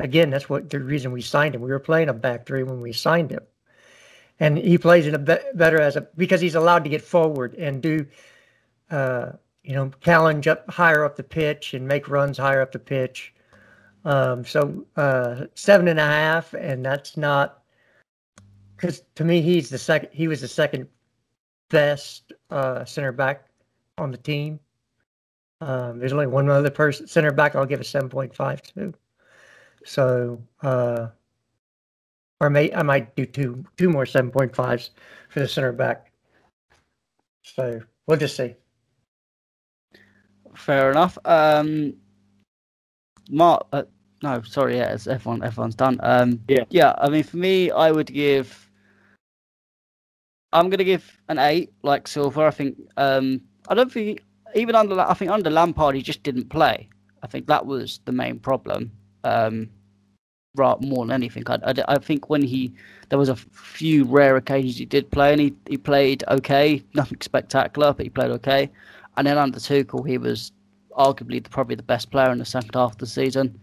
again 0.00 0.30
that's 0.30 0.48
what 0.48 0.68
the 0.68 0.80
reason 0.80 1.12
we 1.12 1.22
signed 1.22 1.54
him. 1.54 1.62
We 1.62 1.70
were 1.70 1.78
playing 1.78 2.08
a 2.08 2.12
back 2.12 2.44
three 2.44 2.64
when 2.64 2.80
we 2.80 2.92
signed 2.92 3.30
him, 3.30 3.44
and 4.40 4.58
he 4.58 4.78
plays 4.78 5.06
in 5.06 5.14
a 5.14 5.18
be- 5.18 5.38
better 5.54 5.80
as 5.80 5.96
a 5.96 6.02
because 6.16 6.40
he's 6.40 6.54
allowed 6.54 6.84
to 6.84 6.90
get 6.90 7.02
forward 7.02 7.54
and 7.54 7.82
do. 7.82 8.06
Uh, 8.90 9.32
you 9.66 9.74
know, 9.74 9.90
challenge 10.00 10.46
up 10.46 10.70
higher 10.70 11.04
up 11.04 11.16
the 11.16 11.24
pitch 11.24 11.74
and 11.74 11.88
make 11.88 12.08
runs 12.08 12.38
higher 12.38 12.62
up 12.62 12.70
the 12.70 12.78
pitch. 12.78 13.34
Um, 14.04 14.44
so 14.44 14.86
uh, 14.96 15.46
seven 15.54 15.88
and 15.88 15.98
a 15.98 16.04
half, 16.04 16.54
and 16.54 16.86
that's 16.86 17.16
not 17.16 17.64
because 18.76 19.02
to 19.16 19.24
me 19.24 19.42
he's 19.42 19.68
the 19.68 19.78
second. 19.78 20.10
He 20.12 20.28
was 20.28 20.40
the 20.40 20.48
second 20.48 20.86
best 21.68 22.32
uh, 22.50 22.84
center 22.84 23.10
back 23.10 23.48
on 23.98 24.12
the 24.12 24.16
team. 24.16 24.60
Um, 25.60 25.98
there's 25.98 26.12
only 26.12 26.28
one 26.28 26.48
other 26.48 26.70
person 26.70 27.08
center 27.08 27.32
back 27.32 27.56
I'll 27.56 27.66
give 27.66 27.80
a 27.80 27.84
seven 27.84 28.08
point 28.08 28.32
five 28.32 28.62
to. 28.74 28.94
So, 29.84 30.40
uh, 30.62 31.08
or 32.40 32.50
may 32.50 32.72
I 32.72 32.82
might 32.82 33.14
do 33.16 33.26
two 33.26 33.64
two 33.76 33.88
more 33.88 34.06
seven 34.06 34.30
point 34.30 34.54
fives 34.54 34.90
for 35.28 35.40
the 35.40 35.48
center 35.48 35.72
back. 35.72 36.12
So 37.42 37.80
we'll 38.06 38.18
just 38.18 38.36
see. 38.36 38.54
Fair 40.54 40.90
enough. 40.90 41.18
Um, 41.24 41.94
Mark, 43.30 43.66
uh, 43.72 43.82
no, 44.22 44.42
sorry, 44.42 44.76
yeah, 44.76 44.92
it's 44.92 45.06
everyone. 45.06 45.42
Everyone's 45.42 45.74
done. 45.74 45.98
Um, 46.02 46.40
yeah, 46.48 46.64
yeah. 46.70 46.94
I 46.98 47.08
mean, 47.08 47.22
for 47.22 47.36
me, 47.36 47.70
I 47.70 47.90
would 47.90 48.12
give. 48.12 48.70
I'm 50.52 50.70
gonna 50.70 50.84
give 50.84 51.20
an 51.28 51.38
eight, 51.38 51.72
like 51.82 52.08
Silva. 52.08 52.42
I 52.46 52.50
think. 52.50 52.78
Um, 52.96 53.42
I 53.68 53.74
don't 53.74 53.92
think 53.92 54.22
even 54.54 54.74
under. 54.74 54.98
I 54.98 55.14
think 55.14 55.30
under 55.30 55.50
Lampard, 55.50 55.94
he 55.94 56.02
just 56.02 56.22
didn't 56.22 56.48
play. 56.48 56.88
I 57.22 57.26
think 57.26 57.46
that 57.46 57.66
was 57.66 58.00
the 58.04 58.12
main 58.12 58.38
problem. 58.38 58.92
Um, 59.24 59.58
right, 59.58 59.68
more 60.82 61.04
than 61.04 61.12
anything, 61.12 61.44
I, 61.46 61.58
I, 61.64 61.74
I 61.88 61.98
think 61.98 62.28
when 62.28 62.42
he 62.42 62.72
there 63.08 63.18
was 63.18 63.28
a 63.28 63.36
few 63.36 64.04
rare 64.04 64.36
occasions 64.36 64.78
he 64.78 64.84
did 64.84 65.10
play, 65.10 65.32
and 65.32 65.40
he, 65.40 65.54
he 65.68 65.76
played 65.76 66.24
okay, 66.28 66.82
nothing 66.94 67.18
spectacular, 67.20 67.92
but 67.92 68.04
he 68.04 68.10
played 68.10 68.30
okay. 68.32 68.70
And 69.16 69.26
then 69.26 69.38
under 69.38 69.58
Tuchel, 69.58 70.06
he 70.06 70.18
was 70.18 70.52
arguably 70.96 71.42
the, 71.42 71.50
probably 71.50 71.76
the 71.76 71.82
best 71.82 72.10
player 72.10 72.30
in 72.30 72.38
the 72.38 72.44
second 72.44 72.74
half 72.74 72.92
of 72.92 72.98
the 72.98 73.06
season. 73.06 73.58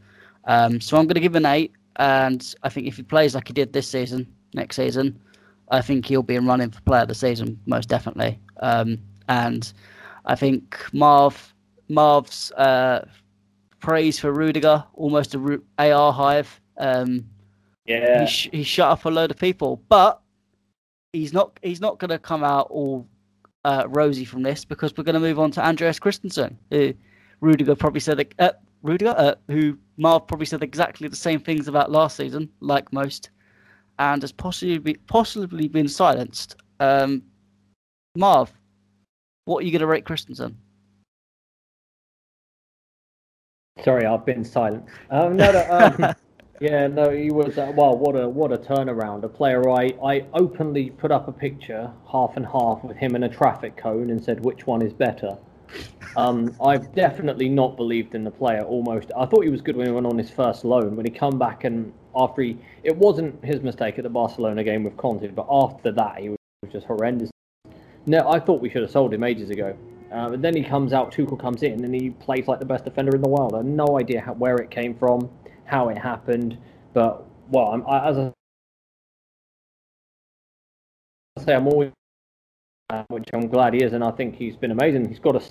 Um, 0.45 0.81
so 0.81 0.97
I'm 0.97 1.05
going 1.05 1.15
to 1.15 1.21
give 1.21 1.35
an 1.35 1.45
eight, 1.45 1.71
and 1.97 2.53
I 2.63 2.69
think 2.69 2.87
if 2.87 2.97
he 2.97 3.03
plays 3.03 3.35
like 3.35 3.47
he 3.47 3.53
did 3.53 3.73
this 3.73 3.87
season, 3.87 4.27
next 4.53 4.75
season, 4.75 5.19
I 5.69 5.81
think 5.81 6.05
he'll 6.05 6.23
be 6.23 6.35
in 6.35 6.45
running 6.45 6.71
for 6.71 6.81
player 6.81 7.03
of 7.03 7.07
the 7.07 7.15
season 7.15 7.59
most 7.65 7.89
definitely. 7.89 8.39
Um, 8.57 8.99
and 9.27 9.71
I 10.25 10.35
think 10.35 10.77
Marv 10.93 11.53
Marv's 11.89 12.51
uh, 12.53 13.07
praise 13.79 14.19
for 14.19 14.31
Rudiger 14.31 14.83
almost 14.93 15.35
a 15.35 15.59
AR 15.77 16.13
hive. 16.13 16.59
Um, 16.77 17.25
yeah, 17.85 18.21
he, 18.21 18.27
sh- 18.27 18.49
he 18.51 18.63
shut 18.63 18.89
up 18.89 19.05
a 19.05 19.09
load 19.09 19.31
of 19.31 19.37
people, 19.37 19.81
but 19.89 20.21
he's 21.11 21.33
not 21.33 21.59
he's 21.61 21.81
not 21.81 21.99
going 21.99 22.09
to 22.09 22.19
come 22.19 22.43
out 22.43 22.67
all 22.69 23.07
uh, 23.65 23.85
rosy 23.87 24.25
from 24.25 24.43
this 24.43 24.65
because 24.65 24.95
we're 24.97 25.03
going 25.03 25.13
to 25.13 25.19
move 25.19 25.39
on 25.39 25.51
to 25.51 25.65
Andreas 25.65 25.99
Christensen, 25.99 26.57
who 26.71 26.93
Rudiger 27.41 27.75
probably 27.75 27.99
said 27.99 28.33
uh, 28.39 28.51
Rudiger, 28.81 29.15
uh, 29.17 29.35
who 29.47 29.77
Marv 29.97 30.27
probably 30.27 30.45
said 30.45 30.63
exactly 30.63 31.07
the 31.07 31.15
same 31.15 31.39
things 31.39 31.67
about 31.67 31.91
last 31.91 32.17
season, 32.17 32.49
like 32.59 32.91
most, 32.91 33.29
and 33.99 34.21
has 34.21 34.31
possibly 34.31 34.95
possibly 35.07 35.67
been 35.67 35.87
silenced. 35.87 36.57
Um, 36.79 37.23
Marv, 38.15 38.51
what 39.45 39.63
are 39.63 39.65
you 39.65 39.71
going 39.71 39.81
to 39.81 39.87
rate 39.87 40.05
Christensen? 40.05 40.57
Sorry, 43.83 44.05
I've 44.05 44.25
been 44.25 44.43
silent. 44.43 44.85
Um, 45.09 45.35
no, 45.35 45.51
no, 45.51 45.67
um, 45.69 46.15
yeah, 46.63 46.87
no, 46.87 47.09
he 47.09 47.29
was. 47.29 47.57
Uh, 47.57 47.73
well, 47.75 47.97
what 47.97 48.15
a 48.15 48.29
what 48.29 48.53
a 48.53 48.57
turnaround! 48.57 49.23
A 49.23 49.27
player 49.27 49.69
I 49.69 49.93
I 50.01 50.25
openly 50.33 50.91
put 50.91 51.11
up 51.11 51.27
a 51.27 51.33
picture, 51.33 51.91
half 52.09 52.37
and 52.37 52.45
half, 52.45 52.81
with 52.85 52.95
him 52.95 53.17
in 53.17 53.23
a 53.23 53.29
traffic 53.29 53.75
cone, 53.75 54.09
and 54.09 54.23
said 54.23 54.45
which 54.45 54.65
one 54.65 54.81
is 54.81 54.93
better. 54.93 55.37
Um, 56.15 56.55
I've 56.63 56.95
definitely 56.95 57.49
not 57.49 57.75
believed 57.75 58.15
in 58.15 58.23
the 58.23 58.31
player. 58.31 58.61
Almost, 58.61 59.11
I 59.17 59.25
thought 59.25 59.43
he 59.43 59.49
was 59.49 59.61
good 59.61 59.75
when 59.75 59.87
he 59.87 59.91
went 59.91 60.05
on 60.05 60.17
his 60.17 60.29
first 60.29 60.63
loan. 60.63 60.95
When 60.95 61.05
he 61.05 61.11
come 61.11 61.37
back 61.37 61.65
and 61.65 61.91
after 62.15 62.41
he, 62.41 62.57
it 62.83 62.95
wasn't 62.95 63.43
his 63.43 63.61
mistake 63.61 63.97
at 63.97 64.03
the 64.03 64.09
Barcelona 64.09 64.63
game 64.63 64.85
with 64.85 64.95
Conte, 64.95 65.27
but 65.27 65.47
after 65.51 65.91
that 65.91 66.19
he 66.19 66.29
was 66.29 66.37
just 66.71 66.85
horrendous. 66.85 67.29
No, 68.05 68.29
I 68.29 68.39
thought 68.39 68.61
we 68.61 68.69
should 68.69 68.83
have 68.83 68.91
sold 68.91 69.13
him 69.13 69.25
ages 69.25 69.49
ago. 69.49 69.75
Uh, 70.13 70.29
but 70.29 70.41
then 70.41 70.55
he 70.55 70.63
comes 70.63 70.93
out, 70.93 71.11
Tuchel 71.11 71.39
comes 71.39 71.63
in, 71.63 71.83
and 71.83 71.93
he 71.93 72.11
plays 72.11 72.47
like 72.47 72.59
the 72.59 72.65
best 72.65 72.85
defender 72.85 73.15
in 73.15 73.21
the 73.21 73.27
world. 73.27 73.53
I 73.53 73.57
have 73.57 73.65
no 73.65 73.99
idea 73.99 74.21
how, 74.21 74.33
where 74.33 74.57
it 74.57 74.69
came 74.69 74.93
from, 74.93 75.29
how 75.65 75.89
it 75.89 75.97
happened, 75.97 76.57
but 76.93 77.25
well, 77.49 77.67
I'm, 77.67 77.87
I, 77.87 78.09
as 78.09 78.17
I 78.17 78.31
say, 81.39 81.55
I'm 81.55 81.67
always, 81.67 81.91
uh, 82.89 83.03
which 83.09 83.29
I'm 83.33 83.47
glad 83.47 83.73
he 83.73 83.83
is, 83.83 83.93
and 83.93 84.03
I 84.03 84.11
think 84.11 84.35
he's 84.35 84.55
been 84.55 84.71
amazing. 84.71 85.07
He's 85.07 85.19
got 85.19 85.33
to 85.33 85.41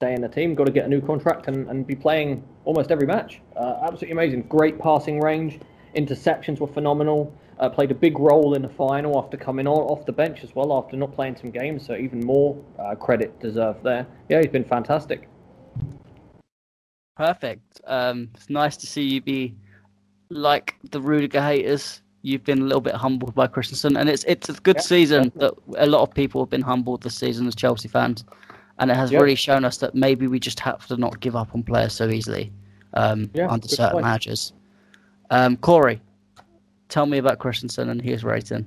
stay 0.00 0.14
in 0.14 0.20
the 0.20 0.28
team, 0.28 0.54
got 0.54 0.66
to 0.66 0.72
get 0.72 0.86
a 0.86 0.88
new 0.88 1.00
contract, 1.00 1.48
and, 1.48 1.68
and 1.68 1.86
be 1.86 1.94
playing 1.94 2.44
almost 2.64 2.90
every 2.90 3.06
match. 3.06 3.40
Uh, 3.56 3.78
absolutely 3.82 4.12
amazing. 4.12 4.42
Great 4.42 4.78
passing 4.78 5.20
range, 5.20 5.60
interceptions 5.96 6.58
were 6.60 6.66
phenomenal. 6.66 7.32
Uh, 7.60 7.68
played 7.68 7.92
a 7.92 7.94
big 7.94 8.18
role 8.18 8.54
in 8.54 8.62
the 8.62 8.68
final 8.68 9.16
after 9.16 9.36
coming 9.36 9.68
on 9.68 9.78
off 9.78 10.04
the 10.06 10.12
bench 10.12 10.42
as 10.42 10.56
well 10.56 10.72
after 10.72 10.96
not 10.96 11.14
playing 11.14 11.36
some 11.36 11.50
games, 11.52 11.86
so 11.86 11.94
even 11.94 12.18
more 12.18 12.60
uh, 12.80 12.96
credit 12.96 13.38
deserved 13.38 13.84
there. 13.84 14.04
Yeah, 14.28 14.40
he's 14.40 14.50
been 14.50 14.64
fantastic. 14.64 15.28
Perfect. 17.16 17.80
Um, 17.86 18.28
it's 18.34 18.50
nice 18.50 18.76
to 18.78 18.86
see 18.86 19.02
you 19.02 19.20
be 19.20 19.54
like 20.30 20.74
the 20.90 21.00
Rudiger 21.00 21.40
haters. 21.40 22.02
You've 22.22 22.44
been 22.44 22.60
a 22.60 22.64
little 22.64 22.80
bit 22.80 22.94
humbled 22.94 23.34
by 23.34 23.46
Christensen, 23.46 23.96
and 23.96 24.08
it's 24.08 24.24
it's 24.24 24.48
a 24.48 24.54
good 24.54 24.80
season 24.80 25.30
that 25.36 25.52
a 25.76 25.86
lot 25.86 26.02
of 26.02 26.14
people 26.14 26.42
have 26.42 26.50
been 26.50 26.62
humbled 26.62 27.02
this 27.02 27.14
season 27.14 27.46
as 27.46 27.54
Chelsea 27.54 27.86
fans, 27.86 28.24
and 28.78 28.90
it 28.90 28.96
has 28.96 29.12
yep. 29.12 29.20
really 29.20 29.34
shown 29.34 29.64
us 29.64 29.76
that 29.78 29.94
maybe 29.94 30.26
we 30.26 30.40
just 30.40 30.58
have 30.60 30.86
to 30.86 30.96
not 30.96 31.20
give 31.20 31.36
up 31.36 31.54
on 31.54 31.62
players 31.62 31.92
so 31.92 32.08
easily 32.08 32.50
um, 32.94 33.30
yeah, 33.34 33.48
under 33.48 33.68
certain 33.68 33.92
point. 33.92 34.04
managers. 34.04 34.52
Um, 35.30 35.56
Corey, 35.58 36.00
tell 36.88 37.06
me 37.06 37.18
about 37.18 37.38
Christensen 37.38 37.90
and 37.90 38.00
his 38.00 38.24
rating. 38.24 38.66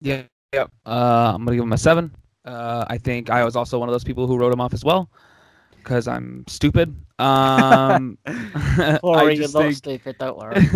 Yeah, 0.00 0.22
yeah. 0.54 0.64
Uh, 0.86 1.32
I'm 1.34 1.44
gonna 1.44 1.56
give 1.56 1.64
him 1.64 1.72
a 1.74 1.78
seven. 1.78 2.10
Uh, 2.44 2.86
I 2.88 2.96
think 2.96 3.28
I 3.30 3.44
was 3.44 3.54
also 3.54 3.78
one 3.78 3.88
of 3.88 3.92
those 3.92 4.02
people 4.02 4.26
who 4.26 4.38
wrote 4.38 4.52
him 4.52 4.60
off 4.60 4.72
as 4.72 4.84
well 4.84 5.10
because 5.82 6.08
I'm 6.08 6.44
stupid. 6.48 6.94
Um, 7.18 8.18
Corey, 9.00 9.36
you're 9.36 9.50
not 9.52 9.74
stupid. 9.74 10.16
Don't 10.18 10.38
worry. 10.38 10.66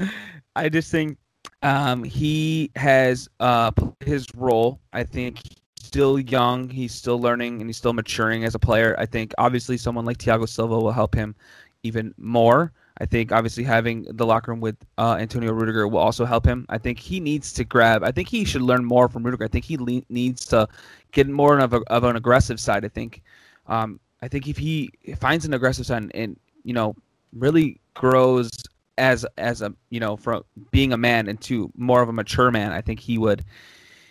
I 0.56 0.68
just 0.68 0.90
think 0.90 1.18
um, 1.62 2.04
he 2.04 2.70
has 2.76 3.28
uh, 3.40 3.70
his 4.00 4.26
role. 4.34 4.80
I 4.92 5.04
think 5.04 5.38
still 5.80 6.18
young. 6.18 6.68
He's 6.68 6.94
still 6.94 7.20
learning 7.20 7.60
and 7.60 7.68
he's 7.68 7.76
still 7.76 7.92
maturing 7.92 8.44
as 8.44 8.54
a 8.54 8.58
player. 8.58 8.94
I 8.98 9.06
think 9.06 9.34
obviously 9.38 9.76
someone 9.76 10.04
like 10.04 10.18
Thiago 10.18 10.48
Silva 10.48 10.78
will 10.78 10.92
help 10.92 11.14
him 11.14 11.34
even 11.82 12.14
more. 12.18 12.72
I 13.00 13.06
think 13.06 13.32
obviously 13.32 13.64
having 13.64 14.06
the 14.10 14.26
locker 14.26 14.52
room 14.52 14.60
with 14.60 14.76
uh, 14.98 15.16
Antonio 15.18 15.52
Rudiger 15.52 15.88
will 15.88 16.00
also 16.00 16.26
help 16.26 16.44
him. 16.44 16.66
I 16.68 16.76
think 16.76 16.98
he 16.98 17.18
needs 17.18 17.52
to 17.54 17.64
grab. 17.64 18.04
I 18.04 18.10
think 18.10 18.28
he 18.28 18.44
should 18.44 18.60
learn 18.62 18.84
more 18.84 19.08
from 19.08 19.22
Rudiger. 19.22 19.44
I 19.44 19.48
think 19.48 19.64
he 19.64 19.78
le- 19.78 20.02
needs 20.10 20.44
to 20.46 20.68
get 21.12 21.26
more 21.26 21.58
of, 21.58 21.72
a, 21.72 21.80
of 21.86 22.04
an 22.04 22.16
aggressive 22.16 22.60
side. 22.60 22.84
I 22.84 22.88
think. 22.88 23.22
Um, 23.66 24.00
I 24.22 24.28
think 24.28 24.48
if 24.48 24.56
he 24.56 24.90
finds 25.18 25.44
an 25.44 25.54
aggressive 25.54 25.90
and, 25.90 26.14
and 26.14 26.38
you 26.64 26.74
know 26.74 26.94
really 27.32 27.80
grows 27.94 28.50
as 28.98 29.24
as 29.38 29.62
a 29.62 29.72
you 29.88 30.00
know 30.00 30.16
from 30.16 30.42
being 30.70 30.92
a 30.92 30.96
man 30.96 31.28
into 31.28 31.70
more 31.76 32.02
of 32.02 32.08
a 32.08 32.12
mature 32.12 32.50
man, 32.50 32.72
I 32.72 32.80
think 32.80 33.00
he 33.00 33.18
would 33.18 33.44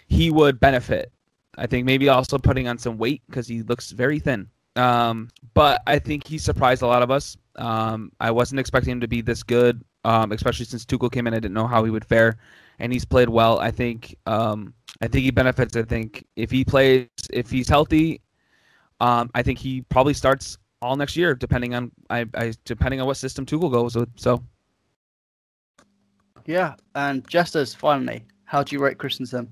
he 0.07 0.31
would 0.31 0.59
benefit. 0.59 1.11
I 1.57 1.67
think 1.67 1.85
maybe 1.85 2.09
also 2.09 2.37
putting 2.37 2.67
on 2.67 2.77
some 2.77 2.97
weight 2.97 3.21
because 3.27 3.47
he 3.47 3.61
looks 3.63 3.91
very 3.91 4.19
thin. 4.19 4.47
Um, 4.75 5.29
but 5.53 5.81
I 5.87 5.99
think 5.99 6.25
he 6.25 6.37
surprised 6.37 6.81
a 6.81 6.87
lot 6.87 7.03
of 7.03 7.11
us. 7.11 7.35
Um, 7.57 8.11
I 8.19 8.31
wasn't 8.31 8.59
expecting 8.59 8.93
him 8.93 9.01
to 9.01 9.07
be 9.07 9.21
this 9.21 9.43
good, 9.43 9.83
um, 10.05 10.31
especially 10.31 10.65
since 10.65 10.85
Tuchel 10.85 11.11
came 11.11 11.27
in. 11.27 11.33
I 11.33 11.37
didn't 11.37 11.53
know 11.53 11.67
how 11.67 11.83
he 11.83 11.91
would 11.91 12.05
fare, 12.05 12.37
and 12.79 12.93
he's 12.93 13.05
played 13.05 13.29
well. 13.29 13.59
I 13.59 13.71
think 13.71 14.15
um, 14.25 14.73
I 15.01 15.07
think 15.07 15.23
he 15.25 15.31
benefits. 15.31 15.75
I 15.75 15.83
think 15.83 16.25
if 16.35 16.49
he 16.49 16.63
plays, 16.63 17.07
if 17.31 17.49
he's 17.49 17.67
healthy, 17.67 18.21
um, 18.99 19.29
I 19.33 19.41
think 19.43 19.59
he 19.59 19.81
probably 19.81 20.13
starts 20.13 20.57
all 20.81 20.95
next 20.95 21.15
year, 21.15 21.33
depending 21.33 21.75
on 21.75 21.91
I, 22.09 22.25
I 22.33 22.53
depending 22.65 23.01
on 23.01 23.07
what 23.07 23.17
system 23.17 23.45
Tuchel 23.45 23.71
goes 23.71 23.95
with. 23.95 24.09
So 24.15 24.43
yeah, 26.45 26.75
and 26.95 27.27
just 27.27 27.55
as 27.55 27.73
finally, 27.73 28.23
how 28.45 28.63
do 28.63 28.75
you 28.75 28.81
rate 28.81 28.97
Christensen? 28.97 29.49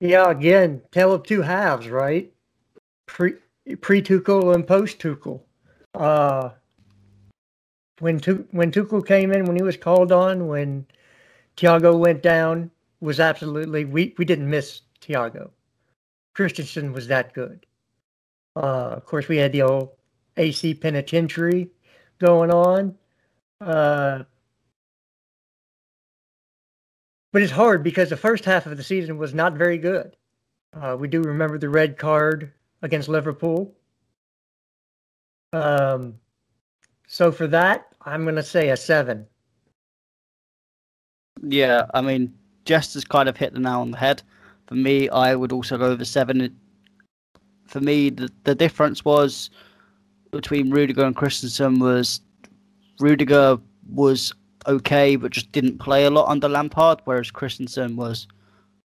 Yeah, 0.00 0.30
again, 0.30 0.82
tale 0.90 1.12
of 1.12 1.22
two 1.22 1.42
halves, 1.42 1.88
right? 1.88 2.32
Pre 3.06 3.34
pre 3.80 4.02
Tuchel 4.02 4.54
and 4.54 4.66
post 4.66 4.98
Tuchel. 4.98 5.40
Uh, 5.94 6.50
when 8.00 8.18
tu- 8.18 8.46
when 8.50 8.70
Tuchel 8.70 9.06
came 9.06 9.32
in, 9.32 9.44
when 9.46 9.56
he 9.56 9.62
was 9.62 9.76
called 9.76 10.12
on, 10.12 10.48
when 10.48 10.86
Thiago 11.56 11.98
went 11.98 12.22
down, 12.22 12.70
was 13.00 13.20
absolutely 13.20 13.84
we 13.84 14.14
we 14.18 14.24
didn't 14.24 14.50
miss 14.50 14.82
Thiago. 15.00 15.50
Christensen 16.34 16.92
was 16.92 17.06
that 17.06 17.32
good. 17.32 17.64
Uh, 18.56 18.94
of 18.96 19.04
course, 19.04 19.28
we 19.28 19.36
had 19.36 19.52
the 19.52 19.62
old 19.62 19.90
AC 20.36 20.74
Penitentiary 20.74 21.68
going 22.18 22.50
on. 22.50 22.94
Uh, 23.60 24.22
but 27.32 27.42
it's 27.42 27.52
hard 27.52 27.82
because 27.82 28.08
the 28.08 28.16
first 28.16 28.44
half 28.44 28.66
of 28.66 28.76
the 28.76 28.82
season 28.82 29.18
was 29.18 29.34
not 29.34 29.52
very 29.52 29.76
good. 29.76 30.16
Uh, 30.72 30.96
we 30.98 31.06
do 31.06 31.20
remember 31.22 31.58
the 31.58 31.68
red 31.68 31.98
card 31.98 32.52
against 32.82 33.08
Liverpool. 33.08 33.74
Um, 35.52 36.14
so 37.06 37.30
for 37.30 37.46
that, 37.48 37.86
I'm 38.02 38.22
going 38.22 38.36
to 38.36 38.42
say 38.42 38.70
a 38.70 38.76
seven. 38.76 39.26
Yeah, 41.42 41.86
I 41.94 42.00
mean, 42.00 42.34
just 42.64 42.94
has 42.94 43.04
kind 43.04 43.28
of 43.28 43.36
hit 43.36 43.52
the 43.52 43.60
nail 43.60 43.80
on 43.80 43.90
the 43.90 43.98
head. 43.98 44.22
For 44.66 44.74
me, 44.74 45.08
I 45.08 45.34
would 45.34 45.52
also 45.52 45.78
go 45.78 45.92
a 45.92 46.04
seven. 46.04 46.58
For 47.66 47.80
me, 47.80 48.10
the, 48.10 48.30
the 48.44 48.54
difference 48.54 49.04
was 49.04 49.50
between 50.30 50.70
Rudiger 50.70 51.04
and 51.04 51.16
Christensen 51.16 51.78
was 51.78 52.20
Rudiger 53.00 53.58
was 53.90 54.32
okay, 54.66 55.16
but 55.16 55.32
just 55.32 55.52
didn't 55.52 55.78
play 55.78 56.04
a 56.04 56.10
lot 56.10 56.28
under 56.28 56.48
Lampard, 56.48 57.00
whereas 57.04 57.30
Christensen 57.30 57.96
was 57.96 58.26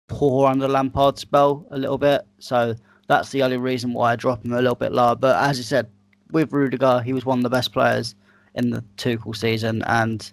poor 0.08 0.48
under 0.48 0.68
Lampard's 0.68 1.22
spell 1.22 1.66
a 1.72 1.78
little 1.78 1.98
bit. 1.98 2.22
So 2.40 2.76
that's 3.08 3.30
the 3.32 3.44
only 3.44 3.58
reason 3.58 3.94
why 3.94 4.14
I 4.14 4.16
drop 4.16 4.46
him 4.46 4.54
a 4.54 4.62
little 4.62 4.76
bit 4.76 4.92
lower. 4.92 5.16
But 5.16 5.42
as 5.44 5.58
you 5.58 5.64
said, 5.64 5.90
with 6.32 6.54
Rudiger, 6.54 7.02
he 7.02 7.14
was 7.14 7.26
one 7.26 7.40
of 7.40 7.44
the 7.44 7.50
best 7.50 7.74
players 7.74 8.16
in 8.56 8.70
the 8.70 8.84
Tuchel 8.98 9.36
season, 9.36 9.82
and 9.84 10.32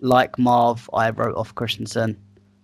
like 0.00 0.38
Marv, 0.38 0.88
I 0.92 1.10
wrote 1.10 1.36
off 1.36 1.54
Christensen. 1.54 2.16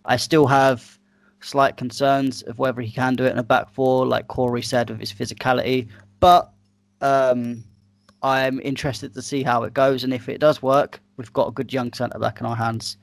I 0.05 0.17
still 0.17 0.47
have 0.47 0.99
slight 1.43 1.77
concerns 1.77 2.43
of 2.43 2.59
whether 2.59 2.81
he 2.81 2.91
can 2.91 3.15
do 3.15 3.25
it 3.25 3.33
in 3.33 3.39
a 3.39 3.43
back 3.43 3.73
four, 3.73 4.07
like 4.07 4.29
Corey 4.29 4.63
said, 4.63 4.91
with 4.91 5.01
his 5.01 5.13
physicality. 5.13 5.89
But 6.21 6.51
um, 7.01 7.65
I'm 8.23 8.61
interested 8.61 9.15
to 9.15 9.23
see 9.23 9.43
how 9.43 9.65
it 9.65 9.75
goes, 9.75 10.05
and 10.05 10.15
if 10.15 10.29
it 10.29 10.39
does 10.39 10.63
work, 10.63 11.01
we've 11.17 11.33
got 11.33 11.49
a 11.49 11.53
good 11.53 11.73
young 11.73 11.93
centre 11.93 12.19
back 12.19 12.41
in 12.41 12.47
our 12.47 12.57
hands 12.57 12.97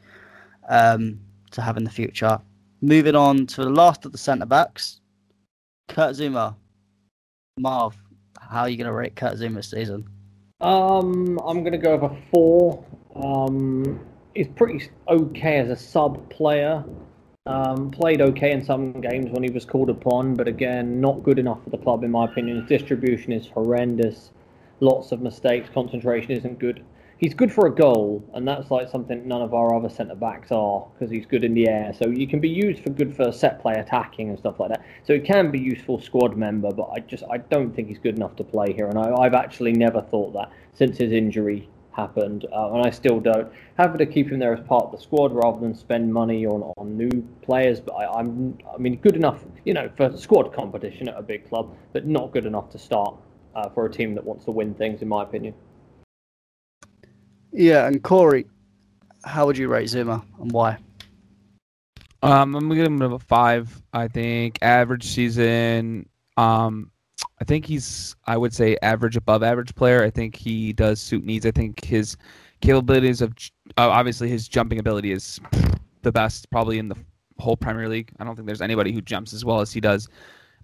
um, 0.70 1.20
to 1.52 1.62
have 1.62 1.78
in 1.78 1.84
the 1.84 1.90
future. 1.90 2.40
Moving 2.82 3.16
on 3.16 3.46
to 3.48 3.64
the 3.64 3.70
last 3.70 4.06
of 4.06 4.12
the 4.12 4.18
centre 4.18 4.46
backs, 4.46 5.02
Kurt 5.90 6.16
Zouma. 6.16 6.56
Marv, 7.60 7.98
how 8.40 8.62
are 8.62 8.70
you 8.70 8.78
going 8.78 8.88
to 8.88 8.94
rate 8.94 9.16
Kurt 9.16 9.38
this 9.38 9.70
season? 9.70 10.08
Um, 10.62 11.40
I'm 11.46 11.62
going 11.62 11.74
to 11.74 11.78
go 11.78 11.92
over 11.92 12.16
four. 12.32 12.86
Um, 13.16 14.00
he's 14.34 14.48
pretty 14.48 14.90
okay 15.10 15.58
as 15.58 15.70
a 15.70 15.76
sub 15.76 16.30
player. 16.30 16.84
Um, 17.50 17.90
played 17.90 18.22
okay 18.22 18.52
in 18.52 18.64
some 18.64 19.02
games 19.02 19.32
when 19.32 19.42
he 19.42 19.50
was 19.50 19.66
called 19.66 19.90
upon, 19.90 20.36
but 20.36 20.48
again, 20.48 21.02
not 21.02 21.24
good 21.24 21.40
enough 21.40 21.64
for 21.64 21.72
the 21.72 21.80
club 21.80 22.04
in 22.04 22.12
my 22.12 22.26
opinion. 22.26 22.62
His 22.62 22.70
distribution 22.70 23.32
is 23.32 23.48
horrendous 23.48 24.30
lots 24.80 25.12
of 25.12 25.22
mistakes, 25.22 25.70
concentration 25.74 26.32
isn't 26.32 26.60
good. 26.60 26.84
He's 27.18 27.34
good 27.34 27.52
for 27.52 27.68
a 27.68 27.76
goal, 27.76 28.24
and 28.34 28.48
that's 28.48 28.72
like 28.72 28.88
something 28.88 29.28
none 29.28 29.42
of 29.42 29.54
our 29.54 29.76
other 29.76 29.90
centre 29.90 30.16
backs 30.16 30.54
are 30.54 30.88
because 30.94 31.12
he's 31.12 31.26
good 31.26 31.44
in 31.44 31.54
the 31.54 31.68
air. 31.68 31.94
So 31.94 32.08
you 32.08 32.28
can 32.28 32.40
be 32.40 32.48
used 32.48 32.82
for 32.82 32.92
good 32.92 33.14
for 33.14 33.32
set 33.34 33.62
play 33.62 33.74
attacking 33.74 34.30
and 34.30 34.40
stuff 34.40 34.58
like 34.60 34.70
that. 34.70 34.86
So 35.06 35.14
he 35.14 35.20
can 35.20 35.52
be 35.52 35.60
useful 35.60 36.00
squad 36.00 36.38
member, 36.38 36.72
but 36.72 36.90
I 36.94 37.00
just 37.00 37.24
I 37.30 37.40
don't 37.40 37.76
think 37.76 37.90
he's 37.90 38.00
good 38.00 38.16
enough 38.16 38.38
to 38.38 38.46
play 38.46 38.72
here, 38.72 38.88
and 38.88 38.98
I, 38.98 39.24
have 39.24 39.34
actually 39.34 39.74
never 39.74 40.02
thought 40.02 40.34
that 40.34 40.50
since 40.74 40.98
his 40.98 41.12
injury 41.12 41.68
happened, 42.00 42.46
uh, 42.54 42.74
and 42.74 42.86
I 42.86 42.90
still 42.90 43.20
don't. 43.20 43.52
Happy 43.78 43.98
to 43.98 44.06
keep 44.06 44.30
him 44.30 44.40
there 44.40 44.54
as 44.54 44.66
part 44.66 44.86
of 44.86 44.92
the 44.92 44.98
squad 44.98 45.34
rather 45.34 45.60
than 45.60 45.76
spend 45.76 46.12
money 46.14 46.46
on, 46.46 46.62
on 46.78 46.98
new 46.98 47.24
players. 47.42 47.80
But 47.80 47.94
I, 47.94 48.20
I'm 48.20 48.58
I 48.74 48.78
mean 48.78 48.96
good 48.98 49.16
enough, 49.16 49.44
you 49.66 49.74
know, 49.74 49.90
for 49.98 50.16
squad 50.18 50.54
competition 50.54 51.10
at 51.10 51.18
a 51.18 51.22
big 51.22 51.48
club, 51.50 51.76
but 51.94 52.06
not 52.06 52.32
good 52.32 52.46
enough 52.46 52.70
to 52.72 52.80
start 52.80 53.16
uh, 53.56 53.70
for 53.70 53.86
a 53.86 53.92
team 53.92 54.16
that 54.16 54.24
wants 54.24 54.46
to 54.46 54.52
win 54.52 54.74
things, 54.74 55.02
in 55.02 55.08
my 55.08 55.24
opinion. 55.24 55.54
Yeah, 57.52 57.88
and 57.88 58.02
Corey, 58.04 58.46
how 59.24 59.46
would 59.46 59.58
you 59.58 59.68
rate 59.68 59.90
Zouma 59.90 60.24
and 60.40 60.52
why? 60.52 60.78
Um, 62.22 62.56
I'm 62.56 62.68
gonna 62.68 62.76
give 62.76 62.88
him 62.88 63.02
a 63.02 63.20
five. 63.20 63.82
I 63.94 64.08
think 64.08 64.60
average 64.62 65.06
season. 65.06 66.08
Um, 66.38 66.92
I 67.42 67.46
think 67.46 67.66
he's, 67.66 68.16
I 68.28 68.38
would 68.38 68.54
say, 68.54 68.78
average 68.82 69.16
above 69.16 69.44
average 69.44 69.74
player. 69.76 70.04
I 70.04 70.10
think 70.10 70.36
he 70.36 70.74
does 70.74 71.00
suit 71.00 71.24
needs. 71.24 71.46
I 71.46 71.52
think 71.52 71.84
his 71.84 72.18
capabilities 72.62 73.22
of, 73.22 73.34
uh, 73.78 73.90
obviously, 73.90 74.30
his 74.30 74.48
jumping 74.48 74.80
ability 74.80 75.12
is 75.12 75.40
the 76.02 76.12
best, 76.12 76.50
probably 76.50 76.80
in 76.80 76.90
the 76.90 76.98
whole 77.38 77.56
Premier 77.56 77.88
League. 77.88 78.12
I 78.20 78.24
don't 78.26 78.36
think 78.36 78.46
there's 78.46 78.62
anybody 78.62 78.92
who 78.92 79.02
jumps 79.02 79.34
as 79.34 79.46
well 79.46 79.62
as 79.62 79.72
he 79.72 79.80
does. 79.80 80.10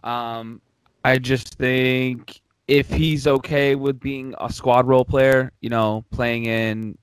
Um, 0.04 0.62
I 1.04 1.18
just 1.18 1.56
think 1.56 2.42
if 2.68 2.90
he's 2.90 3.28
okay 3.28 3.76
with 3.76 4.00
being 4.00 4.36
a 4.40 4.52
squad 4.52 4.88
role 4.88 5.06
player, 5.06 5.52
you 5.62 5.70
know, 5.70 6.04
playing 6.12 6.46
in 6.46 6.98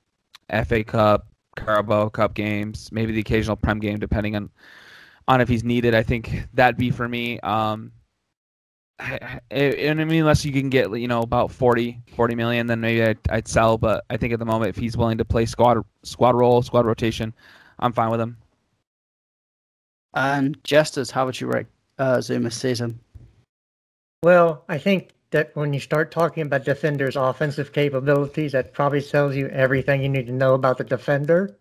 FA 0.67 0.85
Cup, 0.85 1.27
Carabao 1.57 2.11
Cup 2.11 2.35
games, 2.35 2.91
maybe 2.93 3.13
the 3.13 3.21
occasional 3.21 3.57
Prem 3.57 3.79
game, 3.79 3.99
depending 3.99 4.37
on 4.37 4.51
on 5.29 5.41
if 5.41 5.49
he's 5.49 5.65
needed. 5.65 5.95
I 5.95 6.03
think 6.03 6.47
that'd 6.53 6.77
be 6.77 6.91
for 6.91 7.09
me. 7.09 7.39
Um, 7.41 7.93
and 8.99 10.01
I 10.01 10.05
mean, 10.05 10.21
unless 10.21 10.45
you 10.45 10.53
can 10.53 10.71
get 10.71 10.91
you 10.97 11.09
know 11.09 11.23
about 11.23 11.51
40, 11.51 12.01
40 12.15 12.35
million, 12.35 12.67
then 12.67 12.81
maybe 12.81 13.03
I'd, 13.03 13.19
I'd 13.31 13.49
sell. 13.49 13.79
But 13.79 14.05
I 14.11 14.17
think 14.17 14.33
at 14.33 14.39
the 14.39 14.45
moment, 14.45 14.71
if 14.71 14.77
he's 14.77 14.97
willing 14.97 15.19
to 15.19 15.25
play 15.25 15.47
squad 15.47 15.79
squad 16.03 16.35
role, 16.35 16.63
squad 16.63 16.87
rotation, 16.87 17.35
I'm 17.79 17.93
fine 17.93 18.11
with 18.11 18.21
him. 18.21 18.37
And 20.15 20.63
Jesters, 20.63 21.11
how 21.11 21.27
would 21.27 21.41
you 21.41 21.47
rate 21.47 21.67
uh, 21.99 22.19
Zouma's 22.19 22.55
season? 22.55 23.01
Well, 24.23 24.65
I 24.69 24.79
think 24.79 25.11
that 25.31 25.51
when 25.57 25.73
you 25.73 25.81
start 25.81 26.11
talking 26.11 26.43
about 26.43 26.65
defenders' 26.65 27.17
offensive 27.17 27.73
capabilities, 27.73 28.53
that 28.53 28.73
probably 28.73 29.03
tells 29.03 29.35
you 29.35 29.49
everything 29.49 30.03
you 30.03 30.09
need 30.09 30.27
to 30.27 30.33
know 30.33 30.55
about 30.55 30.79
the 30.79 30.85
defender. 30.85 31.57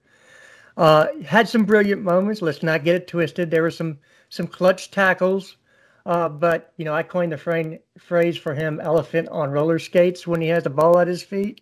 Uh, 0.78 1.08
had 1.26 1.50
some 1.50 1.66
brilliant 1.66 2.02
moments. 2.02 2.42
Let's 2.42 2.64
not 2.64 2.84
get 2.84 2.96
it 2.96 3.08
twisted. 3.08 3.50
There 3.50 3.64
were 3.64 3.72
some 3.72 3.98
some 4.30 4.48
clutch 4.48 4.92
tackles, 4.92 5.58
uh, 6.06 6.30
but 6.30 6.74
you 6.78 6.86
know 6.86 6.94
I 6.94 7.04
coined 7.04 7.32
the 7.32 7.38
frame, 7.38 7.80
phrase 7.98 8.38
for 8.38 8.54
him 8.54 8.80
"elephant 8.82 9.30
on 9.30 9.52
roller 9.52 9.80
skates" 9.80 10.28
when 10.28 10.42
he 10.42 10.48
has 10.50 10.64
the 10.64 10.70
ball 10.70 11.00
at 11.00 11.08
his 11.08 11.24
feet, 11.24 11.62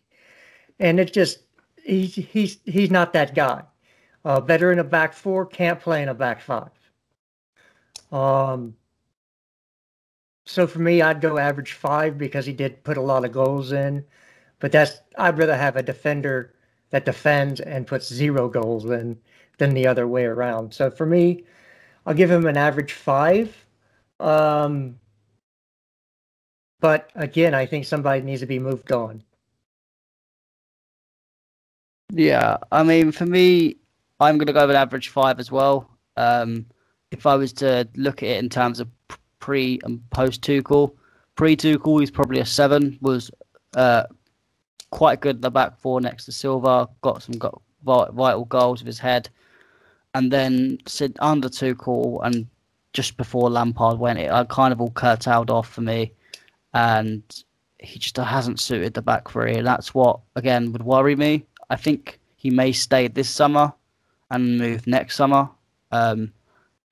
and 0.79 0.99
it's 0.99 1.11
just 1.11 1.39
he's 1.83 2.15
he's 2.15 2.57
he's 2.65 2.91
not 2.91 3.13
that 3.13 3.35
guy. 3.35 3.63
Uh, 4.25 4.39
better 4.41 4.71
in 4.71 4.79
a 4.79 4.83
back 4.83 5.13
four, 5.13 5.45
can't 5.45 5.79
play 5.79 6.03
in 6.03 6.09
a 6.09 6.13
back 6.13 6.41
five. 6.41 6.69
Um, 8.11 8.75
so 10.45 10.67
for 10.67 10.79
me, 10.79 11.01
I'd 11.01 11.21
go 11.21 11.37
average 11.37 11.73
five 11.73 12.17
because 12.17 12.45
he 12.45 12.53
did 12.53 12.83
put 12.83 12.97
a 12.97 13.01
lot 13.01 13.23
of 13.23 13.31
goals 13.31 13.71
in. 13.71 14.03
But 14.59 14.71
that's 14.71 14.99
I'd 15.17 15.37
rather 15.37 15.55
have 15.55 15.75
a 15.77 15.83
defender 15.83 16.53
that 16.89 17.05
defends 17.05 17.59
and 17.61 17.87
puts 17.87 18.11
zero 18.11 18.49
goals 18.49 18.85
in 18.85 19.19
than 19.57 19.73
the 19.73 19.87
other 19.87 20.07
way 20.07 20.25
around. 20.25 20.73
So 20.73 20.89
for 20.89 21.05
me, 21.05 21.43
I'll 22.05 22.13
give 22.13 22.31
him 22.31 22.45
an 22.45 22.57
average 22.57 22.93
five. 22.93 23.65
Um, 24.19 24.99
but 26.79 27.09
again, 27.15 27.53
I 27.53 27.65
think 27.65 27.85
somebody 27.85 28.21
needs 28.21 28.41
to 28.41 28.47
be 28.47 28.59
moved 28.59 28.91
on. 28.91 29.23
Yeah, 32.11 32.57
I 32.71 32.83
mean, 32.83 33.11
for 33.11 33.25
me, 33.25 33.77
I'm 34.19 34.37
going 34.37 34.47
to 34.47 34.53
go 34.53 34.61
with 34.61 34.75
an 34.75 34.81
average 34.81 35.09
five 35.09 35.39
as 35.39 35.51
well. 35.51 35.89
Um, 36.17 36.65
if 37.11 37.25
I 37.25 37.35
was 37.35 37.53
to 37.53 37.87
look 37.95 38.23
at 38.23 38.29
it 38.29 38.39
in 38.39 38.49
terms 38.49 38.79
of 38.79 38.89
pre 39.39 39.79
and 39.83 40.07
post 40.09 40.41
Tuchel, 40.41 40.93
pre 41.35 41.55
Tuchel, 41.55 41.99
he's 41.99 42.11
probably 42.11 42.39
a 42.39 42.45
seven. 42.45 42.97
Was 43.01 43.29
uh, 43.75 44.03
quite 44.89 45.21
good 45.21 45.37
at 45.37 45.41
the 45.41 45.51
back 45.51 45.77
four 45.77 46.01
next 46.01 46.25
to 46.25 46.31
Silva. 46.31 46.89
Got 47.01 47.23
some 47.23 47.35
got 47.35 47.61
vital 47.83 48.45
goals 48.45 48.81
with 48.81 48.87
his 48.87 48.99
head, 48.99 49.29
and 50.13 50.31
then 50.31 50.79
under 51.19 51.49
Tuchel 51.49 52.25
and 52.25 52.47
just 52.93 53.17
before 53.17 53.49
Lampard 53.49 53.99
went, 53.99 54.19
it 54.19 54.31
kind 54.49 54.73
of 54.73 54.81
all 54.81 54.91
curtailed 54.91 55.49
off 55.49 55.69
for 55.69 55.81
me, 55.81 56.13
and 56.73 57.23
he 57.79 57.99
just 57.99 58.17
hasn't 58.17 58.59
suited 58.59 58.93
the 58.93 59.01
back 59.01 59.29
three, 59.29 59.61
that's 59.61 59.93
what 59.93 60.19
again 60.35 60.71
would 60.71 60.83
worry 60.83 61.15
me. 61.15 61.45
I 61.69 61.75
think 61.75 62.19
he 62.35 62.49
may 62.49 62.71
stay 62.71 63.07
this 63.07 63.29
summer 63.29 63.73
and 64.31 64.57
move 64.57 64.87
next 64.87 65.15
summer. 65.15 65.49
Um, 65.91 66.33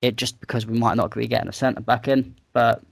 it 0.00 0.16
just 0.16 0.40
because 0.40 0.66
we 0.66 0.78
might 0.78 0.96
not 0.96 1.14
be 1.14 1.26
getting 1.26 1.48
a 1.48 1.52
centre 1.52 1.80
back 1.80 2.08
in, 2.08 2.36
but 2.52 2.82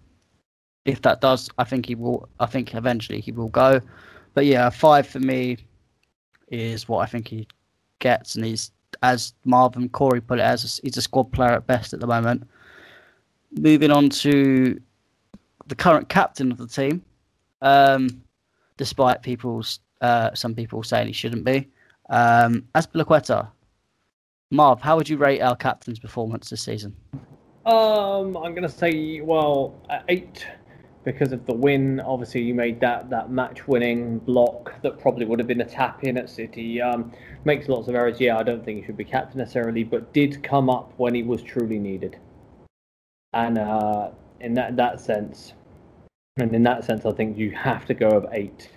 if 0.85 1.03
that 1.03 1.21
does, 1.21 1.49
I 1.59 1.65
think 1.65 1.87
he 1.87 1.95
will. 1.95 2.29
I 2.41 2.47
think 2.47 2.75
eventually 2.75 3.21
he 3.21 3.33
will 3.33 3.49
go. 3.49 3.81
But 4.35 4.47
yeah, 4.47 4.69
five 4.71 5.07
for 5.07 5.21
me 5.21 5.59
is 6.49 6.89
what 6.89 6.99
I 6.99 7.07
think 7.07 7.29
he 7.29 7.49
gets, 7.99 8.35
and 8.35 8.45
he's 8.45 8.71
as 9.03 9.35
Marvin 9.45 9.89
Corey 9.89 10.21
put 10.21 10.39
it, 10.39 10.43
as 10.43 10.81
he's 10.83 10.97
a 10.97 11.03
squad 11.03 11.33
player 11.33 11.53
at 11.53 11.67
best 11.67 11.93
at 11.93 12.01
the 12.01 12.07
moment. 12.07 12.49
Moving 13.53 13.91
on 13.91 14.09
to 14.11 14.81
the 15.67 15.75
current 15.75 16.09
captain 16.09 16.53
of 16.53 16.59
the 16.59 16.67
team, 16.67 17.03
um, 17.63 18.23
despite 18.77 19.23
people's 19.23 19.81
uh, 20.01 20.35
some 20.35 20.55
people 20.55 20.83
saying 20.83 21.07
he 21.07 21.13
shouldn't 21.13 21.45
be. 21.45 21.69
Um, 22.11 22.65
Azpilicueta, 22.75 23.49
Marv, 24.51 24.81
how 24.81 24.97
would 24.97 25.09
you 25.09 25.17
rate 25.17 25.41
our 25.41 25.57
captain's 25.57 25.99
performance 25.99 26.51
this 26.51 26.63
season? 26.63 26.95
Um, 27.65 28.37
I'm 28.37 28.55
going 28.55 28.63
to 28.63 28.69
say, 28.69 29.21
well, 29.21 29.75
eight 30.09 30.47
because 31.07 31.33
of 31.33 31.47
the 31.47 31.55
win. 31.55 32.01
Obviously, 32.01 32.43
you 32.43 32.53
made 32.53 32.81
that, 32.81 33.09
that 33.11 33.31
match-winning 33.31 34.19
block 34.19 34.75
that 34.83 34.99
probably 34.99 35.25
would 35.25 35.39
have 35.39 35.49
been 35.49 35.61
a 35.61 35.65
tap-in 35.65 36.19
at 36.19 36.29
City. 36.29 36.83
Um, 36.83 37.13
makes 37.45 37.69
lots 37.69 37.89
of 37.89 37.95
errors. 37.95 38.21
Yeah, 38.21 38.39
I 38.39 38.43
don't 38.43 38.65
think 38.65 38.81
he 38.81 38.87
should 38.87 38.97
be 38.97 39.05
captain 39.05 39.39
necessarily, 39.39 39.85
but 39.85 40.13
did 40.13 40.43
come 40.43 40.69
up 40.69 40.93
when 40.97 41.15
he 41.15 41.23
was 41.23 41.43
truly 41.43 41.79
needed. 41.79 42.19
And 43.37 43.59
uh, 43.59 44.13
in 44.41 44.55
that 44.55 44.77
that 44.77 44.99
sense, 44.99 45.53
and 46.39 46.55
in 46.55 46.63
that 46.63 46.87
sense, 46.87 47.05
I 47.05 47.13
think 47.13 47.37
you 47.37 47.51
have 47.51 47.85
to 47.85 47.93
go 47.93 48.09
of 48.09 48.27
eight 48.33 48.71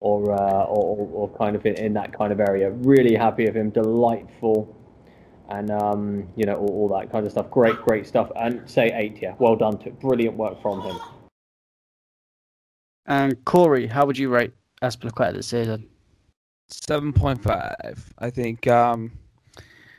or 0.00 0.32
uh, 0.32 0.64
or, 0.64 1.08
or 1.12 1.38
kind 1.38 1.56
of 1.56 1.64
in, 1.64 1.76
in, 1.76 1.94
that 1.94 2.12
kind 2.12 2.30
of 2.30 2.40
area. 2.40 2.70
Really 2.70 3.14
happy 3.14 3.46
of 3.46 3.56
him, 3.56 3.70
delightful, 3.70 4.76
and 5.48 5.70
um, 5.70 6.28
you 6.36 6.44
know 6.44 6.56
all, 6.56 6.68
all, 6.68 7.00
that 7.00 7.10
kind 7.10 7.24
of 7.24 7.32
stuff. 7.32 7.50
Great, 7.50 7.80
great 7.80 8.06
stuff. 8.06 8.30
And 8.36 8.68
say 8.68 8.92
eight, 8.92 9.22
yeah, 9.22 9.34
well 9.38 9.56
done 9.56 9.78
to 9.78 9.90
brilliant 9.92 10.36
work 10.36 10.60
from 10.60 10.82
him. 10.82 10.98
And 13.06 13.42
Corey, 13.46 13.86
how 13.86 14.04
would 14.04 14.18
you 14.18 14.28
rate 14.28 14.52
Azpilicueta 14.82 15.36
this 15.36 15.46
season? 15.46 15.88
Seven 16.68 17.14
point 17.14 17.42
five. 17.42 18.12
I 18.18 18.28
think. 18.28 18.66
Um, 18.66 19.12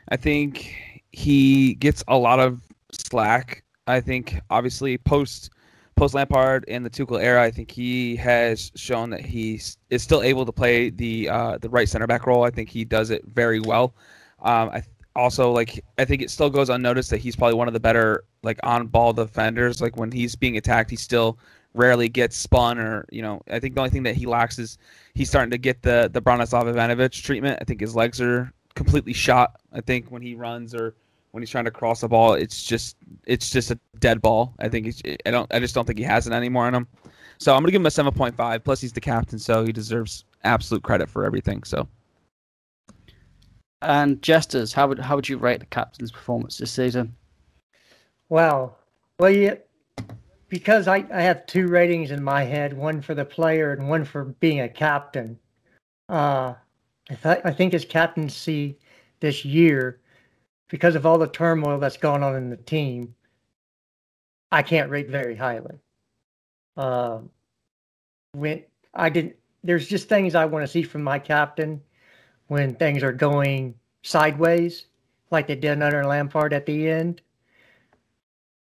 I 0.08 0.16
think 0.16 0.76
he 1.10 1.74
gets 1.74 2.04
a 2.06 2.16
lot 2.16 2.38
of 2.38 2.60
slack. 2.92 3.61
I 3.86 4.00
think 4.00 4.40
obviously 4.50 4.98
post 4.98 5.50
post 5.96 6.14
Lampard 6.14 6.64
in 6.64 6.82
the 6.82 6.90
Tuchel 6.90 7.22
era, 7.22 7.42
I 7.42 7.50
think 7.50 7.70
he 7.70 8.16
has 8.16 8.72
shown 8.74 9.10
that 9.10 9.20
he 9.24 9.60
is 9.90 10.02
still 10.02 10.22
able 10.22 10.46
to 10.46 10.52
play 10.52 10.90
the 10.90 11.28
uh, 11.28 11.58
the 11.58 11.68
right 11.68 11.88
center 11.88 12.06
back 12.06 12.26
role. 12.26 12.44
I 12.44 12.50
think 12.50 12.68
he 12.68 12.84
does 12.84 13.10
it 13.10 13.24
very 13.26 13.60
well. 13.60 13.94
Um, 14.40 14.70
I 14.70 14.80
th- 14.80 14.86
also 15.14 15.50
like 15.50 15.84
I 15.98 16.04
think 16.04 16.22
it 16.22 16.30
still 16.30 16.50
goes 16.50 16.70
unnoticed 16.70 17.10
that 17.10 17.18
he's 17.18 17.36
probably 17.36 17.54
one 17.54 17.68
of 17.68 17.74
the 17.74 17.80
better 17.80 18.24
like 18.42 18.58
on 18.62 18.86
ball 18.86 19.12
defenders. 19.12 19.80
Like 19.80 19.96
when 19.96 20.10
he's 20.12 20.36
being 20.36 20.56
attacked, 20.56 20.90
he 20.90 20.96
still 20.96 21.38
rarely 21.74 22.08
gets 22.08 22.36
spun 22.36 22.78
or 22.78 23.04
you 23.10 23.22
know. 23.22 23.42
I 23.50 23.58
think 23.58 23.74
the 23.74 23.80
only 23.80 23.90
thing 23.90 24.04
that 24.04 24.14
he 24.16 24.26
lacks 24.26 24.58
is 24.58 24.78
he's 25.14 25.28
starting 25.28 25.50
to 25.50 25.58
get 25.58 25.82
the 25.82 26.08
the 26.12 26.22
Branislav 26.22 26.72
Ivanovic 26.72 27.20
treatment. 27.22 27.58
I 27.60 27.64
think 27.64 27.80
his 27.80 27.96
legs 27.96 28.20
are 28.20 28.52
completely 28.74 29.12
shot. 29.12 29.60
I 29.72 29.80
think 29.80 30.10
when 30.10 30.22
he 30.22 30.34
runs 30.34 30.74
or 30.74 30.94
when 31.32 31.42
he's 31.42 31.50
trying 31.50 31.64
to 31.64 31.70
cross 31.70 32.02
the 32.02 32.08
ball, 32.08 32.34
it's 32.34 32.62
just 32.62 32.96
it's 33.26 33.50
just 33.50 33.70
a 33.70 33.78
dead 33.98 34.22
ball. 34.22 34.54
I 34.60 34.68
think 34.68 34.86
he's, 34.86 35.02
I 35.26 35.30
don't 35.30 35.52
I 35.52 35.58
just 35.58 35.74
don't 35.74 35.86
think 35.86 35.98
he 35.98 36.04
has 36.04 36.26
it 36.26 36.32
anymore 36.32 36.68
in 36.68 36.74
him. 36.74 36.86
So 37.38 37.54
I'm 37.54 37.62
gonna 37.62 37.72
give 37.72 37.80
him 37.80 37.86
a 37.86 37.90
seven 37.90 38.12
point 38.12 38.36
five. 38.36 38.62
Plus 38.62 38.80
he's 38.80 38.92
the 38.92 39.00
captain, 39.00 39.38
so 39.38 39.64
he 39.64 39.72
deserves 39.72 40.24
absolute 40.44 40.82
credit 40.82 41.10
for 41.10 41.24
everything. 41.24 41.64
So. 41.64 41.88
And 43.80 44.22
jesters, 44.22 44.72
how 44.72 44.86
would 44.86 45.00
how 45.00 45.16
would 45.16 45.28
you 45.28 45.38
rate 45.38 45.60
the 45.60 45.66
captain's 45.66 46.12
performance 46.12 46.58
this 46.58 46.70
season? 46.70 47.16
Well, 48.28 48.78
Well, 49.18 49.30
yeah, 49.30 49.54
because 50.48 50.88
I, 50.88 51.04
I 51.12 51.22
have 51.22 51.46
two 51.46 51.68
ratings 51.68 52.10
in 52.10 52.22
my 52.22 52.44
head, 52.44 52.72
one 52.72 53.00
for 53.00 53.14
the 53.14 53.24
player 53.24 53.72
and 53.72 53.88
one 53.88 54.04
for 54.04 54.24
being 54.24 54.60
a 54.60 54.68
captain. 54.68 55.38
Uh, 56.08 56.54
I, 57.10 57.14
th- 57.22 57.40
I 57.44 57.52
think 57.52 57.72
his 57.72 57.84
captaincy 57.84 58.78
this 59.20 59.44
year 59.44 60.00
because 60.72 60.94
of 60.94 61.04
all 61.04 61.18
the 61.18 61.26
turmoil 61.26 61.78
that's 61.78 61.98
gone 61.98 62.22
on 62.22 62.34
in 62.34 62.48
the 62.48 62.56
team, 62.56 63.14
I 64.50 64.62
can't 64.62 64.90
rate 64.90 65.10
very 65.10 65.36
highly. 65.36 65.78
Uh, 66.78 67.18
when 68.32 68.64
I 68.94 69.10
didn't, 69.10 69.36
there's 69.62 69.86
just 69.86 70.08
things 70.08 70.34
I 70.34 70.46
want 70.46 70.62
to 70.62 70.66
see 70.66 70.82
from 70.82 71.02
my 71.02 71.18
captain 71.18 71.82
when 72.46 72.74
things 72.74 73.02
are 73.02 73.12
going 73.12 73.74
sideways, 74.02 74.86
like 75.30 75.46
they 75.46 75.56
did 75.56 75.82
under 75.82 76.06
Lampard 76.06 76.54
at 76.54 76.64
the 76.64 76.88
end. 76.88 77.20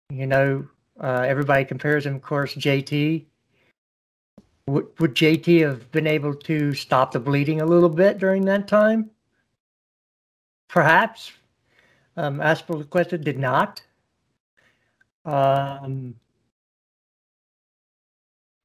You 0.08 0.28
know, 0.28 0.68
uh, 1.00 1.24
everybody 1.26 1.64
compares 1.64 2.06
him, 2.06 2.14
of 2.14 2.22
course, 2.22 2.54
JT. 2.54 3.24
Would, 4.68 4.86
would 5.00 5.16
JT 5.16 5.60
have 5.62 5.90
been 5.90 6.06
able 6.06 6.36
to 6.36 6.72
stop 6.72 7.10
the 7.10 7.18
bleeding 7.18 7.60
a 7.60 7.66
little 7.66 7.88
bit 7.88 8.18
during 8.18 8.44
that 8.44 8.68
time? 8.68 9.10
Perhaps 10.68 11.32
um, 12.16 12.38
Azpilicueta 12.38 13.22
did 13.22 13.38
not. 13.38 13.82
Um, 15.24 16.14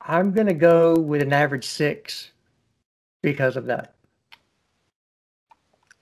I'm 0.02 0.32
going 0.32 0.48
to 0.48 0.54
go 0.54 0.96
with 0.96 1.22
an 1.22 1.34
average 1.34 1.66
six 1.66 2.32
because 3.22 3.56
of 3.56 3.66
that. 3.66 3.96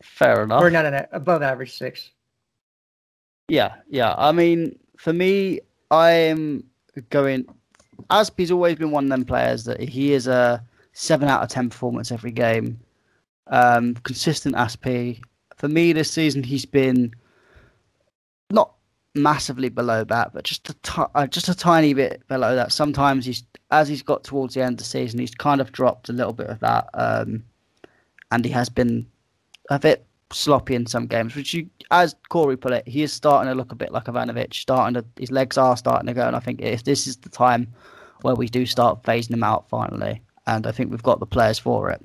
Fair 0.03 0.43
enough. 0.43 0.61
Or 0.61 0.69
not 0.69 0.85
an 0.85 1.05
above 1.11 1.41
average 1.41 1.77
six. 1.77 2.11
Yeah, 3.47 3.75
yeah. 3.89 4.15
I 4.17 4.31
mean, 4.31 4.77
for 4.97 5.13
me, 5.13 5.59
I'm 5.91 6.63
going. 7.09 7.45
Aspie's 8.09 8.51
always 8.51 8.75
been 8.75 8.91
one 8.91 9.05
of 9.05 9.09
them 9.09 9.25
players 9.25 9.65
that 9.65 9.81
he 9.81 10.13
is 10.13 10.27
a 10.27 10.63
seven 10.93 11.27
out 11.27 11.43
of 11.43 11.49
ten 11.49 11.69
performance 11.69 12.11
every 12.11 12.31
game. 12.31 12.79
Um, 13.47 13.95
consistent 13.95 14.55
Aspie. 14.55 15.21
For 15.57 15.67
me, 15.67 15.91
this 15.91 16.11
season 16.11 16.43
he's 16.43 16.65
been 16.65 17.13
not 18.51 18.73
massively 19.15 19.69
below 19.69 20.03
that, 20.03 20.33
but 20.33 20.43
just 20.43 20.69
a 20.69 20.73
t- 20.73 21.01
uh, 21.15 21.27
just 21.27 21.49
a 21.49 21.55
tiny 21.55 21.93
bit 21.93 22.27
below 22.27 22.55
that. 22.55 22.71
Sometimes 22.71 23.25
he's 23.25 23.43
as 23.71 23.87
he's 23.87 24.01
got 24.01 24.23
towards 24.23 24.53
the 24.53 24.61
end 24.61 24.73
of 24.73 24.77
the 24.79 24.83
season, 24.83 25.19
he's 25.19 25.35
kind 25.35 25.61
of 25.61 25.71
dropped 25.71 26.09
a 26.09 26.13
little 26.13 26.33
bit 26.33 26.47
of 26.47 26.59
that, 26.59 26.89
um, 26.93 27.43
and 28.31 28.45
he 28.45 28.51
has 28.51 28.69
been 28.69 29.05
a 29.69 29.79
bit 29.79 30.05
sloppy 30.31 30.75
in 30.75 30.85
some 30.85 31.07
games. 31.07 31.35
Which 31.35 31.53
you, 31.53 31.69
as 31.91 32.15
Corey 32.29 32.57
put 32.57 32.73
it, 32.73 32.87
he 32.87 33.03
is 33.03 33.13
starting 33.13 33.51
to 33.51 33.55
look 33.55 33.71
a 33.71 33.75
bit 33.75 33.91
like 33.91 34.05
Ivanovic. 34.05 34.53
Starting 34.53 34.95
to 34.95 35.05
his 35.19 35.31
legs 35.31 35.57
are 35.57 35.77
starting 35.77 36.07
to 36.07 36.13
go, 36.13 36.27
and 36.27 36.35
I 36.35 36.39
think 36.39 36.61
if 36.61 36.83
this 36.83 37.07
is 37.07 37.17
the 37.17 37.29
time 37.29 37.67
where 38.21 38.35
we 38.35 38.47
do 38.47 38.65
start 38.65 39.03
phasing 39.03 39.33
him 39.33 39.43
out 39.43 39.69
finally, 39.69 40.21
and 40.47 40.67
I 40.67 40.71
think 40.71 40.91
we've 40.91 41.03
got 41.03 41.19
the 41.19 41.25
players 41.25 41.59
for 41.59 41.89
it. 41.89 42.01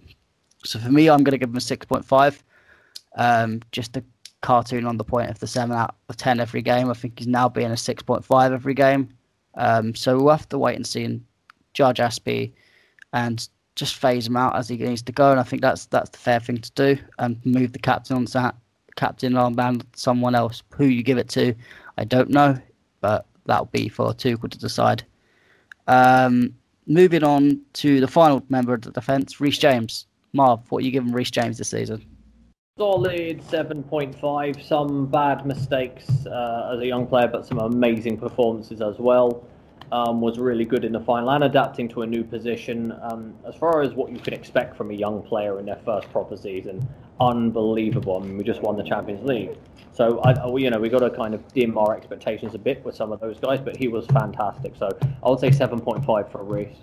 So 0.65 0.79
for 0.79 0.91
me, 0.91 1.09
I'm 1.09 1.25
going 1.25 1.33
to 1.33 1.39
give 1.39 1.51
him 1.51 1.57
a 1.57 1.61
six 1.61 1.87
point 1.87 2.05
five. 2.05 2.43
Um, 3.17 3.61
just 3.71 3.93
to 3.93 4.05
cartoon 4.45 4.87
on 4.87 4.99
the 4.99 5.05
point 5.05 5.31
of 5.31 5.39
the 5.39 5.47
seven 5.47 5.75
out 5.75 5.97
of 6.09 6.17
ten 6.17 6.39
every 6.39 6.63
game. 6.63 6.91
I 6.91 6.95
think 6.95 7.19
he's 7.19 7.27
now 7.27 7.49
being 7.49 7.71
a 7.71 7.77
six 7.77 8.03
point 8.03 8.25
five 8.25 8.53
every 8.53 8.75
game. 8.75 9.09
Um, 9.55 9.95
so 9.95 10.19
we'll 10.19 10.37
have 10.37 10.49
to 10.51 10.59
wait 10.59 10.77
and 10.77 10.87
see 10.87 11.05
and 11.05 11.25
judge 11.73 11.99
Aspie 11.99 12.53
and 13.13 13.49
just 13.75 13.97
phase 13.97 14.27
him 14.27 14.37
out 14.37 14.55
as 14.55 14.69
he 14.69 14.77
needs 14.77 15.03
to 15.03 15.13
go. 15.13 15.31
And 15.31 15.41
I 15.41 15.45
think 15.45 15.63
that's 15.63 15.87
that's 15.87 16.11
the 16.11 16.19
fair 16.19 16.41
thing 16.41 16.59
to 16.59 16.71
do 16.73 16.99
and 17.19 17.41
move 17.45 17.73
the 17.73 17.79
captain 17.79 18.17
on 18.17 18.27
that 18.27 18.55
captain 18.97 19.33
armband 19.33 19.85
someone 19.97 20.35
else. 20.35 20.63
Who 20.77 20.85
you 20.85 21.03
give 21.03 21.19
it 21.19 21.29
to, 21.31 21.55
I 21.97 22.05
don't 22.05 22.31
know, 22.31 22.59
but 23.01 23.27
that'll 23.47 23.67
be 23.67 23.89
for 23.89 24.13
Tuchel 24.13 24.51
to 24.51 24.59
decide. 24.59 25.05
Um, 25.87 26.55
moving 26.87 27.25
on 27.25 27.61
to 27.75 28.01
the 28.01 28.09
final 28.09 28.45
member 28.51 28.75
of 28.75 28.83
the 28.83 28.91
defence, 28.91 29.41
Reece 29.41 29.59
James. 29.59 30.07
Marv, 30.35 30.61
what 30.71 30.83
are 30.83 30.87
you 30.87 30.91
giving 30.91 31.13
Reece 31.13 31.31
James 31.31 31.59
this 31.59 31.69
season? 31.69 32.05
Solid 32.77 33.41
7.5. 33.41 34.61
Some 34.61 35.07
bad 35.07 35.47
mistakes 35.47 36.27
uh, 36.27 36.73
as 36.75 36.81
a 36.81 36.87
young 36.87 37.07
player, 37.07 37.29
but 37.29 37.47
some 37.47 37.61
amazing 37.61 38.19
performances 38.19 38.81
as 38.81 38.99
well. 38.99 39.47
Um, 39.93 40.21
was 40.21 40.41
really 40.41 40.65
good 40.65 40.85
in 40.85 40.91
the 40.91 40.99
final 40.99 41.31
and 41.31 41.45
adapting 41.45 41.89
to 41.91 42.03
a 42.03 42.07
new 42.07 42.25
position. 42.25 42.93
Um, 43.01 43.37
as 43.47 43.55
far 43.55 43.83
as 43.83 43.95
what 43.95 44.11
you 44.11 44.19
can 44.19 44.35
expect 44.35 44.77
from 44.77 44.91
a 44.91 44.95
young 44.95 45.23
player 45.23 45.61
in 45.61 45.67
their 45.67 45.79
first 45.85 46.11
proper 46.11 46.37
season, 46.37 46.85
unbelievable. 47.21 48.17
I 48.21 48.27
mean, 48.27 48.37
we 48.37 48.43
just 48.43 48.61
won 48.61 48.77
the 48.77 48.83
Champions 48.83 49.25
League, 49.25 49.57
so 49.93 50.19
I, 50.23 50.33
you 50.57 50.69
know 50.69 50.81
we 50.81 50.89
got 50.89 51.01
to 51.01 51.11
kind 51.11 51.33
of 51.33 51.47
dim 51.53 51.79
our 51.79 51.97
expectations 51.97 52.57
a 52.57 52.59
bit 52.59 52.85
with 52.85 52.97
some 52.97 53.13
of 53.13 53.21
those 53.21 53.39
guys. 53.39 53.61
But 53.61 53.77
he 53.77 53.87
was 53.87 54.05
fantastic. 54.07 54.75
So 54.77 54.89
I 55.23 55.31
would 55.31 55.39
say 55.39 55.51
7.5 55.51 56.33
for 56.33 56.43
Reece. 56.43 56.77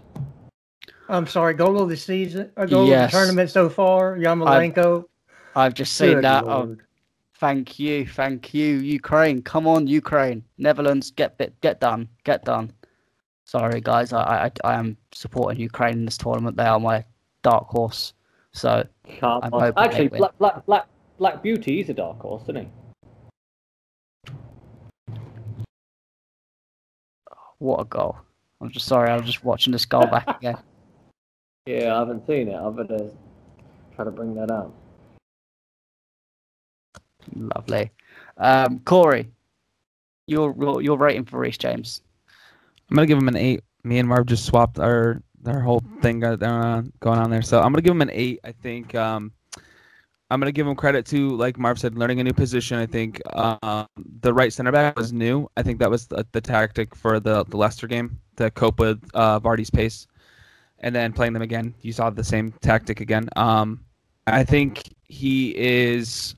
I'm 1.09 1.27
sorry, 1.27 1.53
goal 1.53 1.81
of 1.81 1.89
the 1.89 1.97
season, 1.97 2.49
a 2.55 2.65
goal 2.65 2.87
yes. 2.87 3.07
of 3.07 3.11
the 3.11 3.17
tournament 3.17 3.49
so 3.49 3.67
far, 3.67 4.15
Yarmolenko. 4.15 5.03
I've 5.55 5.73
just 5.73 5.93
seen 5.93 6.15
Good 6.15 6.23
that. 6.23 6.43
Oh, 6.45 6.77
thank 7.35 7.79
you, 7.79 8.07
thank 8.07 8.53
you, 8.53 8.77
Ukraine. 8.77 9.41
Come 9.41 9.67
on, 9.67 9.87
Ukraine, 9.87 10.43
Netherlands, 10.57 11.11
get 11.11 11.37
bit, 11.37 11.59
get 11.61 11.79
done, 11.79 12.07
get 12.23 12.45
done. 12.45 12.71
Sorry, 13.45 13.81
guys, 13.81 14.13
I, 14.13 14.45
I, 14.45 14.51
I 14.63 14.75
am 14.75 14.95
supporting 15.13 15.59
Ukraine 15.59 15.93
in 15.93 16.05
this 16.05 16.17
tournament. 16.17 16.55
They 16.55 16.63
are 16.63 16.79
my 16.79 17.03
dark 17.41 17.67
horse. 17.67 18.13
So 18.53 18.85
actually, 19.09 20.07
Black, 20.09 20.37
Black, 20.37 20.65
Black, 20.65 20.87
Black 21.17 21.43
Beauty 21.43 21.81
is 21.81 21.89
a 21.89 21.93
dark 21.93 22.19
horse, 22.19 22.43
isn't 22.43 22.57
he? 22.57 22.67
What 27.57 27.81
a 27.81 27.85
goal! 27.85 28.17
I'm 28.59 28.71
just 28.71 28.87
sorry. 28.87 29.09
I 29.09 29.15
was 29.17 29.25
just 29.25 29.43
watching 29.43 29.71
this 29.71 29.85
goal 29.85 30.07
back 30.07 30.27
again. 30.37 30.57
Yeah, 31.67 31.95
I 31.95 31.99
haven't 31.99 32.25
seen 32.25 32.47
it. 32.47 32.55
I've 32.55 32.75
gonna 32.75 33.11
try 33.95 34.05
to 34.05 34.11
bring 34.11 34.33
that 34.35 34.49
up. 34.49 34.73
Lovely. 37.35 37.91
Um, 38.37 38.79
Corey, 38.79 39.29
your 40.27 40.81
your 40.81 40.97
rating 40.97 41.25
for 41.25 41.39
Reece 41.39 41.57
James? 41.57 42.01
I'm 42.89 42.95
gonna 42.95 43.07
give 43.07 43.17
him 43.17 43.27
an 43.27 43.37
eight. 43.37 43.63
Me 43.83 43.99
and 43.99 44.07
Marv 44.07 44.25
just 44.25 44.45
swapped 44.45 44.79
our 44.79 45.21
our 45.45 45.59
whole 45.59 45.81
thing 46.01 46.19
going 46.19 46.43
on, 46.43 46.91
going 46.99 47.19
on 47.19 47.29
there, 47.29 47.41
so 47.41 47.59
I'm 47.59 47.71
gonna 47.71 47.81
give 47.81 47.91
him 47.91 48.01
an 48.01 48.11
eight. 48.11 48.39
I 48.43 48.51
think 48.51 48.93
um, 48.95 49.31
I'm 50.29 50.39
gonna 50.39 50.51
give 50.51 50.67
him 50.67 50.75
credit 50.75 51.05
to, 51.07 51.35
like 51.35 51.57
Marv 51.57 51.79
said, 51.79 51.97
learning 51.97 52.19
a 52.19 52.23
new 52.23 52.33
position. 52.33 52.77
I 52.77 52.85
think 52.85 53.21
uh, 53.33 53.85
the 54.21 54.33
right 54.33 54.51
center 54.51 54.71
back 54.71 54.97
was 54.97 55.11
new. 55.13 55.49
I 55.57 55.63
think 55.63 55.79
that 55.79 55.89
was 55.89 56.07
the, 56.07 56.25
the 56.31 56.41
tactic 56.41 56.95
for 56.95 57.19
the 57.19 57.43
the 57.45 57.57
Leicester 57.57 57.87
game 57.87 58.19
to 58.37 58.49
cope 58.51 58.79
with 58.79 59.01
uh, 59.13 59.39
Vardy's 59.39 59.69
pace, 59.69 60.07
and 60.79 60.95
then 60.95 61.13
playing 61.13 61.33
them 61.33 61.41
again. 61.41 61.73
You 61.81 61.93
saw 61.93 62.09
the 62.09 62.23
same 62.23 62.53
tactic 62.61 62.99
again. 62.99 63.29
Um, 63.35 63.83
I 64.27 64.43
think 64.43 64.93
he 65.07 65.55
is 65.57 66.35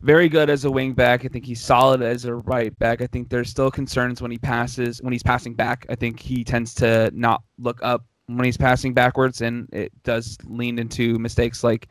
very 0.00 0.28
good 0.28 0.48
as 0.48 0.64
a 0.64 0.70
wing 0.70 0.92
back. 0.92 1.24
I 1.24 1.28
think 1.28 1.44
he's 1.44 1.60
solid 1.60 2.02
as 2.02 2.24
a 2.24 2.34
right 2.34 2.76
back. 2.78 3.00
I 3.02 3.06
think 3.06 3.28
there's 3.28 3.50
still 3.50 3.70
concerns 3.70 4.22
when 4.22 4.30
he 4.30 4.38
passes 4.38 5.02
when 5.02 5.12
he's 5.12 5.22
passing 5.22 5.54
back. 5.54 5.86
I 5.88 5.94
think 5.94 6.20
he 6.20 6.44
tends 6.44 6.74
to 6.76 7.10
not 7.14 7.42
look 7.58 7.80
up 7.82 8.04
when 8.26 8.44
he's 8.44 8.56
passing 8.56 8.94
backwards, 8.94 9.40
and 9.40 9.68
it 9.72 9.92
does 10.02 10.38
lean 10.44 10.78
into 10.78 11.18
mistakes 11.18 11.62
like. 11.64 11.88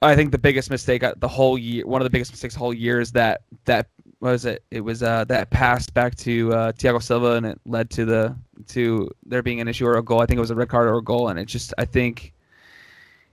I 0.00 0.16
think 0.16 0.32
the 0.32 0.38
biggest 0.38 0.68
mistake 0.68 1.04
uh, 1.04 1.14
the 1.18 1.28
whole 1.28 1.56
year, 1.56 1.86
one 1.86 2.00
of 2.00 2.04
the 2.04 2.10
biggest 2.10 2.32
mistakes 2.32 2.54
the 2.54 2.58
whole 2.58 2.74
year 2.74 3.00
is 3.00 3.12
that 3.12 3.42
that 3.66 3.86
was 4.20 4.44
it? 4.44 4.64
It 4.72 4.80
was 4.80 5.02
uh, 5.02 5.24
that 5.26 5.50
pass 5.50 5.88
back 5.88 6.16
to 6.16 6.52
uh, 6.52 6.72
Thiago 6.72 7.00
Silva, 7.00 7.32
and 7.32 7.46
it 7.46 7.60
led 7.66 7.88
to 7.90 8.04
the 8.04 8.36
to 8.68 9.08
there 9.26 9.42
being 9.42 9.60
an 9.60 9.68
issue 9.68 9.86
or 9.86 9.98
a 9.98 10.02
goal. 10.02 10.20
I 10.20 10.26
think 10.26 10.38
it 10.38 10.40
was 10.40 10.50
a 10.50 10.56
red 10.56 10.68
card 10.68 10.88
or 10.88 10.96
a 10.96 11.02
goal, 11.02 11.28
and 11.28 11.38
it 11.38 11.46
just 11.46 11.72
I 11.78 11.84
think 11.84 12.32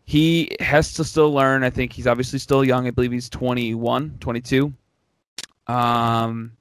he 0.10 0.50
has 0.60 0.92
to 0.94 1.04
still 1.04 1.32
learn. 1.32 1.64
I 1.64 1.70
think 1.70 1.94
he's 1.94 2.08
obviously 2.08 2.40
still 2.40 2.66
young. 2.66 2.88
I 2.88 2.90
believe 2.90 3.12
he's 3.12 3.30
21, 3.30 4.18
22. 4.20 4.74
Um, 5.68 6.52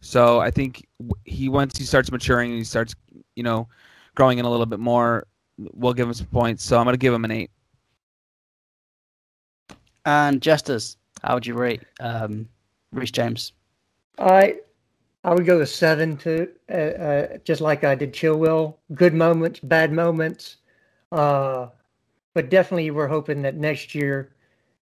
so 0.00 0.40
I 0.40 0.50
think 0.50 0.88
he 1.26 1.50
once 1.50 1.76
he 1.76 1.84
starts 1.84 2.10
maturing 2.10 2.52
and 2.52 2.58
he 2.58 2.64
starts, 2.64 2.94
you 3.36 3.42
know, 3.42 3.68
growing 4.14 4.38
in 4.38 4.46
a 4.46 4.50
little 4.50 4.64
bit 4.64 4.78
more, 4.80 5.26
we'll 5.58 5.92
give 5.92 6.06
him 6.08 6.14
some 6.14 6.28
points. 6.28 6.64
So 6.64 6.78
I'm 6.78 6.84
going 6.84 6.94
to 6.94 6.98
give 6.98 7.12
him 7.12 7.26
an 7.26 7.30
eight. 7.30 7.50
And 10.06 10.40
Jesters, 10.40 10.96
how 11.22 11.34
would 11.34 11.46
you 11.46 11.52
rate 11.52 11.82
um, 12.00 12.48
Reece 12.90 13.10
James? 13.10 13.52
I 14.18 14.60
I 15.24 15.34
would 15.34 15.44
go 15.44 15.58
to 15.58 15.66
seven 15.66 16.16
too, 16.16 16.48
uh, 16.70 16.74
uh, 16.74 17.36
just 17.44 17.60
like 17.60 17.84
I 17.84 17.96
did 17.96 18.14
Chilwell. 18.14 18.76
Good 18.94 19.12
moments, 19.12 19.60
bad 19.60 19.92
moments. 19.92 20.56
Uh, 21.12 21.66
but 22.34 22.50
definitely 22.50 22.90
we're 22.90 23.08
hoping 23.08 23.42
that 23.42 23.56
next 23.56 23.94
year 23.94 24.34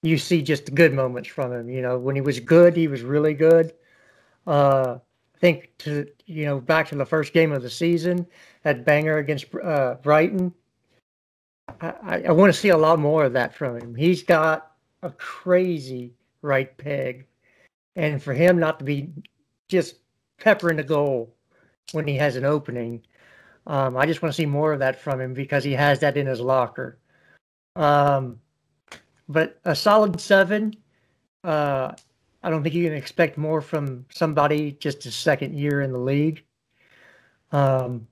you 0.02 0.18
see 0.18 0.42
just 0.42 0.66
the 0.66 0.72
good 0.72 0.92
moments 0.92 1.28
from 1.28 1.52
him. 1.52 1.68
You 1.68 1.82
know, 1.82 1.98
when 1.98 2.14
he 2.14 2.20
was 2.20 2.40
good, 2.40 2.76
he 2.76 2.88
was 2.88 3.02
really 3.02 3.34
good. 3.34 3.72
Uh, 4.46 4.98
I 5.34 5.38
think 5.38 5.70
to 5.78 6.06
you 6.26 6.44
know 6.44 6.60
back 6.60 6.88
to 6.88 6.94
the 6.94 7.06
first 7.06 7.32
game 7.32 7.52
of 7.52 7.62
the 7.62 7.70
season, 7.70 8.26
that 8.62 8.84
banger 8.84 9.18
against 9.18 9.46
uh, 9.54 9.96
Brighton. 10.02 10.52
I, 11.80 12.24
I 12.28 12.32
want 12.32 12.52
to 12.52 12.58
see 12.58 12.68
a 12.68 12.76
lot 12.76 12.98
more 12.98 13.24
of 13.24 13.32
that 13.32 13.54
from 13.54 13.78
him. 13.78 13.94
He's 13.94 14.22
got 14.22 14.72
a 15.02 15.10
crazy 15.10 16.12
right 16.42 16.76
peg, 16.76 17.26
and 17.96 18.22
for 18.22 18.34
him 18.34 18.58
not 18.58 18.78
to 18.80 18.84
be 18.84 19.10
just 19.68 19.96
peppering 20.38 20.76
the 20.76 20.82
goal 20.82 21.34
when 21.92 22.06
he 22.06 22.16
has 22.16 22.36
an 22.36 22.44
opening, 22.44 23.02
um, 23.66 23.96
I 23.96 24.06
just 24.06 24.22
want 24.22 24.32
to 24.34 24.36
see 24.36 24.46
more 24.46 24.72
of 24.72 24.80
that 24.80 25.00
from 25.00 25.20
him 25.20 25.34
because 25.34 25.64
he 25.64 25.72
has 25.72 26.00
that 26.00 26.16
in 26.16 26.26
his 26.26 26.40
locker. 26.40 26.98
Um, 27.76 28.38
but 29.28 29.60
a 29.64 29.74
solid 29.74 30.20
seven. 30.20 30.74
Uh, 31.42 31.92
I 32.42 32.50
don't 32.50 32.62
think 32.62 32.74
you 32.74 32.84
can 32.84 32.96
expect 32.96 33.38
more 33.38 33.60
from 33.60 34.04
somebody 34.10 34.72
just 34.72 35.04
his 35.04 35.14
second 35.14 35.54
year 35.54 35.82
in 35.82 35.92
the 35.92 35.98
league. 35.98 36.44
Um, 37.50 38.06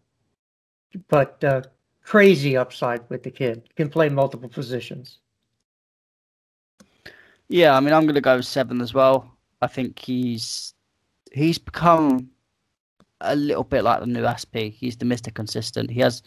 but 1.08 1.42
uh, 1.44 1.62
crazy 2.02 2.56
upside 2.56 3.08
with 3.10 3.22
the 3.22 3.30
kid. 3.30 3.68
Can 3.76 3.88
play 3.88 4.08
multiple 4.08 4.48
positions. 4.48 5.18
Yeah, 7.48 7.76
I 7.76 7.80
mean, 7.80 7.92
I'm 7.92 8.04
going 8.04 8.14
to 8.14 8.20
go 8.20 8.40
seven 8.40 8.80
as 8.80 8.94
well. 8.94 9.36
I 9.60 9.66
think 9.66 9.98
he's 9.98 10.74
he's 11.32 11.58
become 11.58 12.30
a 13.20 13.36
little 13.36 13.64
bit 13.64 13.84
like 13.84 14.00
the 14.00 14.06
new 14.06 14.22
Aspi. 14.22 14.72
He's 14.72 14.96
the 14.96 15.04
Mister 15.04 15.30
Consistent. 15.30 15.90
He 15.90 16.00
has 16.00 16.22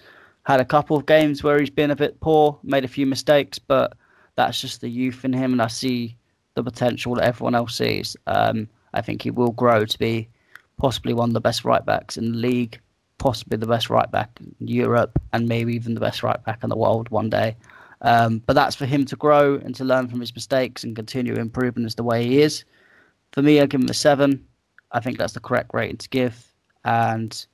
had 0.46 0.60
a 0.60 0.66
couple 0.66 0.98
of 0.98 1.06
games 1.06 1.44
where 1.44 1.60
he's 1.60 1.70
been 1.70 1.92
a 1.92 1.96
bit 1.96 2.20
poor, 2.20 2.60
made 2.64 2.84
a 2.84 2.90
few 2.90 3.06
mistakes, 3.06 3.60
but 3.60 3.98
that's 4.36 4.60
just 4.60 4.82
the 4.82 4.90
youth 4.90 5.24
in 5.24 5.34
him, 5.34 5.54
and 5.54 5.62
I 5.62 5.68
see 5.68 6.18
the 6.56 6.64
potential 6.64 7.16
that 7.16 7.26
everyone 7.26 7.56
else 7.56 7.76
sees. 7.76 8.16
Um, 8.28 8.68
I 8.94 9.02
think 9.02 9.22
he 9.22 9.32
will 9.32 9.52
grow 9.52 9.86
to 9.86 10.00
be 10.00 10.28
possibly 10.78 11.14
one 11.14 11.30
of 11.30 11.34
the 11.34 11.42
best 11.42 11.64
right 11.64 11.86
backs 11.86 12.18
in 12.18 12.32
the 12.32 12.38
league, 12.38 12.80
possibly 13.18 13.58
the 13.58 13.68
best 13.68 13.90
right 13.90 14.10
back 14.12 14.38
in 14.42 14.68
Europe, 14.68 15.20
and 15.32 15.48
maybe 15.48 15.74
even 15.74 15.94
the 15.94 16.00
best 16.00 16.24
right 16.24 16.44
back 16.44 16.64
in 16.64 16.70
the 16.70 16.78
world 16.78 17.10
one 17.10 17.30
day. 17.30 17.56
Um, 18.02 18.40
but 18.46 18.54
that's 18.54 18.76
for 18.76 18.86
him 18.86 19.06
to 19.06 19.16
grow 19.16 19.56
and 19.56 19.74
to 19.76 19.86
learn 19.86 20.10
from 20.10 20.20
his 20.20 20.36
mistakes 20.36 20.84
and 20.84 20.94
continue 20.94 21.36
improving 21.36 21.86
as 21.86 21.96
the 21.96 22.04
way 22.04 22.28
he 22.28 22.42
is. 22.42 22.66
For 23.32 23.42
me, 23.42 23.62
I 23.62 23.66
give 23.66 23.82
him 23.82 23.90
a 23.90 23.94
seven. 23.94 24.46
I 24.92 25.00
think 25.00 25.18
that's 25.18 25.34
the 25.34 25.40
correct 25.40 25.72
rating 25.74 25.98
to 25.98 26.10
give, 26.10 26.54
and 26.84 27.46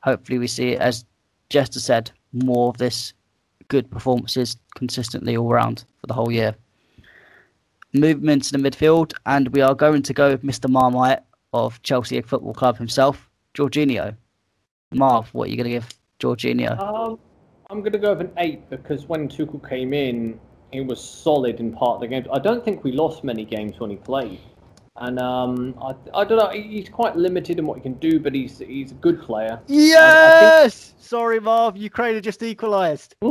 hopefully 0.00 0.38
we 0.38 0.46
see 0.46 0.70
it 0.70 0.80
as 0.80 1.04
Jester 1.50 1.80
said 1.80 2.10
more 2.32 2.68
of 2.68 2.78
this 2.78 3.12
good 3.68 3.90
performances 3.90 4.56
consistently 4.74 5.36
all 5.36 5.50
around 5.50 5.84
for 6.00 6.06
the 6.06 6.14
whole 6.14 6.30
year. 6.30 6.54
Movement 7.92 8.44
to 8.44 8.52
the 8.52 8.58
midfield, 8.58 9.14
and 9.26 9.48
we 9.48 9.60
are 9.60 9.74
going 9.74 10.02
to 10.02 10.12
go 10.12 10.30
with 10.30 10.42
Mr. 10.42 10.68
Marmite 10.68 11.20
of 11.52 11.80
Chelsea 11.82 12.20
Football 12.20 12.54
Club 12.54 12.76
himself, 12.76 13.28
Jorginho. 13.54 14.16
Marv, 14.92 15.28
what 15.32 15.48
are 15.48 15.50
you 15.50 15.56
going 15.56 15.64
to 15.64 15.70
give 15.70 15.88
Jorginho? 16.20 16.78
Um, 16.78 17.18
I'm 17.68 17.80
going 17.80 17.92
to 17.92 17.98
go 17.98 18.14
with 18.14 18.20
an 18.20 18.32
eight 18.38 18.68
because 18.70 19.06
when 19.06 19.28
Tuchel 19.28 19.68
came 19.68 19.92
in, 19.92 20.38
he 20.72 20.80
was 20.80 21.02
solid 21.02 21.60
in 21.60 21.72
part 21.72 21.96
of 21.96 22.00
the 22.00 22.08
games. 22.08 22.26
I 22.32 22.38
don't 22.38 22.64
think 22.64 22.84
we 22.84 22.92
lost 22.92 23.24
many 23.24 23.44
games 23.44 23.78
when 23.78 23.90
he 23.90 23.96
played. 23.96 24.40
And 24.96 25.18
um, 25.18 25.74
I, 25.80 25.94
I 26.14 26.24
don't 26.24 26.38
know. 26.38 26.50
He's 26.50 26.88
quite 26.88 27.16
limited 27.16 27.58
in 27.58 27.66
what 27.66 27.76
he 27.76 27.82
can 27.82 27.94
do, 27.94 28.18
but 28.18 28.34
he's 28.34 28.58
he's 28.58 28.90
a 28.90 28.94
good 28.94 29.22
player. 29.22 29.60
Yes. 29.66 30.88
Think... 30.88 31.02
Sorry, 31.02 31.40
Marv. 31.40 31.76
Ukraine 31.76 32.20
just 32.22 32.42
equalised. 32.42 33.14
I 33.22 33.26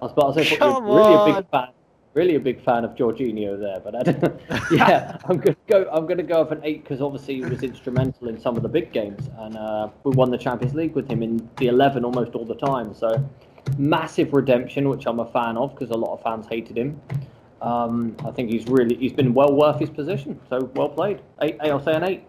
was 0.00 0.12
about 0.12 0.36
to 0.36 0.44
say, 0.44 0.56
Come 0.56 0.84
really 0.84 1.14
on. 1.14 1.30
a 1.30 1.34
big 1.34 1.50
fan, 1.50 1.68
really 2.14 2.34
a 2.36 2.40
big 2.40 2.64
fan 2.64 2.84
of 2.84 2.92
Jorginho 2.92 3.58
there. 3.58 3.80
But 3.80 3.94
I 3.96 4.12
don't, 4.12 4.40
yeah, 4.72 5.18
I'm 5.24 5.38
gonna 5.38 5.56
go. 5.66 5.88
I'm 5.92 6.06
gonna 6.06 6.22
go 6.22 6.42
with 6.42 6.52
an 6.52 6.60
eight 6.64 6.84
because 6.84 7.02
obviously 7.02 7.34
he 7.34 7.42
was 7.42 7.62
instrumental 7.62 8.28
in 8.28 8.40
some 8.40 8.56
of 8.56 8.62
the 8.62 8.68
big 8.68 8.92
games, 8.92 9.28
and 9.38 9.56
uh, 9.56 9.88
we 10.04 10.12
won 10.12 10.30
the 10.30 10.38
Champions 10.38 10.74
League 10.74 10.94
with 10.94 11.10
him 11.10 11.22
in 11.22 11.48
the 11.58 11.66
eleven 11.66 12.04
almost 12.04 12.34
all 12.34 12.46
the 12.46 12.54
time. 12.54 12.94
So 12.94 13.28
massive 13.76 14.32
redemption, 14.32 14.88
which 14.88 15.06
I'm 15.06 15.20
a 15.20 15.30
fan 15.32 15.56
of 15.56 15.74
because 15.74 15.90
a 15.90 15.98
lot 15.98 16.14
of 16.14 16.22
fans 16.22 16.46
hated 16.48 16.78
him. 16.78 17.00
Um, 17.62 18.16
I 18.24 18.30
think 18.30 18.50
he's 18.50 18.66
really 18.66 18.96
he's 18.96 19.12
been 19.12 19.34
well 19.34 19.54
worth 19.54 19.78
his 19.78 19.90
position. 19.90 20.40
So 20.48 20.70
well 20.74 20.88
played. 20.88 21.20
Eight, 21.42 21.56
eight 21.62 21.70
I'll 21.70 21.82
say 21.82 21.94
an 21.94 22.04
eight. 22.04 22.24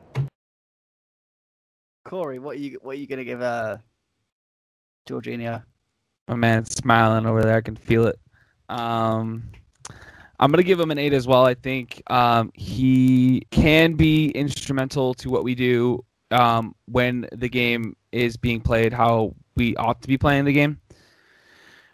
Corey, 2.05 2.39
what 2.39 2.55
are 2.55 2.59
you 2.59 2.79
what 2.81 2.95
are 2.95 2.99
you 2.99 3.07
gonna 3.07 3.23
give 3.23 3.41
uh 3.41 3.77
Jorginho? 5.07 5.63
My 6.27 6.35
man's 6.35 6.73
smiling 6.73 7.25
over 7.25 7.41
there. 7.41 7.55
I 7.55 7.61
can 7.61 7.75
feel 7.75 8.07
it. 8.07 8.19
Um, 8.69 9.51
I'm 10.39 10.51
gonna 10.51 10.63
give 10.63 10.79
him 10.79 10.91
an 10.91 10.97
eight 10.97 11.13
as 11.13 11.27
well. 11.27 11.45
I 11.45 11.53
think 11.53 12.01
um, 12.07 12.51
he 12.53 13.45
can 13.51 13.93
be 13.93 14.29
instrumental 14.29 15.13
to 15.15 15.29
what 15.29 15.43
we 15.43 15.55
do 15.55 16.03
um, 16.31 16.75
when 16.85 17.27
the 17.31 17.49
game 17.49 17.95
is 18.11 18.37
being 18.37 18.59
played 18.59 18.93
how 18.93 19.35
we 19.55 19.75
ought 19.75 20.01
to 20.01 20.07
be 20.07 20.17
playing 20.17 20.45
the 20.45 20.53
game. 20.53 20.79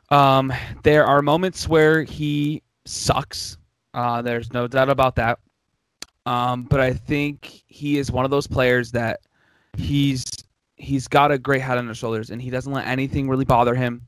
Um, 0.10 0.54
there 0.84 1.06
are 1.06 1.22
moments 1.22 1.68
where 1.68 2.04
he 2.04 2.62
sucks. 2.88 3.58
Uh, 3.94 4.22
there's 4.22 4.54
no 4.54 4.68
doubt 4.68 4.90
about 4.90 5.16
that. 5.16 5.40
Um, 6.26 6.64
but 6.64 6.80
I 6.80 6.94
think 6.94 7.64
he 7.68 7.98
is 7.98 8.12
one 8.12 8.26
of 8.26 8.32
those 8.32 8.48
players 8.48 8.92
that 8.92 9.22
he's 9.78 10.26
he's 10.76 11.08
got 11.08 11.32
a 11.32 11.38
great 11.38 11.62
head 11.62 11.78
on 11.78 11.88
his 11.88 11.98
shoulders, 11.98 12.30
and 12.30 12.42
he 12.42 12.50
doesn't 12.50 12.72
let 12.74 12.86
anything 12.88 13.30
really 13.30 13.46
bother 13.46 13.76
him. 13.76 14.02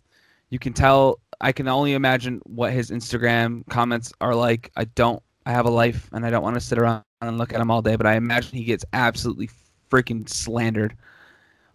You 0.49 0.59
can 0.59 0.73
tell. 0.73 1.19
I 1.41 1.53
can 1.53 1.67
only 1.69 1.93
imagine 1.93 2.41
what 2.45 2.73
his 2.73 2.91
Instagram 2.91 3.65
comments 3.69 4.11
are 4.19 4.35
like. 4.35 4.71
I 4.75 4.85
don't. 4.85 5.21
I 5.45 5.51
have 5.51 5.65
a 5.65 5.71
life, 5.71 6.09
and 6.11 6.25
I 6.25 6.29
don't 6.29 6.43
want 6.43 6.55
to 6.55 6.61
sit 6.61 6.77
around 6.77 7.03
and 7.21 7.37
look 7.37 7.53
at 7.53 7.61
him 7.61 7.71
all 7.71 7.81
day. 7.81 7.95
But 7.95 8.05
I 8.05 8.15
imagine 8.15 8.57
he 8.57 8.65
gets 8.65 8.83
absolutely 8.91 9.49
freaking 9.89 10.27
slandered 10.27 10.95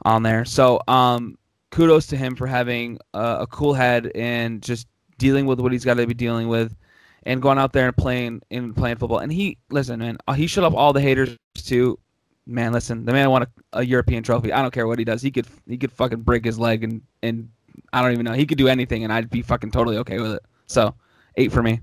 on 0.05 0.22
there. 0.22 0.44
So, 0.44 0.81
um, 0.86 1.39
kudos 1.70 2.06
to 2.09 2.16
him 2.16 2.36
for 2.36 2.47
having 2.47 2.98
a, 3.14 3.39
a 3.40 3.47
cool 3.47 3.72
head 3.72 4.12
and 4.14 4.62
just 4.62 4.86
dealing 5.18 5.47
with 5.47 5.60
what 5.60 5.72
he's 5.72 5.85
got 5.85 5.94
to 5.94 6.06
be 6.06 6.14
dealing 6.14 6.48
with, 6.48 6.76
and 7.25 7.43
going 7.43 7.59
out 7.59 7.73
there 7.73 7.87
and 7.87 7.97
playing 7.97 8.43
and 8.51 8.75
playing 8.75 8.97
football. 8.97 9.19
And 9.19 9.33
he 9.33 9.59
listen, 9.71 9.99
man, 10.01 10.19
uh, 10.29 10.33
he 10.33 10.47
shut 10.47 10.65
up 10.65 10.75
all 10.75 10.93
the 10.93 11.01
haters 11.01 11.37
too. 11.55 11.99
Man, 12.47 12.73
listen, 12.73 13.07
the 13.07 13.13
man 13.13 13.31
won 13.31 13.43
a, 13.43 13.49
a 13.73 13.85
European 13.85 14.23
trophy. 14.23 14.53
I 14.53 14.61
don't 14.61 14.73
care 14.73 14.87
what 14.87 14.99
he 14.99 15.05
does. 15.05 15.23
He 15.23 15.31
could 15.31 15.47
he 15.67 15.79
could 15.79 15.93
fucking 15.93 16.21
break 16.21 16.45
his 16.45 16.59
leg 16.59 16.85
and 16.85 17.03
and 17.23 17.49
I 17.93 18.03
don't 18.03 18.13
even 18.13 18.25
know. 18.25 18.33
He 18.33 18.47
could 18.47 18.59
do 18.59 18.69
anything, 18.69 19.05
and 19.05 19.13
I'd 19.13 19.31
be 19.31 19.43
fucking 19.43 19.71
totally 19.71 19.97
okay 19.99 20.21
with 20.21 20.33
it. 20.33 20.43
So, 20.67 20.95
eight 21.37 21.53
for 21.53 21.63
me. 21.63 21.81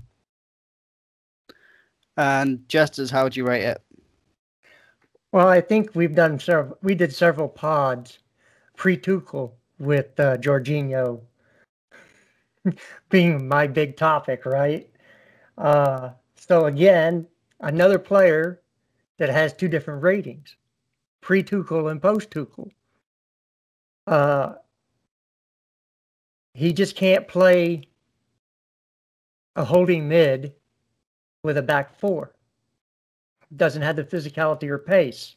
And 2.16 2.66
Jesters, 2.68 3.10
how 3.10 3.24
would 3.24 3.36
you 3.36 3.46
rate 3.46 3.64
it? 3.64 3.82
Well, 5.32 5.48
I 5.48 5.60
think 5.60 5.94
we've 5.94 6.14
done 6.14 6.38
several. 6.38 6.76
We 6.82 6.94
did 6.94 7.14
several 7.14 7.48
pods 7.48 8.18
pre 8.76 8.96
Tuchel 8.96 9.52
with 9.78 10.18
uh, 10.20 10.36
Jorginho 10.36 11.20
being 13.08 13.48
my 13.48 13.66
big 13.66 13.96
topic, 13.96 14.44
right? 14.44 14.88
Uh, 15.58 16.10
so 16.34 16.66
again, 16.66 17.26
another 17.60 17.98
player 17.98 18.60
that 19.18 19.28
has 19.28 19.52
two 19.52 19.68
different 19.68 20.02
ratings, 20.02 20.56
pre 21.20 21.42
Tuchel 21.42 21.90
and 21.90 22.00
post 22.00 22.30
Tuchel. 22.30 22.70
Uh, 24.06 24.54
he 26.54 26.72
just 26.72 26.96
can't 26.96 27.28
play 27.28 27.82
a 29.56 29.64
holding 29.64 30.08
mid 30.08 30.54
with 31.42 31.58
a 31.58 31.62
back 31.62 31.94
four. 31.98 32.34
Doesn't 33.56 33.82
have 33.82 33.96
the 33.96 34.04
physicality 34.04 34.68
or 34.68 34.78
pace. 34.78 35.36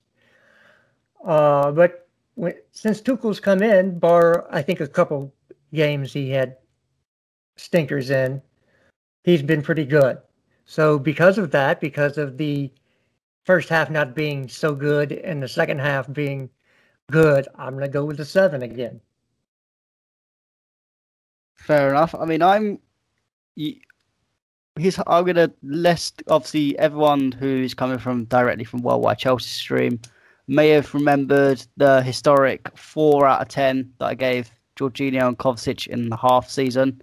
Uh, 1.25 1.71
but 1.71 2.07
when, 2.35 2.55
since 2.71 3.01
Tuchel's 3.01 3.39
come 3.39 3.61
in, 3.61 3.99
bar 3.99 4.47
I 4.51 4.61
think 4.61 4.79
a 4.79 4.87
couple 4.87 5.33
games 5.73 6.13
he 6.13 6.29
had 6.29 6.57
stinkers 7.57 8.09
in, 8.09 8.41
he's 9.25 9.41
been 9.41 9.61
pretty 9.61 9.85
good. 9.85 10.19
So 10.65 10.97
because 10.97 11.37
of 11.37 11.51
that, 11.51 11.81
because 11.81 12.17
of 12.17 12.37
the 12.37 12.71
first 13.43 13.69
half 13.69 13.89
not 13.89 14.15
being 14.15 14.47
so 14.47 14.73
good 14.73 15.11
and 15.11 15.43
the 15.43 15.47
second 15.47 15.79
half 15.79 16.11
being 16.13 16.49
good, 17.11 17.47
I'm 17.55 17.77
to 17.79 17.87
go 17.87 18.05
with 18.05 18.17
the 18.17 18.25
seven 18.25 18.61
again. 18.61 19.01
Fair 21.55 21.89
enough. 21.89 22.13
I 22.15 22.25
mean, 22.25 22.41
I'm. 22.41 22.79
He's. 23.55 24.99
I'm 25.07 25.25
gonna 25.25 25.51
list 25.63 26.21
obviously 26.27 26.77
everyone 26.77 27.31
who's 27.31 27.73
coming 27.73 27.97
from 27.97 28.25
directly 28.25 28.65
from 28.65 28.81
Worldwide 28.81 29.17
Chelsea 29.17 29.47
stream 29.47 29.99
may 30.47 30.69
have 30.69 30.93
remembered 30.93 31.65
the 31.77 32.03
historic 32.03 32.77
four 32.77 33.25
out 33.25 33.41
of 33.41 33.47
ten 33.47 33.91
that 33.99 34.05
I 34.05 34.13
gave 34.13 34.51
Jorginho 34.75 35.29
and 35.29 35.37
Kovacic 35.39 35.87
in 35.87 36.09
the 36.09 36.17
half 36.17 36.49
season, 36.49 37.01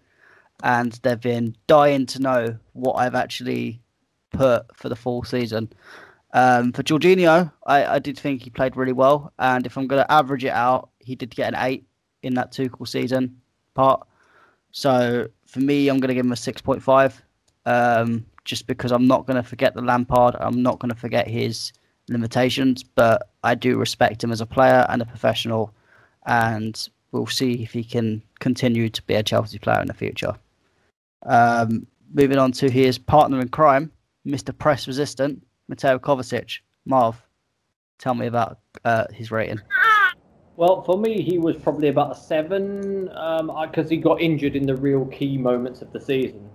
and 0.63 0.93
they've 1.03 1.21
been 1.21 1.57
dying 1.67 2.07
to 2.07 2.23
know 2.23 2.59
what 2.73 2.95
I've 2.95 3.15
actually 3.15 3.81
put 4.31 4.75
for 4.77 4.89
the 4.89 4.97
full 4.97 5.25
season. 5.25 5.73
Um, 6.33 6.73
for 6.73 6.83
Jorginho, 6.83 7.53
I, 7.67 7.85
I 7.85 7.99
did 7.99 8.19
think 8.19 8.43
he 8.43 8.51
played 8.51 8.77
really 8.77 8.93
well, 8.93 9.33
and 9.39 9.67
if 9.67 9.77
I'm 9.77 9.87
going 9.87 10.03
to 10.03 10.11
average 10.11 10.45
it 10.45 10.53
out, 10.53 10.91
he 10.99 11.15
did 11.15 11.35
get 11.35 11.53
an 11.53 11.61
eight 11.61 11.85
in 12.23 12.35
that 12.35 12.53
Tuchel 12.53 12.89
season 12.89 13.41
part. 13.75 14.07
So 14.71 15.29
for 15.47 15.61
me, 15.61 15.89
I'm 15.89 15.99
going 15.99 16.09
to 16.09 16.15
give 16.15 16.25
him 16.25 16.33
a 16.33 16.37
6.5, 16.37 17.21
um, 17.67 18.25
just 18.45 18.67
because 18.67 18.93
I'm 18.93 19.07
not 19.07 19.27
going 19.27 19.37
to 19.37 19.47
forget 19.47 19.75
the 19.75 19.83
Lampard. 19.83 20.37
I'm 20.41 20.63
not 20.63 20.79
going 20.79 20.91
to 20.91 20.99
forget 20.99 21.29
his 21.29 21.73
limitations, 22.09 22.83
but 22.83 23.29
I 23.45 23.55
do 23.55 23.77
respect 23.77 24.25
him 24.25 24.33
as 24.33 24.41
a 24.41 24.47
player 24.47 24.87
and 24.89 25.03
a 25.03 25.07
professional, 25.07 25.75
and 26.25 26.89
we'll 27.11 27.27
see 27.27 27.63
if 27.63 27.73
he 27.73 27.85
can 27.85 28.23
continue 28.41 28.89
to 28.89 29.03
be 29.03 29.15
a 29.15 29.23
Chelsea 29.23 29.59
player 29.59 29.81
in 29.81 29.89
the 29.89 29.95
future. 29.95 30.35
Um, 31.25 31.87
moving 32.13 32.39
on 32.39 32.53
to 32.53 32.71
his 32.71 32.99
partner 32.99 33.41
in 33.41 33.49
crime, 33.49 33.91
Mr. 34.27 34.57
Press 34.57 34.87
Resistant, 34.87 35.45
Mateo 35.69 35.99
Kovacic. 35.99 36.59
Marv, 36.85 37.23
tell 37.99 38.15
me 38.15 38.27
about 38.27 38.59
uh, 38.85 39.05
his 39.13 39.31
rating. 39.31 39.61
Well, 40.57 40.83
for 40.83 40.99
me, 40.99 41.23
he 41.23 41.39
was 41.39 41.57
probably 41.57 41.89
about 41.89 42.13
a 42.13 42.15
seven 42.15 43.05
because 43.05 43.87
um, 43.87 43.89
he 43.89 43.97
got 43.97 44.21
injured 44.21 44.55
in 44.55 44.67
the 44.67 44.77
real 44.77 45.07
key 45.07 45.39
moments 45.39 45.81
of 45.81 45.93
the 45.93 46.01
season. 46.01 46.49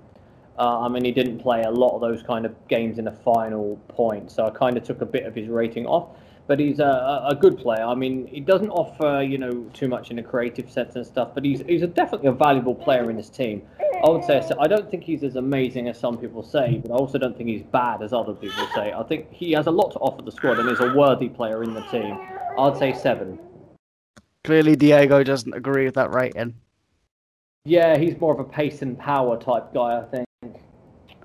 Uh, 0.59 0.81
I 0.81 0.87
mean, 0.87 1.05
he 1.05 1.11
didn't 1.11 1.39
play 1.39 1.61
a 1.63 1.69
lot 1.69 1.93
of 1.93 2.01
those 2.01 2.23
kind 2.23 2.45
of 2.45 2.55
games 2.67 2.99
in 2.99 3.05
the 3.05 3.11
final 3.11 3.77
point, 3.87 4.31
so 4.31 4.45
I 4.45 4.49
kind 4.49 4.75
of 4.75 4.83
took 4.83 5.01
a 5.01 5.05
bit 5.05 5.25
of 5.25 5.35
his 5.35 5.47
rating 5.47 5.85
off. 5.85 6.09
But 6.47 6.59
he's 6.59 6.79
a, 6.79 7.25
a 7.29 7.35
good 7.35 7.57
player. 7.57 7.83
I 7.83 7.93
mean, 7.93 8.25
he 8.27 8.39
doesn't 8.39 8.69
offer 8.69 9.21
you 9.21 9.37
know 9.37 9.69
too 9.73 9.87
much 9.87 10.11
in 10.11 10.19
a 10.19 10.23
creative 10.23 10.71
sense 10.71 10.95
and 10.95 11.05
stuff, 11.05 11.31
but 11.35 11.43
he's 11.43 11.61
he's 11.67 11.81
a 11.81 11.87
definitely 11.87 12.29
a 12.29 12.31
valuable 12.31 12.73
player 12.73 13.09
in 13.09 13.17
his 13.17 13.29
team. 13.29 13.61
I 14.03 14.09
would 14.09 14.23
say 14.23 14.41
I 14.59 14.67
don't 14.67 14.89
think 14.91 15.03
he's 15.03 15.23
as 15.23 15.37
amazing 15.37 15.87
as 15.89 15.99
some 15.99 16.17
people 16.17 16.43
say, 16.43 16.79
but 16.83 16.91
I 16.91 16.95
also 16.95 17.17
don't 17.17 17.35
think 17.35 17.49
he's 17.49 17.63
bad 17.63 18.03
as 18.03 18.13
other 18.13 18.33
people 18.33 18.67
say. 18.75 18.93
I 18.93 19.01
think 19.03 19.31
he 19.31 19.53
has 19.53 19.65
a 19.65 19.71
lot 19.71 19.91
to 19.93 19.99
offer 19.99 20.21
the 20.21 20.31
squad 20.31 20.59
and 20.59 20.69
is 20.69 20.79
a 20.79 20.93
worthy 20.93 21.29
player 21.29 21.63
in 21.63 21.73
the 21.73 21.81
team. 21.81 22.17
I'd 22.59 22.77
say 22.77 22.93
seven. 22.93 23.39
Clearly, 24.43 24.75
Diego 24.75 25.23
doesn't 25.23 25.53
agree 25.53 25.85
with 25.85 25.95
that 25.95 26.13
rating. 26.13 26.53
Yeah, 27.65 27.97
he's 27.97 28.19
more 28.19 28.33
of 28.33 28.39
a 28.39 28.43
pace 28.43 28.81
and 28.81 28.97
power 28.97 29.35
type 29.37 29.73
guy, 29.73 29.99
I 29.99 30.03
think. 30.05 30.27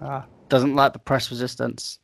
Ah, 0.01 0.24
doesn't 0.49 0.74
like 0.74 0.94
the 0.94 0.99
press 0.99 1.31
resistance. 1.31 1.99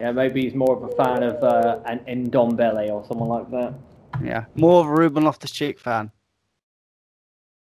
Yeah, 0.00 0.12
maybe 0.12 0.42
he's 0.42 0.54
more 0.54 0.76
of 0.76 0.82
a 0.82 0.94
fan 0.94 1.22
of 1.22 1.42
uh, 1.42 1.80
an 1.86 2.00
Ndombele 2.00 2.90
or 2.90 3.04
someone 3.06 3.28
like 3.28 3.50
that. 3.52 3.74
Yeah, 4.22 4.44
more 4.56 4.80
of 4.80 4.88
a 4.88 4.92
Ruben 4.92 5.24
Loftus-Cheek 5.24 5.78
fan. 5.78 6.10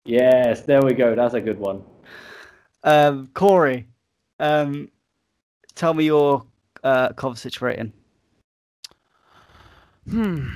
Yes, 0.05 0.61
there 0.61 0.81
we 0.81 0.93
go. 0.93 1.15
That's 1.15 1.33
a 1.33 1.41
good 1.41 1.59
one. 1.59 1.83
Um, 2.83 3.27
Corey, 3.33 3.87
um, 4.39 4.89
tell 5.75 5.93
me 5.93 6.05
your 6.05 6.45
uh, 6.83 7.09
Kovacic 7.09 7.61
rating. 7.61 7.93
Hmm. 10.09 10.49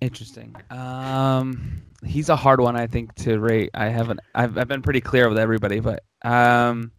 Interesting. 0.00 0.54
Um, 0.70 1.82
he's 2.04 2.28
a 2.28 2.36
hard 2.36 2.60
one, 2.60 2.76
I 2.76 2.86
think, 2.86 3.14
to 3.16 3.38
rate. 3.38 3.70
I 3.74 3.86
haven't. 3.86 4.20
I've, 4.34 4.58
I've 4.58 4.68
been 4.68 4.82
pretty 4.82 5.00
clear 5.00 5.28
with 5.28 5.38
everybody, 5.38 5.80
but 5.80 6.02
um, 6.22 6.90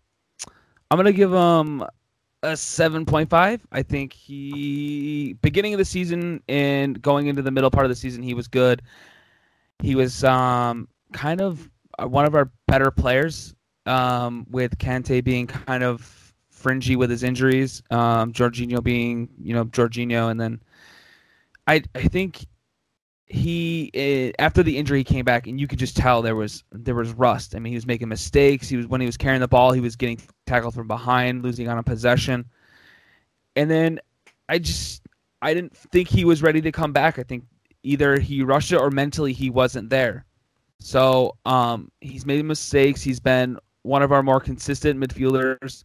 I'm 0.89 0.97
gonna 0.97 1.11
give 1.11 1.33
him 1.33 1.83
a 2.43 2.57
seven 2.57 3.05
point 3.05 3.29
five. 3.29 3.61
I 3.71 3.83
think 3.83 4.13
he 4.13 5.33
beginning 5.41 5.73
of 5.73 5.79
the 5.79 5.85
season 5.85 6.41
and 6.47 7.01
going 7.01 7.27
into 7.27 7.41
the 7.41 7.51
middle 7.51 7.71
part 7.71 7.85
of 7.85 7.89
the 7.89 7.95
season, 7.95 8.23
he 8.23 8.33
was 8.33 8.47
good. 8.47 8.81
He 9.79 9.95
was 9.95 10.23
um 10.23 10.87
kind 11.11 11.41
of 11.41 11.69
one 11.99 12.25
of 12.25 12.35
our 12.35 12.51
better 12.67 12.91
players. 12.91 13.55
Um, 13.85 14.45
with 14.49 14.77
Kante 14.77 15.23
being 15.23 15.45
kind 15.47 15.83
of 15.83 16.33
fringy 16.49 16.95
with 16.95 17.09
his 17.09 17.23
injuries, 17.23 17.83
um, 17.91 18.31
Jorginho 18.31 18.81
being 18.81 19.29
you 19.41 19.53
know 19.53 19.65
Jorginho, 19.65 20.31
and 20.31 20.39
then 20.39 20.61
I 21.67 21.83
I 21.93 22.03
think 22.03 22.45
he 23.27 23.91
uh, 23.95 24.41
after 24.41 24.63
the 24.63 24.77
injury 24.77 24.99
he 24.99 25.03
came 25.03 25.25
back 25.25 25.47
and 25.47 25.59
you 25.59 25.67
could 25.67 25.79
just 25.79 25.97
tell 25.97 26.21
there 26.21 26.35
was 26.35 26.63
there 26.71 26.95
was 26.95 27.11
rust. 27.13 27.55
I 27.55 27.59
mean, 27.59 27.71
he 27.71 27.75
was 27.77 27.87
making 27.87 28.07
mistakes. 28.07 28.69
He 28.69 28.77
was 28.77 28.87
when 28.87 29.01
he 29.01 29.07
was 29.07 29.17
carrying 29.17 29.41
the 29.41 29.47
ball, 29.47 29.71
he 29.71 29.81
was 29.81 29.95
getting 29.95 30.19
tackled 30.45 30.73
from 30.75 30.87
behind, 30.87 31.43
losing 31.43 31.67
on 31.67 31.77
a 31.77 31.83
possession. 31.83 32.45
And 33.55 33.69
then 33.69 33.99
I 34.49 34.59
just 34.59 35.01
I 35.41 35.53
didn't 35.53 35.75
think 35.75 36.07
he 36.07 36.25
was 36.25 36.41
ready 36.41 36.61
to 36.61 36.71
come 36.71 36.93
back. 36.93 37.19
I 37.19 37.23
think 37.23 37.45
either 37.83 38.19
he 38.19 38.43
rushed 38.43 38.71
it 38.71 38.77
or 38.77 38.91
mentally 38.91 39.33
he 39.33 39.49
wasn't 39.49 39.89
there. 39.89 40.25
So 40.79 41.37
um, 41.45 41.91
he's 42.01 42.25
made 42.25 42.43
mistakes. 42.45 43.01
He's 43.01 43.19
been 43.19 43.57
one 43.83 44.01
of 44.01 44.11
our 44.11 44.23
more 44.23 44.39
consistent 44.39 44.99
midfielders. 44.99 45.83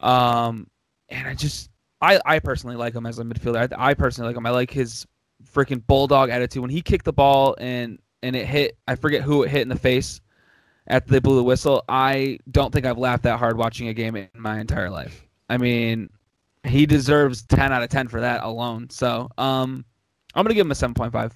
Um, 0.00 0.66
and 1.08 1.26
I 1.26 1.34
just 1.34 1.70
I 2.00 2.20
I 2.24 2.38
personally 2.38 2.76
like 2.76 2.94
him 2.94 3.06
as 3.06 3.18
a 3.18 3.24
midfielder. 3.24 3.72
I, 3.72 3.90
I 3.90 3.94
personally 3.94 4.28
like 4.28 4.36
him. 4.36 4.46
I 4.46 4.50
like 4.50 4.70
his 4.70 5.06
freaking 5.54 5.84
bulldog 5.86 6.30
attitude 6.30 6.62
when 6.62 6.70
he 6.70 6.82
kicked 6.82 7.04
the 7.04 7.12
ball 7.12 7.56
and 7.58 7.98
and 8.22 8.36
it 8.36 8.46
hit 8.46 8.76
I 8.86 8.94
forget 8.94 9.22
who 9.22 9.42
it 9.42 9.50
hit 9.50 9.62
in 9.62 9.68
the 9.68 9.78
face 9.78 10.20
after 10.86 11.10
they 11.10 11.20
blew 11.20 11.36
the 11.36 11.44
whistle. 11.44 11.84
I 11.88 12.38
don't 12.50 12.72
think 12.72 12.86
I've 12.86 12.98
laughed 12.98 13.22
that 13.24 13.38
hard 13.38 13.56
watching 13.56 13.88
a 13.88 13.94
game 13.94 14.16
in 14.16 14.28
my 14.34 14.60
entire 14.60 14.90
life. 14.90 15.26
I 15.48 15.56
mean, 15.56 16.10
he 16.64 16.86
deserves 16.86 17.42
10 17.42 17.72
out 17.72 17.82
of 17.82 17.88
10 17.88 18.08
for 18.08 18.20
that 18.20 18.44
alone. 18.44 18.88
So, 18.90 19.28
um, 19.38 19.84
I'm 20.34 20.44
gonna 20.44 20.54
give 20.54 20.66
him 20.66 20.70
a 20.70 20.74
7.5. 20.74 21.32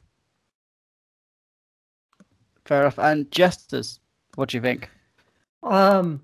Fair 2.65 2.81
enough. 2.83 2.99
And 2.99 3.31
Jesters, 3.31 4.01
what 4.37 4.49
do 4.49 4.57
you 4.57 4.63
think? 4.63 4.89
Um, 5.65 6.23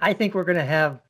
I 0.00 0.12
think 0.14 0.34
we're 0.34 0.44
going 0.44 0.58
to 0.58 0.64
have 0.64 1.00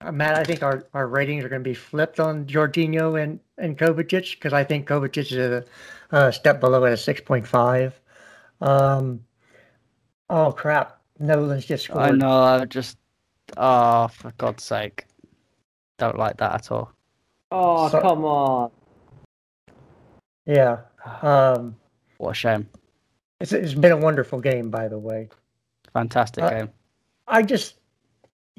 uh, 0.00 0.12
Matt. 0.12 0.36
I 0.36 0.44
think 0.44 0.62
our, 0.62 0.86
our 0.92 1.06
ratings 1.06 1.44
are 1.44 1.48
going 1.48 1.62
to 1.62 1.68
be 1.68 1.74
flipped 1.74 2.20
on 2.20 2.44
Jorginho 2.46 3.22
and 3.22 3.40
and 3.56 3.78
Kovacic 3.78 4.32
because 4.34 4.52
I 4.52 4.64
think 4.64 4.88
Kovacic 4.88 5.32
is 5.32 5.32
a, 5.32 5.64
a 6.10 6.32
step 6.32 6.60
below 6.60 6.84
at 6.84 6.92
a 6.92 6.96
six 6.96 7.20
point 7.20 7.46
five. 7.46 7.98
Um, 8.60 9.20
oh 10.28 10.52
crap! 10.52 10.98
Holland's 11.24 11.66
just 11.66 11.84
scored. 11.84 12.00
I 12.02 12.10
know. 12.10 12.42
I 12.42 12.64
just. 12.64 12.98
Oh, 13.56 14.08
for 14.08 14.32
God's 14.38 14.64
sake! 14.64 15.04
Don't 15.98 16.18
like 16.18 16.36
that 16.38 16.52
at 16.54 16.72
all. 16.72 16.90
Oh, 17.52 17.88
So- 17.88 18.00
come 18.00 18.24
on. 18.24 18.70
Yeah. 20.46 20.78
Um, 21.22 21.76
What 22.18 22.30
a 22.30 22.34
shame. 22.34 22.68
it's 23.40 23.52
it's 23.52 23.74
been 23.74 23.92
a 23.92 23.96
wonderful 23.96 24.40
game, 24.40 24.70
by 24.70 24.88
the 24.88 24.98
way. 24.98 25.28
Fantastic 25.94 26.44
Uh, 26.44 26.50
game. 26.50 26.70
I 27.26 27.42
just, 27.42 27.76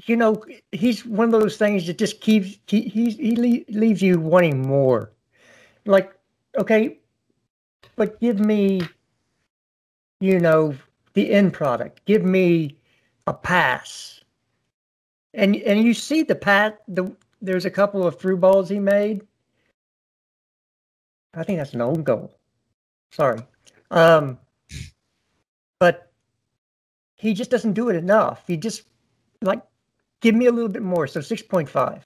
you 0.07 0.15
know, 0.15 0.43
he's 0.71 1.05
one 1.05 1.31
of 1.33 1.39
those 1.39 1.57
things 1.57 1.85
that 1.85 1.99
just 1.99 2.21
keeps 2.21 2.57
he 2.67 2.81
he, 2.81 3.11
he 3.11 3.35
le- 3.35 3.79
leaves 3.79 4.01
you 4.01 4.19
wanting 4.19 4.65
more. 4.65 5.11
Like, 5.85 6.17
okay, 6.57 6.97
but 7.95 8.19
give 8.19 8.39
me, 8.39 8.81
you 10.19 10.39
know, 10.39 10.75
the 11.13 11.31
end 11.31 11.53
product. 11.53 12.03
Give 12.05 12.23
me 12.23 12.77
a 13.27 13.33
pass. 13.33 14.21
And 15.33 15.55
and 15.57 15.83
you 15.83 15.93
see 15.93 16.23
the 16.23 16.35
pat 16.35 16.81
the 16.87 17.15
there's 17.41 17.65
a 17.65 17.69
couple 17.69 18.07
of 18.07 18.17
through 18.17 18.37
balls 18.37 18.69
he 18.69 18.79
made. 18.79 19.21
I 21.33 21.43
think 21.43 21.59
that's 21.59 21.73
an 21.73 21.81
own 21.81 22.03
goal. 22.03 22.33
Sorry. 23.11 23.39
Um 23.91 24.39
but 25.79 26.11
he 27.25 27.33
just 27.33 27.51
doesn't 27.51 27.73
do 27.73 27.89
it 27.89 27.95
enough. 27.95 28.43
He 28.47 28.57
just 28.57 28.83
like 29.41 29.61
give 30.21 30.35
me 30.35 30.45
a 30.45 30.51
little 30.51 30.69
bit 30.69 30.83
more. 30.83 31.07
So 31.07 31.21
six 31.21 31.41
point 31.41 31.69
five. 31.69 32.03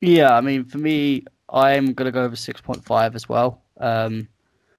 Yeah, 0.00 0.36
I 0.36 0.40
mean, 0.40 0.64
for 0.64 0.78
me, 0.78 1.24
I'm 1.50 1.94
to 1.94 2.12
go 2.12 2.22
over 2.22 2.36
6.5 2.36 3.14
as 3.14 3.28
well. 3.28 3.62
Um, 3.78 4.28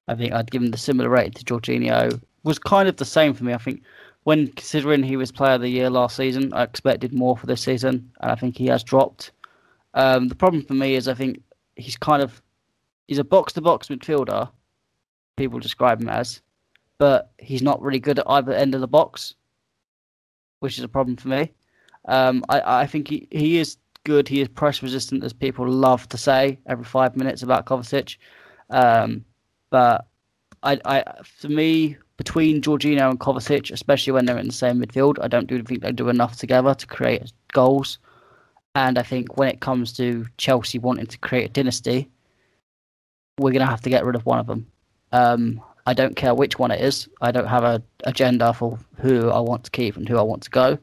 I 0.07 0.15
think 0.15 0.33
I'd 0.33 0.51
give 0.51 0.61
him 0.61 0.71
the 0.71 0.77
similar 0.77 1.09
rating 1.09 1.33
to 1.33 1.45
Jorginho. 1.45 2.21
Was 2.43 2.59
kind 2.59 2.87
of 2.87 2.97
the 2.97 3.05
same 3.05 3.33
for 3.33 3.43
me. 3.43 3.53
I 3.53 3.57
think 3.57 3.83
when 4.23 4.47
considering 4.47 5.03
he 5.03 5.17
was 5.17 5.31
player 5.31 5.55
of 5.55 5.61
the 5.61 5.69
year 5.69 5.89
last 5.89 6.15
season, 6.15 6.53
I 6.53 6.63
expected 6.63 7.13
more 7.13 7.37
for 7.37 7.47
this 7.47 7.61
season, 7.61 8.11
and 8.21 8.31
I 8.31 8.35
think 8.35 8.57
he 8.57 8.67
has 8.67 8.83
dropped. 8.83 9.31
Um, 9.93 10.27
the 10.27 10.35
problem 10.35 10.63
for 10.63 10.73
me 10.73 10.95
is 10.95 11.07
I 11.07 11.13
think 11.13 11.41
he's 11.75 11.97
kind 11.97 12.21
of 12.21 12.41
he's 13.07 13.19
a 13.19 13.23
box 13.23 13.53
to 13.53 13.61
box 13.61 13.87
midfielder. 13.87 14.49
People 15.37 15.59
describe 15.59 16.01
him 16.01 16.09
as, 16.09 16.41
but 16.99 17.31
he's 17.39 17.63
not 17.63 17.81
really 17.81 17.99
good 17.99 18.19
at 18.19 18.29
either 18.29 18.51
end 18.51 18.75
of 18.75 18.81
the 18.81 18.87
box, 18.87 19.33
which 20.59 20.77
is 20.77 20.83
a 20.83 20.87
problem 20.87 21.17
for 21.17 21.29
me. 21.29 21.51
Um, 22.05 22.43
I, 22.49 22.81
I 22.81 22.85
think 22.85 23.07
he, 23.07 23.27
he 23.31 23.57
is 23.57 23.77
good. 24.03 24.27
He 24.27 24.41
is 24.41 24.47
press 24.47 24.83
resistant, 24.83 25.23
as 25.23 25.33
people 25.33 25.67
love 25.67 26.07
to 26.09 26.17
say 26.17 26.59
every 26.67 26.85
five 26.85 27.15
minutes 27.15 27.41
about 27.41 27.65
Kovacic. 27.65 28.17
Um, 28.69 29.25
but 29.69 30.05
I, 30.63 30.79
I, 30.85 31.03
for 31.23 31.49
me, 31.49 31.97
between 32.17 32.61
Jorginho 32.61 33.09
and 33.09 33.19
Kovacic, 33.19 33.71
especially 33.71 34.11
when 34.11 34.25
they're 34.25 34.37
in 34.37 34.47
the 34.47 34.53
same 34.53 34.81
midfield, 34.81 35.17
I 35.21 35.27
don't 35.27 35.47
do 35.47 35.63
think 35.63 35.81
they 35.81 35.91
do 35.91 36.09
enough 36.09 36.37
together 36.37 36.73
to 36.73 36.87
create 36.87 37.31
goals. 37.53 37.97
And 38.75 38.99
I 38.99 39.03
think 39.03 39.37
when 39.37 39.49
it 39.49 39.61
comes 39.61 39.93
to 39.93 40.27
Chelsea 40.37 40.79
wanting 40.79 41.07
to 41.07 41.17
create 41.17 41.49
a 41.49 41.53
dynasty, 41.53 42.09
we're 43.39 43.51
going 43.51 43.65
to 43.65 43.71
have 43.71 43.81
to 43.81 43.89
get 43.89 44.05
rid 44.05 44.15
of 44.15 44.25
one 44.25 44.39
of 44.39 44.47
them. 44.47 44.67
Um, 45.11 45.61
I 45.89 45.93
don't 45.93 46.15
care 46.15 46.35
which 46.35 46.59
one 46.59 46.69
it 46.69 46.81
is. 46.81 47.09
I 47.19 47.31
don't 47.31 47.47
have 47.47 47.63
a 47.63 47.81
agenda 48.03 48.53
for 48.53 48.77
who 48.97 49.31
I 49.31 49.39
want 49.39 49.63
to 49.63 49.71
keep 49.71 49.97
and 49.97 50.07
who 50.07 50.19
I 50.19 50.21
want 50.21 50.43
to 50.43 50.51
go. 50.51 50.77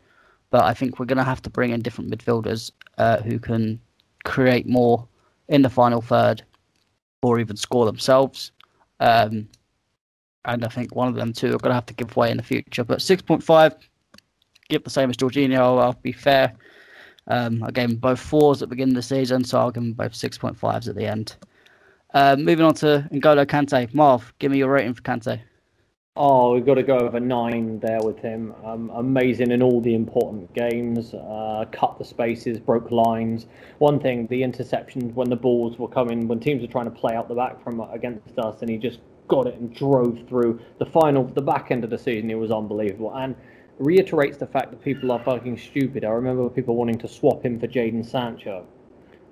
But 0.51 0.65
I 0.65 0.75
think 0.75 0.99
we're 0.99 1.07
going 1.07 1.25
to 1.25 1.31
have 1.33 1.41
to 1.43 1.51
bring 1.51 1.71
in 1.71 1.81
different 1.81 2.11
midfielders 2.11 2.73
uh, 2.99 3.19
who 3.19 3.39
can 3.39 3.81
create 4.25 4.67
more 4.67 5.07
in 5.47 5.63
the 5.63 5.71
final 5.71 6.01
third 6.01 6.43
or 7.23 7.39
even 7.39 7.57
score 7.57 7.87
themselves. 7.87 8.51
Um, 8.99 9.49
and 10.45 10.65
I 10.65 10.69
think 10.69 10.97
one 10.97 11.07
of 11.07 11.15
them 11.15 11.33
two 11.33 11.55
are 11.55 11.59
going 11.59 11.71
to 11.71 11.75
have 11.75 11.87
to 11.87 11.95
give 11.95 12.17
way 12.17 12.33
in 12.33 12.37
the 12.37 12.43
future. 12.43 12.83
But 12.83 12.99
6.5, 12.99 13.77
give 14.69 14.83
the 14.83 14.91
same 14.91 15.09
as 15.09 15.17
Jorginho. 15.17 15.81
I'll 15.81 15.93
be 16.03 16.11
fair. 16.11 16.53
Um, 17.29 17.63
I 17.63 17.71
gave 17.71 18.01
both 18.01 18.19
fours 18.19 18.61
at 18.61 18.69
the 18.69 18.75
beginning 18.75 18.97
of 18.97 19.05
the 19.05 19.15
season, 19.15 19.45
so 19.45 19.61
I'll 19.61 19.71
give 19.71 19.85
them 19.85 19.93
both 19.93 20.15
6.5s 20.15 20.89
at 20.89 20.97
the 20.97 21.07
end. 21.07 21.37
Uh, 22.15 22.37
moving 22.37 22.65
on 22.65 22.75
to 22.75 23.09
N'Golo 23.13 23.47
Kante. 23.47 23.93
Marv, 23.93 24.33
give 24.39 24.51
me 24.53 24.59
your 24.59 24.71
rating 24.71 24.95
for 24.95 25.03
Kante. 25.03 25.41
Oh, 26.19 26.55
we've 26.55 26.65
got 26.65 26.77
to 26.77 26.83
go 26.83 26.97
over 26.97 27.21
nine 27.21 27.79
there 27.81 28.01
with 28.01 28.19
him. 28.21 28.55
Um, 28.65 28.91
amazing 28.95 29.51
in 29.51 29.63
all 29.63 29.83
the 29.83 29.95
important 29.95 30.51
games. 30.55 31.13
Uh, 31.13 31.67
cut 31.73 31.99
the 31.99 32.07
spaces, 32.07 32.59
broke 32.59 32.91
lines. 32.91 33.47
One 33.79 34.01
thing, 34.01 34.27
the 34.29 34.41
interceptions 34.41 35.13
when 35.13 35.29
the 35.29 35.37
balls 35.37 35.79
were 35.79 35.89
coming, 35.89 36.27
when 36.27 36.41
teams 36.41 36.63
were 36.63 36.69
trying 36.69 36.87
to 36.87 36.91
play 36.91 37.15
out 37.15 37.29
the 37.29 37.35
back 37.35 37.63
from 37.63 37.81
against 37.81 38.39
us, 38.39 38.63
and 38.63 38.71
he 38.71 38.79
just 38.79 39.01
got 39.29 39.47
it 39.47 39.57
and 39.57 39.75
drove 39.75 40.19
through 40.27 40.59
the 40.79 40.87
final, 40.87 41.25
the 41.25 41.43
back 41.43 41.71
end 41.71 41.85
of 41.85 41.91
the 41.91 41.99
season. 41.99 42.31
It 42.31 42.39
was 42.39 42.51
unbelievable 42.51 43.15
and 43.15 43.37
reiterates 43.79 44.39
the 44.39 44.47
fact 44.47 44.71
that 44.71 44.83
people 44.83 45.13
are 45.13 45.23
fucking 45.23 45.59
stupid. 45.59 46.03
I 46.03 46.11
remember 46.11 46.49
people 46.49 46.77
wanting 46.77 46.99
to 47.01 47.09
swap 47.09 47.45
him 47.45 47.61
for 47.61 47.67
Jadon 47.67 48.07
Sancho. 48.07 48.67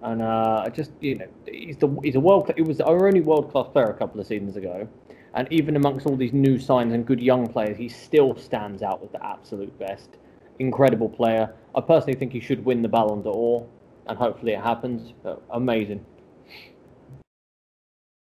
And 0.04 0.20
uh, 0.20 0.68
just 0.68 0.92
you 1.00 1.14
know, 1.16 1.26
he's 1.50 1.78
the 1.78 1.88
he's 2.02 2.14
a 2.14 2.20
world. 2.20 2.50
It 2.56 2.62
was 2.66 2.80
our 2.82 3.06
only 3.06 3.22
world 3.22 3.50
class 3.50 3.68
player 3.72 3.86
a 3.86 3.94
couple 3.94 4.20
of 4.20 4.26
seasons 4.26 4.54
ago, 4.54 4.86
and 5.32 5.48
even 5.50 5.76
amongst 5.76 6.04
all 6.06 6.14
these 6.14 6.34
new 6.34 6.58
signs 6.58 6.92
and 6.92 7.06
good 7.06 7.20
young 7.20 7.46
players, 7.46 7.78
he 7.78 7.88
still 7.88 8.36
stands 8.36 8.82
out 8.82 9.00
as 9.02 9.10
the 9.10 9.24
absolute 9.24 9.76
best. 9.78 10.10
Incredible 10.58 11.08
player. 11.08 11.54
I 11.74 11.80
personally 11.80 12.18
think 12.18 12.32
he 12.32 12.40
should 12.40 12.64
win 12.66 12.82
the 12.82 12.88
Ballon 12.88 13.22
d'Or, 13.22 13.66
and 14.06 14.18
hopefully 14.18 14.52
it 14.52 14.60
happens. 14.60 15.14
But 15.22 15.42
amazing. 15.50 16.04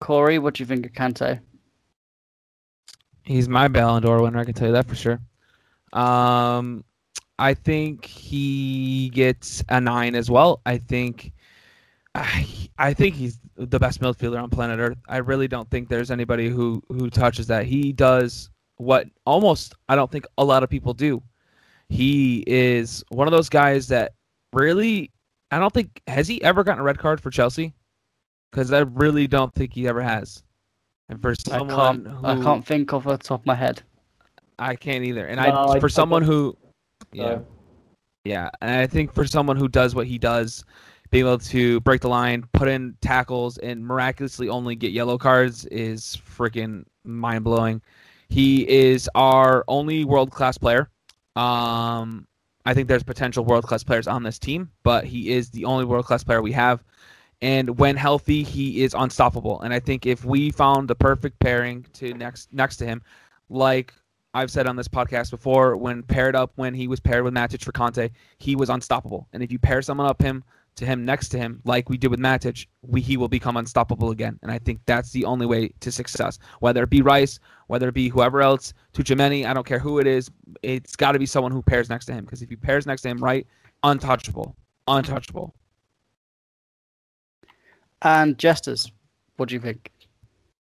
Corey, 0.00 0.38
what 0.38 0.54
do 0.54 0.62
you 0.62 0.66
think 0.66 0.84
of 0.84 0.92
Kante? 0.92 1.40
He's 3.24 3.48
my 3.48 3.68
Ballon 3.68 4.02
d'Or 4.02 4.22
winner. 4.22 4.38
I 4.38 4.44
can 4.44 4.52
tell 4.54 4.68
you 4.68 4.74
that 4.74 4.86
for 4.86 4.96
sure. 4.96 5.18
Um, 5.94 6.84
I 7.38 7.54
think 7.54 8.04
he 8.04 9.08
gets 9.14 9.64
a 9.70 9.80
nine 9.80 10.14
as 10.14 10.30
well. 10.30 10.60
I 10.66 10.76
think, 10.76 11.32
I, 12.14 12.46
I 12.78 12.92
think 12.94 13.14
he's 13.14 13.38
the 13.56 13.78
best 13.78 14.00
midfielder 14.00 14.42
on 14.42 14.50
planet 14.50 14.78
Earth. 14.80 14.98
I 15.08 15.18
really 15.18 15.46
don't 15.48 15.70
think 15.70 15.88
there's 15.88 16.10
anybody 16.10 16.48
who 16.48 16.82
who 16.88 17.08
touches 17.10 17.46
that. 17.48 17.66
He 17.66 17.92
does 17.92 18.50
what 18.76 19.06
almost 19.26 19.74
I 19.88 19.94
don't 19.96 20.10
think 20.10 20.26
a 20.38 20.44
lot 20.44 20.62
of 20.62 20.70
people 20.70 20.92
do. 20.94 21.22
He 21.88 22.42
is 22.46 23.04
one 23.10 23.26
of 23.28 23.32
those 23.32 23.48
guys 23.48 23.88
that 23.88 24.12
really 24.52 25.10
I 25.50 25.58
don't 25.58 25.72
think 25.72 26.00
has 26.08 26.26
he 26.26 26.42
ever 26.42 26.64
gotten 26.64 26.80
a 26.80 26.84
red 26.84 26.98
card 26.98 27.20
for 27.20 27.30
Chelsea? 27.30 27.74
Because 28.50 28.72
I 28.72 28.80
really 28.80 29.26
don't 29.28 29.54
think 29.54 29.72
he 29.72 29.86
ever 29.86 30.02
has. 30.02 30.42
And 31.08 31.20
for 31.22 31.30
I 31.30 31.34
someone 31.34 32.04
can't. 32.04 32.06
who, 32.16 32.26
I 32.26 32.34
can't 32.42 32.66
think 32.66 32.92
of 32.92 33.04
the 33.04 33.16
top 33.18 33.40
of 33.40 33.46
my 33.46 33.54
head. 33.54 33.82
I 34.58 34.74
can't 34.76 35.04
either. 35.04 35.26
And 35.26 35.36
No, 35.40 35.46
I, 35.46 35.72
I- 35.76 35.80
for 35.80 35.86
I 35.86 35.90
someone 35.90 36.22
don't- 36.22 36.30
who, 36.32 36.56
yeah, 37.12 37.24
So, 37.36 37.46
yeah, 38.24 38.50
and 38.60 38.70
I 38.70 38.86
think 38.86 39.12
for 39.12 39.26
someone 39.26 39.56
who 39.56 39.68
does 39.68 39.94
what 39.94 40.06
he 40.06 40.18
does, 40.18 40.64
being 41.10 41.26
able 41.26 41.38
to 41.38 41.80
break 41.80 42.00
the 42.00 42.08
line, 42.08 42.44
put 42.52 42.68
in 42.68 42.96
tackles, 43.00 43.58
and 43.58 43.84
miraculously 43.84 44.48
only 44.48 44.76
get 44.76 44.92
yellow 44.92 45.18
cards 45.18 45.64
is 45.66 46.18
freaking 46.36 46.84
mind 47.04 47.44
blowing. 47.44 47.82
He 48.28 48.68
is 48.68 49.10
our 49.14 49.64
only 49.66 50.04
world 50.04 50.30
class 50.30 50.56
player. 50.56 50.88
Um, 51.34 52.26
I 52.64 52.74
think 52.74 52.86
there's 52.86 53.02
potential 53.02 53.44
world 53.44 53.64
class 53.64 53.82
players 53.82 54.06
on 54.06 54.22
this 54.22 54.38
team, 54.38 54.70
but 54.84 55.04
he 55.04 55.30
is 55.30 55.50
the 55.50 55.64
only 55.64 55.84
world 55.84 56.04
class 56.04 56.22
player 56.22 56.40
we 56.40 56.52
have. 56.52 56.84
And 57.42 57.78
when 57.78 57.96
healthy, 57.96 58.42
he 58.42 58.82
is 58.82 58.94
unstoppable. 58.94 59.62
And 59.62 59.72
I 59.72 59.80
think 59.80 60.06
if 60.06 60.24
we 60.24 60.50
found 60.50 60.88
the 60.88 60.94
perfect 60.94 61.40
pairing 61.40 61.86
to 61.94 62.12
next 62.14 62.52
next 62.52 62.76
to 62.76 62.86
him, 62.86 63.02
like 63.48 63.94
I've 64.34 64.50
said 64.50 64.68
on 64.68 64.76
this 64.76 64.88
podcast 64.88 65.30
before, 65.30 65.76
when 65.76 66.02
paired 66.02 66.36
up 66.36 66.52
when 66.56 66.74
he 66.74 66.86
was 66.86 67.00
paired 67.00 67.24
with 67.24 67.34
Matic 67.34 67.64
for 67.64 67.72
Conte, 67.72 68.10
he 68.38 68.54
was 68.54 68.68
unstoppable. 68.68 69.26
And 69.32 69.42
if 69.42 69.50
you 69.50 69.58
pair 69.58 69.82
someone 69.82 70.06
up 70.06 70.20
him 70.22 70.44
to 70.76 70.86
him 70.86 71.04
next 71.04 71.28
to 71.30 71.38
him, 71.38 71.60
like 71.64 71.88
we 71.88 71.98
did 71.98 72.10
with 72.10 72.20
Matic, 72.20 72.66
we 72.82 73.00
he 73.00 73.16
will 73.16 73.28
become 73.28 73.56
unstoppable 73.56 74.10
again. 74.10 74.38
And 74.42 74.50
I 74.50 74.58
think 74.58 74.80
that's 74.86 75.10
the 75.12 75.24
only 75.24 75.46
way 75.46 75.70
to 75.80 75.92
success. 75.92 76.38
Whether 76.60 76.82
it 76.82 76.90
be 76.90 77.02
Rice, 77.02 77.38
whether 77.66 77.88
it 77.88 77.94
be 77.94 78.08
whoever 78.08 78.40
else, 78.40 78.72
Tchouaméni, 78.94 79.46
I 79.46 79.54
don't 79.54 79.66
care 79.66 79.78
who 79.78 79.98
it 79.98 80.06
is, 80.06 80.30
it's 80.62 80.96
got 80.96 81.12
to 81.12 81.18
be 81.18 81.26
someone 81.26 81.52
who 81.52 81.62
pairs 81.62 81.88
next 81.90 82.06
to 82.06 82.12
him. 82.12 82.24
Because 82.24 82.42
if 82.42 82.48
he 82.48 82.56
pairs 82.56 82.86
next 82.86 83.02
to 83.02 83.08
him 83.08 83.18
right, 83.18 83.46
untouchable, 83.82 84.56
untouchable. 84.88 85.54
And 88.02 88.38
Jesters, 88.38 88.90
what 89.36 89.48
do 89.48 89.54
you 89.54 89.60
think? 89.60 89.90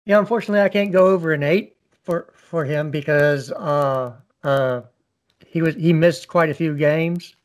Yeah, 0.05 0.17
unfortunately, 0.17 0.61
I 0.61 0.69
can't 0.69 0.91
go 0.91 1.07
over 1.07 1.33
an 1.33 1.43
eight 1.43 1.75
for 2.03 2.33
for 2.33 2.65
him 2.65 2.89
because 2.89 3.51
uh, 3.51 4.15
uh, 4.43 4.81
he 5.45 5.61
was 5.61 5.75
he 5.75 5.93
missed 5.93 6.27
quite 6.27 6.49
a 6.49 6.53
few 6.53 6.75
games. 6.75 7.35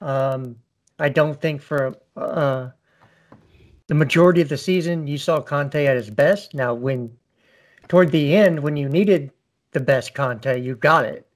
Um, 0.00 0.56
I 1.02 1.08
don't 1.08 1.40
think 1.40 1.60
for 1.60 1.96
uh, 2.16 2.68
the 3.88 3.94
majority 3.94 4.40
of 4.40 4.48
the 4.48 4.56
season 4.56 5.08
you 5.08 5.18
saw 5.18 5.42
Kante 5.42 5.84
at 5.84 5.96
his 5.96 6.10
best. 6.10 6.54
Now, 6.54 6.74
when 6.74 7.10
toward 7.88 8.12
the 8.12 8.36
end, 8.36 8.60
when 8.60 8.76
you 8.76 8.88
needed 8.88 9.32
the 9.72 9.80
best 9.80 10.14
Kante, 10.14 10.62
you 10.62 10.76
got 10.76 11.04
it. 11.04 11.26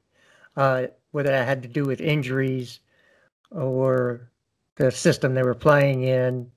Uh, 0.56 0.86
whether 1.10 1.30
that 1.30 1.48
had 1.48 1.62
to 1.62 1.68
do 1.68 1.84
with 1.84 2.01
injuries 2.01 2.78
or 3.51 4.30
the 4.76 4.93
system 4.93 5.34
they 5.34 5.43
were 5.43 5.55
playing 5.55 6.05
in, 6.05 6.48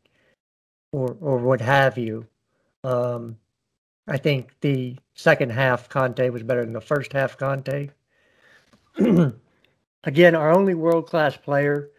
or 0.91 1.17
or 1.19 1.37
what 1.37 1.61
have 1.61 1.97
you. 1.97 2.27
Um, 2.83 3.37
I 4.07 4.17
think 4.17 4.51
the 4.61 4.97
second 5.15 5.51
half 5.51 5.89
Kante 5.89 6.31
was 6.31 6.43
better 6.43 6.63
than 6.63 6.73
the 6.73 6.79
first 6.79 7.11
half 7.13 7.39
Kante. 7.39 7.89
Again, 10.03 10.35
our 10.35 10.51
only 10.51 10.75
world 10.75 11.07
class 11.07 11.35
player, 11.35 11.89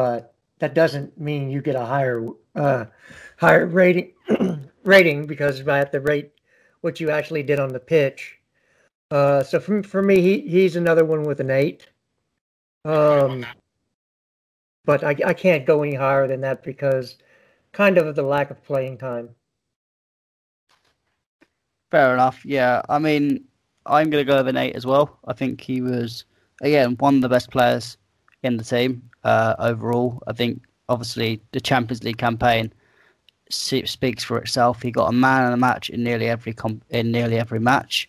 but 0.00 0.32
that 0.60 0.72
doesn't 0.72 1.20
mean 1.20 1.50
you 1.50 1.60
get 1.60 1.76
a 1.76 1.84
higher 1.84 2.26
uh, 2.54 2.86
higher 3.36 3.66
rating 3.66 4.12
rating 4.84 5.26
because 5.26 5.60
have 5.76 5.90
to 5.90 6.00
rate 6.00 6.30
what 6.80 7.00
you 7.00 7.10
actually 7.10 7.42
did 7.42 7.60
on 7.60 7.68
the 7.68 7.78
pitch. 7.78 8.38
Uh, 9.10 9.42
so 9.42 9.60
for 9.60 9.82
for 9.82 10.00
me, 10.00 10.22
he, 10.22 10.40
he's 10.40 10.74
another 10.74 11.04
one 11.04 11.24
with 11.24 11.38
an 11.40 11.50
eight. 11.50 11.86
Um, 12.86 13.44
but 14.86 15.04
I, 15.04 15.14
I 15.26 15.34
can't 15.34 15.66
go 15.66 15.82
any 15.82 15.96
higher 15.96 16.26
than 16.26 16.40
that 16.40 16.62
because 16.62 17.18
kind 17.72 17.98
of 17.98 18.16
the 18.16 18.22
lack 18.22 18.50
of 18.50 18.64
playing 18.64 18.96
time. 18.96 19.28
Fair 21.90 22.14
enough. 22.14 22.42
Yeah, 22.46 22.80
I 22.88 22.98
mean, 22.98 23.44
I'm 23.84 24.10
to 24.10 24.24
go 24.24 24.38
with 24.38 24.48
an 24.48 24.56
eight 24.56 24.76
as 24.76 24.86
well. 24.86 25.18
I 25.26 25.34
think 25.34 25.60
he 25.60 25.82
was 25.82 26.24
again 26.62 26.96
one 27.00 27.16
of 27.16 27.20
the 27.20 27.28
best 27.28 27.50
players 27.50 27.98
in 28.42 28.56
the 28.56 28.64
team 28.64 29.09
uh, 29.24 29.54
overall. 29.58 30.22
I 30.26 30.32
think 30.32 30.62
obviously 30.88 31.40
the 31.52 31.60
Champions 31.60 32.02
League 32.02 32.18
campaign 32.18 32.72
speaks 33.50 34.24
for 34.24 34.38
itself. 34.38 34.82
He 34.82 34.90
got 34.90 35.08
a 35.08 35.12
man 35.12 35.44
of 35.44 35.50
the 35.50 35.56
match 35.56 35.90
in 35.90 36.02
nearly 36.02 36.28
every 36.28 36.54
in 36.90 37.10
nearly 37.10 37.38
every 37.38 37.60
match, 37.60 38.08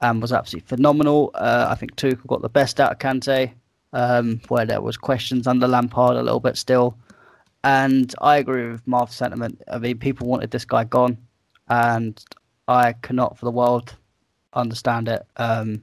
and 0.00 0.22
was 0.22 0.32
absolutely 0.32 0.68
phenomenal. 0.68 1.30
Uh, 1.34 1.66
I 1.68 1.74
think 1.74 1.96
Tuchel 1.96 2.26
got 2.26 2.42
the 2.42 2.48
best 2.48 2.80
out 2.80 2.92
of 2.92 2.98
Kante, 2.98 3.52
um, 3.92 4.40
where 4.48 4.66
there 4.66 4.80
was 4.80 4.96
questions 4.96 5.46
under 5.46 5.68
Lampard 5.68 6.16
a 6.16 6.22
little 6.22 6.40
bit 6.40 6.56
still. 6.56 6.96
And 7.64 8.14
I 8.20 8.36
agree 8.36 8.70
with 8.70 8.86
Marv's 8.86 9.16
sentiment. 9.16 9.60
I 9.70 9.78
mean, 9.78 9.98
people 9.98 10.28
wanted 10.28 10.50
this 10.50 10.64
guy 10.64 10.84
gone, 10.84 11.18
and 11.68 12.22
I 12.68 12.92
cannot 12.92 13.38
for 13.38 13.46
the 13.46 13.50
world 13.50 13.94
understand 14.54 15.08
it. 15.08 15.26
Um, 15.36 15.82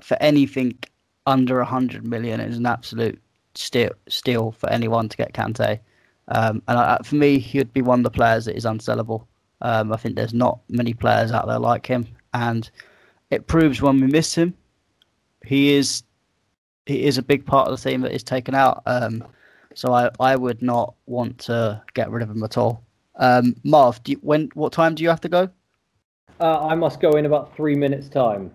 for 0.00 0.16
anything 0.20 0.78
under 1.26 1.58
100 1.58 2.04
million 2.04 2.40
is 2.40 2.56
an 2.56 2.66
absolute 2.66 3.20
steal, 3.54 3.90
steal 4.08 4.52
for 4.52 4.70
anyone 4.70 5.08
to 5.08 5.16
get 5.16 5.32
Kante. 5.32 5.80
Um, 6.28 6.62
and 6.68 6.78
I, 6.78 6.98
for 7.04 7.16
me, 7.16 7.38
he 7.38 7.58
would 7.58 7.72
be 7.72 7.82
one 7.82 8.00
of 8.00 8.04
the 8.04 8.10
players 8.10 8.44
that 8.44 8.56
is 8.56 8.64
unsellable. 8.64 9.26
Um, 9.62 9.92
I 9.92 9.96
think 9.96 10.16
there's 10.16 10.34
not 10.34 10.60
many 10.68 10.94
players 10.94 11.32
out 11.32 11.46
there 11.46 11.58
like 11.58 11.86
him, 11.86 12.06
and 12.32 12.70
it 13.30 13.46
proves 13.46 13.82
when 13.82 14.00
we 14.00 14.06
miss 14.06 14.34
him, 14.34 14.54
he 15.44 15.74
is 15.74 16.02
he 16.86 17.04
is 17.04 17.18
a 17.18 17.22
big 17.22 17.44
part 17.44 17.68
of 17.68 17.80
the 17.80 17.90
team 17.90 18.00
that 18.02 18.12
is 18.12 18.22
taken 18.22 18.54
out. 18.54 18.82
Um, 18.86 19.24
so 19.74 19.92
I, 19.92 20.10
I 20.18 20.36
would 20.36 20.62
not 20.62 20.94
want 21.06 21.38
to 21.40 21.82
get 21.94 22.10
rid 22.10 22.22
of 22.22 22.30
him 22.30 22.42
at 22.42 22.56
all. 22.56 22.82
Um, 23.16 23.54
Marv, 23.64 24.00
you, 24.06 24.16
when 24.22 24.48
what 24.54 24.72
time 24.72 24.94
do 24.94 25.02
you 25.02 25.08
have 25.08 25.20
to 25.20 25.28
go? 25.28 25.48
Uh, 26.40 26.66
I 26.66 26.74
must 26.74 27.00
go 27.00 27.10
in 27.12 27.26
about 27.26 27.54
three 27.54 27.74
minutes' 27.74 28.08
time. 28.08 28.50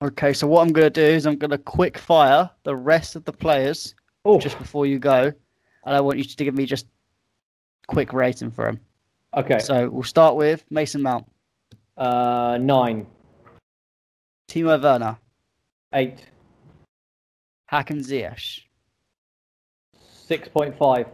Okay, 0.00 0.32
so 0.32 0.46
what 0.46 0.62
I'm 0.62 0.72
going 0.72 0.86
to 0.86 0.90
do 0.90 1.02
is 1.02 1.26
I'm 1.26 1.36
going 1.36 1.50
to 1.50 1.58
quick 1.58 1.98
fire 1.98 2.48
the 2.62 2.76
rest 2.76 3.16
of 3.16 3.24
the 3.24 3.32
players 3.32 3.94
Oh, 4.24 4.38
just 4.38 4.58
before 4.58 4.86
you 4.86 4.98
go, 4.98 5.32
and 5.86 5.96
I 5.96 6.00
want 6.00 6.18
you 6.18 6.24
to 6.24 6.44
give 6.44 6.54
me 6.54 6.66
just 6.66 6.86
quick 7.88 8.12
rating 8.12 8.50
for 8.50 8.66
them. 8.66 8.80
okay. 9.36 9.58
So 9.58 9.88
we'll 9.88 10.02
start 10.02 10.36
with 10.36 10.64
Mason 10.70 11.02
Mount, 11.02 11.24
Uh, 11.96 12.58
nine, 12.60 13.06
Timo 14.48 14.80
Werner, 14.80 15.16
eight, 15.94 16.26
Hakim 17.66 17.98
Ziyech, 18.00 18.60
six 20.00 20.48
point 20.48 20.76
five. 20.78 21.06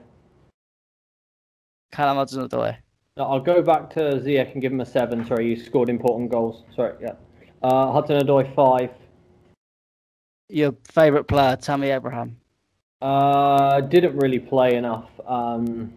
Callum 1.93 2.17
Hudson-Odoi, 2.17 2.77
No, 3.17 3.25
I'll 3.25 3.39
go 3.41 3.63
back 3.63 3.89
to 3.91 4.01
Ziyech 4.01 4.53
and 4.53 4.61
give 4.61 4.73
him 4.73 4.81
a 4.81 4.87
seven. 4.87 5.25
Sorry, 5.27 5.49
you 5.49 5.57
scored 5.57 5.89
important 5.89 6.31
goals. 6.33 6.65
Sorry, 6.75 6.95
yeah. 7.01 7.13
Uh, 7.65 7.91
Hudson 7.93 8.21
Odoi 8.21 8.55
five. 8.55 8.91
your 10.51 10.75
favourite 10.93 11.27
player, 11.27 11.57
Tammy 11.57 11.89
Abraham. 11.89 12.37
Uh, 13.01 13.81
didn't 13.81 14.17
really 14.19 14.39
play 14.39 14.75
enough. 14.77 15.09
Um, 15.27 15.95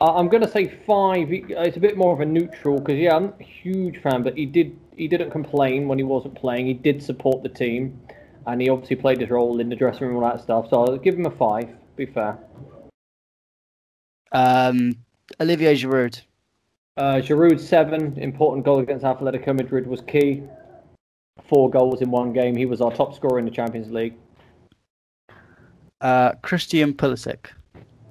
I'm 0.00 0.28
gonna 0.28 0.50
say 0.50 0.66
five. 0.84 1.28
It's 1.30 1.76
a 1.76 1.80
bit 1.80 1.96
more 1.96 2.12
of 2.12 2.20
a 2.20 2.26
neutral 2.26 2.78
because 2.80 2.98
yeah, 2.98 3.14
I'm 3.14 3.32
a 3.40 3.44
huge 3.44 4.02
fan, 4.02 4.24
but 4.24 4.36
he 4.36 4.44
did 4.44 4.76
he 4.96 5.06
didn't 5.06 5.30
complain 5.30 5.86
when 5.86 5.98
he 5.98 6.04
wasn't 6.04 6.34
playing. 6.34 6.66
He 6.66 6.74
did 6.74 7.00
support 7.00 7.44
the 7.44 7.48
team, 7.48 8.00
and 8.48 8.60
he 8.60 8.68
obviously 8.68 8.96
played 8.96 9.20
his 9.20 9.30
role 9.30 9.60
in 9.60 9.68
the 9.68 9.76
dressing 9.76 10.08
room 10.08 10.16
and 10.16 10.24
all 10.24 10.32
that 10.32 10.42
stuff. 10.42 10.66
So 10.70 10.82
I'll 10.84 10.96
give 10.98 11.14
him 11.14 11.26
a 11.26 11.30
five. 11.30 11.68
Be 11.94 12.06
fair. 12.06 12.38
Um, 14.32 14.96
Olivier 15.40 15.74
Giroud, 15.76 16.22
Uh, 16.96 17.20
Giroud 17.22 17.60
seven 17.60 18.18
important 18.18 18.64
goal 18.64 18.80
against 18.80 19.04
Atletico 19.04 19.56
Madrid 19.56 19.86
was 19.86 20.00
key. 20.02 20.42
Four 21.44 21.70
goals 21.70 22.00
in 22.02 22.10
one 22.10 22.32
game. 22.32 22.56
He 22.56 22.66
was 22.66 22.80
our 22.80 22.90
top 22.92 23.14
scorer 23.14 23.38
in 23.38 23.44
the 23.44 23.50
Champions 23.50 23.90
League. 23.90 24.14
uh, 26.00 26.32
Christian 26.42 26.92
Pulisic, 26.92 27.46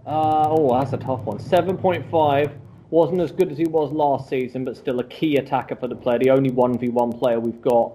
Uh, 0.06 0.48
oh, 0.50 0.80
that's 0.80 0.94
a 0.94 0.98
tough 0.98 1.22
one. 1.22 1.38
7.5 1.38 2.52
wasn't 2.92 3.20
as 3.20 3.32
good 3.32 3.52
as 3.52 3.58
he 3.58 3.66
was 3.66 3.92
last 3.92 4.30
season, 4.30 4.64
but 4.64 4.78
still 4.78 5.00
a 5.00 5.04
key 5.06 5.38
attacker 5.38 5.76
for 5.76 5.88
the 5.88 5.96
player. 5.96 6.20
The 6.20 6.30
only 6.30 6.50
1v1 6.52 7.20
player 7.20 7.40
we've 7.40 7.62
got 7.62 7.94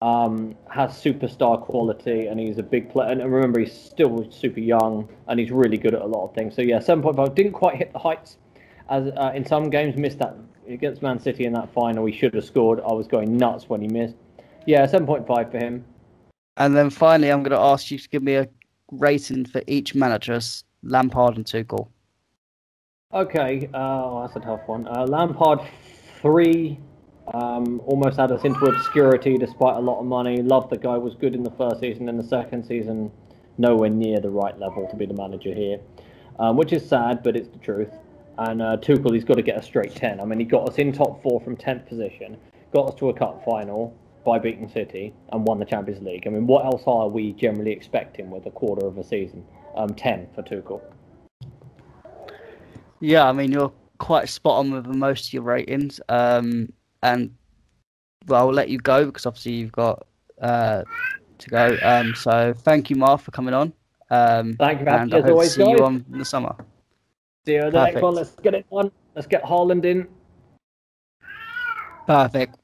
um, 0.00 0.54
has 0.70 0.90
superstar 0.92 1.60
quality, 1.60 2.26
and 2.26 2.38
he's 2.38 2.58
a 2.58 2.62
big 2.62 2.90
player. 2.90 3.10
And 3.10 3.20
remember, 3.32 3.60
he's 3.60 3.72
still 3.72 4.30
super 4.30 4.60
young, 4.60 5.08
and 5.26 5.40
he's 5.40 5.50
really 5.50 5.76
good 5.78 5.94
at 5.94 6.02
a 6.02 6.06
lot 6.06 6.28
of 6.28 6.34
things. 6.34 6.54
So 6.54 6.62
yeah, 6.62 6.78
7.5 6.78 7.34
didn't 7.34 7.52
quite 7.52 7.76
hit 7.76 7.92
the 7.92 7.98
heights 7.98 8.36
as 8.90 9.10
uh, 9.16 9.32
in 9.34 9.44
some 9.44 9.70
games. 9.70 9.96
Missed 9.96 10.18
that 10.20 10.36
against 10.68 11.02
Man 11.02 11.18
City 11.18 11.44
in 11.46 11.52
that 11.54 11.72
final. 11.72 12.04
He 12.06 12.12
should 12.16 12.34
have 12.34 12.44
scored. 12.44 12.80
I 12.80 12.92
was 12.92 13.08
going 13.08 13.36
nuts 13.36 13.68
when 13.68 13.80
he 13.80 13.88
missed. 13.88 14.14
Yeah, 14.68 14.86
7.5 14.86 15.50
for 15.50 15.56
him. 15.56 15.82
and 16.58 16.76
then 16.76 16.90
finally, 16.90 17.30
I'm 17.30 17.42
going 17.42 17.58
to 17.58 17.66
ask 17.72 17.90
you 17.90 17.98
to 17.98 18.08
give 18.10 18.22
me 18.22 18.34
a 18.34 18.46
rating 18.92 19.46
for 19.46 19.62
each 19.66 19.94
manager, 19.94 20.38
Lampard 20.82 21.36
and 21.36 21.46
Tuchel. 21.46 21.88
Okay, 23.14 23.70
uh, 23.72 24.20
that's 24.20 24.36
a 24.36 24.40
tough 24.40 24.60
one. 24.66 24.86
Uh, 24.86 25.06
Lampard 25.06 25.60
three, 26.20 26.78
um, 27.32 27.80
almost 27.86 28.18
had 28.18 28.30
us 28.30 28.44
into 28.44 28.62
obscurity 28.66 29.38
despite 29.38 29.76
a 29.76 29.80
lot 29.80 30.00
of 30.00 30.04
money. 30.04 30.42
Loved 30.42 30.68
the 30.68 30.76
guy, 30.76 30.98
was 30.98 31.14
good 31.14 31.34
in 31.34 31.42
the 31.42 31.52
first 31.52 31.80
season. 31.80 32.06
In 32.06 32.18
the 32.18 32.22
second 32.22 32.62
season, 32.62 33.10
nowhere 33.56 33.88
near 33.88 34.20
the 34.20 34.28
right 34.28 34.58
level 34.58 34.86
to 34.90 34.96
be 34.96 35.06
the 35.06 35.14
manager 35.14 35.54
here, 35.54 35.80
um, 36.38 36.58
which 36.58 36.74
is 36.74 36.86
sad, 36.86 37.22
but 37.22 37.36
it's 37.36 37.48
the 37.48 37.58
truth. 37.60 37.94
And 38.36 38.60
uh, 38.60 38.76
Tuchel, 38.76 39.14
he's 39.14 39.24
got 39.24 39.38
to 39.38 39.42
get 39.42 39.56
a 39.56 39.62
straight 39.62 39.94
ten. 39.94 40.20
I 40.20 40.26
mean, 40.26 40.38
he 40.38 40.44
got 40.44 40.68
us 40.68 40.76
in 40.76 40.92
top 40.92 41.22
four 41.22 41.40
from 41.40 41.56
tenth 41.56 41.86
position, 41.86 42.36
got 42.74 42.90
us 42.90 42.94
to 42.96 43.08
a 43.08 43.14
cup 43.14 43.42
final 43.46 43.96
by 44.28 44.38
beating 44.38 44.68
City, 44.68 45.14
and 45.32 45.46
won 45.46 45.58
the 45.58 45.64
Champions 45.64 46.02
League. 46.02 46.24
I 46.26 46.30
mean, 46.30 46.46
what 46.46 46.66
else 46.66 46.82
are 46.86 47.08
we 47.08 47.32
generally 47.32 47.72
expecting 47.72 48.30
with 48.30 48.44
a 48.44 48.50
quarter 48.50 48.86
of 48.86 48.98
a 48.98 49.02
season? 49.02 49.42
Um, 49.74 49.94
ten 49.94 50.28
for 50.34 50.42
Tuchel. 50.42 50.82
Yeah, 53.00 53.26
I 53.26 53.32
mean 53.32 53.50
you're 53.50 53.72
quite 53.96 54.28
spot 54.28 54.58
on 54.58 54.70
with 54.70 54.86
most 54.86 55.28
of 55.28 55.32
your 55.32 55.44
ratings. 55.44 55.98
Um, 56.10 56.70
and 57.02 57.34
well, 58.26 58.48
I'll 58.48 58.52
let 58.52 58.68
you 58.68 58.78
go 58.78 59.06
because 59.06 59.24
obviously 59.24 59.52
you've 59.52 59.72
got 59.72 60.06
uh, 60.42 60.82
to 61.38 61.48
go. 61.48 61.78
Um, 61.82 62.14
so 62.14 62.52
thank 62.52 62.90
you, 62.90 62.96
Marv, 62.96 63.22
for 63.22 63.30
coming 63.30 63.54
on. 63.54 63.72
Um, 64.10 64.56
Thank 64.58 64.80
you 64.80 64.84
for 64.84 64.90
having 64.90 65.02
and 65.12 65.14
I 65.14 65.18
as 65.18 65.24
hope 65.24 65.32
always, 65.32 65.54
to 65.54 65.64
see 65.64 65.70
you 65.70 65.78
on 65.78 66.04
in 66.12 66.18
the 66.18 66.24
summer. 66.24 66.54
See 67.46 67.54
you 67.54 67.70
the 67.70 67.84
next 67.84 68.02
one. 68.02 68.14
Let's 68.14 68.34
get 68.36 68.54
it 68.54 68.66
on. 68.70 68.90
Let's 69.14 69.26
get 69.26 69.42
Haaland 69.42 69.84
in. 69.86 70.06
Perfect. 72.06 72.56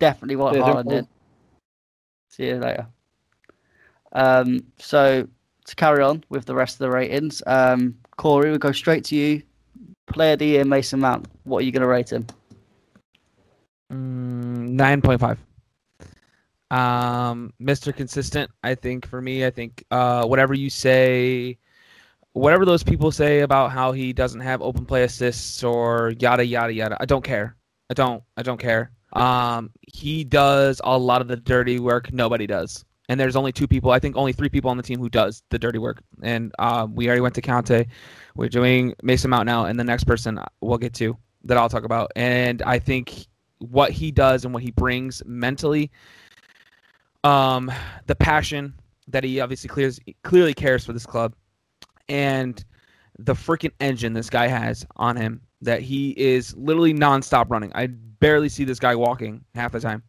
Definitely 0.00 0.36
what 0.36 0.54
Cheers, 0.54 0.64
Haaland 0.64 0.88
did. 0.88 1.06
See 2.30 2.46
you 2.46 2.56
later. 2.56 2.86
Um, 4.12 4.64
so 4.78 5.28
to 5.66 5.76
carry 5.76 6.02
on 6.02 6.24
with 6.30 6.46
the 6.46 6.54
rest 6.54 6.74
of 6.74 6.78
the 6.78 6.90
ratings, 6.90 7.42
um, 7.46 7.94
Corey, 8.16 8.50
we'll 8.50 8.58
go 8.58 8.72
straight 8.72 9.04
to 9.04 9.16
you. 9.16 9.42
Player 10.06 10.32
of 10.32 10.40
the 10.40 10.46
year, 10.46 10.64
Mason 10.64 10.98
Mount. 10.98 11.28
What 11.44 11.58
are 11.58 11.62
you 11.62 11.70
going 11.70 11.82
to 11.82 11.86
rate 11.86 12.10
him? 12.10 12.26
Mm, 13.92 14.70
Nine 14.70 15.00
point 15.00 15.20
five. 15.20 15.38
Um, 16.70 17.52
Mr. 17.60 17.94
Consistent. 17.94 18.50
I 18.64 18.74
think 18.74 19.06
for 19.06 19.20
me, 19.20 19.44
I 19.44 19.50
think 19.50 19.84
uh, 19.90 20.24
whatever 20.24 20.54
you 20.54 20.70
say, 20.70 21.58
whatever 22.32 22.64
those 22.64 22.82
people 22.82 23.12
say 23.12 23.40
about 23.40 23.70
how 23.70 23.92
he 23.92 24.12
doesn't 24.12 24.40
have 24.40 24.62
open 24.62 24.86
play 24.86 25.02
assists 25.04 25.62
or 25.62 26.14
yada 26.18 26.44
yada 26.44 26.72
yada. 26.72 26.96
I 27.00 27.04
don't 27.04 27.24
care. 27.24 27.56
I 27.90 27.94
don't. 27.94 28.22
I 28.36 28.42
don't 28.42 28.58
care. 28.58 28.90
Um, 29.12 29.70
he 29.82 30.24
does 30.24 30.80
a 30.84 30.96
lot 30.96 31.20
of 31.20 31.28
the 31.28 31.36
dirty 31.36 31.78
work 31.78 32.12
nobody 32.12 32.46
does. 32.46 32.84
And 33.08 33.18
there's 33.18 33.34
only 33.34 33.50
two 33.50 33.66
people, 33.66 33.90
I 33.90 33.98
think 33.98 34.16
only 34.16 34.32
three 34.32 34.48
people 34.48 34.70
on 34.70 34.76
the 34.76 34.84
team 34.84 35.00
who 35.00 35.08
does 35.08 35.42
the 35.50 35.58
dirty 35.58 35.78
work. 35.78 36.00
And 36.22 36.54
uh, 36.60 36.86
we 36.88 37.08
already 37.08 37.20
went 37.20 37.34
to 37.34 37.42
Kante. 37.42 37.88
We're 38.36 38.48
doing 38.48 38.94
Mason 39.02 39.30
Mount 39.30 39.46
now, 39.46 39.64
and 39.64 39.80
the 39.80 39.84
next 39.84 40.04
person 40.04 40.38
we'll 40.60 40.78
get 40.78 40.94
to 40.94 41.16
that 41.44 41.56
I'll 41.56 41.68
talk 41.68 41.82
about. 41.82 42.12
And 42.14 42.62
I 42.62 42.78
think 42.78 43.26
what 43.58 43.90
he 43.90 44.12
does 44.12 44.44
and 44.44 44.54
what 44.54 44.62
he 44.62 44.70
brings 44.70 45.24
mentally, 45.26 45.90
um, 47.24 47.70
the 48.06 48.14
passion 48.14 48.74
that 49.08 49.24
he 49.24 49.40
obviously 49.40 49.68
clears, 49.68 49.98
clearly 50.22 50.54
cares 50.54 50.84
for 50.84 50.92
this 50.92 51.04
club, 51.04 51.34
and 52.08 52.64
the 53.18 53.34
freaking 53.34 53.72
engine 53.80 54.12
this 54.12 54.30
guy 54.30 54.46
has 54.46 54.86
on 54.96 55.16
him 55.16 55.40
that 55.62 55.82
he 55.82 56.10
is 56.10 56.56
literally 56.56 56.94
nonstop 56.94 57.50
running. 57.50 57.72
I 57.74 57.88
barely 58.20 58.48
see 58.48 58.64
this 58.64 58.78
guy 58.78 58.94
walking 58.94 59.44
half 59.54 59.72
the 59.72 59.80
time. 59.80 60.02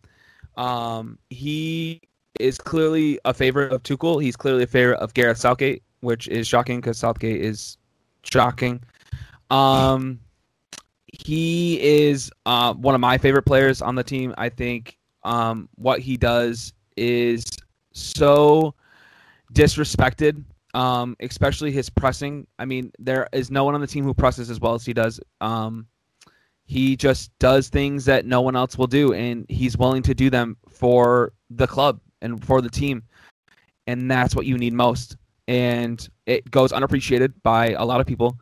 Um, 0.58 1.18
he 1.30 2.02
is 2.40 2.58
clearly 2.58 3.20
a 3.26 3.34
favorite 3.34 3.72
of 3.72 3.84
Tuchel. 3.84 4.22
He's 4.22 4.36
clearly 4.36 4.64
a 4.64 4.68
favorite 4.68 5.00
of 5.00 5.14
Gareth 5.14 5.38
Southgate, 5.38 5.84
which 6.02 6.28
is 6.28 6.48
shocking 6.48 6.80
because 6.80 6.98
Southgate 6.98 7.42
is 7.42 7.78
shocking. 8.24 8.82
Um, 9.50 10.20
he 11.08 11.82
is 11.82 12.32
uh, 12.46 12.74
one 12.74 12.96
of 12.96 13.02
my 13.02 13.18
favorite 13.18 13.44
players 13.44 13.82
on 13.82 13.96
the 13.96 14.04
team. 14.04 14.34
I 14.38 14.50
think 14.50 14.98
um, 15.24 15.68
what 15.76 16.00
he 16.00 16.18
does 16.18 16.74
is 16.98 17.46
so 17.94 18.74
disrespected, 19.54 20.44
um, 20.74 21.16
especially 21.20 21.72
his 21.72 21.90
pressing. 21.90 22.48
I 22.60 22.66
mean, 22.66 22.92
there 23.00 23.28
is 23.34 23.52
no 23.52 23.66
one 23.66 23.76
on 23.76 23.82
the 23.82 23.88
team 23.88 24.04
who 24.04 24.14
presses 24.14 24.50
as 24.50 24.60
well 24.60 24.74
as 24.74 24.86
he 24.86 24.94
does. 24.94 25.20
Um, 25.42 25.88
he 26.72 26.96
just 26.96 27.38
does 27.38 27.68
things 27.68 28.06
that 28.06 28.26
no 28.26 28.40
one 28.40 28.56
else 28.56 28.78
will 28.78 28.88
do, 28.88 29.12
and 29.14 29.46
he's 29.50 29.78
willing 29.78 30.02
to 30.04 30.14
do 30.14 30.30
them 30.30 30.56
for 30.70 31.34
the 31.50 31.68
club 31.68 32.00
and 32.22 32.42
for 32.46 32.62
the 32.62 32.70
team. 32.70 33.04
And 33.88 34.10
that's 34.10 34.38
what 34.38 34.46
you 34.46 34.58
need 34.58 34.72
most. 34.72 35.18
And 35.50 36.08
it 36.28 36.50
goes 36.50 36.72
unappreciated 36.72 37.34
by 37.44 37.72
a 37.72 37.84
lot 37.84 38.00
of 38.00 38.08
people. 38.08 38.40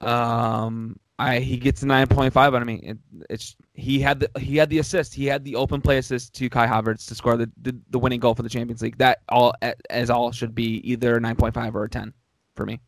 Um, 0.00 0.98
I 1.18 1.40
he 1.40 1.58
gets 1.58 1.82
a 1.82 1.86
nine 1.86 2.06
point 2.06 2.32
five 2.32 2.54
out 2.54 2.62
of 2.62 2.66
me. 2.66 2.76
It, 2.76 2.98
it's 3.28 3.56
he 3.74 4.00
had 4.00 4.20
the 4.20 4.30
he 4.40 4.56
had 4.56 4.70
the 4.70 4.78
assist. 4.78 5.12
He 5.12 5.26
had 5.26 5.44
the 5.44 5.54
open 5.54 5.82
play 5.82 5.98
assist 5.98 6.32
to 6.36 6.48
Kai 6.48 6.66
Havertz 6.66 7.06
to 7.08 7.14
score 7.14 7.36
the, 7.36 7.50
the, 7.60 7.76
the 7.90 7.98
winning 7.98 8.20
goal 8.20 8.34
for 8.34 8.42
the 8.42 8.48
Champions 8.48 8.80
League. 8.80 8.96
That 8.96 9.20
all 9.28 9.52
as 9.90 10.08
all 10.08 10.32
should 10.32 10.54
be 10.54 10.80
either 10.90 11.20
nine 11.20 11.36
point 11.36 11.52
five 11.52 11.76
or 11.76 11.84
a 11.84 11.90
ten 11.90 12.14
for 12.54 12.64
me. 12.64 12.80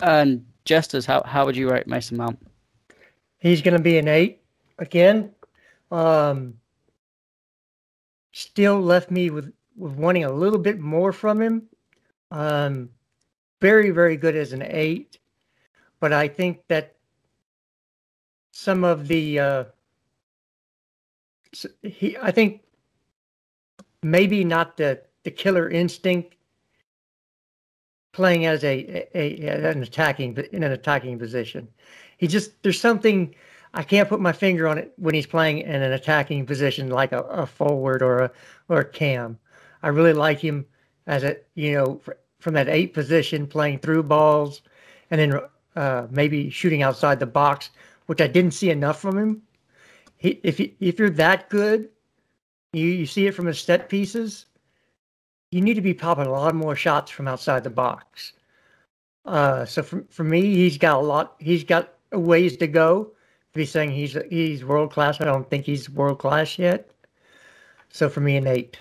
And 0.00 0.44
Jesters, 0.64 1.06
how 1.06 1.22
how 1.24 1.46
would 1.46 1.56
you 1.56 1.70
rate 1.70 1.86
Mason 1.86 2.16
Mount? 2.16 2.47
He's 3.38 3.62
going 3.62 3.76
to 3.76 3.82
be 3.82 3.98
an 3.98 4.08
eight 4.08 4.42
again. 4.78 5.32
Um, 5.90 6.54
still 8.32 8.80
left 8.80 9.10
me 9.10 9.30
with 9.30 9.52
with 9.76 9.92
wanting 9.92 10.24
a 10.24 10.32
little 10.32 10.58
bit 10.58 10.80
more 10.80 11.12
from 11.12 11.40
him. 11.40 11.68
Um, 12.30 12.90
very 13.60 13.90
very 13.90 14.16
good 14.16 14.36
as 14.36 14.52
an 14.52 14.62
eight 14.62 15.18
but 16.00 16.12
I 16.12 16.28
think 16.28 16.60
that 16.68 16.94
some 18.52 18.84
of 18.84 19.08
the 19.08 19.38
uh, 19.38 19.64
he 21.82 22.16
I 22.20 22.30
think 22.30 22.62
maybe 24.02 24.44
not 24.44 24.76
the 24.76 25.02
the 25.24 25.30
killer 25.30 25.68
instinct 25.68 26.36
playing 28.12 28.46
as 28.46 28.64
a, 28.64 29.08
a, 29.14 29.46
a, 29.46 29.70
an 29.70 29.82
attacking 29.82 30.36
in 30.52 30.62
an 30.62 30.72
attacking 30.72 31.18
position. 31.18 31.68
He 32.18 32.26
just 32.26 32.62
there's 32.62 32.80
something 32.80 33.34
I 33.74 33.82
can't 33.82 34.08
put 34.08 34.20
my 34.20 34.32
finger 34.32 34.68
on 34.68 34.78
it 34.78 34.92
when 34.96 35.14
he's 35.14 35.26
playing 35.26 35.58
in 35.58 35.82
an 35.82 35.92
attacking 35.92 36.46
position 36.46 36.90
like 36.90 37.12
a, 37.12 37.20
a 37.22 37.46
forward 37.46 38.02
or 38.02 38.18
a 38.18 38.30
or 38.68 38.80
a 38.80 38.84
cam. 38.84 39.38
I 39.82 39.88
really 39.88 40.12
like 40.12 40.40
him 40.40 40.66
as 41.06 41.24
a 41.24 41.36
you 41.54 41.72
know 41.72 42.00
from 42.40 42.54
that 42.54 42.68
eight 42.68 42.94
position 42.94 43.46
playing 43.46 43.78
through 43.78 44.02
balls 44.04 44.62
and 45.10 45.20
then 45.20 45.40
uh, 45.76 46.06
maybe 46.10 46.50
shooting 46.50 46.82
outside 46.82 47.18
the 47.18 47.26
box, 47.26 47.70
which 48.06 48.20
I 48.20 48.26
didn't 48.26 48.52
see 48.52 48.70
enough 48.70 49.00
from 49.00 49.16
him. 49.16 49.42
He, 50.16 50.40
if 50.42 50.60
if 50.60 50.98
you're 50.98 51.10
that 51.10 51.48
good, 51.48 51.88
you 52.72 52.86
you 52.86 53.06
see 53.06 53.26
it 53.26 53.34
from 53.34 53.46
his 53.46 53.60
set 53.60 53.88
pieces. 53.88 54.46
You 55.52 55.60
need 55.60 55.74
to 55.74 55.80
be 55.80 55.94
popping 55.94 56.26
a 56.26 56.30
lot 56.30 56.54
more 56.54 56.76
shots 56.76 57.10
from 57.10 57.28
outside 57.28 57.64
the 57.64 57.70
box. 57.70 58.32
Uh, 59.24 59.64
so 59.64 59.82
for 59.82 60.04
for 60.10 60.24
me, 60.24 60.54
he's 60.54 60.78
got 60.78 60.98
a 60.98 61.06
lot. 61.06 61.36
He's 61.38 61.64
got 61.64 61.94
ways 62.12 62.56
to 62.58 62.66
go. 62.66 63.12
If 63.52 63.60
he's 63.60 63.70
saying 63.70 63.90
he's 63.90 64.16
he's 64.30 64.64
world 64.64 64.92
class, 64.92 65.20
I 65.20 65.24
don't 65.24 65.48
think 65.48 65.64
he's 65.64 65.88
world 65.90 66.18
class 66.18 66.58
yet. 66.58 66.90
So 67.90 68.08
for 68.08 68.20
me, 68.20 68.36
an 68.36 68.46
eight. 68.46 68.78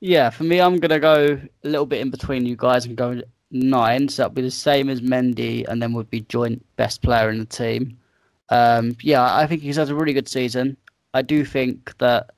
Yeah, 0.00 0.30
for 0.30 0.44
me, 0.44 0.60
I'm 0.60 0.78
gonna 0.78 1.00
go 1.00 1.38
a 1.64 1.68
little 1.68 1.86
bit 1.86 2.00
in 2.00 2.10
between 2.10 2.46
you 2.46 2.56
guys 2.56 2.86
and 2.86 2.96
go 2.96 3.22
nine, 3.50 4.08
so 4.08 4.22
that'll 4.22 4.34
be 4.34 4.42
the 4.42 4.50
same 4.50 4.88
as 4.88 5.00
Mendy, 5.00 5.66
and 5.68 5.82
then 5.82 5.92
would 5.94 6.10
be 6.10 6.20
joint 6.22 6.64
best 6.76 7.02
player 7.02 7.30
in 7.30 7.38
the 7.38 7.46
team. 7.46 7.98
Um, 8.48 8.96
yeah, 9.02 9.34
I 9.34 9.46
think 9.46 9.62
he's 9.62 9.76
had 9.76 9.90
a 9.90 9.94
really 9.94 10.12
good 10.12 10.28
season. 10.28 10.76
I 11.14 11.22
do 11.22 11.44
think 11.44 11.96
that 11.98 12.30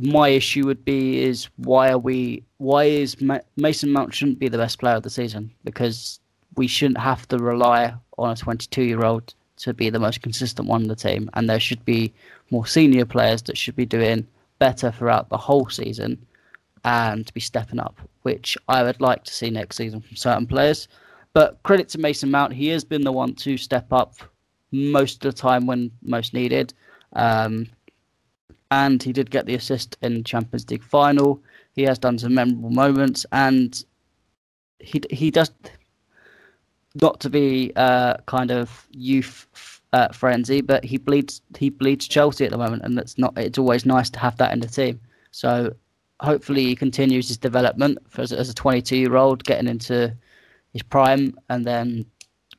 my 0.00 0.28
issue 0.28 0.64
would 0.66 0.84
be 0.84 1.22
is 1.22 1.48
why 1.56 1.90
are 1.90 1.98
we 1.98 2.42
why 2.56 2.84
is 2.84 3.20
Ma- 3.20 3.40
Mason 3.56 3.92
Mount 3.92 4.14
shouldn't 4.14 4.38
be 4.38 4.48
the 4.48 4.58
best 4.58 4.78
player 4.78 4.96
of 4.96 5.02
the 5.02 5.10
season 5.10 5.52
because 5.64 6.20
we 6.56 6.66
shouldn't 6.66 6.98
have 6.98 7.26
to 7.28 7.38
rely 7.38 7.94
on 8.18 8.30
a 8.30 8.36
22 8.36 8.82
year 8.82 9.04
old 9.04 9.34
to 9.58 9.74
be 9.74 9.90
the 9.90 9.98
most 9.98 10.22
consistent 10.22 10.68
one 10.68 10.82
in 10.82 10.88
the 10.88 10.96
team, 10.96 11.30
and 11.34 11.48
there 11.48 11.60
should 11.60 11.84
be 11.84 12.12
more 12.50 12.66
senior 12.66 13.04
players 13.04 13.42
that 13.42 13.58
should 13.58 13.76
be 13.76 13.86
doing 13.86 14.26
better 14.58 14.90
throughout 14.90 15.28
the 15.28 15.36
whole 15.36 15.68
season 15.68 16.18
and 16.84 17.32
be 17.34 17.40
stepping 17.40 17.78
up, 17.78 18.00
which 18.22 18.56
I 18.68 18.82
would 18.82 19.00
like 19.00 19.24
to 19.24 19.34
see 19.34 19.50
next 19.50 19.76
season 19.76 20.00
from 20.00 20.16
certain 20.16 20.46
players. 20.46 20.88
But 21.32 21.62
credit 21.62 21.88
to 21.90 21.98
Mason 21.98 22.30
Mount, 22.30 22.52
he 22.52 22.68
has 22.68 22.84
been 22.84 23.02
the 23.02 23.12
one 23.12 23.34
to 23.36 23.56
step 23.56 23.92
up 23.92 24.14
most 24.72 25.24
of 25.24 25.32
the 25.32 25.38
time 25.38 25.66
when 25.66 25.90
most 26.02 26.34
needed. 26.34 26.72
Um, 27.12 27.66
and 28.70 29.02
he 29.02 29.12
did 29.12 29.30
get 29.30 29.46
the 29.46 29.54
assist 29.54 29.96
in 30.02 30.24
Champions 30.24 30.70
League 30.70 30.82
final. 30.82 31.42
He 31.72 31.82
has 31.82 31.98
done 31.98 32.18
some 32.18 32.34
memorable 32.34 32.70
moments, 32.70 33.26
and 33.32 33.82
he 34.78 35.00
he 35.10 35.30
does 35.30 35.50
not 36.94 37.20
to 37.20 37.30
be 37.30 37.72
uh, 37.76 38.16
kind 38.26 38.50
of 38.50 38.86
youth 38.90 39.46
uh, 39.92 40.08
frenzy, 40.08 40.60
but 40.60 40.84
he 40.84 40.98
bleeds 40.98 41.42
he 41.58 41.70
bleeds 41.70 42.08
Chelsea 42.08 42.44
at 42.44 42.50
the 42.50 42.58
moment, 42.58 42.82
and 42.82 42.98
it's 42.98 43.18
not. 43.18 43.36
It's 43.36 43.58
always 43.58 43.86
nice 43.86 44.10
to 44.10 44.18
have 44.18 44.36
that 44.38 44.52
in 44.52 44.60
the 44.60 44.66
team. 44.66 45.00
So 45.30 45.74
hopefully 46.20 46.64
he 46.64 46.76
continues 46.76 47.28
his 47.28 47.38
development 47.38 47.98
as, 48.16 48.32
as 48.32 48.48
a 48.50 48.54
22 48.54 48.96
year 48.96 49.16
old, 49.16 49.44
getting 49.44 49.68
into 49.68 50.14
his 50.72 50.82
prime, 50.82 51.36
and 51.48 51.64
then 51.64 52.06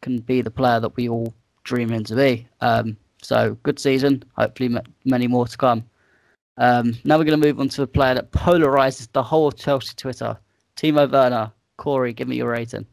can 0.01 0.19
be 0.19 0.41
the 0.41 0.51
player 0.51 0.79
that 0.79 0.95
we 0.95 1.07
all 1.07 1.33
dream 1.63 1.89
him 1.89 2.03
to 2.05 2.15
be. 2.15 2.47
Um, 2.59 2.97
so 3.21 3.55
good 3.63 3.79
season. 3.79 4.23
Hopefully, 4.35 4.75
many 5.05 5.27
more 5.27 5.47
to 5.47 5.57
come. 5.57 5.83
Um, 6.57 6.97
now 7.05 7.17
we're 7.17 7.23
going 7.23 7.39
to 7.39 7.47
move 7.47 7.59
on 7.59 7.69
to 7.69 7.83
a 7.83 7.87
player 7.87 8.15
that 8.15 8.31
polarizes 8.31 9.07
the 9.11 9.23
whole 9.23 9.51
Chelsea 9.51 9.95
Twitter. 9.95 10.37
Timo 10.75 11.09
Werner. 11.09 11.51
Corey, 11.77 12.13
give 12.13 12.27
me 12.27 12.35
your 12.35 12.49
rating. 12.49 12.85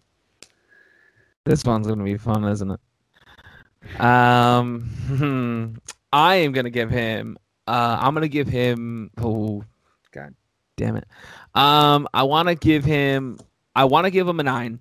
This 1.49 1.65
one's 1.65 1.87
to 1.87 2.05
be 2.05 2.19
fun, 2.19 2.45
isn't 2.45 2.73
it? 2.73 3.99
Um, 3.99 5.81
I 6.13 6.35
am 6.35 6.53
to 6.53 6.71
give 6.71 6.91
him. 6.91 7.39
Uh, 7.67 7.97
I'm 7.99 8.13
to 8.17 8.29
give 8.29 8.49
him. 8.49 9.11
Oh, 9.17 9.65
God 10.13 10.35
damn 10.77 10.97
it. 10.97 11.07
Um, 11.55 12.07
I 12.13 12.25
want 12.25 12.49
to 12.49 12.55
give 12.55 12.85
him. 12.85 13.39
I 13.75 13.87
want 13.87 14.05
to 14.05 14.11
give 14.11 14.29
him 14.29 14.41
a 14.41 14.43
nine, 14.43 14.79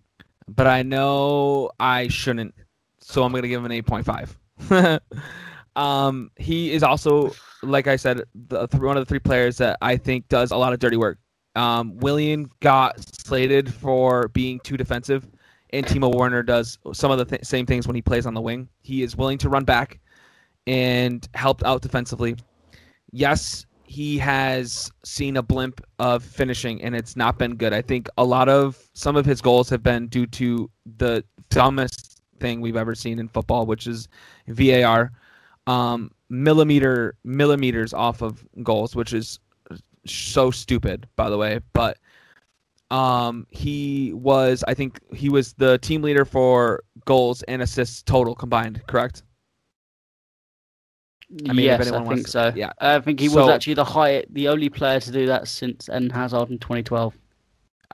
but 0.50 0.68
I 0.68 0.84
know 0.84 1.72
I 1.80 2.10
shouldn't, 2.10 2.54
so 3.00 3.24
I'm 3.24 3.32
gonna 3.32 3.48
give 3.48 3.60
him 3.60 3.66
an 3.66 3.72
eight 3.72 3.86
point 3.86 4.06
five. 4.06 4.38
um, 5.78 6.32
he 6.36 6.74
is 6.74 6.84
also, 6.84 7.34
like 7.64 7.88
I 7.88 7.96
said, 7.96 8.24
the, 8.50 8.68
one 8.74 8.98
of 8.98 9.02
the 9.02 9.10
three 9.10 9.20
players 9.20 9.56
that 9.60 9.78
I 9.82 9.96
think 9.96 10.28
does 10.28 10.52
a 10.52 10.58
lot 10.58 10.74
of 10.74 10.80
dirty 10.80 10.98
work. 10.98 11.18
Um, 11.56 11.96
Willian 11.98 12.50
got 12.60 13.00
slated 13.00 13.74
for 13.74 14.28
being 14.28 14.60
too 14.60 14.76
defensive, 14.76 15.26
and 15.72 15.86
Timo 15.86 16.14
Werner 16.14 16.44
does 16.44 16.78
some 16.94 17.12
of 17.12 17.18
the 17.18 17.26
th- 17.26 17.46
same 17.46 17.66
things 17.66 17.88
when 17.88 17.96
he 17.96 18.02
plays 18.02 18.26
on 18.26 18.34
the 18.34 18.42
wing. 18.42 18.70
He 18.82 19.04
is 19.04 19.16
willing 19.16 19.38
to 19.40 19.50
run 19.50 19.66
back 19.66 20.00
and 20.66 21.28
help 21.34 21.64
out 21.64 21.82
defensively. 21.82 22.36
Yes, 23.12 23.66
he 23.84 24.18
has 24.18 24.92
seen 25.04 25.38
a 25.38 25.42
blimp 25.42 25.82
of 26.00 26.24
finishing 26.24 26.82
and 26.82 26.96
it's 26.96 27.16
not 27.16 27.38
been 27.38 27.56
good. 27.56 27.74
I 27.74 27.82
think 27.82 28.10
a 28.18 28.24
lot 28.24 28.50
of 28.50 28.78
some 28.94 29.16
of 29.16 29.26
his 29.26 29.42
goals 29.42 29.70
have 29.70 29.82
been 29.82 30.08
due 30.08 30.28
to 30.28 30.70
the 30.98 31.24
dumbest 31.50 32.22
thing 32.40 32.62
we've 32.62 32.76
ever 32.76 32.96
seen 32.96 33.20
in 33.20 33.28
football, 33.28 33.66
which 33.66 33.88
is 33.88 34.08
VAR. 34.48 35.12
Um, 35.68 36.12
millimeter 36.30 37.16
millimeters 37.24 37.94
off 37.94 38.22
of 38.22 38.46
goals, 38.64 38.96
which 38.96 39.14
is 39.14 39.40
so 40.06 40.52
stupid, 40.52 41.08
by 41.16 41.30
the 41.30 41.38
way. 41.38 41.60
But 41.74 41.98
um, 42.92 43.48
he 43.50 44.14
was, 44.14 44.64
I 44.68 44.74
think, 44.74 45.00
he 45.14 45.30
was 45.30 45.54
the 45.54 45.78
team 45.80 46.02
leader 46.02 46.26
for 46.26 46.84
goals 47.06 47.44
and 47.44 47.62
assists 47.62 48.02
total 48.04 48.36
combined. 48.36 48.82
Correct? 48.88 49.24
I 51.50 51.54
mean, 51.54 51.66
yes, 51.66 51.92
I 51.92 52.04
think 52.06 52.26
to- 52.26 52.32
so. 52.32 52.54
yeah. 52.56 52.72
I 52.80 53.00
think 53.02 53.20
he 53.20 53.28
was 53.28 53.50
actually 53.50 53.74
the 53.74 53.84
high, 53.84 54.24
the 54.30 54.48
only 54.48 54.70
player 54.70 55.00
to 55.00 55.12
do 55.12 55.26
that 55.26 55.48
since 55.48 55.90
Eden 55.90 56.10
Hazard 56.10 56.50
in 56.50 56.60
2012. 56.60 57.14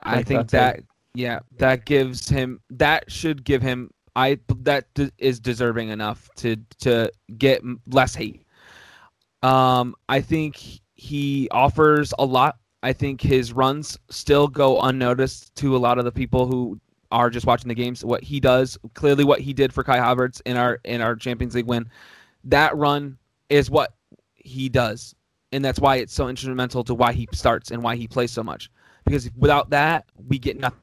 I 0.04 0.22
think 0.22 0.50
that 0.52 0.82
yeah, 1.16 1.40
that 1.58 1.86
gives 1.86 2.28
him 2.28 2.60
that 2.72 3.10
should 3.10 3.44
give 3.44 3.62
him 3.62 3.90
I 4.16 4.40
that 4.60 4.86
d- 4.94 5.12
is 5.18 5.40
deserving 5.40 5.90
enough 5.90 6.30
to 6.38 6.58
to 6.80 7.12
get 7.38 7.62
less 7.88 8.16
hate. 8.16 8.46
Um, 9.42 9.96
I 10.10 10.22
think 10.22 10.62
he 10.96 11.50
offers 11.52 12.14
a 12.18 12.26
lot. 12.26 12.58
I 12.84 12.92
think 12.92 13.22
his 13.22 13.54
runs 13.54 13.98
still 14.10 14.48
go 14.48 14.82
unnoticed 14.82 15.56
to 15.56 15.76
a 15.76 15.80
lot 15.80 15.98
of 15.98 16.06
the 16.06 16.12
people 16.12 16.46
who 16.46 16.80
are 17.12 17.30
just 17.30 17.46
watching 17.46 17.70
the 17.70 17.76
games. 17.76 18.04
What 18.04 18.22
he 18.24 18.42
does, 18.42 18.78
clearly, 18.94 19.24
what 19.24 19.40
he 19.40 19.54
did 19.54 19.72
for 19.72 19.84
Kai 19.84 19.98
Havertz 19.98 20.42
in 20.46 20.58
our 20.58 20.80
in 20.84 21.02
our 21.02 21.16
Champions 21.16 21.56
League 21.56 21.66
win, 21.66 21.90
that 22.44 22.76
run 22.76 23.18
is 23.50 23.72
what 23.72 23.94
he 24.36 24.68
does, 24.68 25.16
and 25.54 25.64
that's 25.64 25.80
why 25.80 25.96
it's 25.96 26.14
so 26.14 26.28
instrumental 26.28 26.84
to 26.84 26.94
why 26.94 27.14
he 27.14 27.28
starts 27.32 27.72
and 27.72 27.82
why 27.82 27.96
he 27.96 28.06
plays 28.06 28.32
so 28.32 28.44
much. 28.44 28.70
Because 29.06 29.30
without 29.38 29.70
that, 29.70 30.06
we 30.28 30.38
get 30.38 30.60
nothing. 30.60 30.80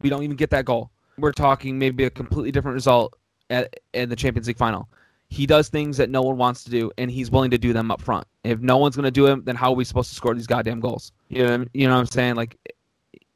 We 0.00 0.08
don't 0.08 0.22
even 0.22 0.36
get 0.36 0.50
that 0.50 0.64
goal. 0.64 0.90
We're 1.18 1.32
talking 1.32 1.78
maybe 1.78 2.04
a 2.04 2.10
completely 2.10 2.50
different 2.50 2.74
result 2.74 3.14
at 3.50 3.78
in 3.92 4.08
the 4.08 4.16
Champions 4.16 4.46
League 4.46 4.56
final. 4.56 4.88
He 5.32 5.46
does 5.46 5.70
things 5.70 5.96
that 5.96 6.10
no 6.10 6.20
one 6.20 6.36
wants 6.36 6.62
to 6.64 6.70
do, 6.70 6.92
and 6.98 7.10
he's 7.10 7.30
willing 7.30 7.50
to 7.52 7.58
do 7.58 7.72
them 7.72 7.90
up 7.90 8.02
front. 8.02 8.26
If 8.44 8.60
no 8.60 8.76
one's 8.76 8.96
going 8.96 9.04
to 9.04 9.10
do 9.10 9.24
them, 9.24 9.42
then 9.44 9.56
how 9.56 9.70
are 9.70 9.74
we 9.74 9.82
supposed 9.82 10.10
to 10.10 10.14
score 10.14 10.34
these 10.34 10.46
goddamn 10.46 10.78
goals? 10.78 11.10
You 11.30 11.46
know, 11.46 11.64
you 11.72 11.88
know 11.88 11.94
what 11.94 12.00
I'm 12.00 12.06
saying? 12.06 12.34
Like, 12.34 12.58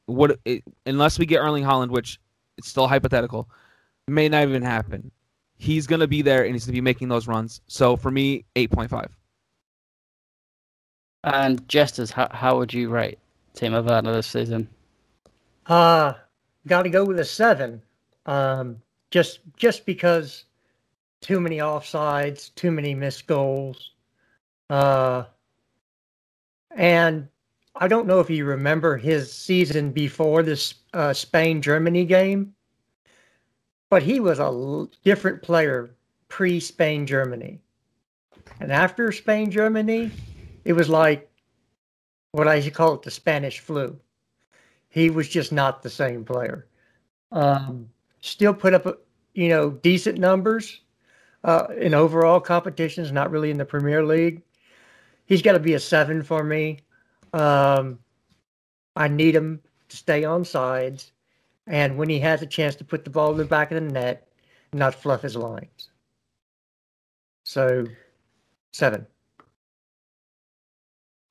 what? 0.05 0.39
It, 0.45 0.63
unless 0.85 1.19
we 1.19 1.25
get 1.25 1.39
Erling 1.39 1.65
Haaland, 1.65 1.89
which 1.89 2.21
it's 2.59 2.69
still 2.69 2.87
hypothetical, 2.87 3.49
may 4.07 4.29
not 4.29 4.43
even 4.43 4.61
happen. 4.61 5.11
He's 5.57 5.87
going 5.87 6.01
to 6.01 6.07
be 6.07 6.21
there, 6.21 6.45
and 6.45 6.55
he's 6.55 6.67
going 6.67 6.75
to 6.75 6.83
be 6.83 6.83
making 6.83 7.09
those 7.09 7.27
runs. 7.27 7.63
So 7.67 7.97
for 7.97 8.11
me, 8.11 8.45
eight 8.57 8.71
point 8.71 8.91
five. 8.91 9.11
And 11.25 11.67
Jesters, 11.67 12.11
how, 12.11 12.29
how 12.31 12.59
would 12.59 12.75
you 12.75 12.91
rate 12.91 13.19
Timo 13.55 13.83
Werner 13.83 14.13
this 14.13 14.27
season? 14.27 14.69
Uh, 15.65 16.13
got 16.67 16.83
to 16.83 16.91
go 16.91 17.07
with 17.07 17.19
a 17.19 17.25
seven. 17.25 17.81
Um, 18.27 18.83
just 19.11 19.41
just 19.57 19.87
because 19.87 20.45
too 21.21 21.41
many 21.41 21.59
offsides, 21.59 22.55
too 22.55 22.71
many 22.71 22.95
missed 22.95 23.27
goals. 23.27 23.93
Uh, 24.71 25.25
and 26.73 27.29
I 27.75 27.89
don't 27.89 28.07
know 28.07 28.21
if 28.21 28.31
you 28.31 28.45
remember 28.45 28.97
his 28.97 29.33
season 29.33 29.93
before 29.93 30.43
this 30.43 30.75
uh, 30.95 31.13
Spain 31.13 31.63
Germany 31.63 32.05
game, 32.05 32.55
but 33.91 34.03
he 34.03 34.21
was 34.21 34.39
a 34.39 34.45
l- 34.45 34.91
different 35.05 35.43
player 35.43 35.95
pre 36.29 36.61
Spain 36.61 37.07
Germany. 37.07 37.61
And 38.61 38.73
after 38.73 39.13
Spain 39.13 39.51
Germany, 39.51 40.11
it 40.65 40.73
was 40.73 40.89
like 40.89 41.31
what 42.33 42.49
I 42.49 42.69
call 42.71 42.95
it 42.95 43.03
the 43.03 43.11
Spanish 43.11 43.61
flu 43.61 43.99
he 44.97 45.11
was 45.11 45.29
just 45.29 45.53
not 45.53 45.83
the 45.83 45.91
same 45.91 46.25
player. 46.25 46.67
Um, 47.31 47.91
still 48.23 48.55
put 48.55 48.73
up, 48.73 48.87
you 49.35 49.51
know, 49.51 49.71
decent 49.71 50.17
numbers 50.17 50.81
uh, 51.47 51.69
in 51.81 51.95
overall 51.95 52.41
competitions, 52.41 53.13
not 53.13 53.31
really 53.31 53.51
in 53.51 53.57
the 53.57 53.65
Premier 53.65 54.05
League. 54.05 54.43
He's 55.27 55.43
got 55.43 55.53
to 55.53 55.61
be 55.61 55.75
a 55.75 55.81
seven 55.81 56.23
for 56.23 56.43
me. 56.43 56.81
Um, 57.33 58.01
I 58.97 59.09
need 59.09 59.35
him 59.35 59.61
to 59.89 59.97
stay 59.97 60.25
on 60.25 60.45
sides, 60.45 61.13
and 61.67 61.97
when 61.97 62.09
he 62.09 62.19
has 62.19 62.43
a 62.43 62.47
chance 62.47 62.75
to 62.77 62.85
put 62.85 63.05
the 63.05 63.11
ball 63.11 63.31
in 63.31 63.39
the 63.39 63.45
back 63.45 63.71
of 63.71 63.77
the 63.77 63.93
net, 63.93 64.29
not 64.73 64.95
fluff 64.95 65.23
his 65.23 65.37
lines. 65.37 65.91
So, 67.45 67.87
seven. 68.73 69.07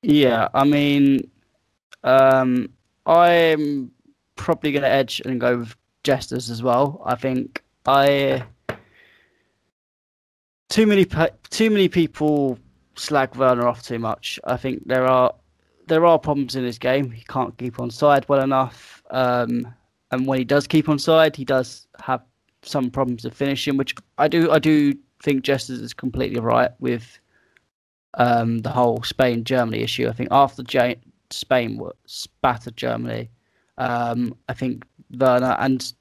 Yeah, 0.02 0.48
I 0.54 0.64
mean, 0.64 1.30
um, 2.04 2.70
I'm 3.04 3.90
probably 4.36 4.72
going 4.72 4.82
to 4.82 4.88
edge 4.88 5.20
and 5.26 5.40
go 5.40 5.58
with 5.58 5.76
Jesters 6.04 6.48
as 6.48 6.62
well. 6.62 7.02
I 7.04 7.16
think 7.16 7.62
I 7.84 8.44
too 10.68 10.86
many 10.86 11.06
too 11.50 11.70
many 11.70 11.88
people 11.88 12.58
slag 12.96 13.36
Werner 13.36 13.66
off 13.66 13.82
too 13.82 13.98
much. 13.98 14.38
I 14.44 14.56
think 14.56 14.86
there 14.86 15.06
are 15.06 15.34
there 15.86 16.04
are 16.04 16.18
problems 16.18 16.56
in 16.56 16.64
his 16.64 16.78
game. 16.78 17.10
He 17.10 17.22
can't 17.28 17.56
keep 17.58 17.78
on 17.78 17.90
side 17.90 18.28
well 18.28 18.42
enough, 18.42 19.02
um, 19.10 19.72
and 20.10 20.26
when 20.26 20.38
he 20.38 20.44
does 20.44 20.66
keep 20.66 20.88
on 20.88 20.98
side, 20.98 21.36
he 21.36 21.44
does 21.44 21.86
have 22.02 22.22
some 22.62 22.90
problems 22.90 23.24
of 23.24 23.34
finishing. 23.34 23.76
Which 23.76 23.94
I 24.18 24.28
do 24.28 24.50
I 24.50 24.58
do 24.58 24.94
think 25.22 25.42
Jesters 25.44 25.80
is 25.80 25.94
completely 25.94 26.40
right 26.40 26.70
with 26.80 27.18
um, 28.14 28.58
the 28.58 28.70
whole 28.70 29.02
Spain 29.02 29.44
Germany 29.44 29.82
issue. 29.82 30.08
I 30.08 30.12
think 30.12 30.28
after 30.32 30.62
J- 30.62 31.00
Spain 31.30 31.78
were 31.78 31.94
spattered 32.06 32.76
Germany, 32.76 33.30
um, 33.78 34.36
I 34.48 34.54
think 34.54 34.84
Werner 35.16 35.56
and 35.60 35.92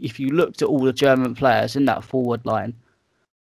if 0.00 0.20
you 0.20 0.28
looked 0.28 0.62
at 0.62 0.68
all 0.68 0.80
the 0.80 0.92
German 0.92 1.34
players 1.34 1.74
in 1.76 1.84
that 1.86 2.04
forward 2.04 2.46
line, 2.46 2.74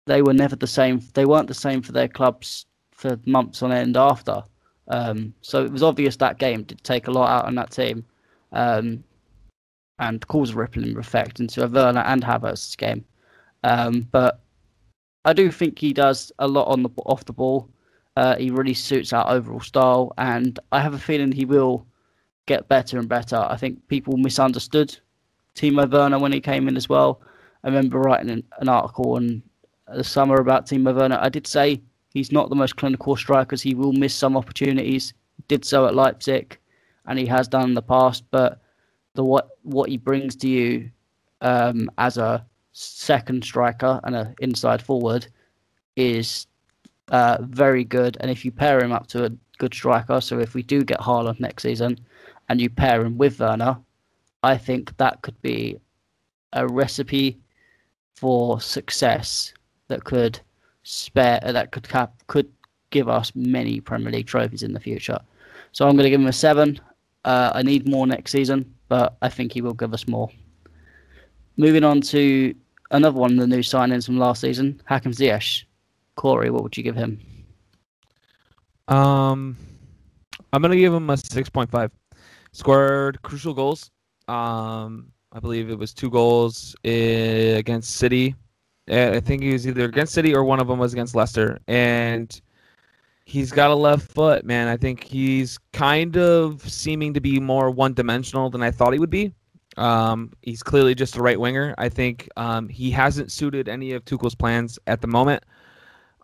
they 0.06 0.22
were 0.22 0.34
never 0.34 0.56
the 0.56 0.68
same. 0.68 1.02
They 1.14 1.26
weren't 1.26 1.48
the 1.48 1.54
same 1.54 1.82
for 1.82 1.92
their 1.92 2.08
clubs 2.08 2.66
for 2.92 3.20
months 3.26 3.62
on 3.62 3.72
end 3.72 3.98
after. 3.98 4.44
Um, 4.88 5.34
so 5.42 5.64
it 5.66 5.72
was 5.72 5.84
obvious 5.84 6.16
that 6.18 6.38
game 6.38 6.64
did 6.64 6.84
take 6.84 7.08
a 7.08 7.12
lot 7.12 7.30
out 7.30 7.46
on 7.46 7.56
that 7.56 7.72
team, 7.72 8.06
um, 8.52 9.04
and 10.00 10.26
cause 10.28 10.52
a 10.52 10.56
rippling 10.56 10.98
effect 10.98 11.40
into 11.40 11.66
Werner 11.68 12.02
and 12.02 12.24
Havertz's 12.24 12.76
game. 12.76 13.04
Um, 13.64 14.08
but 14.12 14.42
I 15.26 15.34
do 15.34 15.52
think 15.52 15.80
he 15.80 15.92
does 15.92 16.32
a 16.38 16.48
lot 16.48 16.68
on 16.68 16.84
the 16.84 16.90
off 17.06 17.26
the 17.26 17.34
ball. 17.34 17.70
Uh, 18.16 18.36
he 18.38 18.50
really 18.50 18.76
suits 18.76 19.12
our 19.12 19.30
overall 19.30 19.60
style, 19.60 20.14
and 20.18 20.60
I 20.72 20.82
have 20.82 20.94
a 20.94 21.00
feeling 21.00 21.32
he 21.32 21.46
will 21.46 21.86
get 22.46 22.68
better 22.70 23.00
and 23.00 23.10
better. 23.10 23.38
I 23.38 23.58
think 23.58 23.88
people 23.88 24.18
misunderstood 24.18 24.98
Timo 25.56 25.92
Werner 25.92 26.20
when 26.20 26.32
he 26.32 26.40
came 26.40 26.68
in 26.68 26.78
as 26.78 26.88
well. 26.88 27.22
I 27.64 27.70
remember 27.70 28.00
writing 28.00 28.30
an, 28.30 28.44
an 28.60 28.70
article 28.70 29.18
in 29.18 29.42
the 29.88 30.04
summer 30.04 30.36
about 30.36 30.66
Timo 30.66 30.96
Werner. 30.96 31.20
I 31.22 31.30
did 31.30 31.48
say 31.48 31.82
he's 32.14 32.32
not 32.32 32.50
the 32.50 32.56
most 32.56 32.76
clinical 32.76 33.16
striker. 33.16 33.56
He 33.56 33.76
will 33.76 33.94
miss 33.94 34.14
some 34.14 34.38
opportunities. 34.38 35.14
He 35.38 35.44
Did 35.48 35.66
so 35.66 35.86
at 35.86 35.96
Leipzig, 35.96 36.58
and 37.06 37.20
he 37.20 37.26
has 37.28 37.48
done 37.48 37.70
in 37.70 37.74
the 37.74 37.82
past. 37.82 38.24
But 38.32 38.62
the 39.14 39.24
what 39.24 39.50
what 39.64 39.90
he 39.90 39.98
brings 39.98 40.36
to 40.38 40.50
you 40.50 40.90
um, 41.42 41.90
as 41.98 42.18
a 42.18 42.46
second 42.72 43.44
striker 43.44 44.00
and 44.04 44.16
an 44.16 44.36
inside 44.40 44.82
forward 44.82 45.28
is 45.96 46.48
uh, 47.10 47.38
very 47.42 47.84
good. 47.84 48.18
And 48.20 48.30
if 48.30 48.44
you 48.44 48.52
pair 48.52 48.84
him 48.84 48.92
up 48.92 49.08
to 49.08 49.26
a 49.26 49.32
good 49.58 49.74
striker, 49.74 50.20
so 50.20 50.40
if 50.40 50.54
we 50.54 50.64
do 50.64 50.84
get 50.84 51.00
Haaland 51.00 51.40
next 51.40 51.64
season, 51.64 52.00
and 52.50 52.60
you 52.60 52.70
pair 52.70 53.04
him 53.04 53.18
with 53.18 53.40
Werner, 53.40 53.78
I 54.44 54.58
think 54.58 54.96
that 54.98 55.22
could 55.22 55.42
be 55.42 55.80
a 56.54 56.68
recipe 56.68 57.40
for 58.16 58.62
success 58.62 59.54
that 59.88 60.04
could 60.04 60.40
spare 60.84 61.40
that 61.44 61.72
could 61.72 61.88
cap 61.88 62.14
could 62.28 62.52
give 62.92 63.10
us 63.10 63.32
many 63.36 63.82
Premier 63.82 64.12
League 64.12 64.28
trophies 64.28 64.64
in 64.64 64.74
the 64.74 64.80
future. 64.80 65.20
So 65.72 65.88
I'm 65.88 65.96
going 65.96 66.06
to 66.06 66.10
give 66.10 66.22
him 66.22 66.28
a 66.28 66.34
seven. 66.34 66.80
Uh, 67.26 67.52
I 67.54 67.64
need 67.64 67.90
more 67.90 68.08
next 68.08 68.32
season, 68.32 68.74
but 68.88 69.18
I 69.22 69.30
think 69.30 69.52
he 69.52 69.62
will 69.62 69.74
give 69.74 69.94
us 69.94 70.08
more. 70.08 70.30
Moving 71.58 71.84
on 71.84 72.02
to 72.02 72.56
another 72.92 73.18
one 73.18 73.32
of 73.32 73.40
the 73.40 73.48
new 73.48 73.60
signings 73.60 74.06
from 74.06 74.18
last 74.18 74.42
season, 74.42 74.82
Hakim 74.86 75.12
Ziyech. 75.12 75.64
Corey, 76.16 76.50
what 76.50 76.64
would 76.64 76.78
you 76.78 76.84
give 76.84 76.96
him? 76.96 77.20
Um, 78.88 79.58
I'm 80.54 80.62
gonna 80.62 80.78
give 80.78 80.94
him 80.94 81.10
a 81.10 81.18
six 81.18 81.50
point 81.50 81.70
five. 81.70 81.92
Scored 82.54 83.22
crucial 83.22 83.54
goals. 83.54 83.92
Um, 84.30 85.12
I 85.34 85.40
believe 85.40 85.70
it 85.70 85.78
was 85.78 85.94
two 85.94 86.10
goals 86.10 86.76
eh, 86.86 87.58
against 87.58 87.98
City. 87.98 88.36
I 88.88 89.20
think 89.20 89.42
he 89.42 89.54
was 89.54 89.68
either 89.68 89.86
against 89.86 90.14
City 90.14 90.36
or 90.36 90.44
one 90.44 90.60
of 90.60 90.68
them 90.68 90.80
was 90.80 90.94
against 90.94 91.16
Leicester. 91.16 91.60
And 91.68 92.40
he's 93.26 93.52
got 93.52 93.72
a 93.72 93.76
left 93.76 94.12
foot, 94.12 94.46
man. 94.46 94.68
I 94.68 94.78
think 94.78 95.04
he's 95.04 95.58
kind 95.74 96.18
of 96.18 96.62
seeming 96.70 97.14
to 97.14 97.22
be 97.22 97.40
more 97.40 97.72
one 97.72 97.94
dimensional 97.94 98.50
than 98.50 98.62
I 98.62 98.72
thought 98.72 98.94
he 98.94 99.00
would 99.00 99.10
be. 99.10 99.34
Um, 99.78 100.32
he's 100.42 100.64
clearly 100.64 100.96
just 100.96 101.18
a 101.18 101.22
right 101.22 101.40
winger. 101.40 101.76
I 101.78 101.90
think 101.90 102.30
um, 102.38 102.70
he 102.70 102.92
hasn't 102.92 103.32
suited 103.32 103.68
any 103.68 103.92
of 103.92 104.06
Tuchel's 104.06 104.36
plans 104.36 104.80
at 104.88 105.02
the 105.02 105.08
moment. 105.08 105.44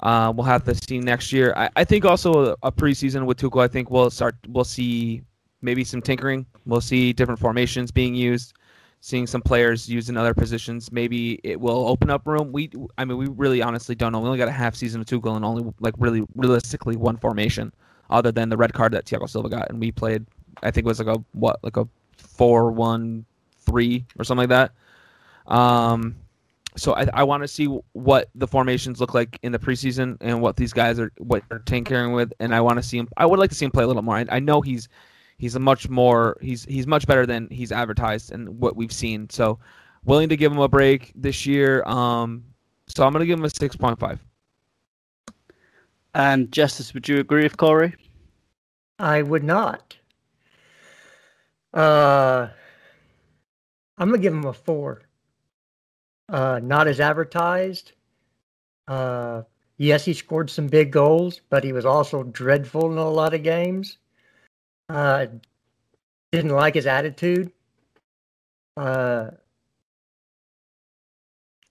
Uh, 0.02 0.32
we'll 0.36 0.46
have 0.46 0.64
to 0.64 0.74
see 0.74 1.00
next 1.00 1.32
year. 1.32 1.54
I, 1.56 1.70
I 1.76 1.84
think 1.84 2.06
also 2.06 2.52
a, 2.52 2.56
a 2.64 2.72
preseason 2.72 3.26
with 3.26 3.38
Tuchel. 3.38 3.62
I 3.62 3.68
think 3.68 3.92
we'll 3.92 4.10
start. 4.10 4.36
We'll 4.48 4.64
see 4.64 5.22
maybe 5.62 5.84
some 5.84 6.02
tinkering. 6.02 6.46
We'll 6.66 6.82
see 6.82 7.14
different 7.14 7.40
formations 7.40 7.92
being 7.92 8.16
used, 8.16 8.54
seeing 9.04 9.26
some 9.26 9.42
players 9.42 9.90
used 9.90 10.10
in 10.10 10.16
other 10.16 10.34
positions. 10.34 10.92
Maybe 10.92 11.40
it 11.44 11.60
will 11.60 11.88
open 11.88 12.12
up 12.12 12.28
room. 12.28 12.52
We, 12.52 12.72
I 13.00 13.04
mean, 13.04 13.18
we 13.18 13.28
really 13.28 13.62
honestly 13.62 13.96
don't 13.96 14.12
know. 14.12 14.20
We 14.20 14.28
only 14.28 14.38
got 14.38 14.48
a 14.48 14.52
half 14.52 14.76
season 14.76 15.02
of 15.02 15.08
Tuchel 15.08 15.36
and 15.36 15.44
only 15.44 15.74
like 15.80 15.96
really 15.98 16.24
realistically 16.36 16.96
one 16.96 17.18
formation, 17.18 17.74
other 18.12 18.32
than 18.32 18.50
the 18.50 18.58
red 18.58 18.74
card 18.74 18.94
that 18.94 19.06
Thiago 19.06 19.28
Silva 19.28 19.50
got, 19.50 19.70
and 19.70 19.80
we 19.80 19.92
played. 19.92 20.26
I 20.62 20.70
think 20.70 20.86
it 20.86 20.88
was 20.88 21.00
like 21.00 21.08
a 21.08 21.24
what, 21.34 21.64
like 21.64 21.78
a 21.78 21.88
four-one-three 22.18 24.06
or 24.20 24.24
something 24.24 24.50
like 24.50 24.50
that. 24.50 24.74
Um, 25.52 26.16
so 26.78 26.94
I, 26.94 27.08
I 27.14 27.24
want 27.24 27.42
to 27.42 27.48
see 27.48 27.66
what 27.66 28.30
the 28.36 28.48
formations 28.48 29.02
look 29.02 29.14
like 29.14 29.40
in 29.42 29.52
the 29.52 29.60
preseason 29.60 30.18
and 30.22 30.42
what 30.42 30.56
these 30.58 30.74
guys 30.74 31.00
are 31.00 31.12
what 31.18 31.44
they're 31.50 31.60
tinkering 31.60 32.14
with, 32.14 32.34
and 32.40 32.54
I 32.54 32.62
want 32.62 32.78
to 32.78 32.84
see 32.84 33.00
him. 33.00 33.08
I 33.18 33.26
would 33.26 33.40
like 33.40 33.50
to 33.50 33.56
see 33.56 33.66
him 33.66 33.72
play 33.72 33.84
a 33.84 33.88
little 33.88 34.04
more. 34.04 34.18
I, 34.18 34.26
I 34.30 34.40
know 34.40 34.62
he's 34.62 34.88
he's 35.42 35.56
a 35.56 35.60
much 35.60 35.90
more 35.90 36.38
he's 36.40 36.64
he's 36.66 36.86
much 36.86 37.08
better 37.08 37.26
than 37.26 37.50
he's 37.50 37.72
advertised 37.72 38.32
and 38.32 38.48
what 38.62 38.76
we've 38.76 38.92
seen. 38.92 39.28
So 39.30 39.58
willing 40.06 40.30
to 40.30 40.38
give 40.38 40.52
him 40.52 40.60
a 40.60 40.70
break 40.70 41.12
this 41.16 41.48
year. 41.48 41.84
Um, 41.86 42.46
so 42.88 43.04
I'm 43.04 43.12
gonna 43.12 43.26
give 43.26 43.40
him 43.40 43.46
a 43.46 43.50
six 43.50 43.76
point 43.76 44.00
five. 44.00 44.20
And 46.14 46.52
Jesters, 46.52 46.94
would 46.94 47.08
you 47.10 47.20
agree 47.20 47.44
with 47.44 47.58
Corey? 47.58 47.96
I 49.00 49.24
would 49.24 49.44
not. 49.44 49.98
Uh, 51.74 52.50
I'm 53.98 54.10
gonna 54.10 54.22
give 54.22 54.34
him 54.34 54.46
a 54.46 54.54
four. 54.54 55.02
Uh, 56.30 56.60
not 56.62 56.88
as 56.88 57.00
advertised. 57.00 57.94
Uh, 58.88 59.42
yes, 59.78 60.06
he 60.06 60.14
scored 60.14 60.52
some 60.52 60.68
big 60.68 60.92
goals, 60.92 61.42
but 61.50 61.64
he 61.64 61.74
was 61.74 61.86
also 61.86 62.24
dreadful 62.24 62.92
in 62.92 62.98
a 63.00 63.10
lot 63.10 63.34
of 63.34 63.42
games. 63.42 63.98
Uh, 64.92 65.28
didn't 66.34 66.52
like 66.52 66.76
his 66.76 66.86
attitude. 66.86 67.50
Uh, 68.76 69.32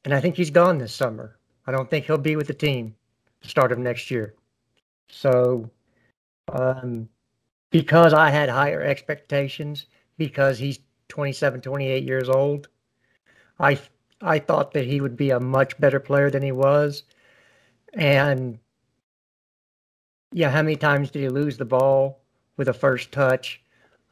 and 0.05 0.15
I 0.15 0.21
think 0.21 0.37
he's 0.37 0.51
gone 0.51 0.79
this 0.79 0.95
summer. 0.95 1.37
I 1.67 1.73
don't 1.73 1.91
think 1.91 2.07
he'll 2.07 2.17
be 2.17 2.37
with 2.37 2.47
the 2.47 2.55
team 2.55 2.95
start 3.43 3.73
of 3.73 3.79
next 3.79 4.11
year. 4.11 4.35
So, 5.11 5.71
um, 6.51 7.11
because 7.71 8.15
I 8.15 8.31
had 8.31 8.49
higher 8.49 8.83
expectations, 8.83 9.85
because 10.17 10.59
he's 10.59 10.79
27, 11.09 11.61
28 11.61 12.05
years 12.05 12.31
old, 12.31 12.69
I 13.59 13.79
I 14.23 14.39
thought 14.39 14.73
that 14.73 14.87
he 14.87 15.03
would 15.03 15.17
be 15.17 15.31
a 15.31 15.41
much 15.41 15.79
better 15.79 16.01
player 16.01 16.31
than 16.31 16.43
he 16.43 16.53
was. 16.53 17.03
And 17.93 18.59
yeah, 20.33 20.51
how 20.51 20.63
many 20.63 20.77
times 20.77 21.11
did 21.11 21.21
he 21.21 21.29
lose 21.29 21.59
the 21.59 21.65
ball 21.67 22.20
with 22.61 22.69
a 22.69 22.75
first 22.75 23.11
touch? 23.11 23.63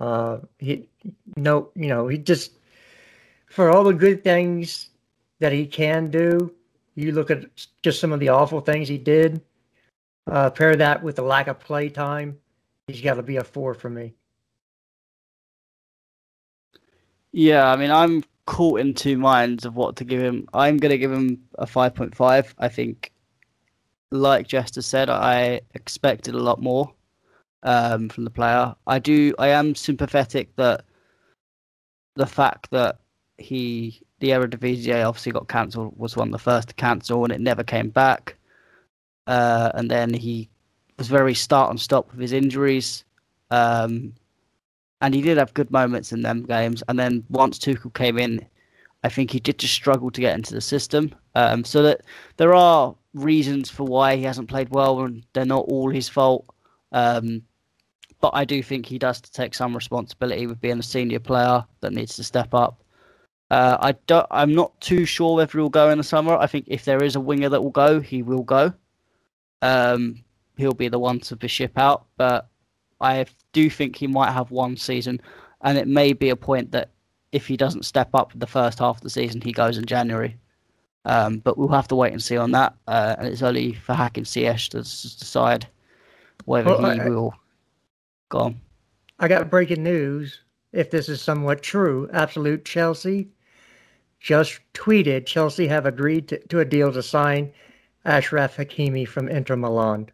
Uh, 0.00 0.38
he 0.58 0.88
no, 1.36 1.68
you 1.74 1.88
know, 1.88 2.08
he 2.08 2.16
just 2.16 2.52
for 3.50 3.68
all 3.70 3.84
the 3.84 3.92
good 3.92 4.24
things 4.24 4.88
that 5.38 5.52
he 5.52 5.66
can 5.66 6.10
do, 6.10 6.50
you 6.94 7.12
look 7.12 7.30
at 7.30 7.44
just 7.82 8.00
some 8.00 8.10
of 8.10 8.20
the 8.20 8.30
awful 8.30 8.62
things 8.62 8.88
he 8.88 8.96
did. 8.96 9.42
Uh, 10.30 10.48
pair 10.48 10.74
that 10.76 11.02
with 11.02 11.16
the 11.16 11.22
lack 11.22 11.46
of 11.46 11.60
play 11.60 11.90
time, 11.90 12.38
he's 12.86 13.02
got 13.02 13.14
to 13.14 13.22
be 13.22 13.36
a 13.36 13.44
four 13.44 13.74
for 13.74 13.90
me. 13.90 14.14
Yeah, 17.32 17.70
I 17.70 17.76
mean, 17.76 17.90
I'm 17.90 18.24
caught 18.46 18.80
in 18.80 18.94
two 18.94 19.18
minds 19.18 19.66
of 19.66 19.76
what 19.76 19.96
to 19.96 20.04
give 20.04 20.22
him. 20.22 20.48
I'm 20.54 20.78
going 20.78 20.90
to 20.90 20.98
give 20.98 21.12
him 21.12 21.42
a 21.58 21.66
5.5. 21.66 22.54
I 22.58 22.68
think, 22.68 23.12
like 24.10 24.48
Jester 24.48 24.80
said, 24.80 25.10
I 25.10 25.60
expected 25.74 26.34
a 26.34 26.42
lot 26.42 26.62
more 26.62 26.94
um, 27.62 28.09
from 28.09 28.24
the 28.24 28.30
player. 28.30 28.74
I 28.86 28.98
do. 28.98 29.35
I 29.39 29.48
am 29.48 29.74
sympathetic 29.74 30.55
that 30.56 30.85
the 32.14 32.26
fact 32.26 32.70
that 32.70 32.98
he 33.39 34.01
the 34.20 34.30
Eredivisie 34.30 35.06
obviously 35.06 35.32
got 35.32 35.48
cancelled 35.48 35.97
was 35.97 36.16
one 36.16 36.28
of 36.28 36.32
the 36.32 36.39
first 36.39 36.68
to 36.68 36.74
cancel 36.74 37.22
and 37.24 37.32
it 37.32 37.40
never 37.40 37.62
came 37.62 37.89
back. 37.89 38.36
Uh, 39.26 39.70
and 39.74 39.90
then 39.90 40.12
he 40.12 40.48
was 40.98 41.09
very 41.09 41.35
start 41.35 41.70
and 41.70 41.80
stop 41.80 42.10
with 42.10 42.20
his 42.20 42.32
injuries. 42.32 43.05
Um, 43.51 44.12
and 45.01 45.14
he 45.14 45.22
did 45.22 45.39
have 45.39 45.55
good 45.55 45.70
moments 45.70 46.12
in 46.12 46.22
them 46.22 46.43
games. 46.43 46.82
And 46.89 46.98
then 46.98 47.24
once 47.28 47.59
Tuchel 47.59 47.94
came 47.94 48.18
in, 48.18 48.44
I 49.05 49.09
think 49.09 49.30
he 49.30 49.39
did 49.39 49.59
just 49.59 49.74
struggle 49.74 50.10
to 50.10 50.20
get 50.20 50.35
into 50.35 50.55
the 50.55 50.60
system. 50.60 51.14
Um, 51.36 51.64
so 51.64 51.82
that 51.82 52.01
there 52.36 52.55
are 52.55 52.97
reasons 53.14 53.70
for 53.70 53.85
why 53.85 54.16
he 54.16 54.24
hasn't 54.24 54.48
played 54.48 54.70
well, 54.70 55.01
and 55.05 55.24
they're 55.32 55.44
not 55.44 55.66
all 55.68 55.89
his 55.89 56.09
fault. 56.09 56.47
Um, 56.90 57.43
but 58.20 58.32
I 58.35 58.45
do 58.45 58.62
think 58.62 58.86
he 58.86 58.99
does 58.99 59.20
take 59.20 59.55
some 59.55 59.74
responsibility 59.74 60.47
with 60.47 60.61
being 60.61 60.78
a 60.78 60.82
senior 60.82 61.20
player 61.20 61.65
that 61.81 61.93
needs 61.93 62.16
to 62.16 62.24
step 62.24 62.53
up. 62.53 62.82
Uh, 63.51 63.78
I 63.81 63.93
don't. 64.07 64.27
I'm 64.31 64.55
not 64.55 64.78
too 64.81 65.05
sure 65.05 65.36
whether 65.36 65.59
he'll 65.59 65.70
go 65.70 65.90
in 65.90 65.99
the 65.99 66.05
summer. 66.05 66.36
I 66.36 66.47
think 66.47 66.66
if 66.69 66.85
there 66.85 67.03
is 67.03 67.16
a 67.16 67.20
winger 67.20 67.49
that 67.49 67.62
will 67.62 67.70
go, 67.70 68.01
he 68.01 68.23
will 68.23 68.43
go. 68.43 68.73
Um, 69.62 70.23
he'll 70.57 70.74
be 70.74 70.89
the 70.89 70.99
one 70.99 71.20
to 71.20 71.36
be 71.36 71.49
ship 71.49 71.73
out, 71.78 72.07
but 72.16 72.49
I 73.01 73.24
do 73.53 73.70
think 73.70 73.97
he 73.97 74.07
might 74.07 74.32
have 74.32 74.51
one 74.51 74.77
season, 74.77 75.20
and 75.62 75.78
it 75.78 75.89
may 75.89 76.12
be 76.12 76.28
a 76.28 76.36
point 76.36 76.73
that 76.73 76.90
if 77.32 77.47
he 77.47 77.57
doesn't 77.57 77.85
step 77.85 78.11
up 78.15 78.32
the 78.35 78.47
first 78.47 78.78
half 78.81 78.97
of 78.97 79.03
the 79.03 79.11
season, 79.11 79.40
he 79.40 79.53
goes 79.53 79.78
in 79.78 79.86
January. 79.86 80.36
Um, 81.05 81.39
but 81.39 81.57
we'll 81.57 81.69
have 81.69 81.89
to 81.89 81.95
wait 81.95 82.12
and 82.12 82.23
see 82.23 82.36
on 82.36 82.51
that. 82.53 82.74
Uh, 82.86 83.16
and 83.19 83.28
it's 83.28 83.43
only 83.43 83.73
for 83.73 83.95
Hakim 83.95 84.24
Ziyech 84.24 84.70
to 84.70 84.78
decide 84.78 85.66
whether 86.45 86.70
well, 86.70 86.93
he 86.93 87.01
I, 87.01 87.09
will 87.09 87.35
go 88.28 88.38
on. 88.38 88.60
I 89.18 89.28
got 89.28 89.50
breaking 89.50 89.82
news. 89.82 90.40
If 90.72 90.90
this 90.90 91.09
is 91.09 91.22
somewhat 91.22 91.62
true, 91.62 92.09
absolute 92.12 92.64
Chelsea 92.64 93.28
just 94.20 94.60
tweeted 94.74 95.26
Chelsea 95.26 95.66
have 95.66 95.86
agreed 95.86 96.28
to, 96.28 96.38
to 96.48 96.60
a 96.60 96.64
deal 96.64 96.92
to 96.92 97.02
sign 97.02 97.52
Achraf 98.05 98.56
Hakimi 98.56 99.06
from 99.06 99.28
Inter 99.28 99.56
Milan. 99.56 100.10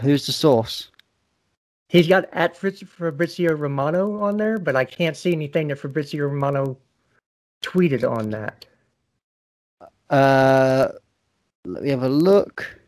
Who's 0.00 0.26
the 0.26 0.32
source? 0.32 0.90
He's 1.88 2.08
got 2.08 2.24
at 2.32 2.56
Fabrizio 2.56 3.52
Romano 3.52 4.22
on 4.22 4.38
there, 4.38 4.58
but 4.58 4.76
I 4.76 4.84
can't 4.84 5.16
see 5.16 5.32
anything 5.32 5.68
that 5.68 5.78
Fabrizio 5.78 6.24
Romano 6.24 6.78
tweeted 7.62 8.08
on 8.10 8.30
that. 8.30 8.64
Uh, 10.08 10.88
let 11.66 11.82
me 11.82 11.90
have 11.90 12.02
a 12.02 12.08
look. 12.08 12.78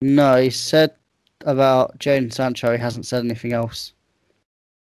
No, 0.00 0.40
he 0.40 0.48
said 0.48 0.94
about 1.44 1.98
Jadon 1.98 2.32
Sancho. 2.32 2.72
He 2.72 2.78
hasn't 2.78 3.06
said 3.06 3.24
anything 3.24 3.52
else. 3.52 3.92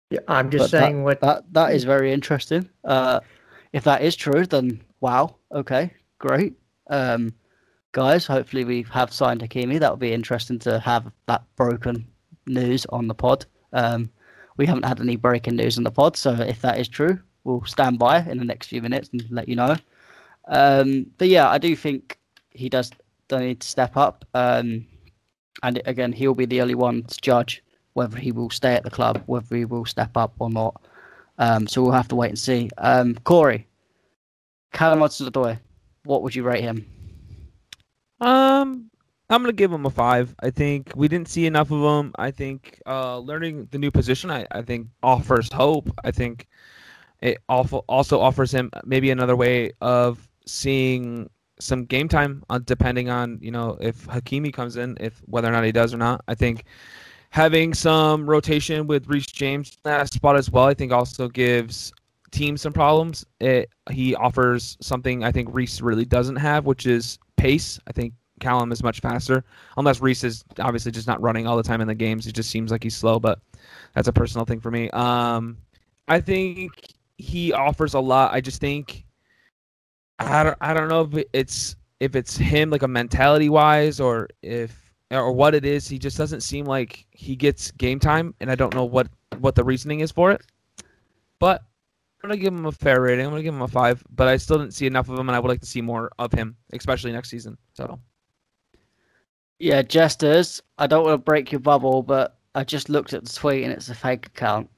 Yeah, 0.10 0.20
I'm 0.28 0.50
just 0.50 0.72
but 0.72 0.80
saying 0.80 0.98
that, 0.98 1.04
what 1.04 1.22
that 1.22 1.54
that 1.54 1.74
is 1.74 1.84
very 1.84 2.12
interesting. 2.12 2.70
Uh, 2.84 3.20
if 3.74 3.84
that 3.84 4.02
is 4.02 4.16
true, 4.16 4.46
then 4.46 4.82
wow, 5.02 5.36
okay, 5.52 5.94
great. 6.18 6.54
Um, 6.90 7.34
guys, 7.92 8.26
hopefully 8.26 8.66
we 8.66 8.86
have 8.92 9.14
signed 9.14 9.42
Hakimi. 9.42 9.80
That 9.80 9.92
would 9.92 10.00
be 10.00 10.14
interesting 10.14 10.60
to 10.60 10.80
have 10.80 11.12
that 11.28 11.44
broken 11.56 12.08
news 12.48 12.86
on 12.90 13.08
the 13.08 13.14
pod. 13.14 13.46
Um, 13.74 14.10
we 14.58 14.66
haven't 14.66 14.86
had 14.86 15.00
any 15.00 15.16
breaking 15.16 15.56
news 15.56 15.78
on 15.78 15.84
the 15.84 15.92
pod, 15.92 16.18
so 16.18 16.34
if 16.34 16.62
that 16.62 16.80
is 16.80 16.88
true, 16.88 17.20
we'll 17.44 17.64
stand 17.66 18.00
by 18.00 18.20
in 18.22 18.40
the 18.40 18.46
next 18.46 18.68
few 18.68 18.82
minutes 18.82 19.10
and 19.14 19.24
let 19.30 19.48
you 19.48 19.56
know. 19.56 19.76
Um, 20.48 21.06
but 21.18 21.28
yeah, 21.28 21.48
I 21.50 21.60
do 21.60 21.76
think 21.76 22.18
he 22.50 22.68
does 22.68 22.92
need 23.32 23.62
to 23.62 23.68
step 23.68 23.96
up. 23.96 24.26
Um, 24.34 24.88
and 25.64 25.82
again, 25.86 26.12
he'll 26.12 26.34
be 26.34 26.46
the 26.46 26.62
only 26.62 26.76
one 26.76 27.04
to 27.04 27.22
judge 27.22 27.64
whether 27.94 28.18
he 28.18 28.32
will 28.32 28.50
stay 28.50 28.76
at 28.76 28.84
the 28.84 28.90
club, 28.90 29.22
whether 29.26 29.56
he 29.56 29.66
will 29.66 29.86
step 29.86 30.16
up 30.16 30.34
or 30.40 30.50
not. 30.50 30.82
Um, 31.38 31.68
so 31.68 31.82
we'll 31.82 31.92
have 31.92 32.08
to 32.10 32.16
wait 32.16 32.30
and 32.30 32.40
see. 32.40 32.70
Um, 32.78 33.16
Corey, 33.24 33.68
Callum 34.74 35.00
Hudson-Odoi, 35.00 35.60
what 36.04 36.22
would 36.22 36.36
you 36.36 36.44
rate 36.44 36.62
him? 36.62 36.86
Um, 38.22 38.90
I'm 39.30 39.42
gonna 39.42 39.54
give 39.54 39.72
him 39.72 39.86
a 39.86 39.90
five. 39.90 40.36
I 40.42 40.50
think 40.50 40.92
we 40.96 41.08
didn't 41.08 41.30
see 41.30 41.46
enough 41.46 41.72
of 41.72 41.82
him. 41.82 42.14
I 42.18 42.32
think 42.32 42.82
uh, 42.86 43.20
learning 43.20 43.68
the 43.72 43.78
new 43.78 43.92
position, 43.92 44.32
I, 44.32 44.46
I 44.52 44.62
think 44.62 44.88
offers 45.04 45.52
hope. 45.52 45.90
I 46.04 46.12
think 46.12 46.48
it 47.22 47.38
also 47.48 47.86
also 47.88 48.20
offers 48.20 48.52
him 48.52 48.72
maybe 48.86 49.12
another 49.12 49.36
way 49.36 49.72
of 49.82 50.28
seeing 50.46 51.30
some 51.60 51.86
game 51.86 52.08
time, 52.08 52.44
uh, 52.50 52.60
depending 52.60 53.10
on 53.10 53.38
you 53.42 53.52
know 53.52 53.78
if 53.80 54.08
Hakimi 54.08 54.54
comes 54.54 54.78
in, 54.78 54.98
if 55.00 55.22
whether 55.26 55.48
or 55.48 55.52
not 55.52 55.64
he 55.64 55.72
does 55.72 55.94
or 55.94 55.98
not. 55.98 56.24
I 56.28 56.36
think 56.36 56.66
having 57.30 57.74
some 57.74 58.30
rotation 58.30 58.88
with 58.88 59.08
Reece 59.08 59.28
James 59.28 59.72
in 59.72 59.78
that 59.84 60.12
spot 60.12 60.36
as 60.36 60.50
well, 60.50 60.66
I 60.66 60.74
think 60.74 60.92
also 60.92 61.28
gives 61.28 61.94
teams 62.32 62.62
some 62.62 62.74
problems. 62.74 63.26
It, 63.40 63.70
he 63.92 64.16
offers 64.16 64.78
something 64.82 65.24
I 65.24 65.32
think 65.32 65.50
Reese 65.52 65.82
really 65.82 66.06
doesn't 66.06 66.38
have, 66.38 66.66
which 66.66 66.86
is 66.86 67.18
pace. 67.38 67.80
I 67.88 67.92
think 67.92 68.14
Callum 68.40 68.72
is 68.72 68.84
much 68.84 69.02
faster, 69.02 69.44
unless 69.78 70.02
Reese 70.02 70.24
is 70.24 70.44
obviously 70.60 70.92
just 70.92 71.08
not 71.08 71.22
running 71.22 71.46
all 71.46 71.58
the 71.58 71.64
time 71.64 71.82
in 71.82 71.88
the 71.88 71.96
games. 71.96 72.26
He 72.26 72.32
just 72.32 72.50
seems 72.50 72.72
like 72.72 72.84
he's 72.84 72.96
slow, 72.96 73.20
but 73.20 73.40
that's 73.94 74.08
a 74.08 74.14
personal 74.14 74.46
thing 74.46 74.60
for 74.60 74.72
me. 74.72 74.90
Um, 74.92 75.58
I 76.08 76.20
think 76.22 76.72
he 77.18 77.54
offers 77.54 77.94
a 77.94 78.00
lot. 78.00 78.34
I 78.34 78.42
just 78.42 78.62
think 78.62 79.06
I 80.20 80.44
don't 80.44 80.58
I 80.62 80.74
don't 80.74 80.90
know 80.90 81.10
if 81.12 81.26
it's 81.34 81.76
if 82.00 82.16
it's 82.16 82.38
him 82.38 82.70
like 82.70 82.84
a 82.84 82.88
mentality 82.88 83.50
wise 83.50 84.00
or 84.00 84.30
if 84.42 84.94
or 85.12 85.32
what 85.32 85.56
it 85.56 85.66
is. 85.66 85.88
He 85.88 85.98
just 85.98 86.18
doesn't 86.18 86.42
seem 86.42 86.66
like 86.66 87.06
he 87.12 87.36
gets 87.36 87.72
game 87.72 88.00
time, 88.00 88.34
and 88.40 88.52
I 88.52 88.56
don't 88.56 88.74
know 88.74 88.86
what 88.86 89.08
what 89.40 89.56
the 89.56 89.64
reasoning 89.64 90.02
is 90.02 90.12
for 90.12 90.32
it. 90.32 90.42
But 91.40 91.62
I'm 92.22 92.30
gonna 92.30 92.42
give 92.42 92.54
him 92.54 92.66
a 92.66 92.72
fair 92.72 93.02
rating. 93.02 93.26
I'm 93.26 93.32
gonna 93.32 93.44
give 93.44 93.54
him 93.54 93.62
a 93.62 93.68
five, 93.68 94.04
but 94.16 94.28
I 94.28 94.38
still 94.38 94.58
didn't 94.58 94.74
see 94.74 94.86
enough 94.86 95.10
of 95.10 95.18
him, 95.18 95.30
and 95.30 95.36
I 95.36 95.40
would 95.40 95.50
like 95.50 95.62
to 95.62 95.66
see 95.66 95.82
more 95.82 96.12
of 96.20 96.34
him, 96.34 96.56
especially 96.74 97.12
next 97.12 97.30
season. 97.30 97.58
So, 97.74 98.00
yeah, 99.60 99.82
jesters. 99.82 100.62
I 100.78 100.88
don't 100.88 101.06
want 101.06 101.14
to 101.14 101.18
break 101.18 101.52
your 101.52 101.60
bubble, 101.60 102.04
but 102.04 102.38
I 102.56 102.64
just 102.64 102.90
looked 102.90 103.14
at 103.14 103.24
the 103.24 103.34
tweet 103.34 103.64
and 103.64 103.72
it's 103.72 103.90
a 103.90 103.96
fake 103.96 104.28
account. 104.28 104.70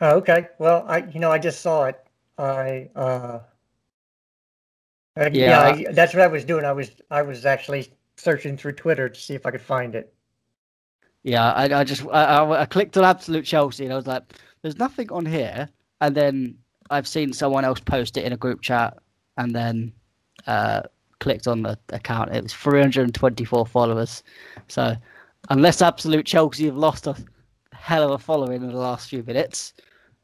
Oh, 0.00 0.16
okay. 0.16 0.48
Well, 0.58 0.84
I 0.88 0.98
you 1.12 1.20
know 1.20 1.30
I 1.30 1.38
just 1.38 1.60
saw 1.60 1.84
it. 1.84 2.00
I 2.40 2.88
uh, 2.96 3.40
yeah, 5.16 5.28
yeah 5.30 5.60
I, 5.60 5.92
that's 5.92 6.14
what 6.14 6.22
I 6.22 6.26
was 6.26 6.44
doing. 6.44 6.64
I 6.64 6.72
was 6.72 6.90
I 7.10 7.22
was 7.22 7.44
actually 7.44 7.92
searching 8.16 8.56
through 8.56 8.72
Twitter 8.72 9.08
to 9.08 9.20
see 9.20 9.34
if 9.34 9.46
I 9.46 9.50
could 9.50 9.60
find 9.60 9.94
it. 9.94 10.12
Yeah, 11.22 11.52
I, 11.52 11.80
I 11.80 11.84
just 11.84 12.04
I, 12.06 12.62
I 12.62 12.66
clicked 12.66 12.96
on 12.96 13.04
Absolute 13.04 13.44
Chelsea 13.44 13.84
and 13.84 13.92
I 13.92 13.96
was 13.96 14.06
like, 14.06 14.22
"There's 14.62 14.78
nothing 14.78 15.12
on 15.12 15.26
here." 15.26 15.68
And 16.00 16.16
then 16.16 16.56
I've 16.90 17.06
seen 17.06 17.32
someone 17.32 17.64
else 17.64 17.80
post 17.80 18.16
it 18.16 18.24
in 18.24 18.32
a 18.32 18.38
group 18.38 18.62
chat, 18.62 18.96
and 19.36 19.54
then 19.54 19.92
uh, 20.46 20.82
clicked 21.18 21.46
on 21.46 21.62
the 21.62 21.78
account. 21.90 22.34
It 22.34 22.42
was 22.42 22.54
324 22.54 23.66
followers. 23.66 24.22
So 24.68 24.96
unless 25.50 25.82
Absolute 25.82 26.24
Chelsea 26.24 26.66
have 26.66 26.76
lost 26.76 27.06
a 27.06 27.14
hell 27.72 28.04
of 28.04 28.12
a 28.12 28.18
following 28.18 28.62
in 28.62 28.68
the 28.68 28.76
last 28.76 29.10
few 29.10 29.22
minutes, 29.22 29.74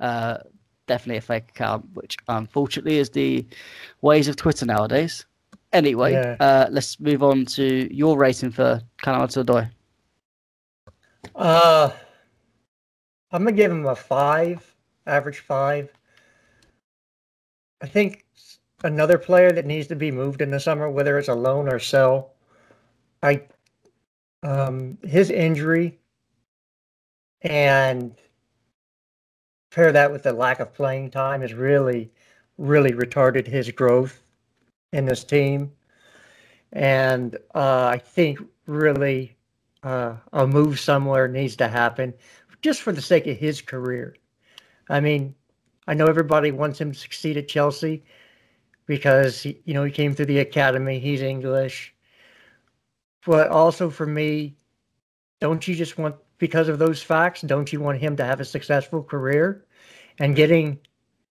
uh, 0.00 0.38
definitely 0.86 1.18
a 1.18 1.20
fake 1.20 1.50
account, 1.50 1.86
which 1.94 2.16
unfortunately 2.28 2.98
is 2.98 3.10
the 3.10 3.46
ways 4.02 4.28
of 4.28 4.36
Twitter 4.36 4.66
nowadays. 4.66 5.24
Anyway, 5.72 6.12
yeah. 6.12 6.36
uh, 6.40 6.68
let's 6.70 6.98
move 7.00 7.22
on 7.22 7.44
to 7.44 7.92
your 7.94 8.16
rating 8.16 8.50
for 8.50 8.80
Callum 9.02 9.20
Hudson-Odoi. 9.20 9.70
Uh, 11.34 11.90
I'm 13.32 13.44
gonna 13.44 13.52
give 13.52 13.70
him 13.70 13.86
a 13.86 13.96
five, 13.96 14.74
average 15.06 15.40
five. 15.40 15.92
I 17.82 17.86
think 17.86 18.24
another 18.84 19.18
player 19.18 19.52
that 19.52 19.66
needs 19.66 19.86
to 19.88 19.96
be 19.96 20.10
moved 20.10 20.40
in 20.40 20.50
the 20.50 20.60
summer, 20.60 20.88
whether 20.88 21.18
it's 21.18 21.28
a 21.28 21.34
loan 21.34 21.68
or 21.68 21.78
sell. 21.78 22.32
I 23.22 23.42
um, 24.42 24.98
his 25.02 25.30
injury 25.30 25.98
and 27.42 28.14
pair 29.76 29.92
that 29.92 30.10
with 30.10 30.22
the 30.22 30.32
lack 30.32 30.58
of 30.58 30.72
playing 30.72 31.10
time 31.10 31.42
has 31.42 31.52
really, 31.52 32.10
really 32.56 32.92
retarded 32.92 33.46
his 33.46 33.70
growth 33.70 34.22
in 34.94 35.04
this 35.04 35.22
team. 35.22 35.70
And 36.72 37.36
uh, 37.54 37.84
I 37.84 37.98
think 37.98 38.38
really 38.66 39.36
uh, 39.82 40.14
a 40.32 40.46
move 40.46 40.80
somewhere 40.80 41.28
needs 41.28 41.56
to 41.56 41.68
happen 41.68 42.14
just 42.62 42.80
for 42.80 42.90
the 42.90 43.02
sake 43.02 43.26
of 43.26 43.36
his 43.36 43.60
career. 43.60 44.16
I 44.88 45.00
mean, 45.00 45.34
I 45.86 45.92
know 45.92 46.06
everybody 46.06 46.52
wants 46.52 46.80
him 46.80 46.92
to 46.92 46.98
succeed 46.98 47.36
at 47.36 47.46
Chelsea 47.46 48.02
because 48.86 49.42
he, 49.42 49.60
you 49.66 49.74
know 49.74 49.84
he 49.84 49.92
came 49.92 50.14
through 50.14 50.26
the 50.26 50.38
academy. 50.38 50.98
He's 50.98 51.20
English, 51.20 51.94
but 53.26 53.48
also 53.48 53.90
for 53.90 54.06
me, 54.06 54.56
don't 55.38 55.68
you 55.68 55.74
just 55.74 55.98
want 55.98 56.16
because 56.38 56.68
of 56.68 56.78
those 56.78 57.02
facts? 57.02 57.42
Don't 57.42 57.72
you 57.72 57.80
want 57.80 57.98
him 57.98 58.16
to 58.16 58.24
have 58.24 58.40
a 58.40 58.44
successful 58.44 59.02
career? 59.02 59.64
And 60.18 60.34
getting 60.34 60.78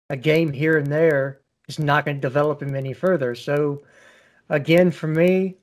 a 0.10 0.18
game 0.18 0.54
here 0.54 0.78
and 0.78 0.88
there 0.88 1.42
is 1.68 1.80
not 1.80 2.06
going 2.06 2.18
to 2.18 2.22
develop 2.22 2.62
him 2.62 2.76
any 2.76 2.94
further. 2.94 3.36
So, 3.36 3.84
again, 4.50 4.92
for 4.92 5.08
me, 5.08 5.56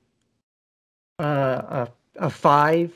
uh, 1.18 1.86
a, 1.86 1.88
a 2.16 2.30
five, 2.30 2.92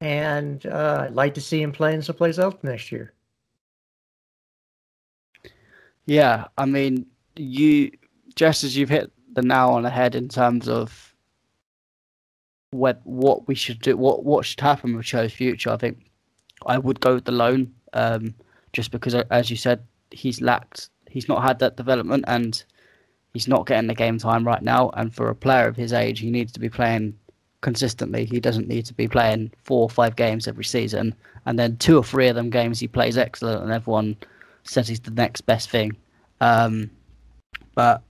and 0.00 0.64
uh, 0.66 1.04
I'd 1.06 1.14
like 1.14 1.34
to 1.34 1.40
see 1.40 1.60
him 1.62 1.72
playing 1.72 2.02
someplace 2.02 2.38
else 2.38 2.56
next 2.62 2.90
year. 2.92 3.12
Yeah, 6.06 6.46
I 6.56 6.66
mean, 6.66 7.06
you 7.36 7.90
just 8.34 8.64
as 8.64 8.76
you've 8.76 8.88
hit 8.88 9.10
the 9.32 9.42
nail 9.42 9.70
on 9.70 9.82
the 9.82 9.90
head 9.90 10.14
in 10.14 10.28
terms 10.28 10.68
of 10.68 11.14
what 12.76 13.00
what 13.04 13.48
we 13.48 13.54
should 13.54 13.80
do, 13.80 13.96
what 13.96 14.24
what 14.24 14.44
should 14.44 14.60
happen 14.60 14.96
with 14.96 15.06
Cho's 15.06 15.32
future. 15.32 15.70
I 15.70 15.76
think 15.76 16.06
I 16.66 16.78
would 16.78 17.00
go 17.00 17.14
with 17.14 17.24
the 17.24 17.32
loan, 17.32 17.72
um, 17.92 18.34
just 18.72 18.90
because, 18.90 19.14
uh, 19.14 19.24
as 19.30 19.50
you 19.50 19.56
said, 19.56 19.82
he's 20.10 20.40
lacked, 20.40 20.90
he's 21.10 21.28
not 21.28 21.42
had 21.42 21.58
that 21.60 21.76
development, 21.76 22.24
and 22.26 22.62
he's 23.32 23.48
not 23.48 23.66
getting 23.66 23.88
the 23.88 23.94
game 23.94 24.18
time 24.18 24.46
right 24.46 24.62
now. 24.62 24.90
And 24.90 25.14
for 25.14 25.28
a 25.28 25.34
player 25.34 25.66
of 25.66 25.76
his 25.76 25.92
age, 25.92 26.20
he 26.20 26.30
needs 26.30 26.52
to 26.52 26.60
be 26.60 26.68
playing 26.68 27.18
consistently. 27.60 28.24
He 28.24 28.40
doesn't 28.40 28.68
need 28.68 28.86
to 28.86 28.94
be 28.94 29.08
playing 29.08 29.52
four 29.64 29.82
or 29.82 29.90
five 29.90 30.16
games 30.16 30.46
every 30.46 30.64
season, 30.64 31.14
and 31.46 31.58
then 31.58 31.76
two 31.76 31.96
or 31.96 32.04
three 32.04 32.28
of 32.28 32.36
them 32.36 32.50
games 32.50 32.80
he 32.80 32.88
plays 32.88 33.18
excellent, 33.18 33.62
and 33.62 33.72
everyone 33.72 34.16
says 34.64 34.88
he's 34.88 35.00
the 35.00 35.10
next 35.10 35.42
best 35.42 35.70
thing. 35.70 35.96
Um, 36.40 36.90
but 37.74 38.02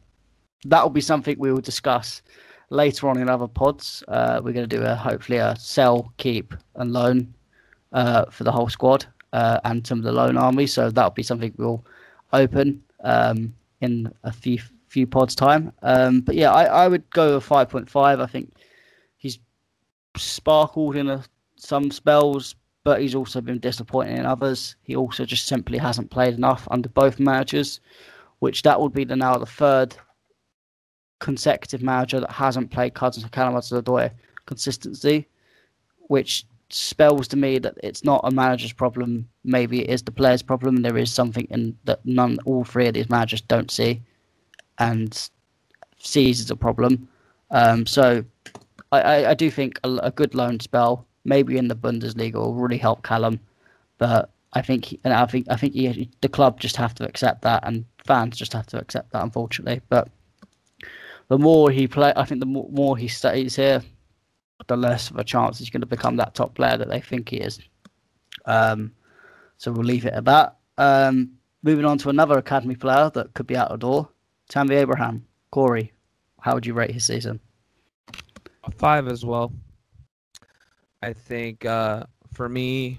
that 0.64 0.82
will 0.82 0.90
be 0.90 1.00
something 1.00 1.36
we 1.38 1.52
will 1.52 1.60
discuss 1.60 2.22
later 2.70 3.08
on 3.08 3.18
in 3.18 3.28
other 3.28 3.46
pods. 3.46 4.02
Uh, 4.08 4.40
we're 4.42 4.52
going 4.52 4.68
to 4.68 4.76
do 4.76 4.82
a 4.82 4.94
hopefully 4.94 5.38
a 5.38 5.56
sell, 5.56 6.12
keep, 6.16 6.54
and 6.76 6.92
loan 6.92 7.32
uh, 7.92 8.26
for 8.26 8.44
the 8.44 8.52
whole 8.52 8.68
squad 8.68 9.06
uh, 9.32 9.60
and 9.64 9.86
some 9.86 9.98
of 9.98 10.04
the 10.04 10.12
loan 10.12 10.36
army. 10.36 10.66
So 10.66 10.90
that'll 10.90 11.10
be 11.10 11.22
something 11.22 11.52
we'll 11.56 11.84
open 12.32 12.82
um, 13.00 13.54
in 13.80 14.12
a 14.24 14.32
few 14.32 14.58
few 14.88 15.06
pods 15.06 15.34
time. 15.34 15.72
Um, 15.82 16.20
but 16.20 16.34
yeah, 16.34 16.52
I, 16.52 16.64
I 16.64 16.88
would 16.88 17.08
go 17.10 17.36
a 17.36 17.40
five 17.40 17.68
point 17.68 17.88
five. 17.88 18.20
I 18.20 18.26
think 18.26 18.52
he's 19.16 19.38
sparkled 20.16 20.96
in 20.96 21.08
a, 21.08 21.24
some 21.56 21.90
spells, 21.90 22.54
but 22.84 23.00
he's 23.00 23.14
also 23.14 23.40
been 23.40 23.58
disappointing 23.58 24.16
in 24.16 24.26
others. 24.26 24.76
He 24.82 24.96
also 24.96 25.24
just 25.24 25.46
simply 25.46 25.78
hasn't 25.78 26.10
played 26.10 26.34
enough 26.34 26.66
under 26.70 26.88
both 26.88 27.18
managers 27.18 27.80
which 28.40 28.62
that 28.62 28.80
would 28.80 28.92
be 28.92 29.04
the 29.04 29.16
now 29.16 29.36
the 29.36 29.46
third 29.46 29.96
consecutive 31.18 31.82
manager 31.82 32.20
that 32.20 32.32
hasn't 32.32 32.70
played 32.70 32.94
Cousins 32.94 33.24
or 33.24 33.28
Kalamata 33.28 34.10
consistency, 34.46 35.26
which 36.08 36.44
spells 36.68 37.28
to 37.28 37.36
me 37.36 37.58
that 37.58 37.76
it's 37.82 38.04
not 38.04 38.20
a 38.24 38.30
manager's 38.30 38.72
problem. 38.72 39.28
Maybe 39.44 39.82
it 39.82 39.90
is 39.90 40.02
the 40.02 40.10
player's 40.10 40.42
problem. 40.42 40.76
There 40.82 40.96
is 40.96 41.12
something 41.12 41.46
in 41.50 41.76
that 41.84 42.04
none, 42.04 42.38
all 42.44 42.64
three 42.64 42.88
of 42.88 42.94
these 42.94 43.10
managers 43.10 43.40
don't 43.40 43.70
see, 43.70 44.02
and 44.78 45.30
sees 45.98 46.40
as 46.40 46.50
a 46.50 46.56
problem. 46.56 47.08
Um, 47.50 47.86
so, 47.86 48.24
I, 48.92 49.00
I, 49.00 49.30
I, 49.30 49.34
do 49.34 49.50
think 49.50 49.78
a, 49.84 49.94
a, 50.02 50.10
good 50.10 50.34
loan 50.34 50.58
spell, 50.58 51.06
maybe 51.24 51.56
in 51.56 51.68
the 51.68 51.76
Bundesliga, 51.76 52.34
will 52.34 52.54
really 52.54 52.76
help 52.76 53.04
Callum. 53.04 53.38
But 53.98 54.30
I 54.52 54.62
think, 54.62 54.98
and 55.04 55.14
I 55.14 55.26
think, 55.26 55.46
I 55.48 55.56
think 55.56 55.74
he, 55.74 56.10
the 56.22 56.28
club 56.28 56.58
just 56.58 56.76
have 56.76 56.94
to 56.96 57.06
accept 57.06 57.42
that, 57.42 57.62
and 57.64 57.84
fans 58.04 58.36
just 58.36 58.52
have 58.52 58.66
to 58.66 58.80
accept 58.80 59.12
that, 59.12 59.22
unfortunately. 59.22 59.80
But 59.88 60.08
the 61.28 61.38
more 61.38 61.70
he 61.70 61.88
play, 61.88 62.12
I 62.16 62.24
think 62.24 62.40
the 62.40 62.46
more, 62.46 62.68
more 62.70 62.96
he 62.96 63.08
stays 63.08 63.56
here, 63.56 63.82
the 64.66 64.76
less 64.76 65.10
of 65.10 65.16
a 65.16 65.24
chance 65.24 65.58
he's 65.58 65.70
going 65.70 65.80
to 65.80 65.86
become 65.86 66.16
that 66.16 66.34
top 66.34 66.54
player 66.54 66.76
that 66.76 66.88
they 66.88 67.00
think 67.00 67.28
he 67.28 67.36
is. 67.36 67.60
Um, 68.46 68.92
so 69.58 69.72
we'll 69.72 69.84
leave 69.84 70.06
it 70.06 70.12
at 70.12 70.24
that. 70.24 70.56
Um, 70.78 71.32
moving 71.62 71.84
on 71.84 71.98
to 71.98 72.10
another 72.10 72.38
academy 72.38 72.76
player 72.76 73.10
that 73.14 73.34
could 73.34 73.46
be 73.46 73.56
out 73.56 73.70
the 73.70 73.76
door, 73.76 74.08
Tammy 74.48 74.76
Abraham. 74.76 75.26
Corey, 75.50 75.92
how 76.40 76.54
would 76.54 76.66
you 76.66 76.74
rate 76.74 76.90
his 76.90 77.04
season? 77.04 77.40
A 78.64 78.70
five 78.70 79.08
as 79.08 79.24
well. 79.24 79.52
I 81.02 81.12
think 81.12 81.64
uh, 81.64 82.04
for 82.32 82.48
me, 82.48 82.98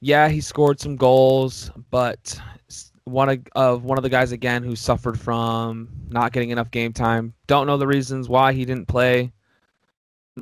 yeah, 0.00 0.28
he 0.28 0.40
scored 0.40 0.80
some 0.80 0.96
goals, 0.96 1.70
but 1.90 2.38
one 3.06 3.28
of, 3.28 3.38
of 3.54 3.84
one 3.84 3.98
of 3.98 4.02
the 4.02 4.10
guys 4.10 4.32
again 4.32 4.64
who 4.64 4.74
suffered 4.74 5.18
from 5.18 5.88
not 6.10 6.32
getting 6.32 6.50
enough 6.50 6.70
game 6.72 6.92
time. 6.92 7.32
Don't 7.46 7.66
know 7.66 7.76
the 7.76 7.86
reasons 7.86 8.28
why 8.28 8.52
he 8.52 8.64
didn't 8.64 8.88
play. 8.88 9.32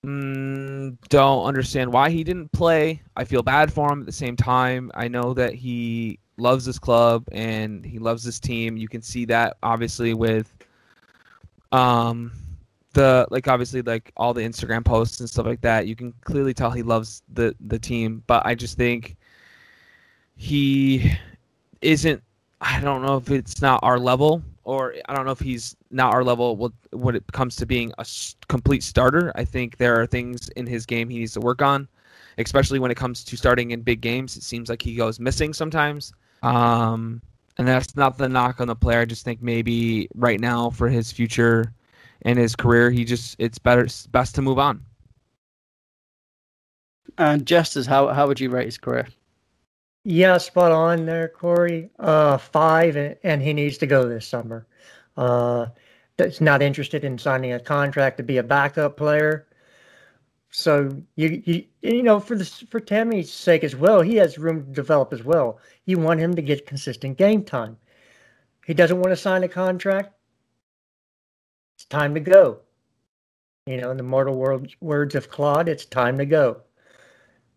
Mm, 0.02 0.96
don't 1.10 1.44
understand 1.44 1.92
why 1.92 2.08
he 2.08 2.24
didn't 2.24 2.50
play. 2.52 3.02
I 3.16 3.24
feel 3.24 3.42
bad 3.42 3.70
for 3.70 3.92
him 3.92 4.00
at 4.00 4.06
the 4.06 4.12
same 4.12 4.34
time. 4.34 4.90
I 4.94 5.08
know 5.08 5.34
that 5.34 5.54
he 5.54 6.18
loves 6.38 6.64
this 6.64 6.78
club 6.78 7.28
and 7.32 7.84
he 7.84 7.98
loves 7.98 8.24
this 8.24 8.40
team. 8.40 8.78
You 8.78 8.88
can 8.88 9.02
see 9.02 9.26
that 9.26 9.58
obviously 9.62 10.14
with 10.14 10.52
um 11.70 12.32
the 12.94 13.26
like 13.30 13.46
obviously 13.46 13.82
like 13.82 14.10
all 14.16 14.32
the 14.32 14.40
Instagram 14.40 14.84
posts 14.84 15.20
and 15.20 15.28
stuff 15.28 15.44
like 15.44 15.60
that. 15.60 15.86
You 15.86 15.94
can 15.94 16.14
clearly 16.22 16.54
tell 16.54 16.70
he 16.70 16.82
loves 16.82 17.22
the 17.34 17.54
the 17.60 17.78
team, 17.78 18.22
but 18.26 18.44
I 18.46 18.54
just 18.54 18.78
think 18.78 19.16
he 20.36 21.12
isn't 21.82 22.22
I 22.64 22.80
don't 22.80 23.02
know 23.02 23.18
if 23.18 23.30
it's 23.30 23.60
not 23.60 23.80
our 23.82 23.98
level, 23.98 24.42
or 24.64 24.94
I 25.06 25.14
don't 25.14 25.26
know 25.26 25.32
if 25.32 25.38
he's 25.38 25.76
not 25.90 26.14
our 26.14 26.24
level 26.24 26.72
when 26.92 27.14
it 27.14 27.22
comes 27.30 27.56
to 27.56 27.66
being 27.66 27.92
a 27.98 28.06
complete 28.48 28.82
starter. 28.82 29.30
I 29.34 29.44
think 29.44 29.76
there 29.76 30.00
are 30.00 30.06
things 30.06 30.48
in 30.56 30.66
his 30.66 30.86
game 30.86 31.10
he 31.10 31.18
needs 31.18 31.34
to 31.34 31.40
work 31.40 31.60
on, 31.60 31.86
especially 32.38 32.78
when 32.78 32.90
it 32.90 32.96
comes 32.96 33.22
to 33.22 33.36
starting 33.36 33.72
in 33.72 33.82
big 33.82 34.00
games. 34.00 34.34
It 34.38 34.42
seems 34.44 34.70
like 34.70 34.80
he 34.80 34.94
goes 34.94 35.20
missing 35.20 35.52
sometimes. 35.52 36.14
Um, 36.42 37.20
and 37.58 37.68
that's 37.68 37.96
not 37.96 38.16
the 38.16 38.30
knock 38.30 38.62
on 38.62 38.68
the 38.68 38.74
player. 38.74 39.00
I 39.00 39.04
just 39.04 39.26
think 39.26 39.42
maybe 39.42 40.08
right 40.14 40.40
now 40.40 40.70
for 40.70 40.88
his 40.88 41.12
future 41.12 41.70
and 42.22 42.38
his 42.38 42.56
career, 42.56 42.90
he 42.90 43.04
just 43.04 43.36
it's 43.38 43.58
better 43.58 43.86
best 44.10 44.34
to 44.36 44.42
move 44.42 44.58
on. 44.58 44.80
And 47.18 47.46
Jesters 47.46 47.86
how 47.86 48.08
how 48.08 48.26
would 48.26 48.40
you 48.40 48.48
rate 48.48 48.64
his 48.64 48.78
career? 48.78 49.06
Yeah, 50.04 50.38
spot 50.38 50.72
on 50.72 51.06
there, 51.06 51.28
Corey. 51.28 51.90
Uh, 51.98 52.36
five, 52.38 52.96
and, 52.96 53.16
and 53.22 53.42
he 53.42 53.52
needs 53.52 53.78
to 53.78 53.86
go 53.86 54.08
this 54.08 54.26
summer. 54.26 54.66
Uh, 55.16 55.66
that's 56.16 56.40
not 56.40 56.62
interested 56.62 57.04
in 57.04 57.18
signing 57.18 57.52
a 57.52 57.60
contract 57.60 58.18
to 58.18 58.22
be 58.22 58.36
a 58.38 58.42
backup 58.42 58.96
player. 58.96 59.46
So 60.50 61.02
you 61.16 61.42
you 61.44 61.64
you 61.82 62.02
know 62.02 62.20
for 62.20 62.36
the 62.36 62.44
for 62.70 62.80
Tammy's 62.80 63.32
sake 63.32 63.64
as 63.64 63.74
well, 63.76 64.00
he 64.02 64.16
has 64.16 64.38
room 64.38 64.64
to 64.64 64.72
develop 64.72 65.12
as 65.12 65.24
well. 65.24 65.58
You 65.86 65.98
want 65.98 66.20
him 66.20 66.34
to 66.36 66.42
get 66.42 66.66
consistent 66.66 67.18
game 67.18 67.44
time. 67.44 67.76
he 68.66 68.74
doesn't 68.74 68.98
want 69.00 69.10
to 69.10 69.16
sign 69.16 69.44
a 69.44 69.48
contract, 69.48 70.14
it's 71.76 71.84
time 71.86 72.14
to 72.14 72.20
go. 72.20 72.60
You 73.66 73.78
know, 73.78 73.90
in 73.90 73.96
the 73.96 74.02
mortal 74.02 74.36
world, 74.36 74.68
words 74.80 75.14
of 75.14 75.30
Claude, 75.30 75.68
it's 75.68 75.84
time 75.86 76.18
to 76.18 76.26
go. 76.26 76.62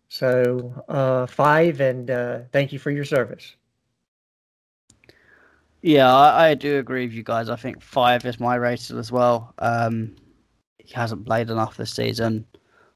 So 0.08 0.84
uh, 0.88 1.26
five, 1.26 1.80
and 1.80 2.10
uh, 2.10 2.40
thank 2.52 2.72
you 2.72 2.78
for 2.78 2.90
your 2.90 3.04
service. 3.04 3.54
Yeah, 5.82 6.12
I, 6.12 6.48
I, 6.48 6.54
do 6.54 6.78
agree 6.78 7.06
with 7.06 7.14
you 7.14 7.22
guys. 7.22 7.48
I 7.48 7.56
think 7.56 7.80
five 7.80 8.24
is 8.26 8.40
my 8.40 8.56
rating 8.56 8.98
as 8.98 9.12
well. 9.12 9.54
Um, 9.58 10.16
he 10.78 10.92
hasn't 10.92 11.24
played 11.24 11.50
enough 11.50 11.76
this 11.76 11.92
season. 11.92 12.44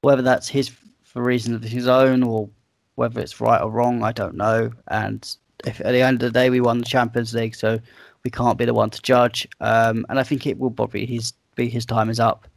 Whether 0.01 0.23
that's 0.23 0.49
his 0.49 0.71
for 1.05 1.23
reasons 1.23 1.57
of 1.57 1.71
his 1.71 1.87
own 1.87 2.23
or 2.23 2.49
whether 2.97 3.21
it's 3.21 3.41
right 3.41 3.61
or 3.61 3.71
wrong, 3.71 4.03
I 4.03 4.13
don't 4.13 4.35
know. 4.35 4.73
And 4.89 5.37
if 5.65 5.81
at 5.81 5.93
the 5.93 6.03
end 6.03 6.23
of 6.23 6.33
the 6.33 6.39
day 6.39 6.51
we 6.51 6.61
won 6.61 6.79
the 6.79 6.85
Champions 6.85 7.35
League, 7.35 7.55
so 7.55 7.79
we 8.25 8.31
can't 8.31 8.59
be 8.59 8.65
the 8.65 8.75
one 8.75 8.91
to 8.91 9.03
judge. 9.03 9.47
Um, 9.61 10.05
and 10.09 10.19
I 10.19 10.23
think 10.23 10.47
it 10.47 10.59
will 10.59 10.71
probably 10.71 11.07
his 11.07 11.35
be 11.55 11.69
his 11.69 11.87
time 11.87 12.11
is 12.11 12.19
up. 12.19 12.49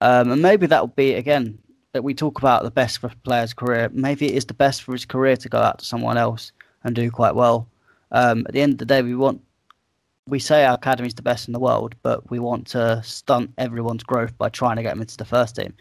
Um, 0.00 0.32
and 0.32 0.42
maybe 0.42 0.66
that 0.66 0.80
will 0.80 0.88
be 0.88 1.14
again 1.14 1.58
that 1.94 2.02
we 2.02 2.12
talk 2.12 2.38
about 2.38 2.64
the 2.64 2.72
best 2.72 2.98
for 2.98 3.06
a 3.06 3.16
player's 3.22 3.54
career. 3.54 3.88
Maybe 3.92 4.26
it 4.26 4.34
is 4.34 4.44
the 4.44 4.52
best 4.52 4.82
for 4.82 4.92
his 4.92 5.06
career 5.06 5.36
to 5.36 5.48
go 5.48 5.58
out 5.58 5.78
to 5.78 5.84
someone 5.84 6.18
else 6.18 6.50
and 6.82 6.94
do 6.94 7.08
quite 7.08 7.36
well. 7.36 7.68
Um, 8.10 8.40
at 8.46 8.52
the 8.52 8.60
end 8.60 8.72
of 8.72 8.78
the 8.78 8.84
day, 8.84 9.00
we 9.00 9.14
want 9.14 9.40
we 10.26 10.40
say 10.40 10.64
our 10.64 10.74
academy 10.74 11.06
is 11.06 11.14
the 11.14 11.22
best 11.22 11.46
in 11.48 11.52
the 11.52 11.60
world, 11.60 11.94
but 12.02 12.28
we 12.30 12.38
want 12.38 12.66
to 12.68 13.00
stunt 13.04 13.52
everyone's 13.58 14.02
growth 14.02 14.36
by 14.38 14.48
trying 14.48 14.76
to 14.76 14.82
get 14.82 14.90
them 14.90 15.02
into 15.02 15.16
the 15.16 15.24
first 15.24 15.54
team. 15.54 15.72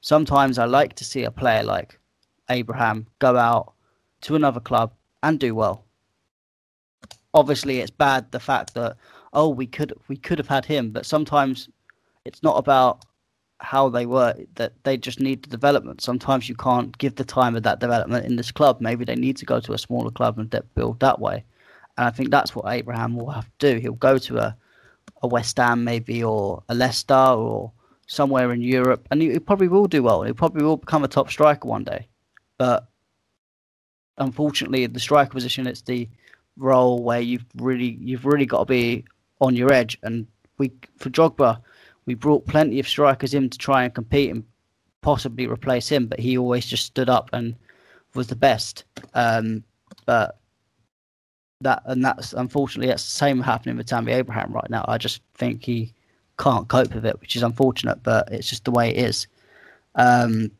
Sometimes 0.00 0.58
I 0.58 0.64
like 0.64 0.94
to 0.94 1.04
see 1.04 1.22
a 1.24 1.30
player 1.30 1.62
like 1.62 1.98
Abraham 2.48 3.06
go 3.18 3.36
out 3.36 3.72
to 4.22 4.34
another 4.34 4.60
club 4.60 4.92
and 5.22 5.38
do 5.38 5.54
well. 5.54 5.84
Obviously, 7.32 7.78
it's 7.78 7.90
bad 7.90 8.32
the 8.32 8.40
fact 8.40 8.74
that 8.74 8.96
oh 9.34 9.48
we 9.48 9.68
could 9.68 9.92
we 10.08 10.16
could 10.16 10.38
have 10.38 10.48
had 10.48 10.64
him, 10.64 10.90
but 10.90 11.06
sometimes 11.06 11.68
it's 12.24 12.42
not 12.42 12.58
about 12.58 13.04
how 13.60 13.88
they 13.88 14.06
were 14.06 14.34
that 14.54 14.72
they 14.84 14.96
just 14.96 15.20
need 15.20 15.42
the 15.42 15.50
development. 15.50 16.00
Sometimes 16.00 16.48
you 16.48 16.54
can't 16.54 16.96
give 16.98 17.14
the 17.16 17.24
time 17.24 17.54
of 17.54 17.62
that 17.62 17.78
development 17.78 18.26
in 18.26 18.36
this 18.36 18.50
club. 18.50 18.80
Maybe 18.80 19.04
they 19.04 19.14
need 19.14 19.36
to 19.36 19.46
go 19.46 19.60
to 19.60 19.74
a 19.74 19.78
smaller 19.78 20.10
club 20.10 20.38
and 20.38 20.54
build 20.74 21.00
that 21.00 21.20
way. 21.20 21.44
And 21.98 22.06
I 22.06 22.10
think 22.10 22.30
that's 22.30 22.54
what 22.54 22.72
Abraham 22.72 23.16
will 23.16 23.30
have 23.30 23.44
to 23.58 23.74
do. 23.74 23.80
He'll 23.80 23.92
go 23.92 24.18
to 24.18 24.38
a, 24.38 24.56
a 25.22 25.28
West 25.28 25.58
Ham 25.58 25.84
maybe 25.84 26.24
or 26.24 26.62
a 26.68 26.74
Leicester 26.74 27.14
or 27.14 27.72
somewhere 28.06 28.50
in 28.52 28.60
Europe, 28.60 29.06
and 29.10 29.22
he, 29.22 29.30
he 29.30 29.38
probably 29.38 29.68
will 29.68 29.86
do 29.86 30.02
well. 30.02 30.22
He 30.22 30.32
probably 30.32 30.64
will 30.64 30.78
become 30.78 31.04
a 31.04 31.08
top 31.08 31.30
striker 31.30 31.68
one 31.68 31.84
day. 31.84 32.08
But 32.58 32.88
unfortunately, 34.18 34.86
the 34.86 34.98
striker 34.98 35.30
position, 35.30 35.66
it's 35.66 35.82
the 35.82 36.08
role 36.56 37.02
where 37.02 37.20
you've 37.20 37.46
really 37.56 37.98
you've 38.00 38.26
really 38.26 38.46
got 38.46 38.60
to 38.60 38.64
be 38.64 39.04
on 39.40 39.54
your 39.54 39.72
edge. 39.72 39.98
And 40.02 40.26
we 40.58 40.72
for 40.96 41.10
Drogba, 41.10 41.60
we 42.06 42.14
brought 42.14 42.46
plenty 42.46 42.80
of 42.80 42.88
strikers 42.88 43.34
in 43.34 43.50
to 43.50 43.58
try 43.58 43.84
and 43.84 43.94
compete 43.94 44.30
and 44.30 44.44
possibly 45.02 45.46
replace 45.46 45.88
him, 45.88 46.06
but 46.06 46.20
he 46.20 46.36
always 46.36 46.66
just 46.66 46.86
stood 46.86 47.08
up 47.08 47.30
and 47.32 47.54
was 48.14 48.26
the 48.26 48.36
best. 48.36 48.84
Um, 49.14 49.64
but 50.06 50.38
that 51.60 51.82
and 51.86 52.04
that's 52.04 52.32
unfortunately 52.32 52.88
that's 52.88 53.04
the 53.04 53.10
same 53.10 53.40
happening 53.40 53.76
with 53.76 53.86
Tammy 53.86 54.12
Abraham 54.12 54.52
right 54.52 54.70
now. 54.70 54.84
I 54.88 54.98
just 54.98 55.22
think 55.34 55.64
he 55.64 55.92
can't 56.38 56.68
cope 56.68 56.94
with 56.94 57.04
it, 57.04 57.20
which 57.20 57.36
is 57.36 57.42
unfortunate, 57.42 58.02
but 58.02 58.28
it's 58.32 58.48
just 58.48 58.64
the 58.64 58.70
way 58.70 58.90
it 58.90 58.96
is. 58.96 59.26
Um, 59.94 60.50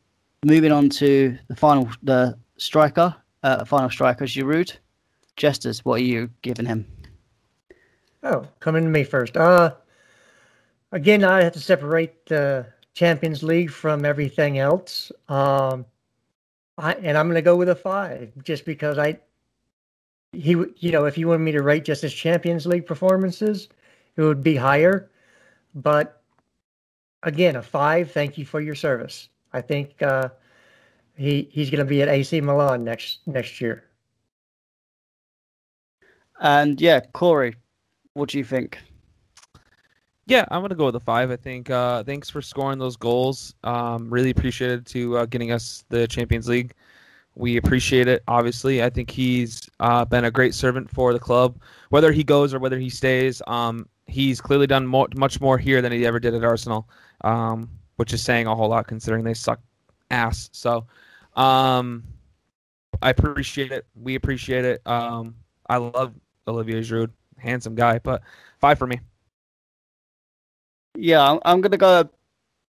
moving 0.44 0.72
on 0.72 0.90
to 0.90 1.38
the 1.48 1.56
final, 1.56 1.88
the 2.02 2.36
striker, 2.58 3.14
uh, 3.42 3.64
final 3.64 3.90
striker, 3.90 4.26
Giroud. 4.26 4.76
Jesters, 5.36 5.84
what 5.84 6.00
are 6.00 6.04
you 6.04 6.28
giving 6.42 6.66
him? 6.66 6.86
Oh, 8.22 8.46
coming 8.60 8.84
to 8.84 8.90
me 8.90 9.04
first. 9.04 9.36
Uh, 9.38 9.72
again, 10.92 11.24
I 11.24 11.42
have 11.42 11.52
to 11.54 11.60
separate 11.60 12.26
the 12.26 12.66
Champions 12.94 13.42
League 13.42 13.70
from 13.70 14.04
everything 14.04 14.58
else. 14.58 15.12
Um, 15.28 15.86
I, 16.78 16.94
and 16.94 17.16
I'm 17.16 17.26
going 17.26 17.36
to 17.36 17.42
go 17.42 17.56
with 17.56 17.68
a 17.68 17.74
five, 17.74 18.32
just 18.42 18.64
because 18.64 18.98
I 18.98 19.18
he 20.32 20.50
you 20.50 20.92
know 20.92 21.06
if 21.06 21.18
you 21.18 21.28
wanted 21.28 21.44
me 21.44 21.52
to 21.52 21.62
rate 21.62 21.84
just 21.84 22.02
his 22.02 22.14
Champions 22.14 22.66
League 22.66 22.86
performances, 22.86 23.68
it 24.16 24.22
would 24.22 24.42
be 24.42 24.56
higher. 24.56 25.10
But 25.74 26.22
again, 27.22 27.56
a 27.56 27.62
five. 27.62 28.10
Thank 28.10 28.38
you 28.38 28.44
for 28.44 28.60
your 28.60 28.74
service. 28.74 29.28
I 29.52 29.60
think 29.60 30.00
uh, 30.02 30.30
he 31.16 31.48
he's 31.52 31.70
going 31.70 31.80
to 31.80 31.84
be 31.84 32.02
at 32.02 32.08
AC 32.08 32.40
Milan 32.40 32.84
next 32.84 33.20
next 33.26 33.60
year. 33.60 33.84
And 36.40 36.80
yeah, 36.80 37.00
Corey, 37.12 37.54
what 38.14 38.30
do 38.30 38.38
you 38.38 38.44
think? 38.44 38.78
Yeah, 40.31 40.44
I'm 40.52 40.62
gonna 40.62 40.77
go 40.77 40.86
with 40.86 40.94
a 40.94 41.01
five. 41.01 41.32
I 41.32 41.36
think. 41.36 41.70
Uh, 41.70 42.05
thanks 42.05 42.31
for 42.31 42.40
scoring 42.40 42.78
those 42.78 42.97
goals. 42.97 43.52
Um, 43.65 44.09
really 44.09 44.31
appreciated 44.31 44.86
to 44.86 45.16
uh, 45.19 45.27
getting 45.27 45.51
us 45.51 45.85
the 45.89 46.07
Champions 46.07 46.48
League. 46.48 46.73
We 47.35 47.57
appreciate 47.57 48.07
it. 48.07 48.23
Obviously, 48.28 48.81
I 48.81 48.90
think 48.90 49.11
he's 49.11 49.69
uh, 49.81 50.05
been 50.05 50.27
a 50.27 50.31
great 50.31 50.55
servant 50.55 50.89
for 50.89 51.12
the 51.12 51.19
club. 51.19 51.59
Whether 51.89 52.12
he 52.12 52.23
goes 52.23 52.55
or 52.55 52.61
whether 52.61 52.78
he 52.78 52.89
stays, 52.89 53.43
um, 53.48 53.89
he's 54.07 54.40
clearly 54.40 54.69
done 54.69 54.86
more, 54.86 55.09
much 55.16 55.40
more 55.40 55.59
here 55.59 55.82
than 55.82 55.90
he 55.90 56.07
ever 56.07 56.20
did 56.20 56.32
at 56.32 56.44
Arsenal, 56.44 56.89
um, 57.23 57.69
which 57.97 58.12
is 58.12 58.23
saying 58.23 58.47
a 58.47 58.55
whole 58.55 58.69
lot 58.69 58.86
considering 58.86 59.24
they 59.24 59.35
suck 59.35 59.59
ass. 60.12 60.48
So, 60.52 60.86
um, 61.35 62.05
I 63.02 63.11
appreciate 63.11 63.73
it. 63.73 63.85
We 63.97 64.15
appreciate 64.15 64.65
it. 64.65 64.81
Um, 64.86 65.35
I 65.69 65.78
love 65.78 66.15
Olivier 66.47 66.82
Giroud, 66.82 67.11
handsome 67.36 67.74
guy, 67.74 67.98
but 67.98 68.23
five 68.61 68.78
for 68.78 68.86
me. 68.86 69.01
Yeah, 71.01 71.39
I'm, 71.44 71.60
gonna 71.62 71.78
go 71.78 72.01
a 72.01 72.10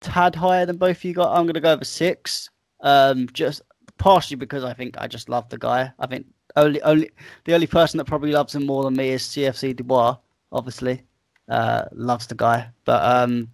tad 0.01 0.35
higher 0.35 0.67
than 0.67 0.79
both 0.79 0.97
of 0.97 1.05
you 1.05 1.15
got. 1.15 1.37
I'm 1.37 1.47
gonna 1.47 1.61
go 1.61 1.73
over 1.73 1.85
six. 1.85 2.51
Um, 2.81 3.29
just 3.33 3.63
partially 3.99 4.37
because 4.37 4.65
I 4.65 4.73
think 4.73 4.97
I 4.99 5.07
just 5.07 5.29
love 5.29 5.49
the 5.49 5.59
guy. 5.59 5.93
I 5.99 6.07
think 6.07 6.27
only 6.57 6.83
only 6.83 7.11
the 7.45 7.55
only 7.55 7.69
person 7.69 7.99
that 7.99 8.07
probably 8.07 8.33
loves 8.33 8.55
him 8.55 8.67
more 8.67 8.83
than 8.83 8.97
me 8.97 9.11
is 9.11 9.23
CFC 9.23 9.77
Dubois. 9.77 10.17
Obviously, 10.51 11.03
uh, 11.49 11.85
loves 11.93 12.27
the 12.27 12.35
guy, 12.35 12.69
but 12.85 13.03
um, 13.05 13.49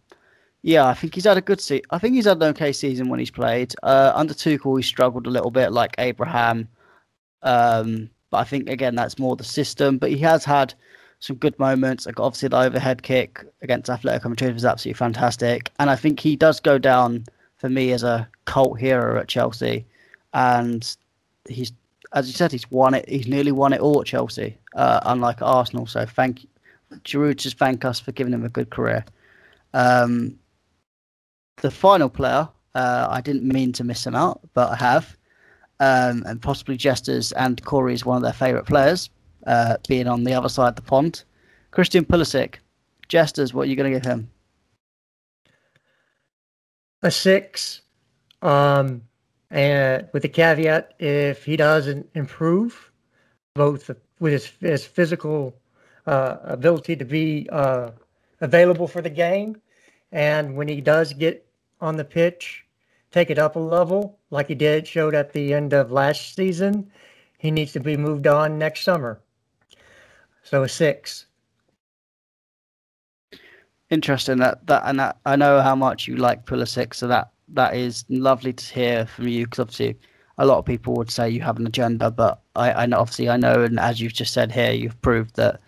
yeah, 0.63 0.87
I 0.87 0.95
think 0.95 1.15
he's 1.15 1.25
had 1.25 1.37
a 1.37 1.43
good 1.43 1.61
season. 1.61 1.85
I 1.91 1.99
think 1.99 2.15
he's 2.15 2.25
had 2.25 2.39
an 2.39 2.51
okay 2.51 2.73
season 2.73 3.09
when 3.09 3.19
he's 3.19 3.31
played. 3.31 3.75
Uh, 3.83 4.13
under 4.15 4.33
Tuchel, 4.33 4.79
he 4.79 4.83
struggled 4.83 5.27
a 5.27 5.31
little 5.31 5.51
bit, 5.51 5.73
like 5.73 5.95
Abraham. 5.99 6.69
Um, 7.43 8.09
but 8.31 8.39
I 8.39 8.45
think 8.45 8.71
again 8.71 8.95
that's 8.95 9.19
more 9.19 9.37
the 9.37 9.45
system. 9.45 9.99
But 9.99 10.11
he 10.11 10.19
has 10.19 10.45
had 10.45 10.73
some 11.23 11.37
good 11.37 11.57
moments. 11.59 12.05
Like 12.05 12.19
obviously 12.19 12.49
the 12.49 12.59
overhead 12.59 13.03
kick 13.03 13.45
against 13.63 13.91
Atletico 13.91 14.27
Madrid 14.27 14.55
was 14.55 14.65
absolutely 14.65 14.99
fantastic, 14.99 15.71
and 15.79 15.89
I 15.89 15.97
think 15.97 16.21
he 16.21 16.37
does 16.37 16.61
go 16.61 16.79
down 16.79 17.25
for 17.57 17.69
me 17.69 17.93
as 17.93 18.03
a 18.03 18.29
cult 18.45 18.81
hero 18.81 19.21
at 19.21 19.29
Chelsea 19.29 19.87
and 20.35 20.97
he's 21.49 21.73
as 22.15 22.27
you 22.27 22.35
said, 22.35 22.53
he's 22.53 22.71
won 22.71 22.95
it. 22.95 23.09
He's 23.09 23.27
nearly 23.27 23.53
won 23.53 23.73
it 23.73 23.81
all 23.81 24.01
at 24.01 24.07
Chelsea, 24.07 24.59
uh, 24.75 25.01
unlike 25.05 25.41
Arsenal. 25.41 25.87
So 25.87 26.05
thank 26.05 26.47
Giroud 27.05 27.37
just 27.37 27.59
thank 27.59 27.85
us 27.85 28.01
for 28.01 28.13
giving 28.13 28.35
him 28.35 28.45
a 28.45 28.51
good 28.51 28.71
career. 28.71 29.05
Um, 29.73 30.39
the 31.57 31.71
final 31.71 32.09
player, 32.11 32.49
uh, 32.75 33.07
I 33.11 33.21
didn't 33.21 33.45
mean 33.45 33.73
to 33.75 33.85
miss 33.85 34.07
him 34.07 34.15
out, 34.15 34.41
but 34.53 34.73
I 34.73 34.77
have, 34.77 35.17
um, 35.81 36.23
and 36.27 36.43
possibly 36.43 36.77
Jesters 36.77 37.33
and 37.33 37.65
Corey 37.65 37.95
is 37.95 38.05
one 38.05 38.19
of 38.19 38.23
their 38.23 38.33
favourite 38.33 38.67
players, 38.67 39.09
uh, 39.47 39.77
being 39.89 40.07
on 40.07 40.25
the 40.25 40.35
other 40.35 40.49
side 40.49 40.69
of 40.69 40.77
the 40.77 40.83
pond. 40.83 41.25
Christian 41.71 42.05
Pulisic, 42.05 42.57
Jesters, 43.09 43.55
what 43.55 43.63
are 43.63 43.71
you 43.71 43.77
going 43.77 43.93
to 43.93 43.99
give 43.99 44.07
him? 44.07 44.31
A 47.03 47.11
six. 47.11 47.83
Um, 48.43 49.03
and 49.51 50.09
with 50.13 50.23
the 50.23 50.29
caveat, 50.29 50.95
if 50.99 51.45
he 51.45 51.57
doesn't 51.57 52.09
improve, 52.15 52.91
both 53.55 53.91
with 54.19 54.33
his, 54.33 54.47
his 54.61 54.85
physical 54.85 55.55
uh, 56.07 56.37
ability 56.45 56.97
to 56.97 57.05
be 57.05 57.49
uh, 57.53 57.91
available 58.41 58.89
for 58.89 59.03
the 59.03 59.11
game, 59.11 59.61
and 60.11 60.57
when 60.57 60.69
he 60.69 60.81
does 60.81 61.13
get 61.13 61.47
on 61.81 61.97
the 61.97 62.05
pitch, 62.05 62.65
take 63.11 63.31
it 63.31 63.39
up 63.39 63.57
a 63.57 63.59
level 63.59 64.19
like 64.31 64.49
he 64.49 64.55
did 64.55 64.87
showed 64.87 65.15
at 65.15 65.33
the 65.33 65.53
end 65.53 65.73
of 65.73 65.93
last 65.93 66.35
season, 66.35 66.91
he 67.39 67.51
needs 67.51 67.73
to 67.73 67.81
be 67.81 67.97
moved 67.97 68.27
on 68.27 68.59
next 68.59 68.85
summer. 68.85 69.21
So 70.43 70.63
a 70.63 70.69
six. 70.69 71.27
Interesting 73.91 74.39
that 74.39 74.67
that 74.67 74.83
and 74.87 74.99
that, 74.99 75.19
I 75.27 75.37
know 75.37 75.61
how 75.61 75.75
much 75.75 76.09
you 76.09 76.17
like 76.17 76.47
Pulisic, 76.47 76.95
so 76.95 77.07
that 77.09 77.31
that 77.49 77.77
is 77.77 78.05
lovely 78.09 78.53
to 78.53 78.75
hear 78.75 79.07
from 79.07 79.29
you 79.29 79.45
because 79.45 79.61
obviously 79.61 79.99
a 80.39 80.47
lot 80.47 80.59
of 80.59 80.65
people 80.65 80.95
would 80.95 81.11
say 81.11 81.29
you 81.29 81.43
have 81.43 81.59
an 81.59 81.67
agenda, 81.67 82.11
but 82.11 82.41
I, 82.57 82.73
I 82.73 82.87
know 82.87 82.99
obviously 82.99 83.29
I 83.29 83.37
know, 83.37 83.63
and 83.63 83.79
as 83.79 84.01
you've 84.01 84.15
just 84.15 84.33
said 84.33 84.51
here, 84.51 84.73
you've 84.73 85.01
proved 85.03 85.37
that 85.37 85.61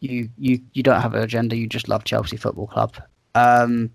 you 0.00 0.28
you 0.38 0.60
you 0.72 0.82
don't 0.82 1.00
have 1.00 1.14
an 1.14 1.22
agenda. 1.22 1.56
You 1.56 1.66
just 1.66 1.88
love 1.88 2.04
Chelsea 2.04 2.36
Football 2.36 2.66
Club. 2.66 2.96
Um, 3.34 3.90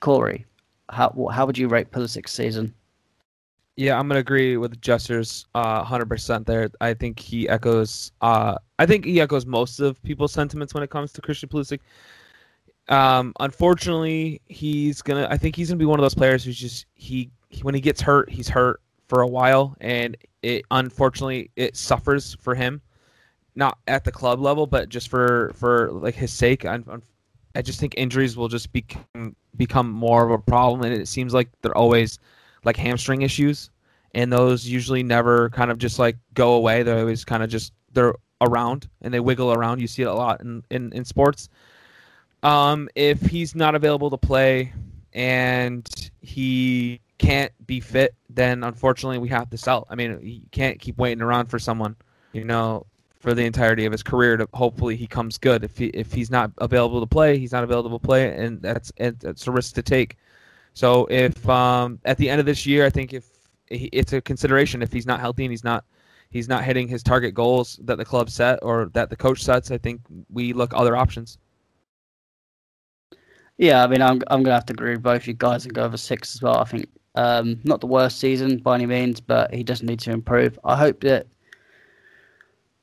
Corey, 0.00 0.46
how 0.88 1.28
how 1.32 1.46
would 1.46 1.58
you 1.58 1.68
rate 1.68 1.92
Pulisic's 1.92 2.32
season? 2.32 2.74
Yeah, 3.76 3.98
I'm 3.98 4.08
gonna 4.08 4.20
agree 4.20 4.56
with 4.56 4.80
Jester's 4.80 5.46
uh, 5.54 5.84
100% 5.84 6.46
there. 6.46 6.70
I 6.80 6.94
think 6.94 7.20
he 7.20 7.46
echoes. 7.48 8.10
Uh, 8.22 8.56
I 8.78 8.86
think 8.86 9.04
he 9.04 9.20
echoes 9.20 9.46
most 9.46 9.80
of 9.80 10.02
people's 10.02 10.32
sentiments 10.32 10.74
when 10.74 10.82
it 10.82 10.90
comes 10.90 11.12
to 11.12 11.20
Christian 11.20 11.48
Pulisic. 11.48 11.80
Um, 12.88 13.32
unfortunately, 13.40 14.40
he's 14.46 15.02
gonna. 15.02 15.26
I 15.30 15.36
think 15.36 15.56
he's 15.56 15.68
gonna 15.68 15.78
be 15.78 15.86
one 15.86 15.98
of 15.98 16.04
those 16.04 16.14
players 16.14 16.44
who's 16.44 16.58
just 16.58 16.86
he, 16.94 17.30
he 17.48 17.62
when 17.62 17.74
he 17.74 17.80
gets 17.80 18.00
hurt, 18.00 18.30
he's 18.30 18.48
hurt 18.48 18.80
for 19.08 19.22
a 19.22 19.26
while, 19.26 19.76
and 19.80 20.16
it 20.42 20.64
unfortunately 20.70 21.50
it 21.56 21.76
suffers 21.76 22.36
for 22.40 22.54
him, 22.54 22.80
not 23.54 23.78
at 23.88 24.04
the 24.04 24.12
club 24.12 24.40
level, 24.40 24.66
but 24.66 24.88
just 24.88 25.08
for 25.08 25.52
for 25.56 25.90
like 25.90 26.14
his 26.14 26.32
sake. 26.32 26.64
I, 26.64 26.78
I 27.56 27.62
just 27.62 27.80
think 27.80 27.94
injuries 27.96 28.36
will 28.36 28.48
just 28.48 28.72
become 28.72 29.34
become 29.56 29.90
more 29.90 30.24
of 30.24 30.30
a 30.30 30.38
problem, 30.38 30.82
and 30.82 30.94
it 30.94 31.08
seems 31.08 31.34
like 31.34 31.48
they're 31.62 31.76
always 31.76 32.18
like 32.64 32.76
hamstring 32.76 33.22
issues, 33.22 33.70
and 34.14 34.32
those 34.32 34.66
usually 34.68 35.02
never 35.02 35.50
kind 35.50 35.72
of 35.72 35.78
just 35.78 35.98
like 35.98 36.16
go 36.34 36.52
away. 36.52 36.84
They're 36.84 36.98
always 37.00 37.24
kind 37.24 37.42
of 37.42 37.50
just 37.50 37.72
they're 37.92 38.14
around 38.40 38.88
and 39.02 39.12
they 39.12 39.20
wiggle 39.20 39.52
around. 39.52 39.80
You 39.80 39.86
see 39.86 40.02
it 40.02 40.08
a 40.08 40.14
lot 40.14 40.40
in 40.40 40.62
in, 40.70 40.92
in 40.92 41.04
sports. 41.04 41.48
Um, 42.42 42.88
if 42.94 43.20
he's 43.22 43.54
not 43.54 43.74
available 43.74 44.10
to 44.10 44.16
play 44.16 44.72
and 45.12 45.88
he 46.20 47.00
can't 47.18 47.52
be 47.66 47.80
fit, 47.80 48.14
then 48.28 48.62
unfortunately 48.62 49.18
we 49.18 49.28
have 49.30 49.50
to 49.50 49.56
sell. 49.56 49.86
I 49.88 49.94
mean, 49.94 50.18
you 50.22 50.42
can't 50.50 50.78
keep 50.78 50.98
waiting 50.98 51.22
around 51.22 51.46
for 51.46 51.58
someone, 51.58 51.96
you 52.32 52.44
know, 52.44 52.86
for 53.20 53.34
the 53.34 53.44
entirety 53.44 53.86
of 53.86 53.92
his 53.92 54.02
career 54.02 54.36
to 54.36 54.48
hopefully 54.52 54.96
he 54.96 55.06
comes 55.06 55.38
good. 55.38 55.64
If 55.64 55.78
he 55.78 55.86
if 55.86 56.12
he's 56.12 56.30
not 56.30 56.52
available 56.58 57.00
to 57.00 57.06
play, 57.06 57.38
he's 57.38 57.52
not 57.52 57.64
available 57.64 57.98
to 57.98 58.06
play, 58.06 58.36
and 58.36 58.60
that's 58.62 58.92
it's 58.96 59.46
a 59.46 59.50
risk 59.50 59.74
to 59.76 59.82
take. 59.82 60.16
So 60.74 61.06
if 61.10 61.48
um, 61.48 61.98
at 62.04 62.18
the 62.18 62.28
end 62.28 62.38
of 62.38 62.46
this 62.46 62.66
year, 62.66 62.84
I 62.84 62.90
think 62.90 63.14
if 63.14 63.24
it's 63.68 64.12
a 64.12 64.20
consideration 64.20 64.82
if 64.82 64.92
he's 64.92 65.06
not 65.06 65.18
healthy 65.18 65.44
and 65.44 65.50
he's 65.50 65.64
not 65.64 65.84
he's 66.30 66.48
not 66.48 66.64
hitting 66.64 66.88
his 66.88 67.02
target 67.02 67.34
goals 67.34 67.78
that 67.84 67.98
the 67.98 68.04
club 68.04 68.30
set 68.30 68.58
or 68.62 68.86
that 68.94 69.10
the 69.10 69.16
coach 69.16 69.42
sets, 69.42 69.70
I 69.70 69.78
think 69.78 70.00
we 70.30 70.52
look 70.52 70.72
other 70.74 70.96
options. 70.96 71.38
Yeah, 73.58 73.82
I 73.82 73.86
mean, 73.86 74.02
I'm 74.02 74.22
I'm 74.28 74.42
gonna 74.42 74.54
have 74.54 74.66
to 74.66 74.74
agree 74.74 74.92
with 74.92 75.02
both 75.02 75.26
you 75.26 75.34
guys 75.34 75.64
and 75.64 75.74
go 75.74 75.84
over 75.84 75.96
six 75.96 76.34
as 76.34 76.42
well. 76.42 76.58
I 76.58 76.64
think 76.64 76.88
um, 77.14 77.58
not 77.64 77.80
the 77.80 77.86
worst 77.86 78.20
season 78.20 78.58
by 78.58 78.74
any 78.74 78.86
means, 78.86 79.20
but 79.20 79.52
he 79.52 79.64
does 79.64 79.82
need 79.82 80.00
to 80.00 80.10
improve. 80.10 80.58
I 80.64 80.76
hope 80.76 81.00
that 81.00 81.26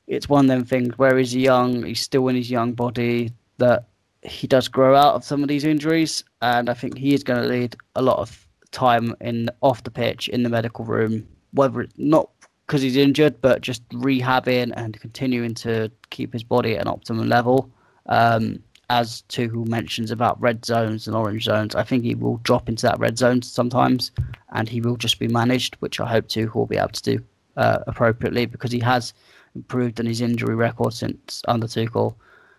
it's 0.06 0.28
one 0.28 0.46
of 0.46 0.48
them 0.48 0.64
things 0.64 0.98
where 0.98 1.16
he's 1.16 1.34
young, 1.34 1.84
he's 1.84 2.00
still 2.00 2.28
in 2.28 2.36
his 2.36 2.50
young 2.50 2.72
body, 2.72 3.32
that 3.58 3.88
he 4.22 4.46
does 4.46 4.68
grow 4.68 4.96
out 4.96 5.14
of 5.14 5.24
some 5.24 5.42
of 5.42 5.48
these 5.48 5.64
injuries, 5.64 6.24
and 6.42 6.68
I 6.68 6.74
think 6.74 6.98
he 6.98 7.14
is 7.14 7.22
going 7.22 7.42
to 7.42 7.58
need 7.58 7.76
a 7.94 8.02
lot 8.02 8.18
of 8.18 8.46
time 8.70 9.14
in 9.20 9.48
off 9.60 9.84
the 9.84 9.90
pitch 9.90 10.28
in 10.28 10.42
the 10.42 10.48
medical 10.48 10.84
room, 10.84 11.26
whether 11.52 11.80
it's 11.82 11.94
not 11.96 12.30
because 12.66 12.82
he's 12.82 12.96
injured, 12.96 13.40
but 13.40 13.60
just 13.60 13.86
rehabbing 13.90 14.72
and 14.76 14.98
continuing 15.00 15.54
to 15.54 15.90
keep 16.10 16.32
his 16.32 16.42
body 16.42 16.76
at 16.76 16.82
an 16.82 16.88
optimum 16.88 17.28
level. 17.28 17.70
Um, 18.06 18.62
as 18.90 19.22
Tuchel 19.28 19.66
mentions 19.66 20.10
about 20.10 20.40
red 20.40 20.64
zones 20.64 21.06
and 21.06 21.16
orange 21.16 21.44
zones, 21.44 21.74
I 21.74 21.82
think 21.82 22.04
he 22.04 22.14
will 22.14 22.38
drop 22.38 22.68
into 22.68 22.86
that 22.86 22.98
red 22.98 23.18
zone 23.18 23.42
sometimes, 23.42 24.12
and 24.52 24.68
he 24.68 24.80
will 24.80 24.96
just 24.96 25.18
be 25.18 25.28
managed, 25.28 25.76
which 25.76 26.00
I 26.00 26.06
hope 26.06 26.28
Tuchel 26.28 26.54
will 26.54 26.66
be 26.66 26.76
able 26.76 26.88
to 26.88 27.02
do 27.02 27.24
uh, 27.56 27.78
appropriately 27.86 28.46
because 28.46 28.72
he 28.72 28.80
has 28.80 29.14
improved 29.54 30.00
on 30.00 30.06
his 30.06 30.20
injury 30.20 30.54
record 30.54 30.92
since 30.92 31.42
under 31.48 31.66
Tuchel. 31.66 32.14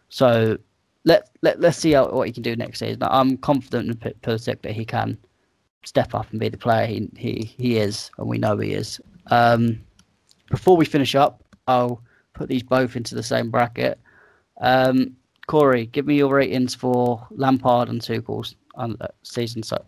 So 0.10 0.58
let 1.04 1.30
let 1.42 1.60
let's 1.60 1.78
see 1.78 1.94
how, 1.94 2.10
what 2.10 2.28
he 2.28 2.34
can 2.34 2.44
do 2.44 2.56
next 2.56 2.80
season. 2.80 3.04
I'm 3.04 3.38
confident 3.38 4.04
in 4.04 4.14
Pulisic 4.22 4.62
that 4.62 4.72
he 4.72 4.86
can 4.86 5.18
step 5.84 6.16
up 6.16 6.30
and 6.32 6.40
be 6.40 6.50
the 6.50 6.58
player 6.58 6.86
he 6.86 7.10
he, 7.16 7.54
he 7.58 7.78
is, 7.78 8.10
and 8.18 8.28
we 8.28 8.38
know 8.38 8.58
he 8.58 8.74
is. 8.74 9.00
Um, 9.28 9.82
before 10.50 10.78
we 10.78 10.86
finish 10.86 11.16
up, 11.16 11.44
I'll 11.68 12.02
put 12.34 12.50
these 12.50 12.64
both 12.64 12.96
into 12.96 13.16
the 13.16 13.24
same 13.24 13.50
bracket. 13.50 14.00
Um, 14.62 15.16
Corey, 15.48 15.88
give 15.88 16.06
me 16.06 16.18
your 16.18 16.34
ratings 16.34 16.74
for 16.74 17.26
Lampard 17.32 17.90
and 17.90 18.02
Tuchel's 18.02 18.56
on 18.76 18.98
uh, 19.02 19.08
season 19.24 19.64
so. 19.64 19.84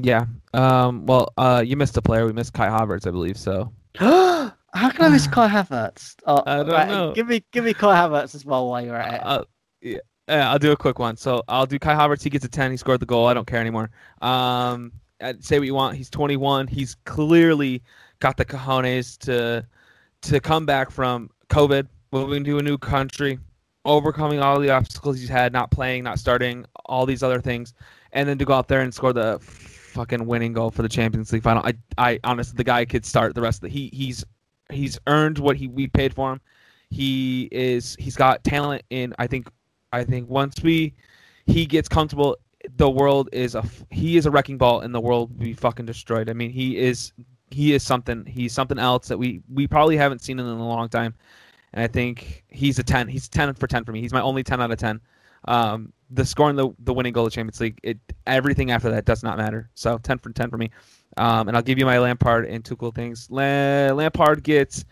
Yeah. 0.00 0.26
Um, 0.52 1.06
well, 1.06 1.32
uh, 1.36 1.62
you 1.64 1.76
missed 1.76 1.96
a 1.96 2.02
player. 2.02 2.26
We 2.26 2.32
missed 2.32 2.52
Kai 2.52 2.68
Havertz, 2.68 3.06
I 3.06 3.10
believe. 3.10 3.36
So. 3.36 3.72
How 3.94 4.90
can 4.90 5.04
I 5.04 5.08
miss 5.08 5.26
Kai 5.26 5.48
Havertz? 5.48 6.16
Oh, 6.26 6.42
I 6.46 6.56
don't 6.56 6.68
right, 6.68 6.88
know. 6.88 7.12
Give 7.12 7.28
me, 7.28 7.44
give 7.52 7.64
me 7.64 7.74
Kai 7.74 7.94
Havertz 7.94 8.34
as 8.34 8.44
well 8.44 8.68
while 8.68 8.84
you're 8.84 8.96
at 8.96 9.14
it. 9.14 9.20
Uh, 9.22 9.44
yeah, 9.80 9.98
yeah, 10.28 10.50
I'll 10.50 10.58
do 10.58 10.72
a 10.72 10.76
quick 10.76 10.98
one. 10.98 11.16
So 11.16 11.42
I'll 11.48 11.66
do 11.66 11.78
Kai 11.78 11.94
Havertz. 11.94 12.22
He 12.22 12.30
gets 12.30 12.44
a 12.44 12.48
10. 12.48 12.70
He 12.70 12.76
scored 12.76 13.00
the 13.00 13.06
goal. 13.06 13.26
I 13.26 13.34
don't 13.34 13.46
care 13.46 13.60
anymore. 13.60 13.90
Um, 14.20 14.92
say 15.40 15.58
what 15.58 15.66
you 15.66 15.74
want. 15.74 15.96
He's 15.96 16.10
21. 16.10 16.66
He's 16.66 16.96
clearly 17.04 17.82
got 18.24 18.38
the 18.38 18.44
cojones 18.44 19.18
to 19.18 19.66
to 20.22 20.40
come 20.40 20.64
back 20.64 20.90
from 20.90 21.28
COVID, 21.50 21.86
moving 22.10 22.42
to 22.44 22.58
a 22.58 22.62
new 22.62 22.78
country, 22.78 23.38
overcoming 23.84 24.40
all 24.40 24.58
the 24.58 24.70
obstacles 24.70 25.20
he's 25.20 25.28
had, 25.28 25.52
not 25.52 25.70
playing, 25.70 26.04
not 26.04 26.18
starting, 26.18 26.64
all 26.86 27.04
these 27.04 27.22
other 27.22 27.42
things, 27.42 27.74
and 28.12 28.26
then 28.26 28.38
to 28.38 28.46
go 28.46 28.54
out 28.54 28.66
there 28.66 28.80
and 28.80 28.94
score 28.94 29.12
the 29.12 29.38
fucking 29.42 30.24
winning 30.24 30.54
goal 30.54 30.70
for 30.70 30.80
the 30.80 30.88
Champions 30.88 31.34
League 31.34 31.42
final. 31.42 31.62
I, 31.66 31.74
I 31.98 32.18
honestly, 32.24 32.56
the 32.56 32.64
guy 32.64 32.86
could 32.86 33.04
start 33.04 33.34
the 33.34 33.42
rest 33.42 33.58
of 33.58 33.68
the. 33.68 33.68
He, 33.68 33.90
he's, 33.92 34.24
he's 34.72 34.98
earned 35.06 35.38
what 35.38 35.58
he 35.58 35.68
we 35.68 35.86
paid 35.86 36.14
for 36.14 36.32
him. 36.32 36.40
He 36.88 37.50
is, 37.52 37.94
he's 37.98 38.16
got 38.16 38.42
talent 38.42 38.84
in. 38.88 39.12
I 39.18 39.26
think 39.26 39.48
I 39.92 40.02
think 40.02 40.30
once 40.30 40.62
we 40.62 40.94
he 41.44 41.66
gets 41.66 41.90
comfortable, 41.90 42.38
the 42.76 42.88
world 42.88 43.28
is 43.32 43.54
a 43.54 43.64
he 43.90 44.16
is 44.16 44.24
a 44.24 44.30
wrecking 44.30 44.56
ball, 44.56 44.80
and 44.80 44.94
the 44.94 45.00
world 45.00 45.28
will 45.28 45.44
be 45.44 45.52
fucking 45.52 45.84
destroyed. 45.84 46.30
I 46.30 46.32
mean, 46.32 46.50
he 46.50 46.78
is 46.78 47.12
he 47.54 47.72
is 47.72 47.82
something. 47.82 48.26
He's 48.26 48.52
something 48.52 48.78
else 48.78 49.08
that 49.08 49.18
we 49.18 49.40
we 49.52 49.66
probably 49.66 49.96
haven't 49.96 50.20
seen 50.20 50.38
in 50.38 50.46
a 50.46 50.68
long 50.68 50.88
time. 50.88 51.14
And 51.72 51.82
I 51.82 51.86
think 51.86 52.44
he's 52.48 52.78
a 52.78 52.82
ten. 52.82 53.08
He's 53.08 53.28
ten 53.28 53.52
for 53.54 53.66
ten 53.66 53.84
for 53.84 53.92
me. 53.92 54.00
He's 54.00 54.12
my 54.12 54.20
only 54.20 54.42
ten 54.42 54.60
out 54.60 54.70
of 54.70 54.78
ten. 54.78 55.00
Um, 55.46 55.92
the 56.10 56.24
scoring 56.24 56.56
the 56.56 56.70
the 56.80 56.92
winning 56.92 57.12
goal 57.12 57.26
of 57.26 57.32
the 57.32 57.34
Champions 57.34 57.60
League, 57.60 57.78
it 57.82 57.98
everything 58.26 58.70
after 58.70 58.90
that 58.90 59.04
does 59.04 59.22
not 59.22 59.38
matter. 59.38 59.70
So 59.74 59.98
ten 59.98 60.18
for 60.18 60.30
ten 60.30 60.50
for 60.50 60.58
me. 60.58 60.70
Um, 61.16 61.48
and 61.48 61.56
I'll 61.56 61.62
give 61.62 61.78
you 61.78 61.86
my 61.86 61.98
Lampard 61.98 62.46
and 62.46 62.64
Tuchel 62.64 62.94
things. 62.94 63.28
La- 63.30 63.92
Lampard 63.94 64.42
gets 64.42 64.84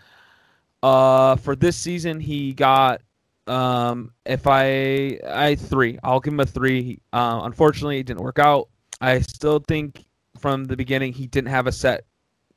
uh 0.82 1.36
for 1.36 1.54
this 1.54 1.76
season 1.76 2.18
he 2.18 2.52
got 2.52 3.00
um, 3.46 4.12
if 4.24 4.46
I 4.46 5.18
I 5.26 5.56
three, 5.56 5.98
I'll 6.04 6.20
give 6.20 6.32
him 6.32 6.40
a 6.40 6.46
three. 6.46 7.00
Uh, 7.12 7.40
unfortunately, 7.44 7.98
it 7.98 8.06
didn't 8.06 8.22
work 8.22 8.38
out. 8.38 8.68
I 9.00 9.20
still 9.20 9.58
think 9.58 10.04
from 10.38 10.64
the 10.64 10.76
beginning 10.76 11.12
he 11.12 11.26
didn't 11.26 11.50
have 11.50 11.66
a 11.66 11.72
set 11.72 12.04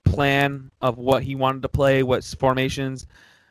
plan 0.06 0.72
of 0.82 0.98
what 0.98 1.24
he 1.24 1.36
wanted 1.36 1.62
to 1.64 1.70
play, 1.70 2.04
what 2.04 2.24
formations. 2.24 3.08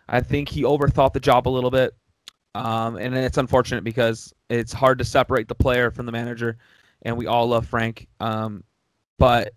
I 0.09 0.20
think 0.20 0.48
he 0.48 0.62
overthought 0.62 1.12
the 1.12 1.20
job 1.20 1.48
a 1.48 1.51
little 1.51 1.70
bit, 1.70 1.94
um, 2.55 2.97
and 2.97 3.14
it's 3.16 3.39
unfortunate 3.39 3.85
because 3.85 4.32
it's 4.48 4.72
hard 4.72 4.98
to 4.98 5.05
separate 5.05 5.48
the 5.48 5.55
player 5.55 5.90
from 5.90 6.06
the 6.06 6.12
manager, 6.12 6.56
and 7.02 7.16
we 7.16 7.26
all 7.26 7.48
love 7.48 7.66
Frank. 7.66 8.09
Um, 8.20 8.64
but 9.18 9.52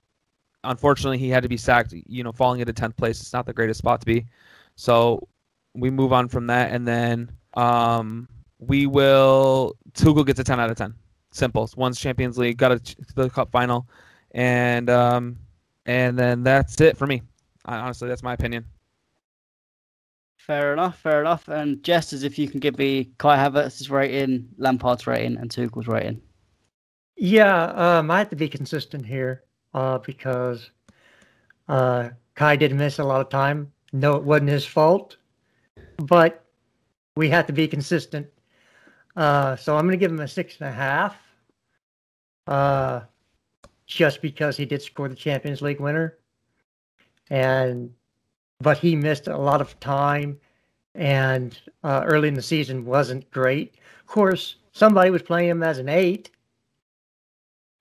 unfortunately, 0.64 1.18
he 1.18 1.30
had 1.30 1.44
to 1.44 1.50
be 1.50 1.58
sacked. 1.58 1.94
You 1.94 2.24
know, 2.24 2.32
falling 2.32 2.60
into 2.60 2.74
tenth 2.74 2.98
place, 2.98 3.22
it's 3.22 3.34
not 3.34 3.46
the 3.46 3.54
greatest 3.54 3.80
spot 3.80 4.00
to 4.02 4.06
be. 4.06 4.26
So 4.76 5.28
we 5.74 5.90
move 5.90 6.14
on 6.14 6.28
from 6.28 6.48
that, 6.48 6.72
and 6.72 6.88
then 6.88 7.32
um, 7.56 8.28
we 8.60 8.88
will. 8.88 9.76
Tuchel 9.94 10.26
gets 10.26 10.40
a 10.40 10.44
10 10.44 10.60
out 10.60 10.70
of 10.70 10.78
10. 10.78 10.94
Simple. 11.32 11.70
One's 11.76 12.00
Champions 12.00 12.38
League, 12.38 12.58
got 12.58 12.84
to 12.84 12.96
the 13.16 13.30
cup 13.30 13.52
final, 13.52 13.88
and 14.32 14.90
um, 14.90 15.38
and 15.88 16.20
then 16.20 16.44
that's 16.44 16.80
it 16.82 16.98
for 16.98 17.08
me. 17.08 17.24
I, 17.66 17.78
honestly, 17.78 18.08
that's 18.08 18.24
my 18.24 18.34
opinion. 18.34 18.66
Fair 20.38 20.72
enough, 20.72 21.00
fair 21.00 21.20
enough. 21.20 21.48
And 21.48 21.84
just 21.84 22.14
as 22.14 22.24
if 22.24 22.38
you 22.38 22.48
can 22.48 22.60
give 22.60 22.78
me 22.78 23.12
Kai 23.18 23.38
Havertz's 23.38 23.90
rating, 23.90 24.48
Lampard's 24.58 25.08
rating, 25.08 25.38
and 25.38 25.50
Tuchel's 25.50 25.88
rating. 25.88 26.22
Yeah, 27.18 27.66
um, 27.72 28.12
I 28.12 28.20
have 28.20 28.30
to 28.30 28.36
be 28.36 28.48
consistent 28.48 29.06
here 29.06 29.44
uh, 29.74 29.98
because 29.98 30.70
uh, 31.68 32.10
Kai 32.36 32.56
did 32.56 32.74
miss 32.76 33.00
a 33.00 33.04
lot 33.04 33.22
of 33.22 33.30
time. 33.30 33.72
No, 33.92 34.16
it 34.16 34.24
wasn't 34.24 34.50
his 34.50 34.66
fault, 34.66 35.18
but 35.98 36.46
we 37.16 37.30
have 37.30 37.48
to 37.48 37.54
be 37.54 37.68
consistent. 37.68 38.28
Uh, 39.16 39.56
so 39.56 39.76
I'm 39.76 39.86
going 39.86 39.94
to 39.94 39.98
give 39.98 40.12
him 40.12 40.20
a 40.20 40.28
six 40.28 40.58
and 40.60 40.70
a 40.70 40.72
half, 40.72 41.16
uh, 42.46 43.02
just 43.88 44.22
because 44.22 44.58
he 44.58 44.66
did 44.66 44.82
score 44.82 45.08
the 45.08 45.16
Champions 45.16 45.62
League 45.62 45.80
winner, 45.80 46.18
and 47.30 47.94
but 48.60 48.78
he 48.78 48.96
missed 48.96 49.28
a 49.28 49.38
lot 49.38 49.62
of 49.62 49.80
time, 49.80 50.38
and 50.94 51.60
uh, 51.84 52.04
early 52.06 52.28
in 52.28 52.34
the 52.34 52.42
season 52.42 52.86
wasn't 52.86 53.30
great. 53.32 53.76
Of 54.02 54.08
course, 54.08 54.58
somebody 54.74 55.10
was 55.10 55.22
playing 55.22 55.50
him 55.50 55.64
as 55.64 55.80
an 55.80 55.90
eight. 55.90 56.30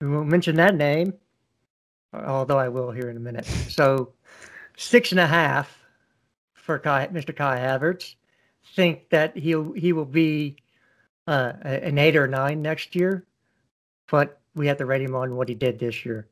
We 0.01 0.07
won't 0.07 0.29
mention 0.29 0.55
that 0.55 0.75
name, 0.75 1.13
although 2.13 2.59
I 2.59 2.69
will 2.69 2.91
here 2.91 3.09
in 3.09 3.17
a 3.17 3.21
minute. 3.21 3.45
So 3.45 4.13
six 4.77 5.11
and 5.11 5.19
a 5.19 5.27
half 5.27 5.77
for 6.53 6.79
Kai, 6.79 7.07
Mr. 7.07 7.35
Kai 7.35 7.59
Havertz 7.59 8.15
think 8.75 9.09
that 9.09 9.35
he'll 9.35 9.73
he 9.73 9.93
will 9.93 10.05
be 10.05 10.57
uh, 11.27 11.53
an 11.63 11.97
eight 11.97 12.15
or 12.15 12.27
nine 12.27 12.61
next 12.61 12.95
year, 12.95 13.25
but 14.09 14.39
we 14.57 14.67
have 14.67 14.77
to 14.77 14.85
rate 14.85 15.01
him 15.01 15.15
on 15.15 15.35
what 15.35 15.49
he 15.49 15.55
did 15.55 15.79
this 15.79 16.05
year. 16.05 16.27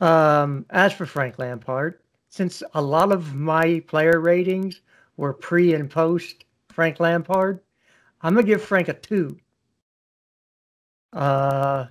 Um, 0.00 0.66
as 0.70 0.92
for 0.92 1.06
Frank 1.06 1.38
Lampard, 1.38 2.00
since 2.28 2.62
a 2.74 2.82
lot 2.82 3.12
of 3.12 3.34
my 3.34 3.80
player 3.86 4.20
ratings 4.20 4.80
were 5.16 5.32
pre 5.32 5.74
and 5.74 5.90
post 5.90 6.44
Frank 6.68 7.00
Lampard, 7.00 7.60
I'm 8.20 8.34
gonna 8.34 8.46
give 8.46 8.62
Frank 8.62 8.88
a 8.88 8.94
two. 8.94 9.38
Uh, 11.12 11.86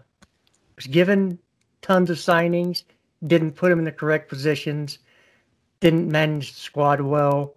was 0.76 0.88
given 0.88 1.40
tons 1.82 2.10
of 2.10 2.18
signings, 2.18 2.84
didn't 3.26 3.54
put 3.54 3.72
him 3.72 3.80
in 3.80 3.86
the 3.86 3.92
correct 3.92 4.28
positions, 4.28 5.00
didn't 5.80 6.12
manage 6.12 6.54
the 6.54 6.60
squad 6.60 7.00
well, 7.00 7.56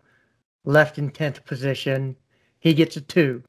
left 0.64 0.98
in 0.98 1.10
tenth 1.10 1.44
position. 1.44 2.16
He 2.60 2.74
gets 2.74 2.96
a 2.96 3.00
two. 3.00 3.42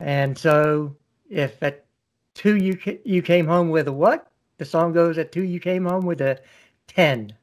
And 0.00 0.36
so, 0.36 0.96
if 1.28 1.62
at 1.62 1.87
two 2.38 2.56
you 2.56 2.78
you 3.04 3.20
came 3.20 3.46
home 3.46 3.68
with 3.68 3.88
a 3.88 3.92
what? 3.92 4.30
The 4.58 4.64
song 4.64 4.92
goes 4.92 5.18
at 5.18 5.32
two 5.32 5.42
you 5.42 5.58
came 5.58 5.84
home 5.84 6.06
with 6.06 6.20
a 6.20 6.40
ten. 6.86 7.34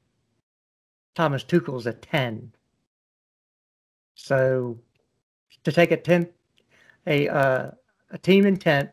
Thomas 1.14 1.44
Tuchel's 1.44 1.86
a 1.86 1.94
ten. 1.94 2.52
So, 4.16 4.80
to 5.66 5.72
take 5.72 5.92
a 5.92 5.98
tenth, 5.98 6.30
a 7.06 7.28
uh, 7.28 7.72
a 8.12 8.18
team 8.18 8.46
in 8.46 8.56
tenth 8.56 8.92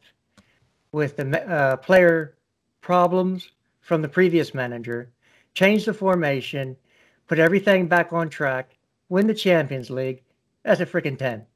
with 0.90 1.16
the 1.16 1.48
uh, 1.48 1.76
player 1.76 2.36
problems 2.80 3.52
from 3.80 4.02
the 4.02 4.08
previous 4.08 4.54
manager, 4.54 5.12
change 5.54 5.84
the 5.84 5.94
formation, 5.94 6.76
put 7.28 7.38
everything 7.38 7.86
back 7.86 8.12
on 8.12 8.28
track, 8.28 8.76
win 9.08 9.28
the 9.28 9.34
Champions 9.34 9.88
League. 9.88 10.22
That's 10.64 10.80
a 10.80 10.86
freaking 10.86 11.16
ten. 11.16 11.46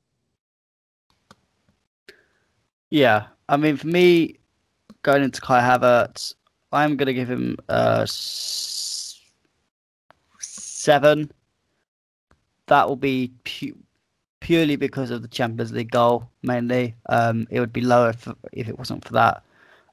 Yeah, 2.90 3.26
I 3.48 3.56
mean, 3.56 3.76
for 3.76 3.86
me, 3.86 4.36
going 5.02 5.22
into 5.22 5.40
Kai 5.40 5.60
Havertz, 5.60 6.34
I'm 6.72 6.96
going 6.96 7.06
to 7.06 7.14
give 7.14 7.30
him 7.30 7.56
a 7.68 8.00
s- 8.02 9.20
seven. 10.40 11.30
That 12.66 12.88
will 12.88 12.96
be 12.96 13.32
pu- 13.44 13.78
purely 14.40 14.76
because 14.76 15.10
of 15.10 15.22
the 15.22 15.28
Champions 15.28 15.72
League 15.72 15.90
goal, 15.90 16.28
mainly. 16.42 16.94
Um, 17.08 17.46
it 17.50 17.60
would 17.60 17.72
be 17.72 17.80
lower 17.80 18.10
if, 18.10 18.28
if 18.52 18.68
it 18.68 18.78
wasn't 18.78 19.04
for 19.04 19.12
that. 19.12 19.42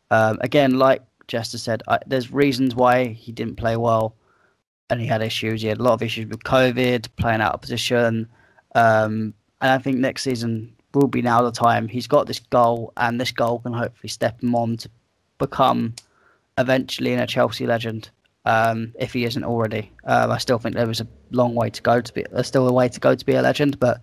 Um, 0.09 0.39
again, 0.41 0.77
like 0.79 1.01
Jester 1.27 1.57
said, 1.57 1.83
I, 1.87 1.99
there's 2.07 2.31
reasons 2.31 2.75
why 2.75 3.07
he 3.07 3.31
didn't 3.31 3.57
play 3.57 3.77
well, 3.77 4.15
and 4.89 4.99
he 4.99 5.07
had 5.07 5.21
issues. 5.21 5.61
He 5.61 5.67
had 5.67 5.79
a 5.79 5.83
lot 5.83 5.93
of 5.93 6.01
issues 6.01 6.27
with 6.27 6.43
COVID, 6.43 7.07
playing 7.17 7.41
out 7.41 7.53
of 7.53 7.61
position, 7.61 8.27
um, 8.75 9.33
and 9.61 9.71
I 9.71 9.77
think 9.77 9.97
next 9.97 10.23
season 10.23 10.75
will 10.93 11.07
be 11.07 11.21
now 11.21 11.41
the 11.41 11.51
time. 11.51 11.87
He's 11.87 12.07
got 12.07 12.27
this 12.27 12.39
goal, 12.39 12.93
and 12.97 13.19
this 13.19 13.31
goal 13.31 13.59
can 13.59 13.73
hopefully 13.73 14.09
step 14.09 14.41
him 14.41 14.55
on 14.55 14.77
to 14.77 14.89
become 15.37 15.95
eventually 16.57 17.13
a 17.13 17.27
Chelsea 17.27 17.65
legend. 17.65 18.09
Um, 18.45 18.93
if 18.99 19.13
he 19.13 19.23
isn't 19.23 19.43
already, 19.43 19.89
um, 20.03 20.29
I 20.29 20.37
still 20.37 20.59
think 20.59 20.75
there 20.75 20.89
is 20.89 20.99
a 20.99 21.07
long 21.31 21.55
way 21.55 21.69
to 21.69 21.81
go 21.81 22.01
to 22.01 22.13
be. 22.13 22.25
There's 22.29 22.47
still 22.47 22.67
a 22.67 22.73
way 22.73 22.89
to 22.89 22.99
go 22.99 23.15
to 23.15 23.25
be 23.25 23.35
a 23.35 23.41
legend, 23.41 23.79
but 23.79 24.01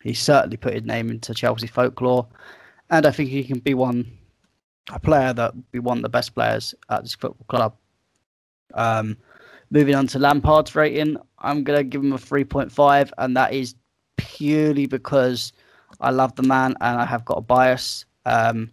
he's 0.00 0.20
certainly 0.20 0.56
put 0.56 0.74
his 0.74 0.84
name 0.84 1.10
into 1.10 1.34
Chelsea 1.34 1.66
folklore, 1.66 2.26
and 2.90 3.04
I 3.04 3.10
think 3.10 3.30
he 3.30 3.42
can 3.42 3.58
be 3.58 3.74
one 3.74 4.18
a 4.92 5.00
player 5.00 5.32
that 5.32 5.72
be 5.72 5.78
one 5.78 5.98
of 5.98 6.02
the 6.02 6.08
best 6.08 6.34
players 6.34 6.74
at 6.90 7.02
this 7.02 7.14
football 7.14 7.46
club. 7.48 7.74
Um, 8.74 9.16
moving 9.70 9.94
on 9.94 10.06
to 10.08 10.18
Lampard's 10.18 10.74
rating, 10.74 11.16
I'm 11.38 11.64
gonna 11.64 11.84
give 11.84 12.02
him 12.02 12.12
a 12.12 12.18
3.5, 12.18 13.10
and 13.18 13.36
that 13.36 13.52
is 13.52 13.74
purely 14.16 14.86
because 14.86 15.52
I 16.00 16.10
love 16.10 16.34
the 16.36 16.42
man 16.42 16.74
and 16.80 17.00
I 17.00 17.04
have 17.04 17.24
got 17.24 17.38
a 17.38 17.42
bias. 17.42 18.04
Um, 18.24 18.70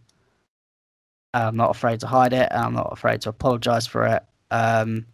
I'm 1.34 1.56
not 1.56 1.70
afraid 1.70 2.00
to 2.02 2.08
hide 2.08 2.34
it 2.34 2.50
and 2.52 2.64
I'm 2.64 2.74
not 2.74 2.92
afraid 2.92 3.22
to 3.22 3.30
apologise 3.30 3.88
for 3.88 4.06
it. 4.06 4.24
Um, 4.50 5.06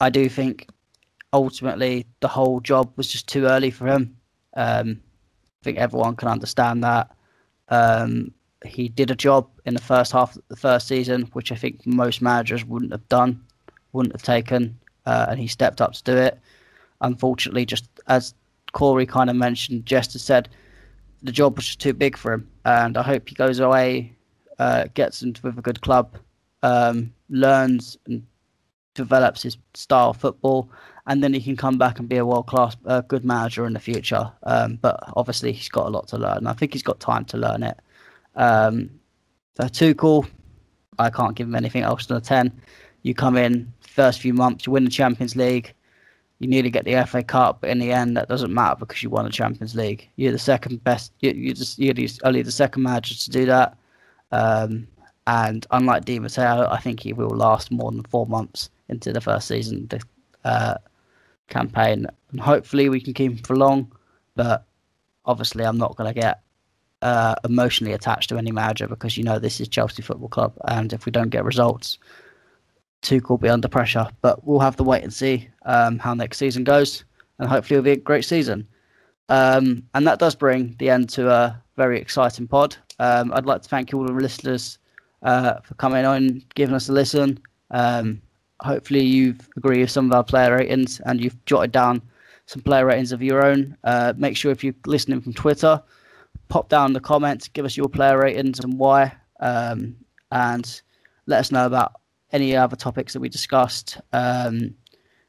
I 0.00 0.10
do 0.10 0.28
think 0.28 0.68
ultimately 1.32 2.06
the 2.20 2.28
whole 2.28 2.60
job 2.60 2.92
was 2.96 3.08
just 3.08 3.28
too 3.28 3.44
early 3.44 3.70
for 3.70 3.86
him. 3.86 4.16
Um, 4.56 5.00
I 5.60 5.64
think 5.64 5.78
everyone 5.78 6.16
can 6.16 6.28
understand 6.28 6.84
that. 6.84 7.10
Um, 7.68 8.32
he 8.64 8.88
did 8.88 9.10
a 9.10 9.14
job 9.14 9.48
in 9.66 9.74
the 9.74 9.82
first 9.82 10.12
half 10.12 10.36
of 10.36 10.42
the 10.48 10.56
first 10.56 10.88
season, 10.88 11.22
which 11.32 11.52
I 11.52 11.54
think 11.54 11.86
most 11.86 12.22
managers 12.22 12.64
wouldn't 12.64 12.92
have 12.92 13.08
done, 13.08 13.44
wouldn't 13.92 14.14
have 14.14 14.22
taken, 14.22 14.78
uh, 15.06 15.26
and 15.28 15.38
he 15.38 15.46
stepped 15.46 15.80
up 15.80 15.92
to 15.92 16.02
do 16.02 16.16
it. 16.16 16.38
Unfortunately, 17.00 17.64
just 17.64 17.88
as 18.08 18.34
Corey 18.72 19.06
kind 19.06 19.30
of 19.30 19.36
mentioned, 19.36 19.86
Jester 19.86 20.18
said, 20.18 20.48
the 21.22 21.32
job 21.32 21.56
was 21.56 21.66
just 21.66 21.80
too 21.80 21.92
big 21.92 22.16
for 22.16 22.32
him, 22.32 22.48
and 22.64 22.96
I 22.96 23.02
hope 23.02 23.28
he 23.28 23.34
goes 23.34 23.58
away, 23.58 24.16
uh, 24.58 24.86
gets 24.94 25.22
into 25.22 25.42
with 25.42 25.58
a 25.58 25.62
good 25.62 25.80
club, 25.80 26.16
um, 26.62 27.12
learns 27.28 27.96
and 28.06 28.24
develops 28.94 29.42
his 29.42 29.56
style 29.74 30.10
of 30.10 30.16
football, 30.16 30.70
and 31.06 31.22
then 31.22 31.32
he 31.32 31.40
can 31.40 31.56
come 31.56 31.78
back 31.78 31.98
and 31.98 32.08
be 32.08 32.16
a 32.16 32.26
world 32.26 32.46
class, 32.46 32.76
uh, 32.86 33.00
good 33.02 33.24
manager 33.24 33.66
in 33.66 33.72
the 33.72 33.80
future. 33.80 34.30
Um, 34.42 34.76
but 34.80 35.02
obviously, 35.16 35.52
he's 35.52 35.68
got 35.68 35.86
a 35.86 35.90
lot 35.90 36.08
to 36.08 36.18
learn. 36.18 36.46
I 36.46 36.52
think 36.52 36.72
he's 36.72 36.82
got 36.82 37.00
time 37.00 37.24
to 37.26 37.36
learn 37.36 37.62
it. 37.62 37.78
Um, 38.34 38.90
so 39.56 39.64
Tuchel, 39.64 40.28
I 40.98 41.10
can't 41.10 41.34
give 41.34 41.48
him 41.48 41.54
anything 41.54 41.82
else 41.82 42.06
than 42.06 42.16
a 42.16 42.20
ten. 42.20 42.52
You 43.02 43.14
come 43.14 43.36
in 43.36 43.72
first 43.80 44.20
few 44.20 44.34
months, 44.34 44.66
you 44.66 44.72
win 44.72 44.84
the 44.84 44.90
Champions 44.90 45.34
League, 45.34 45.74
you 46.38 46.46
nearly 46.46 46.70
get 46.70 46.84
the 46.84 47.04
FA 47.06 47.22
Cup, 47.22 47.60
but 47.60 47.70
in 47.70 47.78
the 47.78 47.92
end, 47.92 48.16
that 48.16 48.28
doesn't 48.28 48.54
matter 48.54 48.76
because 48.76 49.02
you 49.02 49.10
won 49.10 49.24
the 49.24 49.30
Champions 49.30 49.74
League. 49.74 50.08
You're 50.16 50.32
the 50.32 50.38
second 50.38 50.82
best. 50.84 51.12
You, 51.20 51.32
you 51.32 51.52
just 51.52 51.78
you're 51.78 51.94
only 52.22 52.42
the 52.42 52.52
second 52.52 52.82
manager 52.82 53.14
to 53.16 53.30
do 53.30 53.46
that. 53.46 53.76
Um, 54.30 54.86
and 55.26 55.66
unlike 55.72 56.04
Di 56.04 56.18
Matteo, 56.18 56.68
I 56.70 56.78
think 56.78 57.00
he 57.00 57.12
will 57.12 57.30
last 57.30 57.70
more 57.70 57.90
than 57.90 58.04
four 58.04 58.26
months 58.26 58.70
into 58.88 59.12
the 59.12 59.20
first 59.20 59.48
season 59.48 59.86
the 59.88 60.00
uh, 60.44 60.74
campaign, 61.48 62.06
and 62.30 62.40
hopefully 62.40 62.88
we 62.88 63.00
can 63.00 63.14
keep 63.14 63.32
him 63.32 63.38
for 63.38 63.56
long. 63.56 63.92
But 64.36 64.64
obviously, 65.24 65.64
I'm 65.64 65.76
not 65.76 65.96
going 65.96 66.12
to 66.12 66.18
get 66.18 66.40
uh, 67.02 67.34
emotionally 67.44 67.92
attached 67.92 68.28
to 68.28 68.38
any 68.38 68.52
manager 68.52 68.86
because 68.86 69.16
you 69.16 69.24
know 69.24 69.38
this 69.38 69.60
is 69.60 69.68
Chelsea 69.68 70.02
Football 70.02 70.28
Club, 70.28 70.52
and 70.68 70.92
if 70.92 71.04
we 71.04 71.12
don't 71.12 71.30
get 71.30 71.44
results, 71.44 71.98
Tuchel 73.02 73.40
be 73.40 73.48
under 73.48 73.68
pressure. 73.68 74.08
But 74.20 74.46
we'll 74.46 74.60
have 74.60 74.76
to 74.76 74.82
wait 74.82 75.02
and 75.02 75.12
see 75.12 75.48
um, 75.64 75.98
how 75.98 76.14
next 76.14 76.38
season 76.38 76.64
goes, 76.64 77.04
and 77.38 77.48
hopefully 77.48 77.78
it'll 77.78 77.84
be 77.84 77.92
a 77.92 77.96
great 77.96 78.24
season. 78.24 78.66
Um, 79.28 79.82
and 79.94 80.06
that 80.06 80.18
does 80.18 80.34
bring 80.34 80.74
the 80.78 80.90
end 80.90 81.08
to 81.10 81.30
a 81.30 81.62
very 81.76 82.00
exciting 82.00 82.48
pod. 82.48 82.76
Um, 82.98 83.32
I'd 83.32 83.46
like 83.46 83.62
to 83.62 83.68
thank 83.68 83.92
you 83.92 83.98
all 83.98 84.06
the 84.06 84.12
listeners 84.12 84.78
uh, 85.22 85.60
for 85.60 85.74
coming 85.74 86.04
on, 86.04 86.42
giving 86.54 86.74
us 86.74 86.88
a 86.88 86.92
listen. 86.92 87.38
Um, 87.70 88.22
hopefully 88.60 89.02
you've 89.02 89.48
agreed 89.56 89.80
with 89.80 89.90
some 89.90 90.06
of 90.06 90.12
our 90.12 90.24
player 90.24 90.56
ratings 90.56 91.00
and 91.00 91.22
you've 91.22 91.44
jotted 91.44 91.72
down 91.72 92.02
some 92.46 92.62
player 92.62 92.86
ratings 92.86 93.12
of 93.12 93.22
your 93.22 93.44
own. 93.44 93.76
Uh, 93.84 94.14
make 94.16 94.36
sure 94.36 94.50
if 94.50 94.64
you're 94.64 94.74
listening 94.86 95.20
from 95.20 95.34
Twitter, 95.34 95.82
pop 96.48 96.68
down 96.68 96.92
the 96.92 97.00
comments, 97.00 97.48
give 97.48 97.64
us 97.64 97.76
your 97.76 97.88
player 97.88 98.18
ratings 98.18 98.58
and 98.60 98.78
why, 98.78 99.12
um, 99.40 99.94
and 100.32 100.80
let 101.26 101.40
us 101.40 101.52
know 101.52 101.66
about 101.66 101.92
any 102.32 102.56
other 102.56 102.76
topics 102.76 103.12
that 103.12 103.20
we 103.20 103.28
discussed. 103.28 103.98
Um, 104.12 104.74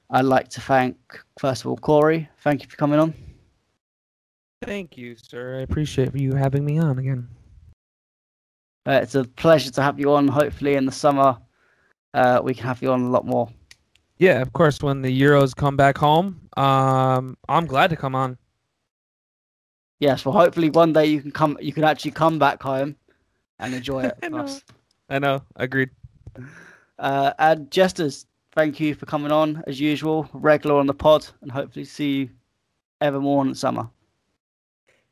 I'd 0.10 0.26
like 0.26 0.50
to 0.50 0.62
thank, 0.62 0.98
first 1.40 1.62
of 1.64 1.68
all, 1.68 1.78
Corey. 1.78 2.28
Thank 2.44 2.64
you 2.64 2.70
for 2.70 2.78
coming 2.78 3.00
on. 3.00 3.14
Thank 4.64 4.98
you, 4.98 5.16
sir. 5.16 5.60
I 5.60 5.62
appreciate 5.62 6.14
you 6.16 6.34
having 6.34 6.66
me 6.66 6.80
on 6.80 7.00
again. 7.00 7.28
Uh, 8.86 9.00
it's 9.04 9.16
a 9.16 9.24
pleasure 9.24 9.72
to 9.72 9.82
have 9.82 10.00
you 10.00 10.14
on. 10.14 10.28
Hopefully, 10.28 10.76
in 10.76 10.86
the 10.86 10.92
summer, 10.92 11.38
uh, 12.14 12.42
we 12.44 12.54
can 12.54 12.66
have 12.66 12.82
you 12.82 12.92
on 12.92 13.02
a 13.04 13.10
lot 13.10 13.26
more. 13.26 13.50
Yeah, 14.18 14.42
of 14.42 14.52
course. 14.52 14.82
When 14.82 15.02
the 15.02 15.22
Euros 15.22 15.56
come 15.56 15.78
back 15.78 15.98
home, 15.98 16.42
um, 16.58 17.38
I'm 17.48 17.66
glad 17.68 17.90
to 17.92 17.96
come 17.96 18.16
on. 18.16 18.38
Yes, 20.00 20.26
well, 20.26 20.34
hopefully 20.34 20.70
one 20.70 20.92
day 20.92 21.06
you 21.06 21.22
can 21.22 21.32
come. 21.32 21.58
You 21.62 21.72
can 21.72 21.84
actually 21.84 22.12
come 22.12 22.40
back 22.40 22.62
home 22.62 22.96
and 23.60 23.74
enjoy 23.74 24.04
it. 24.06 24.18
I 24.24 24.30
know. 24.30 24.38
us. 24.40 24.64
I 25.10 25.20
know. 25.20 25.42
Agreed. 25.56 25.90
Uh, 27.00 27.34
and 27.40 27.72
Jesters, 27.72 28.26
thank 28.52 28.80
you 28.80 28.94
for 28.94 29.06
coming 29.06 29.32
on 29.32 29.64
as 29.68 29.80
usual, 29.80 30.30
regular 30.34 30.76
on 30.76 30.86
the 30.86 30.94
pod, 30.94 31.26
and 31.42 31.52
hopefully 31.52 31.86
see 31.86 32.18
you 32.18 32.30
ever 33.00 33.20
more 33.20 33.42
in 33.42 33.50
the 33.50 33.56
summer. 33.56 33.90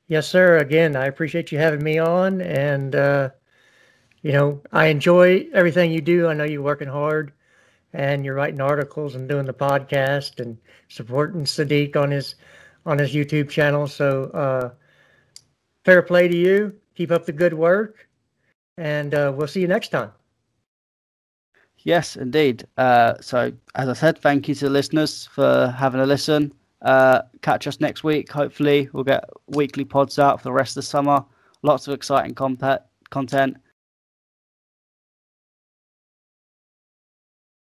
Yes, 0.07 0.27
sir. 0.27 0.57
Again, 0.57 0.95
I 0.95 1.05
appreciate 1.05 1.51
you 1.51 1.57
having 1.57 1.83
me 1.83 1.97
on, 1.97 2.41
and 2.41 2.95
uh, 2.95 3.29
you 4.21 4.33
know, 4.33 4.61
I 4.71 4.87
enjoy 4.87 5.47
everything 5.53 5.91
you 5.91 6.01
do. 6.01 6.27
I 6.27 6.33
know 6.33 6.43
you're 6.43 6.61
working 6.61 6.87
hard, 6.87 7.31
and 7.93 8.25
you're 8.25 8.35
writing 8.35 8.61
articles 8.61 9.15
and 9.15 9.29
doing 9.29 9.45
the 9.45 9.53
podcast 9.53 10.39
and 10.39 10.57
supporting 10.89 11.43
Sadiq 11.43 11.95
on 11.95 12.11
his 12.11 12.35
on 12.85 12.99
his 12.99 13.13
YouTube 13.13 13.49
channel. 13.49 13.87
So, 13.87 14.25
uh, 14.33 14.71
fair 15.85 16.01
play 16.01 16.27
to 16.27 16.35
you. 16.35 16.73
Keep 16.95 17.11
up 17.11 17.25
the 17.25 17.33
good 17.33 17.53
work, 17.53 18.07
and 18.77 19.13
uh, 19.13 19.31
we'll 19.35 19.47
see 19.47 19.61
you 19.61 19.67
next 19.67 19.89
time. 19.89 20.11
Yes, 21.87 22.17
indeed. 22.17 22.67
Uh, 22.77 23.13
so, 23.21 23.53
as 23.75 23.87
I 23.87 23.93
said, 23.93 24.17
thank 24.17 24.49
you 24.49 24.55
to 24.55 24.65
the 24.65 24.69
listeners 24.69 25.25
for 25.31 25.73
having 25.77 26.01
a 26.01 26.05
listen. 26.05 26.51
Uh, 26.81 27.21
catch 27.41 27.65
us 27.65 27.79
next 27.79 28.03
week. 28.03 28.29
Hopefully, 28.29 28.89
we'll 28.91 29.05
get 29.05 29.23
weekly 29.47 29.85
pods 29.85 30.19
out 30.19 30.37
for 30.37 30.43
the 30.43 30.51
rest 30.51 30.71
of 30.71 30.75
the 30.75 30.81
summer. 30.81 31.23
Lots 31.63 31.87
of 31.87 31.93
exciting 31.93 32.35
compa- 32.35 32.81
content. 33.09 33.55